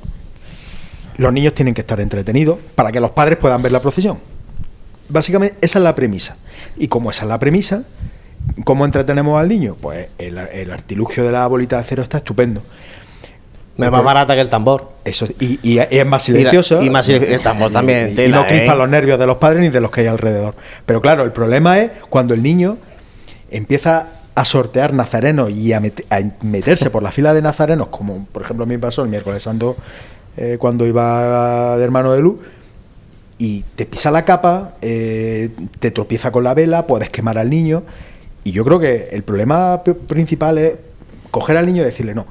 los 1.17 1.31
niños 1.31 1.53
tienen 1.53 1.73
que 1.73 1.81
estar 1.81 1.99
entretenidos 1.99 2.57
para 2.75 2.91
que 2.91 2.99
los 2.99 3.11
padres 3.11 3.37
puedan 3.37 3.61
ver 3.61 3.71
la 3.71 3.79
procesión. 3.81 4.17
Básicamente 5.09 5.55
esa 5.61 5.79
es 5.79 5.83
la 5.83 5.93
premisa. 5.93 6.37
Y 6.77 6.87
como 6.87 7.11
esa 7.11 7.23
es 7.23 7.29
la 7.29 7.37
premisa, 7.37 7.83
¿cómo 8.65 8.83
entretenemos 8.85 9.39
al 9.39 9.47
niño? 9.47 9.75
Pues 9.79 10.07
el, 10.17 10.37
el 10.37 10.71
artilugio 10.71 11.23
de 11.23 11.31
la 11.31 11.45
bolita 11.45 11.77
de 11.77 11.83
cero 11.83 12.01
está 12.01 12.17
estupendo. 12.17 12.61
Es 13.77 13.89
más 13.91 14.03
barata 14.03 14.35
que 14.35 14.41
el 14.41 14.49
tambor. 14.49 14.91
Eso, 15.03 15.27
y, 15.39 15.59
y 15.63 15.79
es 15.79 16.05
más 16.05 16.23
silencioso. 16.23 16.81
Y, 16.83 16.89
más 16.89 17.05
silencio- 17.07 17.35
el 17.35 17.41
tambor 17.41 17.71
también. 17.71 18.15
Y, 18.17 18.27
no 18.31 18.45
crispa 18.47 18.73
¿eh? 18.73 18.77
los 18.77 18.87
nervios 18.89 19.17
de 19.19 19.25
los 19.27 19.37
padres 19.37 19.61
ni 19.61 19.69
de 19.69 19.81
los 19.81 19.89
que 19.91 20.01
hay 20.01 20.07
alrededor. 20.07 20.55
Pero 20.85 21.01
claro, 21.01 21.23
el 21.23 21.31
problema 21.31 21.79
es 21.79 21.91
cuando 22.09 22.33
el 22.35 22.41
niño 22.43 22.77
empieza 23.53 24.07
a 24.35 24.45
sortear 24.45 24.93
nazarenos 24.93 25.51
y 25.51 25.73
a, 25.73 25.79
met- 25.79 26.05
a 26.09 26.19
meterse 26.45 26.89
por 26.89 27.03
la 27.03 27.11
fila 27.11 27.33
de 27.33 27.41
nazarenos, 27.41 27.87
como 27.87 28.25
por 28.25 28.43
ejemplo 28.43 28.63
a 28.63 28.67
mí 28.67 28.73
me 28.75 28.79
pasó 28.79 29.03
el 29.03 29.09
miércoles 29.09 29.43
santo 29.43 29.75
eh, 30.37 30.57
cuando 30.59 30.85
iba 30.87 31.77
de 31.77 31.83
hermano 31.83 32.11
de 32.13 32.21
luz, 32.21 32.39
y 33.37 33.63
te 33.75 33.85
pisa 33.85 34.09
la 34.09 34.25
capa, 34.25 34.73
eh, 34.81 35.49
te 35.79 35.91
tropieza 35.91 36.31
con 36.31 36.43
la 36.43 36.53
vela, 36.53 36.87
puedes 36.87 37.09
quemar 37.09 37.37
al 37.37 37.49
niño. 37.49 37.83
Y 38.43 38.51
yo 38.51 38.63
creo 38.63 38.79
que 38.79 39.09
el 39.11 39.23
problema 39.23 39.83
principal 39.83 40.57
es 40.57 40.73
coger 41.31 41.57
al 41.57 41.65
niño 41.65 41.81
y 41.81 41.85
decirle, 41.85 42.13
no, 42.13 42.25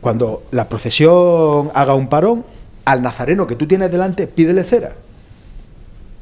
cuando 0.00 0.44
la 0.50 0.68
procesión 0.68 1.70
haga 1.74 1.94
un 1.94 2.08
parón, 2.08 2.44
al 2.84 3.02
nazareno 3.02 3.46
que 3.46 3.54
tú 3.56 3.66
tienes 3.66 3.90
delante, 3.90 4.26
pídele 4.26 4.64
cera. 4.64 4.92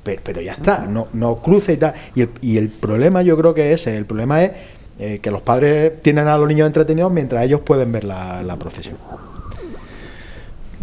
Pero, 0.08 0.22
pero 0.24 0.40
ya 0.40 0.52
está, 0.52 0.86
no, 0.88 1.08
no 1.12 1.36
cruce 1.36 1.74
y 1.74 1.76
tal. 1.76 1.92
Y 2.14 2.22
el, 2.22 2.30
y 2.40 2.56
el 2.56 2.68
problema 2.70 3.20
yo 3.22 3.36
creo 3.36 3.52
que 3.52 3.72
es 3.72 3.82
ese, 3.82 3.96
el 3.96 4.06
problema 4.06 4.42
es 4.42 4.52
eh, 4.98 5.18
que 5.22 5.30
los 5.30 5.42
padres 5.42 6.00
tienen 6.02 6.26
a 6.28 6.36
los 6.38 6.48
niños 6.48 6.66
entretenidos 6.66 7.12
mientras 7.12 7.44
ellos 7.44 7.60
pueden 7.60 7.92
ver 7.92 8.04
la, 8.04 8.42
la 8.42 8.56
procesión. 8.56 8.96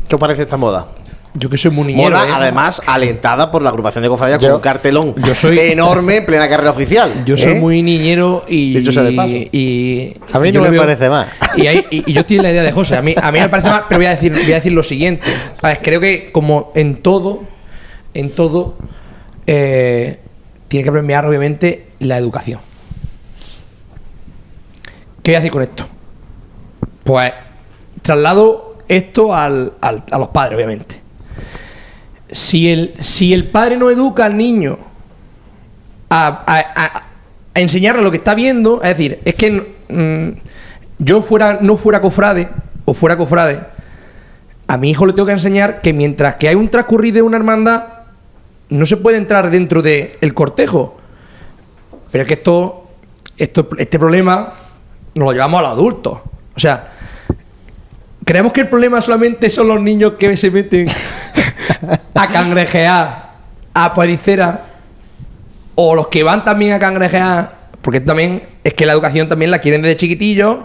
¿Qué 0.07 0.15
os 0.15 0.21
parece 0.21 0.43
esta 0.43 0.57
moda? 0.57 0.87
Yo 1.37 1.49
que 1.49 1.57
soy 1.57 1.71
muy 1.71 1.87
niñero, 1.87 2.11
Moda, 2.15 2.29
¿eh? 2.29 2.31
además, 2.33 2.81
alentada 2.85 3.51
por 3.51 3.61
la 3.61 3.69
agrupación 3.69 4.01
de 4.03 4.07
cofradías 4.07 4.39
con 4.39 4.53
un 4.53 4.61
cartelón 4.61 5.13
yo 5.17 5.35
soy- 5.35 5.59
enorme 5.59 6.17
en 6.17 6.25
plena 6.25 6.47
carrera 6.47 6.69
oficial. 6.69 7.11
Yo 7.25 7.35
soy 7.37 7.51
¿eh? 7.51 7.59
muy 7.59 7.81
niñero 7.81 8.45
y. 8.47 8.75
Dicho 8.77 8.93
sea 8.93 9.03
de 9.03 9.11
paso. 9.11 9.29
y- 9.33 10.15
A 10.31 10.39
mí 10.39 10.47
y 10.47 10.51
yo 10.53 10.61
no 10.61 10.67
me 10.67 10.71
veo- 10.71 10.81
parece 10.83 11.09
mal. 11.09 11.27
Y, 11.57 11.67
hay- 11.67 11.85
y- 11.91 12.09
y 12.09 12.13
yo 12.13 12.21
estoy 12.21 12.37
en 12.37 12.43
la 12.43 12.51
idea 12.51 12.63
de 12.63 12.71
José. 12.71 12.95
A 12.95 13.01
mí, 13.01 13.13
a 13.21 13.31
mí 13.33 13.39
me 13.41 13.49
parece 13.49 13.67
mal, 13.69 13.83
pero 13.89 13.99
voy 13.99 14.05
a 14.05 14.11
decir, 14.11 14.31
voy 14.31 14.51
a 14.51 14.55
decir 14.55 14.71
lo 14.71 14.83
siguiente. 14.83 15.25
A 15.61 15.67
ver, 15.69 15.79
creo 15.81 15.99
que 15.99 16.31
como 16.31 16.71
en 16.73 17.01
todo, 17.01 17.41
en 18.13 18.29
todo, 18.29 18.75
eh, 19.47 20.19
tiene 20.67 20.83
que 20.83 20.91
premiar 20.91 21.25
obviamente 21.25 21.87
la 21.99 22.17
educación. 22.17 22.59
¿Qué 25.23 25.31
voy 25.31 25.35
a 25.35 25.39
decir 25.39 25.51
con 25.51 25.61
esto? 25.63 25.85
Pues 27.03 27.33
traslado 28.01 28.77
esto 28.87 29.33
al- 29.35 29.73
a 29.81 30.17
los 30.17 30.27
padres, 30.29 30.55
obviamente. 30.55 31.01
Si 32.31 32.69
el, 32.71 32.93
si 32.99 33.33
el 33.33 33.47
padre 33.49 33.77
no 33.77 33.89
educa 33.89 34.25
al 34.25 34.37
niño 34.37 34.77
a, 36.09 36.27
a- 36.27 36.83
a- 36.85 37.03
a 37.53 37.59
enseñarle 37.61 38.01
lo 38.03 38.11
que 38.11 38.17
está 38.17 38.35
viendo, 38.35 38.81
es 38.83 38.89
decir, 38.89 39.19
es 39.25 39.35
que 39.35 39.75
mm, 39.89 40.29
yo 40.99 41.21
fuera, 41.21 41.59
no 41.61 41.77
fuera 41.77 42.01
cofrade 42.01 42.49
o 42.85 42.93
fuera 42.93 43.17
cofrade, 43.17 43.61
a 44.67 44.77
mi 44.77 44.89
hijo 44.91 45.05
le 45.05 45.13
tengo 45.13 45.25
que 45.27 45.31
enseñar 45.31 45.81
que 45.81 45.93
mientras 45.93 46.35
que 46.35 46.47
hay 46.49 46.55
un 46.55 46.69
transcurrido 46.69 47.15
de 47.15 47.21
una 47.21 47.37
hermandad, 47.37 47.83
no 48.69 48.85
se 48.85 48.97
puede 48.97 49.17
entrar 49.17 49.49
dentro 49.49 49.81
del 49.81 50.33
cortejo. 50.33 50.97
Pero 52.11 52.21
es 52.23 52.27
que 52.27 52.33
esto, 52.35 52.87
esto, 53.37 53.69
este 53.77 53.99
problema 53.99 54.53
nos 55.13 55.25
lo 55.27 55.31
llevamos 55.33 55.59
a 55.59 55.63
los 55.63 55.71
adultos. 55.71 56.19
O 56.55 56.59
sea, 56.59 56.91
creemos 58.23 58.53
que 58.53 58.61
el 58.61 58.69
problema 58.69 59.01
solamente 59.01 59.49
son 59.49 59.67
los 59.67 59.81
niños 59.81 60.13
que 60.17 60.35
se 60.37 60.51
meten 60.51 60.87
a 62.13 62.27
cangrejear 62.27 63.25
a 63.73 63.93
puericera 63.93 64.65
o 65.75 65.95
los 65.95 66.07
que 66.07 66.23
van 66.23 66.45
también 66.45 66.71
a 66.71 66.79
cangrejear, 66.79 67.51
porque 67.81 67.99
también 67.99 68.43
es 68.63 68.73
que 68.73 68.85
la 68.85 68.93
educación 68.93 69.27
también 69.27 69.51
la 69.51 69.59
quieren 69.59 69.81
desde 69.81 69.97
chiquitillos 69.97 70.57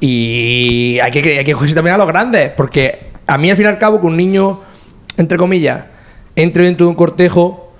y 0.00 0.98
hay 1.00 1.10
que, 1.10 1.38
hay 1.38 1.44
que 1.44 1.52
cogerse 1.52 1.74
también 1.74 1.94
a 1.94 1.98
los 1.98 2.06
grandes, 2.06 2.50
porque 2.56 3.10
a 3.26 3.36
mí 3.36 3.50
al 3.50 3.56
fin 3.56 3.66
y 3.66 3.68
al 3.68 3.78
cabo 3.78 4.00
que 4.00 4.06
un 4.06 4.16
niño, 4.16 4.62
entre 5.18 5.36
comillas, 5.36 5.84
entre 6.36 6.64
dentro 6.64 6.86
de 6.86 6.90
un 6.90 6.96
cortejo, 6.96 7.72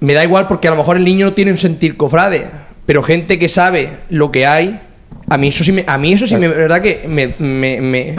me 0.00 0.14
da 0.14 0.24
igual 0.24 0.48
porque 0.48 0.68
a 0.68 0.70
lo 0.70 0.76
mejor 0.76 0.96
el 0.96 1.04
niño 1.04 1.26
no 1.26 1.34
tiene 1.34 1.50
un 1.50 1.56
sentir 1.56 1.96
cofrade, 1.96 2.46
pero 2.86 3.02
gente 3.02 3.38
que 3.38 3.48
sabe 3.48 3.98
lo 4.10 4.30
que 4.30 4.46
hay, 4.46 4.80
a 5.28 5.36
mí 5.36 5.48
eso 5.48 5.64
sí 5.64 5.72
me, 5.72 5.84
a 5.86 5.98
mí 5.98 6.12
eso 6.12 6.26
sí 6.26 6.36
me, 6.36 6.48
verdad 6.48 6.80
que 6.80 7.06
me, 7.08 7.34
me, 7.38 7.80
me, 7.80 8.16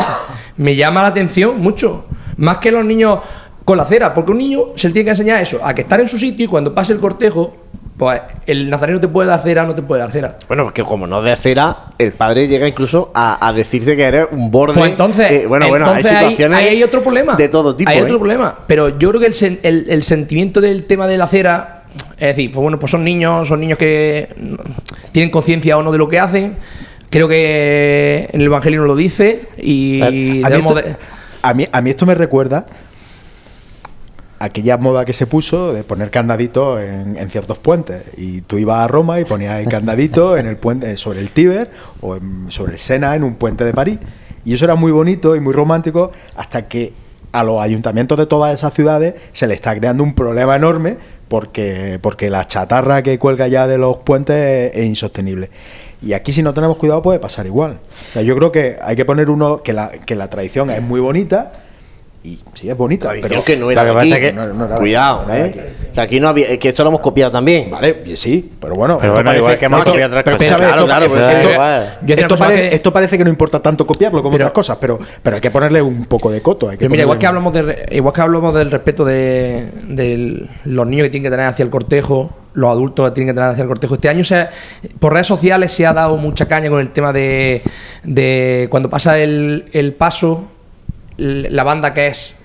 me 0.57 0.75
llama 0.75 1.01
la 1.01 1.07
atención 1.07 1.59
mucho. 1.59 2.05
Más 2.37 2.57
que 2.57 2.71
los 2.71 2.85
niños 2.85 3.19
con 3.65 3.77
la 3.77 3.85
cera, 3.85 4.13
porque 4.13 4.31
un 4.31 4.37
niño 4.39 4.65
se 4.75 4.87
le 4.87 4.93
tiene 4.93 5.05
que 5.05 5.11
enseñar 5.11 5.41
eso, 5.41 5.59
a 5.63 5.73
que 5.73 5.81
estar 5.81 5.99
en 5.99 6.07
su 6.07 6.17
sitio 6.17 6.45
y 6.45 6.47
cuando 6.47 6.73
pase 6.73 6.93
el 6.93 6.99
cortejo, 6.99 7.55
pues 7.99 8.21
el 8.47 8.69
nazareno 8.69 8.99
te 9.01 9.09
puede 9.09 9.27
dar 9.27 9.43
cera, 9.43 9.65
no 9.65 9.75
te 9.75 9.81
puede 9.81 10.01
dar 10.01 10.09
cera. 10.09 10.37
Bueno, 10.47 10.63
porque 10.63 10.83
como 10.83 11.05
no 11.05 11.21
de 11.21 11.35
cera, 11.35 11.77
el 11.97 12.13
padre 12.13 12.47
llega 12.47 12.65
incluso 12.65 13.11
a, 13.13 13.45
a 13.45 13.51
decirte 13.51 13.97
que 13.97 14.03
eres 14.03 14.27
un 14.31 14.49
borde. 14.49 14.75
Pues 14.79 14.89
entonces, 14.91 15.29
eh, 15.29 15.45
bueno, 15.47 15.67
bueno, 15.67 15.85
hay 15.87 15.97
ahí- 15.97 16.03
situaciones 16.03 16.57
ahí 16.57 16.67
hay 16.69 16.81
otro 16.83 17.03
problema. 17.03 17.35
de 17.35 17.49
todo 17.49 17.75
tipo. 17.75 17.91
Hay 17.91 17.97
¿eh? 17.97 18.03
otro 18.03 18.17
problema. 18.17 18.55
Pero 18.67 18.97
yo 18.97 19.09
creo 19.09 19.19
que 19.19 19.27
el, 19.27 19.33
sen- 19.33 19.59
el- 19.63 19.85
el 19.89 20.03
sentimiento 20.03 20.61
del 20.61 20.85
tema 20.85 21.07
de 21.07 21.17
la 21.17 21.27
cera, 21.27 21.83
es 22.17 22.27
decir, 22.35 22.51
pues 22.53 22.61
bueno, 22.61 22.79
pues 22.79 22.89
son 22.89 23.03
niños, 23.03 23.47
son 23.49 23.59
niños 23.59 23.77
que 23.77 24.29
mm, 24.35 24.55
tienen 25.11 25.29
conciencia 25.29 25.77
o 25.77 25.83
no 25.83 25.91
de 25.91 25.97
lo 25.97 26.07
que 26.07 26.19
hacen. 26.21 26.55
Creo 27.09 27.27
que 27.27 28.29
en 28.31 28.39
el 28.39 28.47
Evangelio 28.47 28.79
nos 28.79 28.87
lo 28.87 28.95
dice 28.95 29.41
y 29.61 30.01
A 30.01 30.09
mí, 30.09 30.41
esto, 30.41 30.73
de- 30.73 30.95
a, 31.41 31.53
mí, 31.53 31.67
a 31.69 31.81
mí 31.81 31.89
esto 31.89 32.05
me 32.05 32.15
recuerda 32.15 32.65
aquella 34.39 34.77
moda 34.77 35.05
que 35.05 35.13
se 35.13 35.27
puso 35.27 35.73
de 35.73 35.83
poner 35.83 36.09
candaditos 36.11 36.79
en, 36.81 37.29
ciertos 37.29 37.59
puentes. 37.59 38.03
Y 38.17 38.41
tú 38.41 38.57
ibas 38.57 38.79
a 38.83 38.87
Roma 38.87 39.19
y 39.19 39.25
ponías 39.25 39.59
el 39.59 39.67
candadito 39.67 40.37
en 40.37 40.47
el 40.47 40.57
puente, 40.57 40.95
sobre 40.97 41.19
el 41.19 41.29
Tíber 41.31 41.69
o 42.01 42.15
en- 42.15 42.49
sobre 42.49 42.73
el 42.73 42.79
Sena 42.79 43.15
en 43.15 43.23
un 43.23 43.35
puente 43.35 43.65
de 43.65 43.73
París. 43.73 43.99
Y 44.45 44.53
eso 44.53 44.65
era 44.65 44.75
muy 44.75 44.91
bonito 44.91 45.35
y 45.35 45.39
muy 45.41 45.53
romántico 45.53 46.11
hasta 46.35 46.67
que 46.67 46.93
a 47.31 47.43
los 47.43 47.61
ayuntamientos 47.61 48.17
de 48.17 48.25
todas 48.25 48.53
esas 48.53 48.73
ciudades 48.73 49.13
se 49.33 49.45
le 49.45 49.53
está 49.53 49.75
creando 49.75 50.01
un 50.03 50.15
problema 50.15 50.55
enorme 50.55 50.97
porque, 51.27 51.99
porque 52.01 52.29
la 52.29 52.47
chatarra 52.47 53.03
que 53.03 53.19
cuelga 53.19 53.47
ya 53.47 53.67
de 53.67 53.77
los 53.77 53.97
puentes 53.97 54.35
es, 54.73 54.81
es 54.81 54.85
insostenible. 54.87 55.49
Y 56.01 56.13
aquí 56.13 56.31
si 56.33 56.41
no 56.41 56.53
tenemos 56.53 56.77
cuidado 56.77 57.01
puede 57.01 57.19
pasar 57.19 57.45
igual. 57.45 57.79
O 58.09 58.13
sea, 58.13 58.21
yo 58.23 58.35
creo 58.35 58.51
que 58.51 58.77
hay 58.81 58.95
que 58.95 59.05
poner 59.05 59.29
uno 59.29 59.61
que 59.61 59.73
la, 59.73 59.89
que 59.91 60.15
la 60.15 60.27
tradición 60.29 60.69
es 60.71 60.81
muy 60.81 61.01
bonita 61.01 61.51
y 62.23 62.37
sí 62.53 62.69
es 62.69 62.75
bonita, 62.75 63.07
Tradición 63.09 63.29
pero 63.29 63.43
que 63.45 63.55
no 63.57 63.71
era 63.71 63.81
aquí. 63.83 63.93
pasa 63.93 64.19
que- 64.19 64.33
no- 64.33 64.47
no 64.53 64.65
era 64.65 64.75
Cuidado, 64.75 65.19
aquí, 65.21 65.27
no 65.29 65.33
era 65.33 65.43
de 65.45 65.49
¿eh? 65.49 65.73
Que 65.93 66.01
aquí 66.01 66.19
no 66.19 66.27
había, 66.27 66.59
que 66.59 66.69
esto 66.69 66.83
lo 66.83 66.89
hemos 66.89 67.01
copiado 67.01 67.31
también. 67.31 67.71
Vale, 67.71 68.15
sí, 68.15 68.51
pero 68.59 68.73
bueno, 68.75 68.97
Pero 68.99 69.13
esto 69.13 69.23
bueno, 69.23 69.37
igual 69.37 69.57
que 69.57 69.65
hemos 69.65 69.83
copiado 69.85 70.07
otras 70.07 70.23
cosas. 70.23 70.41
escúchame, 70.41 70.59
Claro, 70.65 70.75
esto- 70.81 70.85
claro, 70.85 71.07
pues 71.07 71.21
esto- 71.21 72.37
parece, 72.37 72.69
que- 72.69 72.75
esto 72.75 72.93
parece 72.93 73.17
que 73.17 73.23
no 73.23 73.29
importa 73.29 73.59
tanto 73.61 73.85
copiarlo 73.87 74.21
como 74.21 74.33
Pero- 74.33 74.45
otras 74.47 74.53
cosas, 74.55 74.77
pero, 74.79 74.99
pero 75.23 75.35
hay 75.37 75.41
que 75.41 75.49
ponerle 75.51 75.81
un 75.81 76.05
poco 76.05 76.29
de 76.29 76.41
coto. 76.41 76.67
Hay 76.69 76.75
que 76.77 76.79
Pero 76.81 76.91
mira, 76.91 77.03
igual 77.03 77.17
que 77.17 77.25
hablamos 77.27 77.53
de 77.53 77.85
igual 77.91 78.13
que 78.13 78.21
hablamos 78.21 78.53
del 78.53 78.69
respeto 78.71 79.05
de, 79.05 79.69
de 79.87 80.45
los 80.65 80.87
niños 80.87 81.05
que 81.05 81.09
tienen 81.09 81.23
que 81.31 81.35
tener 81.35 81.45
hacia 81.47 81.63
el 81.63 81.69
cortejo, 81.69 82.31
los 82.53 82.69
adultos 82.69 83.09
que 83.09 83.15
tienen 83.15 83.33
que 83.33 83.37
tener 83.39 83.51
hacia 83.51 83.61
el 83.63 83.67
cortejo. 83.67 83.95
Este 83.95 84.09
año 84.09 84.23
se 84.23 84.35
ha- 84.35 84.49
por 84.99 85.13
redes 85.13 85.27
sociales 85.27 85.71
se 85.71 85.85
ha 85.85 85.93
dado 85.93 86.17
mucha 86.17 86.47
caña 86.47 86.69
con 86.69 86.79
el 86.81 86.91
tema 86.91 87.11
de, 87.13 87.61
de 88.03 88.67
cuando 88.69 88.89
pasa 88.89 89.17
el, 89.19 89.65
el 89.71 89.93
paso, 89.93 90.45
la 91.19 91.63
banda 91.63 91.93
que 91.93 92.07
es. 92.07 92.35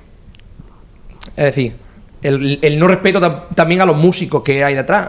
Es 1.36 1.44
decir, 1.44 1.74
el, 2.22 2.58
el 2.62 2.78
no 2.78 2.86
respeto 2.88 3.20
tam- 3.20 3.44
también 3.54 3.80
a 3.80 3.86
los 3.86 3.96
músicos 3.96 4.42
que 4.42 4.62
hay 4.64 4.74
detrás. 4.74 5.08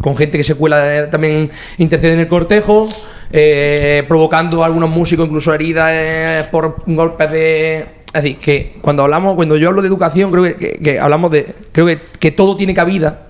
Con 0.00 0.16
gente 0.16 0.38
que 0.38 0.44
se 0.44 0.54
cuela 0.54 0.96
eh, 0.98 1.06
también 1.08 1.50
intercede 1.78 2.14
en 2.14 2.20
el 2.20 2.28
cortejo, 2.28 2.88
eh, 3.32 4.04
provocando 4.08 4.62
a 4.62 4.66
algunos 4.66 4.88
músicos 4.88 5.26
incluso 5.26 5.52
heridas 5.52 5.90
eh, 5.92 6.44
por 6.50 6.82
golpes 6.86 7.30
de. 7.30 7.86
Es 8.12 8.22
decir, 8.22 8.38
que 8.38 8.78
cuando 8.80 9.02
hablamos, 9.04 9.34
cuando 9.36 9.56
yo 9.56 9.68
hablo 9.68 9.82
de 9.82 9.88
educación, 9.88 10.30
creo 10.30 10.42
que, 10.44 10.56
que- 10.56 10.78
que 10.78 10.98
hablamos 10.98 11.30
de. 11.30 11.54
Creo 11.72 11.86
que, 11.86 11.98
que 12.18 12.30
todo 12.32 12.56
tiene 12.56 12.74
cabida 12.74 13.26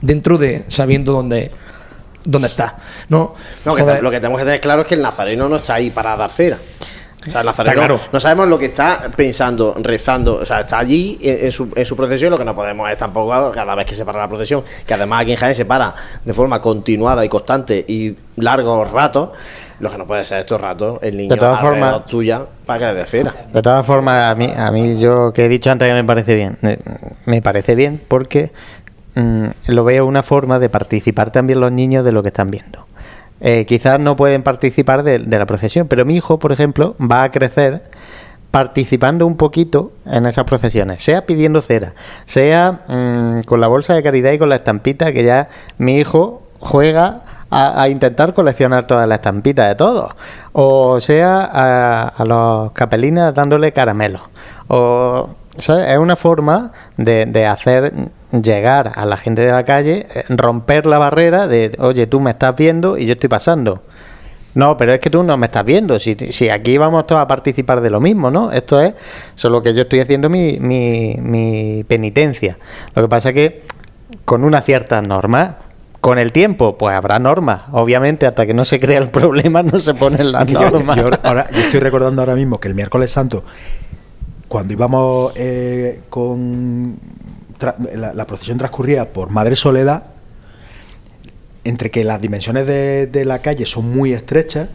dentro 0.00 0.36
de 0.38 0.64
sabiendo 0.68 1.12
dónde, 1.12 1.50
dónde 2.24 2.48
está. 2.48 2.78
¿no? 3.08 3.34
No, 3.64 3.74
que 3.74 3.82
Joder. 3.82 4.02
lo 4.02 4.10
que 4.10 4.18
tenemos 4.18 4.38
que 4.40 4.44
tener 4.44 4.60
claro 4.60 4.82
es 4.82 4.88
que 4.88 4.94
el 4.94 5.02
nazareno 5.02 5.48
no 5.48 5.56
está 5.56 5.74
ahí 5.74 5.90
para 5.90 6.16
dar 6.16 6.30
cera. 6.30 6.58
O 7.26 7.30
sea, 7.30 7.40
el 7.40 7.46
nazareno 7.46 7.74
Está 7.82 7.86
claro. 7.86 8.00
no 8.12 8.18
sabemos 8.20 8.48
lo 8.48 8.58
que 8.58 8.66
está 8.66 9.10
pensando, 9.14 9.74
rezando. 9.78 10.36
O 10.36 10.46
sea, 10.46 10.60
está 10.60 10.78
allí 10.78 11.18
en, 11.20 11.46
en 11.46 11.52
su, 11.52 11.68
en 11.76 11.84
su 11.84 11.94
procesión. 11.94 12.30
Lo 12.30 12.38
que 12.38 12.44
no 12.46 12.54
podemos 12.54 12.90
es 12.90 12.96
tampoco 12.96 13.52
cada 13.52 13.74
vez 13.74 13.84
que 13.84 13.94
se 13.94 14.04
para 14.06 14.18
la 14.20 14.28
procesión, 14.28 14.62
que 14.86 14.94
además 14.94 15.22
aquí 15.22 15.32
en 15.32 15.36
Jaén 15.36 15.54
se 15.54 15.66
para 15.66 15.94
de 16.24 16.32
forma 16.32 16.62
continuada 16.62 17.22
y 17.24 17.28
constante 17.28 17.84
y 17.86 18.16
largos 18.36 18.90
ratos. 18.90 19.30
Lo 19.80 19.90
que 19.90 19.96
no 19.98 20.06
puede 20.06 20.24
ser 20.24 20.40
estos 20.40 20.60
ratos 20.60 20.98
el 21.02 21.16
niño 21.16 21.30
De 21.30 21.36
todas 21.38 21.60
formas- 21.60 22.04
tuya 22.06 22.42
para 22.66 22.94
que 22.94 22.94
le. 22.94 23.32
De 23.52 23.62
todas 23.62 23.84
formas, 23.86 24.30
a 24.30 24.34
mí, 24.34 24.50
a 24.54 24.70
mí 24.70 24.98
yo 24.98 25.32
que 25.32 25.44
he 25.46 25.48
dicho 25.48 25.70
antes 25.70 25.88
que 25.88 25.94
me 25.94 26.04
parece 26.04 26.34
bien, 26.34 26.58
me 27.26 27.40
parece 27.42 27.74
bien 27.74 28.00
porque 28.06 28.50
mm, 29.14 29.46
lo 29.68 29.84
veo 29.84 30.04
una 30.06 30.22
forma 30.22 30.58
de 30.58 30.68
participar 30.68 31.30
también 31.32 31.60
los 31.60 31.72
niños 31.72 32.04
de 32.04 32.12
lo 32.12 32.22
que 32.22 32.28
están 32.28 32.50
viendo. 32.50 32.86
Eh, 33.40 33.64
quizás 33.66 33.98
no 33.98 34.16
pueden 34.16 34.42
participar 34.42 35.02
de, 35.02 35.18
la 35.18 35.46
procesión, 35.46 35.88
pero 35.88 36.04
mi 36.04 36.14
hijo, 36.14 36.38
por 36.38 36.52
ejemplo, 36.52 36.94
va 37.00 37.22
a 37.22 37.30
crecer 37.30 37.82
participando 38.50 39.26
un 39.26 39.36
poquito 39.36 39.92
en 40.06 40.26
esas 40.26 40.44
procesiones, 40.44 41.02
sea 41.02 41.24
pidiendo 41.24 41.62
cera, 41.62 41.94
sea 42.26 42.80
mm, 42.88 43.42
con 43.46 43.60
la 43.60 43.68
bolsa 43.68 43.94
de 43.94 44.02
caridad 44.02 44.32
y 44.32 44.38
con 44.38 44.48
la 44.48 44.56
estampita 44.56 45.12
que 45.12 45.24
ya 45.24 45.48
mi 45.78 45.98
hijo 45.98 46.42
juega 46.58 47.22
a, 47.52 47.88
intentar 47.88 48.34
coleccionar 48.34 48.86
todas 48.86 49.08
las 49.08 49.18
estampitas 49.18 49.68
de 49.68 49.74
todos, 49.74 50.12
o 50.52 51.00
sea 51.00 51.48
a, 51.52 52.08
a 52.08 52.24
los 52.24 52.72
capelines 52.72 53.34
dándole 53.34 53.72
caramelos, 53.72 54.22
o 54.68 55.30
¿sabes? 55.58 55.88
es 55.88 55.98
una 55.98 56.14
forma 56.14 56.72
de 56.96 57.46
hacer 57.46 57.92
llegar 58.32 58.92
a 58.94 59.04
la 59.04 59.16
gente 59.16 59.42
de 59.42 59.52
la 59.52 59.64
calle, 59.64 60.06
eh, 60.14 60.24
romper 60.28 60.86
la 60.86 60.98
barrera 60.98 61.46
de, 61.48 61.72
oye, 61.78 62.06
tú 62.06 62.20
me 62.20 62.30
estás 62.30 62.54
viendo 62.56 62.96
y 62.98 63.06
yo 63.06 63.12
estoy 63.14 63.28
pasando. 63.28 63.82
No, 64.54 64.76
pero 64.76 64.92
es 64.92 64.98
que 65.00 65.10
tú 65.10 65.22
no 65.22 65.36
me 65.36 65.46
estás 65.46 65.64
viendo. 65.64 65.98
Si, 66.00 66.16
si 66.30 66.48
aquí 66.48 66.76
vamos 66.76 67.06
todos 67.06 67.20
a 67.22 67.28
participar 67.28 67.80
de 67.80 67.90
lo 67.90 68.00
mismo, 68.00 68.30
¿no? 68.32 68.50
Esto 68.50 68.80
es 68.80 68.94
solo 69.36 69.62
que 69.62 69.72
yo 69.74 69.82
estoy 69.82 70.00
haciendo 70.00 70.28
mi, 70.28 70.58
mi, 70.60 71.16
mi 71.20 71.84
penitencia. 71.86 72.58
Lo 72.96 73.02
que 73.02 73.08
pasa 73.08 73.28
es 73.28 73.34
que 73.36 73.62
con 74.24 74.42
una 74.42 74.60
cierta 74.60 75.00
norma, 75.02 75.58
con 76.00 76.18
el 76.18 76.32
tiempo, 76.32 76.76
pues 76.78 76.96
habrá 76.96 77.20
normas. 77.20 77.62
Obviamente, 77.70 78.26
hasta 78.26 78.44
que 78.44 78.52
no 78.54 78.64
se 78.64 78.80
crea 78.80 78.98
el 78.98 79.10
problema, 79.10 79.62
no 79.62 79.78
se 79.78 79.94
ponen 79.94 80.32
las 80.32 80.46
yo- 80.48 80.60
normas. 80.68 80.96
yo 80.96 81.10
ahora, 81.22 81.46
yo 81.52 81.60
estoy 81.60 81.78
recordando 81.78 82.22
ahora 82.22 82.34
mismo 82.34 82.58
que 82.58 82.66
el 82.66 82.74
miércoles 82.74 83.12
santo, 83.12 83.44
cuando 84.48 84.72
íbamos 84.72 85.32
eh, 85.36 86.00
con 86.10 86.96
la, 87.94 88.26
procesión 88.26 88.58
transcurría 88.58 89.12
por 89.12 89.30
Madre 89.30 89.56
Soledad, 89.56 90.04
entre 91.64 91.90
que 91.90 92.04
las 92.04 92.20
dimensiones 92.20 92.66
de, 92.66 93.06
de 93.06 93.24
la 93.24 93.40
calle 93.40 93.66
son 93.66 93.90
muy 93.90 94.12
estrechas 94.14 94.68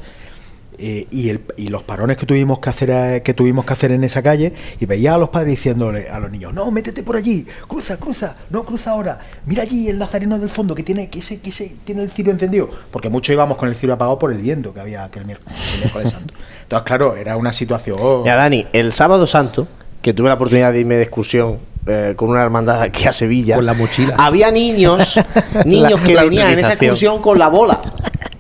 eh, 0.78 1.08
y, 1.10 1.30
el- 1.30 1.42
los 1.70 1.84
parones 1.84 2.18
que 2.18 2.26
tuvimos 2.26 2.60
que 2.60 2.70
hacer 2.70 3.24
que 3.24 3.34
tuvimos 3.34 3.64
que 3.66 3.72
hacer 3.74 3.92
en 3.94 4.04
esa 4.04 4.22
calle 4.22 4.54
y 4.80 4.86
veía 4.86 5.16
a 5.16 5.18
los 5.18 5.30
padres 5.30 5.52
diciéndole 5.52 6.10
a 6.10 6.20
los 6.20 6.30
niños 6.30 6.54
no 6.54 6.70
métete 6.70 7.02
por 7.02 7.16
allí 7.16 7.48
cruza 7.68 7.96
cruza 7.96 8.36
no 8.50 8.66
cruza 8.66 8.92
ahora 8.92 9.20
mira 9.46 9.64
allí 9.64 9.88
el 9.88 9.98
nazareno 9.98 10.38
del 10.38 10.50
fondo 10.50 10.76
que 10.76 10.84
tiene 10.84 11.10
que 11.10 11.20
ese, 11.20 11.40
que 11.40 11.50
ese 11.50 11.74
tiene 11.86 12.04
el 12.04 12.12
cirio 12.12 12.34
encendido 12.34 12.70
porque 12.92 13.08
muchos 13.10 13.32
íbamos 13.32 13.58
con 13.58 13.70
el 13.70 13.76
cirio 13.76 13.96
apagado 13.96 14.20
por 14.20 14.34
el 14.34 14.40
viento 14.40 14.74
que 14.74 14.82
había 14.82 15.06
aquel 15.06 15.24
el 15.24 15.38
miércoles 15.80 16.10
santo. 16.10 16.34
Entonces 16.64 16.86
claro 16.86 17.16
era 17.16 17.38
una 17.38 17.54
situación 17.54 17.98
Mira, 18.24 18.36
Dani, 18.36 18.68
el 18.74 18.92
sábado 18.92 19.26
santo, 19.28 19.68
que 20.02 20.14
tuve 20.14 20.28
la 20.28 20.36
oportunidad 20.36 20.74
de 20.74 20.82
irme 20.82 20.96
de 20.96 21.04
excursión 21.04 21.58
eh, 21.88 22.14
con 22.16 22.30
una 22.30 22.42
hermandad 22.44 22.82
aquí 22.82 23.08
a 23.08 23.14
Sevilla, 23.14 23.56
Con 23.56 23.66
la 23.66 23.74
mochila. 23.74 24.16
había 24.18 24.50
niños, 24.52 25.20
niños 25.66 26.02
La- 26.02 26.08
que 26.08 26.14
la 26.16 26.24
venían 26.24 26.52
en 26.52 26.60
esa 26.60 26.74
excursión 26.74 27.22
con 27.22 27.38
la 27.38 27.48
bola 27.50 27.82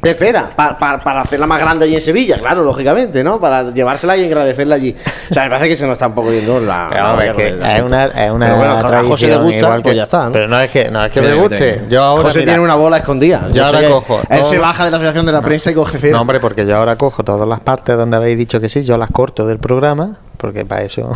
de 0.01 0.13
cera, 0.13 0.49
pa- 0.55 0.77
pa- 0.77 0.99
para 0.99 1.21
hacerla 1.21 1.47
más 1.47 1.59
grande 1.59 1.85
allí 1.85 1.95
en 1.95 2.01
Sevilla, 2.01 2.37
claro, 2.37 2.63
lógicamente, 2.63 3.23
¿no? 3.23 3.39
Para 3.39 3.71
llevársela 3.73 4.15
y 4.15 4.23
agradecerla 4.25 4.75
allí. 4.75 4.95
O 5.31 5.33
sea, 5.33 5.45
me 5.45 5.49
parece 5.49 5.69
que 5.69 5.75
se 5.75 5.83
nos 5.87 5.93
está 5.93 6.05
un 6.07 6.13
poco 6.13 6.31
yendo 6.31 6.59
la. 6.59 6.87
Pero, 7.17 7.35
que 7.35 7.47
es 7.47 7.81
una, 7.81 8.05
es 8.05 8.31
una 8.31 8.45
Pero 8.45 8.57
bueno, 8.57 8.73
a 8.97 9.03
José 9.03 9.27
le 9.29 9.37
gusta, 9.37 9.57
igual 9.57 9.81
pues 9.81 9.91
que- 9.93 9.97
ya 9.97 10.03
está. 10.03 10.25
¿no? 10.25 10.31
Pero 10.31 10.47
no 10.47 10.59
es 10.59 10.69
que, 10.69 10.91
no 10.91 11.03
es 11.05 11.11
que 11.11 11.21
me 11.21 11.33
guste. 11.33 11.81
Yo 11.89 12.03
ahora, 12.03 12.23
José 12.23 12.39
mira, 12.39 12.51
tiene 12.51 12.63
una 12.63 12.75
bola 12.75 12.97
escondida. 12.97 13.45
Yo 13.47 13.55
Yo 13.55 13.65
ahora 13.65 13.87
cojo 13.89 14.19
Él 14.29 14.39
todo- 14.41 14.49
se 14.49 14.59
baja 14.59 14.85
de 14.85 14.91
la 14.91 14.97
asociación 14.97 15.25
de 15.25 15.31
la 15.31 15.41
prensa 15.41 15.71
y 15.71 15.73
coge 15.73 15.97
cera. 15.97 16.13
No, 16.13 16.21
hombre, 16.21 16.39
porque 16.39 16.67
yo 16.67 16.77
ahora 16.77 16.97
cojo 16.97 17.23
todas 17.23 17.47
las 17.47 17.61
partes 17.61 17.97
donde 17.97 18.15
habéis 18.17 18.37
dicho 18.37 18.61
que 18.61 18.69
sí, 18.69 18.83
yo 18.83 18.97
las 18.99 19.09
corto 19.09 19.47
del 19.47 19.57
programa, 19.57 20.17
porque 20.37 20.65
para 20.65 20.83
eso 20.83 21.11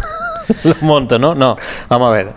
lo 0.64 0.76
monto, 0.82 1.20
¿no? 1.20 1.36
No, 1.36 1.58
vamos 1.90 2.10
a 2.10 2.12
ver. 2.12 2.28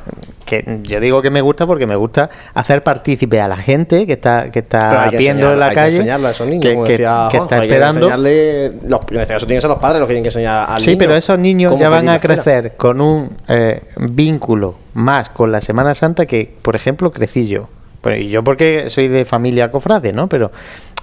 Que 0.45 0.81
yo 0.83 1.01
digo 1.01 1.23
que 1.23 1.31
me 1.31 1.41
gusta 1.41 1.67
porque 1.67 1.87
me 1.87 1.97
gusta 1.97 2.29
hacer 2.53 2.83
partícipe 2.83 3.41
a 3.41 3.49
la 3.49 3.57
gente 3.57 4.07
que 4.07 4.13
está 4.15 4.51
que 4.51 4.59
está 4.59 5.09
que 5.11 5.17
viendo 5.17 5.53
en 5.53 5.59
la 5.61 5.67
hay 5.67 5.71
que 5.71 5.75
calle 5.77 5.97
enseñarle 5.97 6.27
a 6.29 6.31
esos 6.33 6.47
niños, 6.47 6.63
que, 6.67 6.73
como 6.75 6.85
que- 6.85 6.93
decía 6.93 7.29
que 7.31 7.39
Juanjo, 7.39 7.45
está 7.45 7.55
hay 7.57 7.69
que 7.69 7.75
esperando 7.75 8.07
enseñarle- 8.11 8.73
los, 8.89 9.01
en 9.11 9.21
este 9.21 9.33
caso 9.35 9.47
tienen 9.47 9.59
que 9.59 9.61
ser 9.63 9.71
los 9.71 9.79
padres 9.79 10.01
los 10.01 10.09
que 10.09 10.13
tienen 10.15 10.25
que 10.25 10.29
enseñar 10.29 10.69
al 10.69 10.81
Sí, 10.83 10.91
niño 10.91 10.99
pero 10.99 11.15
esos 11.15 11.39
niños 11.39 11.79
ya 11.79 11.89
van 11.89 12.09
a 12.09 12.21
crecer 12.21 12.75
con 12.77 13.01
un 13.01 13.37
eh, 13.49 13.83
vínculo 13.97 14.75
más 14.95 15.31
con 15.31 15.51
la 15.53 15.61
Semana 15.63 15.95
Santa 15.95 16.27
que, 16.27 16.53
por 16.61 16.77
ejemplo, 16.77 17.13
crecí 17.13 17.47
yo. 17.49 17.69
Y 18.17 18.29
yo 18.29 18.43
porque 18.43 18.91
soy 18.91 19.07
de 19.09 19.25
familia 19.25 19.71
cofrade, 19.71 20.13
¿no? 20.13 20.29
Pero 20.29 20.51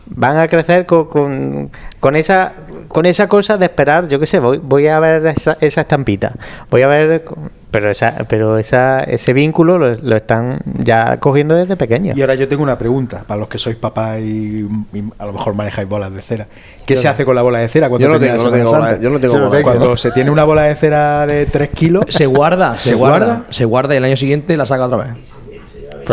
van 0.09 0.37
a 0.37 0.47
crecer 0.47 0.85
con, 0.85 1.05
con, 1.05 1.69
con 1.99 2.15
esa 2.15 2.53
con 2.87 3.05
esa 3.05 3.27
cosa 3.27 3.57
de 3.57 3.65
esperar, 3.65 4.07
yo 4.07 4.19
qué 4.19 4.25
sé, 4.25 4.39
voy, 4.39 4.57
voy 4.57 4.87
a 4.87 4.99
ver 4.99 5.23
esa, 5.27 5.57
esa 5.61 5.81
estampita, 5.81 6.31
voy 6.71 6.81
a 6.81 6.87
ver, 6.87 7.23
pero 7.69 7.91
esa, 7.91 8.25
pero 8.27 8.57
esa, 8.57 9.01
ese 9.03 9.31
vínculo 9.31 9.77
lo, 9.77 9.93
lo 9.93 10.15
están 10.15 10.59
ya 10.65 11.17
cogiendo 11.19 11.53
desde 11.53 11.75
pequeño. 11.75 12.13
Y 12.15 12.21
ahora 12.21 12.33
yo 12.33 12.47
tengo 12.47 12.63
una 12.63 12.79
pregunta 12.79 13.23
para 13.27 13.39
los 13.39 13.47
que 13.47 13.59
sois 13.59 13.75
papás 13.75 14.21
y, 14.21 14.67
y 14.91 15.03
a 15.19 15.25
lo 15.27 15.33
mejor 15.33 15.53
manejáis 15.53 15.87
bolas 15.87 16.11
de 16.11 16.21
cera. 16.23 16.47
¿Qué 16.87 16.95
Yo 16.95 17.01
se 17.01 17.07
no. 17.07 17.11
hace 17.11 17.25
con 17.25 17.35
la 17.35 17.43
bola 17.43 17.59
de 17.59 17.67
cera 17.67 17.89
cuando 17.89 18.07
Yo 18.07 18.11
no 18.11 18.19
tengo, 18.19 18.43
bola- 18.49 18.99
yo 18.99 19.09
no 19.11 19.19
tengo 19.19 19.39
bola 19.39 19.61
Cuando 19.61 19.95
se 19.95 20.09
tiene 20.09 20.31
una 20.31 20.43
bola 20.45 20.63
de 20.63 20.73
cera 20.73 21.27
de 21.27 21.45
3 21.45 21.69
kilos, 21.69 22.05
Se 22.09 22.25
guarda, 22.25 22.75
se, 22.79 22.89
¿Se 22.89 22.95
guarda, 22.95 23.25
guarda? 23.27 23.43
se 23.51 23.65
guarda 23.65 23.93
y 23.93 23.97
el 23.97 24.03
año 24.05 24.17
siguiente 24.17 24.57
la 24.57 24.65
saca 24.65 24.85
otra 24.85 24.97
vez. 24.97 25.07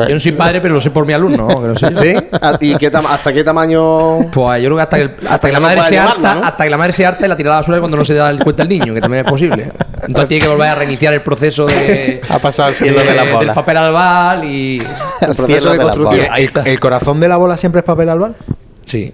Yo 0.09 0.14
no 0.14 0.20
soy 0.20 0.32
padre, 0.32 0.60
pero 0.60 0.74
lo 0.74 0.81
sé 0.81 0.90
por 0.90 1.06
mi 1.06 1.12
alumno. 1.12 1.48
¿no? 1.48 1.60
Que 1.62 1.68
lo 1.68 1.77
sé 1.77 1.90
yo. 1.93 2.01
¿Sí? 2.01 2.14
¿A- 2.40 2.59
¿Y 2.60 2.77
qué 2.77 2.86
hasta 2.89 3.32
qué 3.32 3.43
tamaño? 3.44 4.18
Pues 4.32 4.62
yo 4.62 4.68
creo 4.68 4.77
que 4.77 4.82
hasta 4.82 4.97
que, 4.97 5.02
el- 5.05 5.14
hasta 5.28 5.48
que 5.48 5.52
la 5.52 5.59
que 5.59 5.62
madre 5.64 5.82
se 5.85 5.98
harta, 5.98 6.35
¿no? 6.35 6.44
hasta 6.44 6.64
que 6.64 6.70
la 6.70 6.77
madre 6.78 6.93
se 6.93 7.06
harta 7.06 7.24
y 7.24 7.28
la 7.28 7.36
tira 7.36 7.51
a 7.51 7.52
la 7.55 7.56
basura 7.60 7.78
cuando 7.78 7.97
no 7.97 8.05
se 8.05 8.14
da 8.14 8.31
el 8.31 8.39
cuenta 8.43 8.62
el 8.62 8.68
niño, 8.68 8.93
que 8.94 9.01
también 9.01 9.24
es 9.24 9.31
posible. 9.31 9.73
Entonces 10.06 10.28
tiene 10.28 10.43
que 10.44 10.48
volver 10.48 10.68
a 10.68 10.74
reiniciar 10.74 11.14
el 11.14 11.23
proceso 11.23 11.66
de 11.66 12.20
Ha 12.28 12.39
pasado 12.39 12.68
el 12.70 12.74
cielo 12.74 12.98
de 13.01 13.14
la 13.14 13.24
del 13.24 13.35
bola. 13.35 13.55
papel 13.55 13.77
albal 13.77 14.44
y 14.44 14.82
El 15.20 15.35
proceso 15.35 15.70
de 15.73 15.78
construcción. 15.78 16.27
Ahí 16.31 16.44
está. 16.44 16.62
¿el 16.62 16.78
corazón 16.81 17.18
de 17.20 17.28
la 17.28 17.36
bola 17.36 17.56
siempre 17.56 17.78
es 17.81 17.85
papel 17.85 18.09
albal? 18.09 18.35
Sí. 18.85 19.12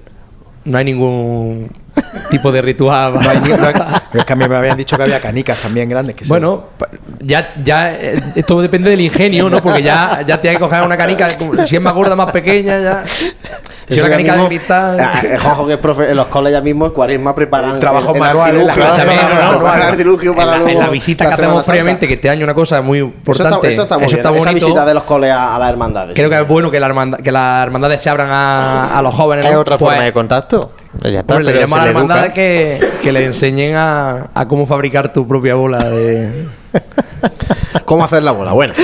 No 0.64 0.78
hay 0.78 0.84
ningún 0.84 1.70
tipo 2.30 2.50
de 2.52 2.62
ritual. 2.62 3.14
No 3.14 3.20
hay 3.30 3.38
no 3.38 3.54
hay- 3.66 3.74
es 4.14 4.24
que 4.24 4.32
a 4.32 4.36
mí 4.36 4.46
me 4.48 4.56
habían 4.56 4.76
dicho 4.76 4.96
que 4.96 5.02
había 5.02 5.20
canicas 5.20 5.58
también 5.58 5.88
grandes. 5.88 6.14
Que 6.16 6.24
se- 6.24 6.28
Bueno, 6.28 6.64
pa- 6.78 6.88
ya, 7.20 7.54
ya 7.62 7.92
eh, 7.94 8.20
esto 8.36 8.60
depende 8.60 8.90
del 8.90 9.00
ingenio, 9.00 9.48
¿no? 9.50 9.60
Porque 9.62 9.82
ya, 9.82 10.22
ya 10.26 10.40
tienes 10.40 10.58
que 10.58 10.64
coger 10.64 10.82
una 10.82 10.96
canica, 10.96 11.28
si 11.66 11.76
es 11.76 11.82
más 11.82 11.92
gorda, 11.94 12.14
más 12.16 12.30
pequeña, 12.30 12.78
ya. 12.80 13.02
Si 13.06 13.24
es 13.94 13.96
Eso 13.98 14.06
una 14.06 14.10
canica 14.10 14.32
mismo- 14.32 14.42
de 14.44 14.48
cristal. 14.56 15.00
Ah, 15.00 15.12
eh, 15.22 15.38
que 15.66 15.72
es 15.72 15.78
profe 15.78 16.10
en 16.10 16.16
los 16.16 16.26
coles 16.26 16.52
ya 16.52 16.60
mismo, 16.60 16.86
en 16.86 16.92
Cuaresma 16.92 17.34
preparan 17.34 17.70
el, 17.70 17.76
el 17.76 17.82
el 17.82 17.84
no, 18.04 18.14
manual, 18.14 18.54
no. 18.54 19.74
el 19.74 19.82
artilugio 19.82 20.34
para 20.34 20.44
en, 20.44 20.50
la, 20.50 20.56
luego 20.64 20.70
en 20.70 20.78
la 20.86 20.88
visita 20.90 21.24
la 21.24 21.30
que 21.30 21.34
hacemos 21.34 21.66
previamente, 21.66 22.06
que 22.08 22.14
este 22.14 22.30
año 22.30 22.44
una 22.44 22.54
cosa 22.54 22.80
muy 22.80 22.98
Eso 22.98 23.06
importante. 23.06 23.54
está, 23.56 23.68
eso 23.68 23.82
está 23.82 23.98
muy 23.98 24.06
bien, 24.06 24.20
esa 24.20 24.30
bonito. 24.30 24.66
visita 24.66 24.84
de 24.84 24.94
los 24.94 25.02
coles 25.04 25.30
a, 25.30 25.56
a 25.56 25.58
las 25.58 25.68
hermandades. 25.70 26.14
Creo 26.14 26.28
sí. 26.28 26.34
que 26.34 26.40
es 26.42 26.48
bueno 26.48 26.70
que, 26.70 26.80
la 26.80 26.86
hermandad- 26.86 27.18
que 27.20 27.32
las 27.32 27.62
hermandades 27.64 28.00
se 28.02 28.08
abran 28.10 28.28
a, 28.30 28.98
a 28.98 29.02
los 29.02 29.14
jóvenes. 29.14 29.46
Es 29.46 29.52
¿no? 29.52 29.60
otra 29.60 29.76
Pues, 29.78 29.90
forma 29.90 30.04
de 30.04 30.12
contacto. 30.12 30.72
Ya 31.00 31.20
está, 31.20 31.34
hombre, 31.34 31.46
le 31.46 31.52
diremos 31.54 31.78
a 31.78 31.82
educa. 31.84 31.98
hermandades 31.98 32.32
que, 32.32 32.80
que 33.02 33.12
le 33.12 33.24
enseñen 33.24 33.74
a, 33.76 34.28
a 34.34 34.48
cómo 34.48 34.66
fabricar 34.66 35.12
tu 35.12 35.26
propia 35.26 35.54
bola 35.54 35.82
de. 35.84 36.46
¿Cómo 37.84 38.04
hacer 38.04 38.22
la 38.22 38.32
bola? 38.32 38.52
Bueno. 38.52 38.74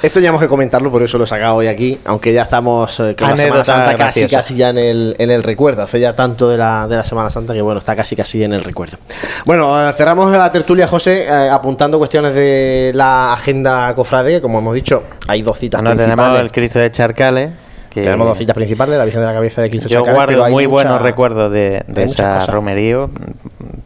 Esto 0.00 0.20
ya 0.20 0.28
hemos 0.28 0.40
que 0.40 0.46
comentarlo, 0.46 0.92
por 0.92 1.02
eso 1.02 1.18
lo 1.18 1.24
he 1.24 1.26
sacado 1.26 1.56
hoy 1.56 1.66
aquí, 1.66 1.98
aunque 2.04 2.32
ya 2.32 2.42
estamos 2.42 3.00
eh, 3.00 3.16
con 3.18 3.30
la 3.30 3.36
Semana 3.36 3.64
Santa 3.64 3.96
casi 3.96 4.20
graciosa. 4.20 4.36
casi 4.36 4.56
ya 4.56 4.68
en 4.68 4.78
el, 4.78 5.16
en 5.18 5.30
el 5.32 5.42
recuerdo. 5.42 5.82
Hace 5.82 5.98
ya 5.98 6.14
tanto 6.14 6.48
de 6.48 6.56
la, 6.56 6.86
de 6.86 6.94
la 6.94 7.04
Semana 7.04 7.30
Santa 7.30 7.52
que 7.52 7.62
bueno, 7.62 7.80
está 7.80 7.96
casi 7.96 8.14
casi 8.14 8.44
en 8.44 8.52
el 8.52 8.62
recuerdo. 8.62 8.96
Bueno, 9.44 9.88
eh, 9.88 9.92
cerramos 9.94 10.30
la 10.30 10.52
tertulia, 10.52 10.86
José, 10.86 11.24
eh, 11.24 11.50
apuntando 11.50 11.98
cuestiones 11.98 12.32
de 12.32 12.92
la 12.94 13.32
agenda 13.32 13.92
cofrade. 13.96 14.40
Como 14.40 14.60
hemos 14.60 14.72
dicho, 14.76 15.02
hay 15.26 15.42
dos 15.42 15.58
citas 15.58 15.80
tenemos 15.80 16.04
principales. 16.04 16.40
el 16.42 16.52
Cristo 16.52 16.78
de 16.78 16.92
Charcales. 16.92 17.50
Que 17.98 18.04
Tenemos 18.04 18.26
dos 18.28 18.38
citas 18.38 18.54
principales, 18.54 18.96
la 18.98 19.04
Virgen 19.04 19.20
de 19.20 19.26
la 19.26 19.32
Cabeza 19.34 19.62
de 19.62 19.70
Cristo 19.70 19.88
Yo 19.88 20.02
guardo 20.04 20.48
muy 20.50 20.66
mucha- 20.66 20.72
buenos 20.88 21.02
recuerdos 21.02 21.52
de, 21.52 21.82
de 21.86 22.02
esa 22.04 22.34
cosas. 22.38 22.48
romerío, 22.54 23.10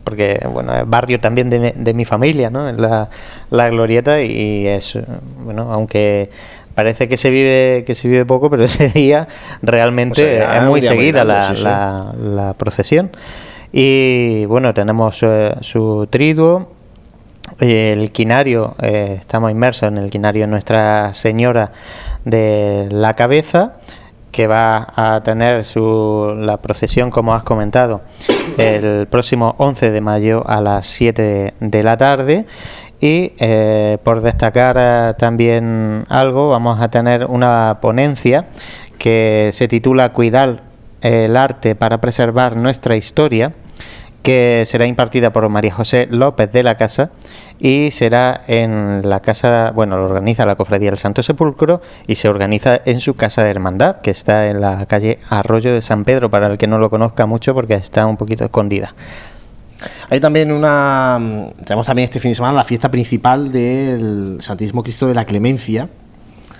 porque 0.05 0.47
bueno, 0.53 0.75
es 0.75 0.89
barrio 0.89 1.21
también 1.21 1.51
de, 1.51 1.59
mi- 1.61 1.73
de 1.75 1.95
mi 1.95 2.05
familia, 2.05 2.51
¿no? 2.51 2.69
Es 2.69 2.79
la, 2.79 3.09
la 3.51 3.69
glorieta 3.71 4.21
y 4.23 4.67
es, 4.67 4.99
bueno, 5.45 5.73
aunque 5.73 6.31
parece 6.75 7.07
que 7.07 7.17
se 7.19 7.29
vive 7.31 7.85
que 7.87 7.95
se 7.95 8.09
vive 8.09 8.25
poco, 8.25 8.49
pero 8.49 8.65
ese 8.65 8.89
día 8.89 9.29
realmente 9.63 10.23
O 10.23 10.39
sea, 10.39 10.53
ya 10.55 10.63
es 10.63 10.69
muy 10.69 10.81
seguida 10.83 11.25
grande, 11.25 11.33
la, 11.35 11.49
sí, 11.49 11.57
sí. 11.57 11.63
la- 11.65 12.15
la 12.47 12.55
procesión. 12.55 13.11
Y 13.73 14.45
bueno, 14.47 14.75
tenemos 14.75 15.19
eh, 15.23 15.55
su 15.61 16.07
triduo, 16.11 16.69
el 17.59 18.13
quinario, 18.13 18.75
eh, 18.83 19.17
estamos 19.19 19.51
inmersos 19.51 19.89
en 19.89 19.99
el 19.99 20.11
quinario 20.11 20.47
Nuestra 20.47 21.13
Señora 21.15 21.73
de 22.25 22.89
la 22.91 23.15
Cabeza, 23.15 23.75
que 24.33 24.47
va 24.47 24.89
a 24.97 25.23
tener 25.23 25.65
su, 25.65 26.35
la 26.37 26.57
procesión, 26.57 27.11
como 27.11 27.35
has 27.35 27.45
comentado, 27.45 28.01
el 28.59 29.07
próximo 29.07 29.55
11 29.59 29.91
de 29.91 30.01
mayo 30.01 30.43
a 30.49 30.61
las 30.61 30.87
7 30.87 31.55
de 31.61 31.83
la 31.83 31.97
tarde. 31.97 32.47
Y 32.99 33.33
eh, 33.39 33.99
por 34.03 34.23
destacar 34.23 34.77
eh, 34.79 35.15
también 35.19 36.05
algo, 36.09 36.49
vamos 36.49 36.81
a 36.81 36.89
tener 36.89 37.27
una 37.27 37.79
ponencia 37.83 38.47
que 38.97 39.51
se 39.53 39.69
titula 39.69 40.13
Cuidar 40.13 40.63
el 41.03 41.37
arte 41.37 41.75
para 41.75 42.01
preservar 42.01 42.57
nuestra 42.57 42.97
historia 42.97 43.53
que 44.23 44.63
será 44.67 44.87
impartida 44.87 45.33
por 45.33 45.49
María 45.49 45.75
José 45.75 46.07
López 46.11 46.53
de 46.53 46.63
la 46.63 46.77
Casa 46.77 47.11
y 47.65 47.93
será 47.93 48.41
en 48.49 49.09
la 49.09 49.21
casa, 49.21 49.71
bueno, 49.73 49.97
lo 49.97 50.07
organiza 50.07 50.45
la 50.45 50.57
Cofradía 50.57 50.91
del 50.91 50.99
Santo 50.99 51.23
Sepulcro 51.23 51.81
y 52.09 52.17
se 52.17 52.29
organiza 52.29 52.81
en 52.85 52.99
su 52.99 53.15
casa 53.15 53.45
de 53.45 53.51
hermandad, 53.51 54.01
que 54.01 54.11
está 54.11 54.49
en 54.49 54.61
la 54.61 54.85
calle 54.87 55.21
Arroyo 55.31 55.73
de 55.73 55.81
San 55.81 56.05
Pedro, 56.05 56.29
para 56.29 56.49
el 56.49 56.59
que 56.59 56.67
no 56.67 56.79
lo 56.79 56.91
conozca 56.91 57.25
mucho 57.25 57.55
porque 57.55 57.75
está 57.75 58.05
un 58.07 58.17
poquito 58.17 58.43
escondida. 58.43 58.93
Hay 60.11 60.19
también 60.19 60.51
una. 60.51 61.21
Tenemos 61.65 61.87
también 61.87 62.07
este 62.07 62.19
fin 62.19 62.33
de 62.33 62.35
semana 62.35 62.55
la 62.55 62.65
fiesta 62.65 62.91
principal 62.91 63.53
del 63.53 64.39
Santísimo 64.41 64.83
Cristo 64.83 65.07
de 65.07 65.15
la 65.15 65.25
Clemencia. 65.25 65.89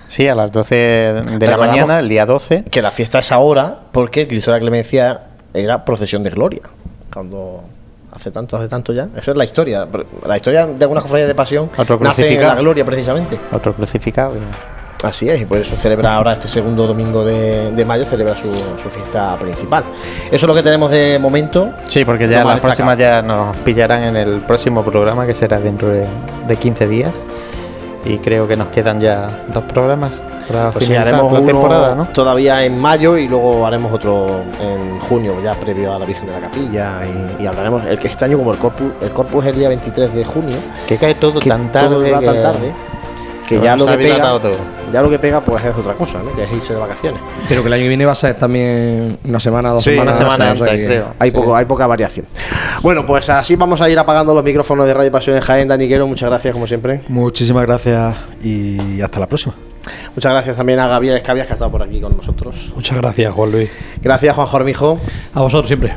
Sí, 0.07 0.29
a 0.29 0.35
las 0.35 0.53
12 0.53 0.75
de 0.75 1.47
la 1.47 1.57
mañana, 1.57 1.99
el 1.99 2.07
día 2.07 2.25
12. 2.25 2.63
Que 2.71 2.81
la 2.81 2.91
fiesta 2.91 3.19
es 3.19 3.33
ahora 3.33 3.81
porque 3.91 4.21
el 4.21 4.29
Cristo 4.29 4.51
de 4.51 4.57
la 4.57 4.61
Clemencia 4.61 5.23
era 5.53 5.83
procesión 5.83 6.23
de 6.23 6.29
gloria. 6.29 6.61
Cuando. 7.13 7.61
Hace 8.15 8.31
tanto, 8.31 8.57
hace 8.57 8.67
tanto 8.67 8.93
ya. 8.93 9.07
Esa 9.15 9.31
es 9.31 9.37
la 9.37 9.43
historia. 9.43 9.87
La 10.25 10.37
historia 10.37 10.67
de 10.67 10.83
algunas 10.83 11.03
cofradías 11.03 11.27
de 11.27 11.35
pasión 11.35 11.69
Otro 11.77 11.99
nace 11.99 12.33
en 12.33 12.41
la 12.41 12.55
gloria 12.55 12.85
precisamente. 12.85 13.39
Otro 13.51 13.73
crucificado. 13.73 14.35
Así 15.03 15.29
es, 15.29 15.41
y 15.41 15.45
por 15.45 15.57
eso 15.57 15.75
celebra 15.75 16.15
ahora 16.15 16.31
este 16.31 16.47
segundo 16.47 16.87
domingo 16.87 17.25
de, 17.25 17.71
de 17.73 17.85
mayo, 17.85 18.05
celebra 18.05 18.37
su, 18.37 18.47
su 18.81 18.89
fiesta 18.89 19.37
principal. 19.37 19.83
Eso 20.27 20.35
es 20.35 20.43
lo 20.43 20.55
que 20.55 20.63
tenemos 20.63 20.89
de 20.91 21.19
momento. 21.19 21.73
Sí, 21.87 22.05
porque 22.05 22.27
ya 22.29 22.45
las 22.45 22.61
próximas 22.61 22.97
ya 22.97 23.21
nos 23.21 23.57
pillarán 23.57 24.03
en 24.03 24.15
el 24.15 24.41
próximo 24.41 24.81
programa, 24.81 25.25
que 25.25 25.35
será 25.35 25.59
dentro 25.59 25.89
de, 25.89 26.07
de 26.47 26.55
15 26.55 26.87
días. 26.87 27.21
Y 28.05 28.17
creo 28.19 28.47
que 28.47 28.57
nos 28.57 28.67
quedan 28.67 28.99
ya 28.99 29.29
dos 29.53 29.63
programas 29.63 30.21
para 30.47 30.71
Pues 30.71 30.85
finalizar 30.85 31.13
haremos 31.15 31.33
la 31.39 31.45
temporada, 31.45 31.95
¿no? 31.95 32.05
todavía 32.07 32.63
en 32.65 32.79
mayo 32.79 33.17
y 33.17 33.27
luego 33.27 33.65
haremos 33.65 33.93
otro 33.93 34.43
en 34.59 34.99
junio, 34.99 35.41
ya 35.41 35.55
previo 35.55 35.93
a 35.93 35.99
la 35.99 36.05
Virgen 36.05 36.25
de 36.25 36.33
la 36.33 36.41
Capilla. 36.41 37.01
Y, 37.05 37.43
y 37.43 37.45
hablaremos, 37.47 37.85
el 37.85 37.97
que 37.97 38.07
este 38.07 38.25
año 38.25 38.37
como 38.37 38.51
el 38.51 38.57
Corpus, 38.57 38.91
el 39.01 39.11
Corpus 39.11 39.45
es 39.45 39.51
el 39.51 39.57
día 39.57 39.69
23 39.69 40.13
de 40.13 40.25
junio. 40.25 40.57
Que 40.87 40.97
cae 40.97 41.15
todo 41.15 41.39
que 41.39 41.49
tan 41.49 41.71
todo 41.71 42.01
tarde, 42.01 42.73
que 43.47 43.59
ya 43.59 43.75
lo 43.75 43.85
que 43.85 43.97
pega, 43.97 44.39
todo. 44.39 44.55
ya 44.91 45.01
lo 45.01 45.09
que 45.09 45.19
pega 45.19 45.41
pues 45.41 45.63
es 45.65 45.75
otra 45.75 45.93
cosa, 45.93 46.19
¿no? 46.23 46.33
que 46.35 46.43
es 46.43 46.51
irse 46.51 46.73
de 46.73 46.79
vacaciones. 46.79 47.19
Pero 47.49 47.61
que 47.61 47.67
el 47.67 47.73
año 47.73 47.83
que 47.83 47.87
viene 47.89 48.05
va 48.05 48.13
a 48.13 48.15
ser 48.15 48.35
también 48.35 49.17
una 49.25 49.39
semana, 49.39 49.69
dos 49.71 49.83
Sí, 49.83 49.91
semanas. 49.91 50.19
una 50.19 50.29
semana 50.31 50.51
o 50.53 50.55
sea 50.55 50.65
antes, 50.65 50.77
que- 50.79 50.85
creo. 50.85 51.05
Hay, 51.19 51.31
poco, 51.31 51.55
hay 51.55 51.65
poca 51.65 51.85
variación. 51.87 52.25
Bueno, 52.81 53.05
pues 53.05 53.29
así 53.29 53.55
vamos 53.55 53.81
a 53.81 53.89
ir 53.89 53.99
apagando 53.99 54.33
los 54.33 54.43
micrófonos 54.43 54.85
de 54.85 54.93
Radio 54.93 55.11
Pasión 55.11 55.35
en 55.35 55.41
Jaén. 55.41 55.67
Daniquero, 55.67 56.07
muchas 56.07 56.29
gracias 56.29 56.53
como 56.53 56.67
siempre. 56.67 57.01
Muchísimas 57.07 57.65
gracias 57.65 58.15
y 58.41 59.01
hasta 59.01 59.19
la 59.19 59.27
próxima. 59.27 59.55
Muchas 60.15 60.31
gracias 60.31 60.55
también 60.55 60.79
a 60.79 60.87
Gabriel 60.87 61.17
Escabias 61.17 61.45
que 61.47 61.53
ha 61.53 61.55
estado 61.55 61.71
por 61.71 61.83
aquí 61.83 61.99
con 61.99 62.15
nosotros. 62.15 62.71
Muchas 62.75 62.97
gracias, 62.97 63.33
Juan 63.33 63.51
Luis. 63.51 63.69
Gracias, 64.01 64.33
Juan 64.35 64.47
Jormijo. 64.47 64.99
A 65.33 65.41
vosotros 65.41 65.67
siempre. 65.67 65.93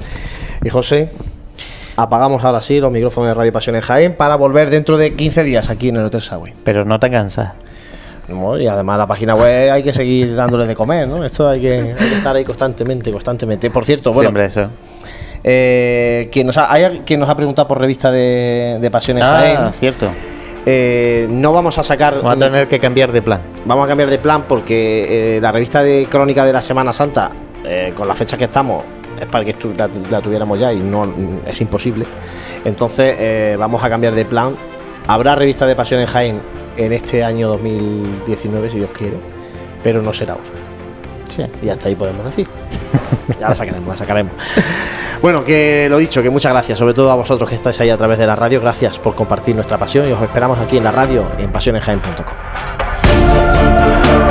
Y 0.64 0.68
José. 0.68 1.10
Apagamos 1.96 2.44
ahora 2.44 2.60
sí 2.60 2.78
los 2.78 2.92
micrófonos 2.92 3.28
de 3.30 3.34
Radio 3.34 3.52
Pasión 3.52 3.74
en 3.76 3.82
Jaén 3.82 4.14
para 4.14 4.36
volver 4.36 4.68
dentro 4.70 4.98
de 4.98 5.14
15 5.14 5.44
días 5.44 5.70
aquí 5.70 5.88
en 5.88 5.96
el 5.96 6.04
Hotel 6.04 6.20
Sagüey. 6.20 6.52
Pero 6.62 6.84
no 6.84 7.00
te 7.00 7.10
cansas. 7.10 7.52
No, 8.28 8.58
y 8.58 8.66
además 8.66 8.98
la 8.98 9.06
página 9.06 9.34
web 9.34 9.70
hay 9.72 9.82
que 9.82 9.92
seguir 9.92 10.34
dándole 10.34 10.66
de 10.66 10.74
comer, 10.74 11.06
¿no? 11.08 11.24
Esto 11.24 11.48
hay 11.48 11.60
que, 11.60 11.94
hay 11.98 12.08
que 12.08 12.14
estar 12.16 12.34
ahí 12.34 12.44
constantemente, 12.44 13.10
constantemente. 13.12 13.70
Por 13.70 13.84
cierto, 13.84 14.12
bueno, 14.12 14.28
Siempre 14.30 14.44
eso. 14.46 14.68
eh, 15.44 16.28
quien 16.32 16.46
nos 16.48 16.56
ha, 16.58 16.72
hay 16.72 17.02
quien 17.06 17.20
nos 17.20 17.28
ha 17.28 17.36
preguntado 17.36 17.68
por 17.68 17.80
revista 17.80 18.10
de, 18.10 18.78
de 18.80 18.90
Pasión 18.90 19.16
en 19.18 19.22
Ah, 19.22 19.26
Jaén. 19.38 19.72
cierto. 19.74 20.08
Eh, 20.66 21.28
no 21.30 21.52
vamos 21.52 21.78
a 21.78 21.84
sacar. 21.84 22.16
Vamos 22.16 22.36
a 22.42 22.46
tener 22.50 22.66
que 22.68 22.80
cambiar 22.80 23.12
de 23.12 23.22
plan. 23.22 23.40
Vamos 23.64 23.84
a 23.84 23.88
cambiar 23.88 24.10
de 24.10 24.18
plan 24.18 24.42
porque 24.48 25.36
eh, 25.36 25.40
la 25.40 25.52
revista 25.52 25.82
de 25.84 26.08
crónica 26.10 26.44
de 26.44 26.52
la 26.52 26.60
Semana 26.60 26.92
Santa, 26.92 27.30
eh, 27.64 27.92
con 27.96 28.08
la 28.08 28.14
fecha 28.16 28.36
que 28.36 28.44
estamos, 28.44 28.82
es 29.20 29.26
para 29.26 29.44
que 29.44 29.56
estu- 29.58 29.74
la, 29.76 29.88
la 30.10 30.20
tuviéramos 30.20 30.58
ya 30.58 30.72
y 30.72 30.80
no 30.80 31.12
es 31.46 31.60
imposible. 31.60 32.06
Entonces 32.64 33.14
eh, 33.18 33.56
vamos 33.58 33.82
a 33.84 33.88
cambiar 33.88 34.14
de 34.14 34.24
plan. 34.24 34.56
Habrá 35.06 35.34
revista 35.34 35.66
de 35.66 35.76
Pasión 35.76 36.00
en 36.00 36.06
Jaén 36.06 36.40
en 36.76 36.92
este 36.92 37.22
año 37.24 37.48
2019, 37.48 38.70
si 38.70 38.78
Dios 38.78 38.90
quiere, 38.92 39.16
pero 39.82 40.02
no 40.02 40.12
será 40.12 40.34
ahora. 40.34 40.44
Sí. 41.34 41.44
Y 41.62 41.68
hasta 41.68 41.88
ahí 41.88 41.94
podemos 41.94 42.24
decir. 42.24 42.48
ya 43.40 43.48
la 43.50 43.54
sacaremos, 43.54 43.88
la 43.88 43.96
sacaremos. 43.96 44.32
Bueno, 45.22 45.44
que 45.44 45.86
lo 45.88 45.98
dicho, 45.98 46.22
que 46.22 46.30
muchas 46.30 46.52
gracias, 46.52 46.78
sobre 46.78 46.92
todo 46.92 47.10
a 47.10 47.14
vosotros 47.14 47.48
que 47.48 47.54
estáis 47.54 47.80
ahí 47.80 47.88
a 47.90 47.96
través 47.96 48.18
de 48.18 48.26
la 48.26 48.36
radio. 48.36 48.60
Gracias 48.60 48.98
por 48.98 49.14
compartir 49.14 49.54
nuestra 49.54 49.78
pasión 49.78 50.08
y 50.08 50.12
os 50.12 50.20
esperamos 50.22 50.58
aquí 50.58 50.76
en 50.76 50.84
la 50.84 50.92
radio 50.92 51.24
en 51.38 51.50
pasionenjaen.com. 51.50 54.25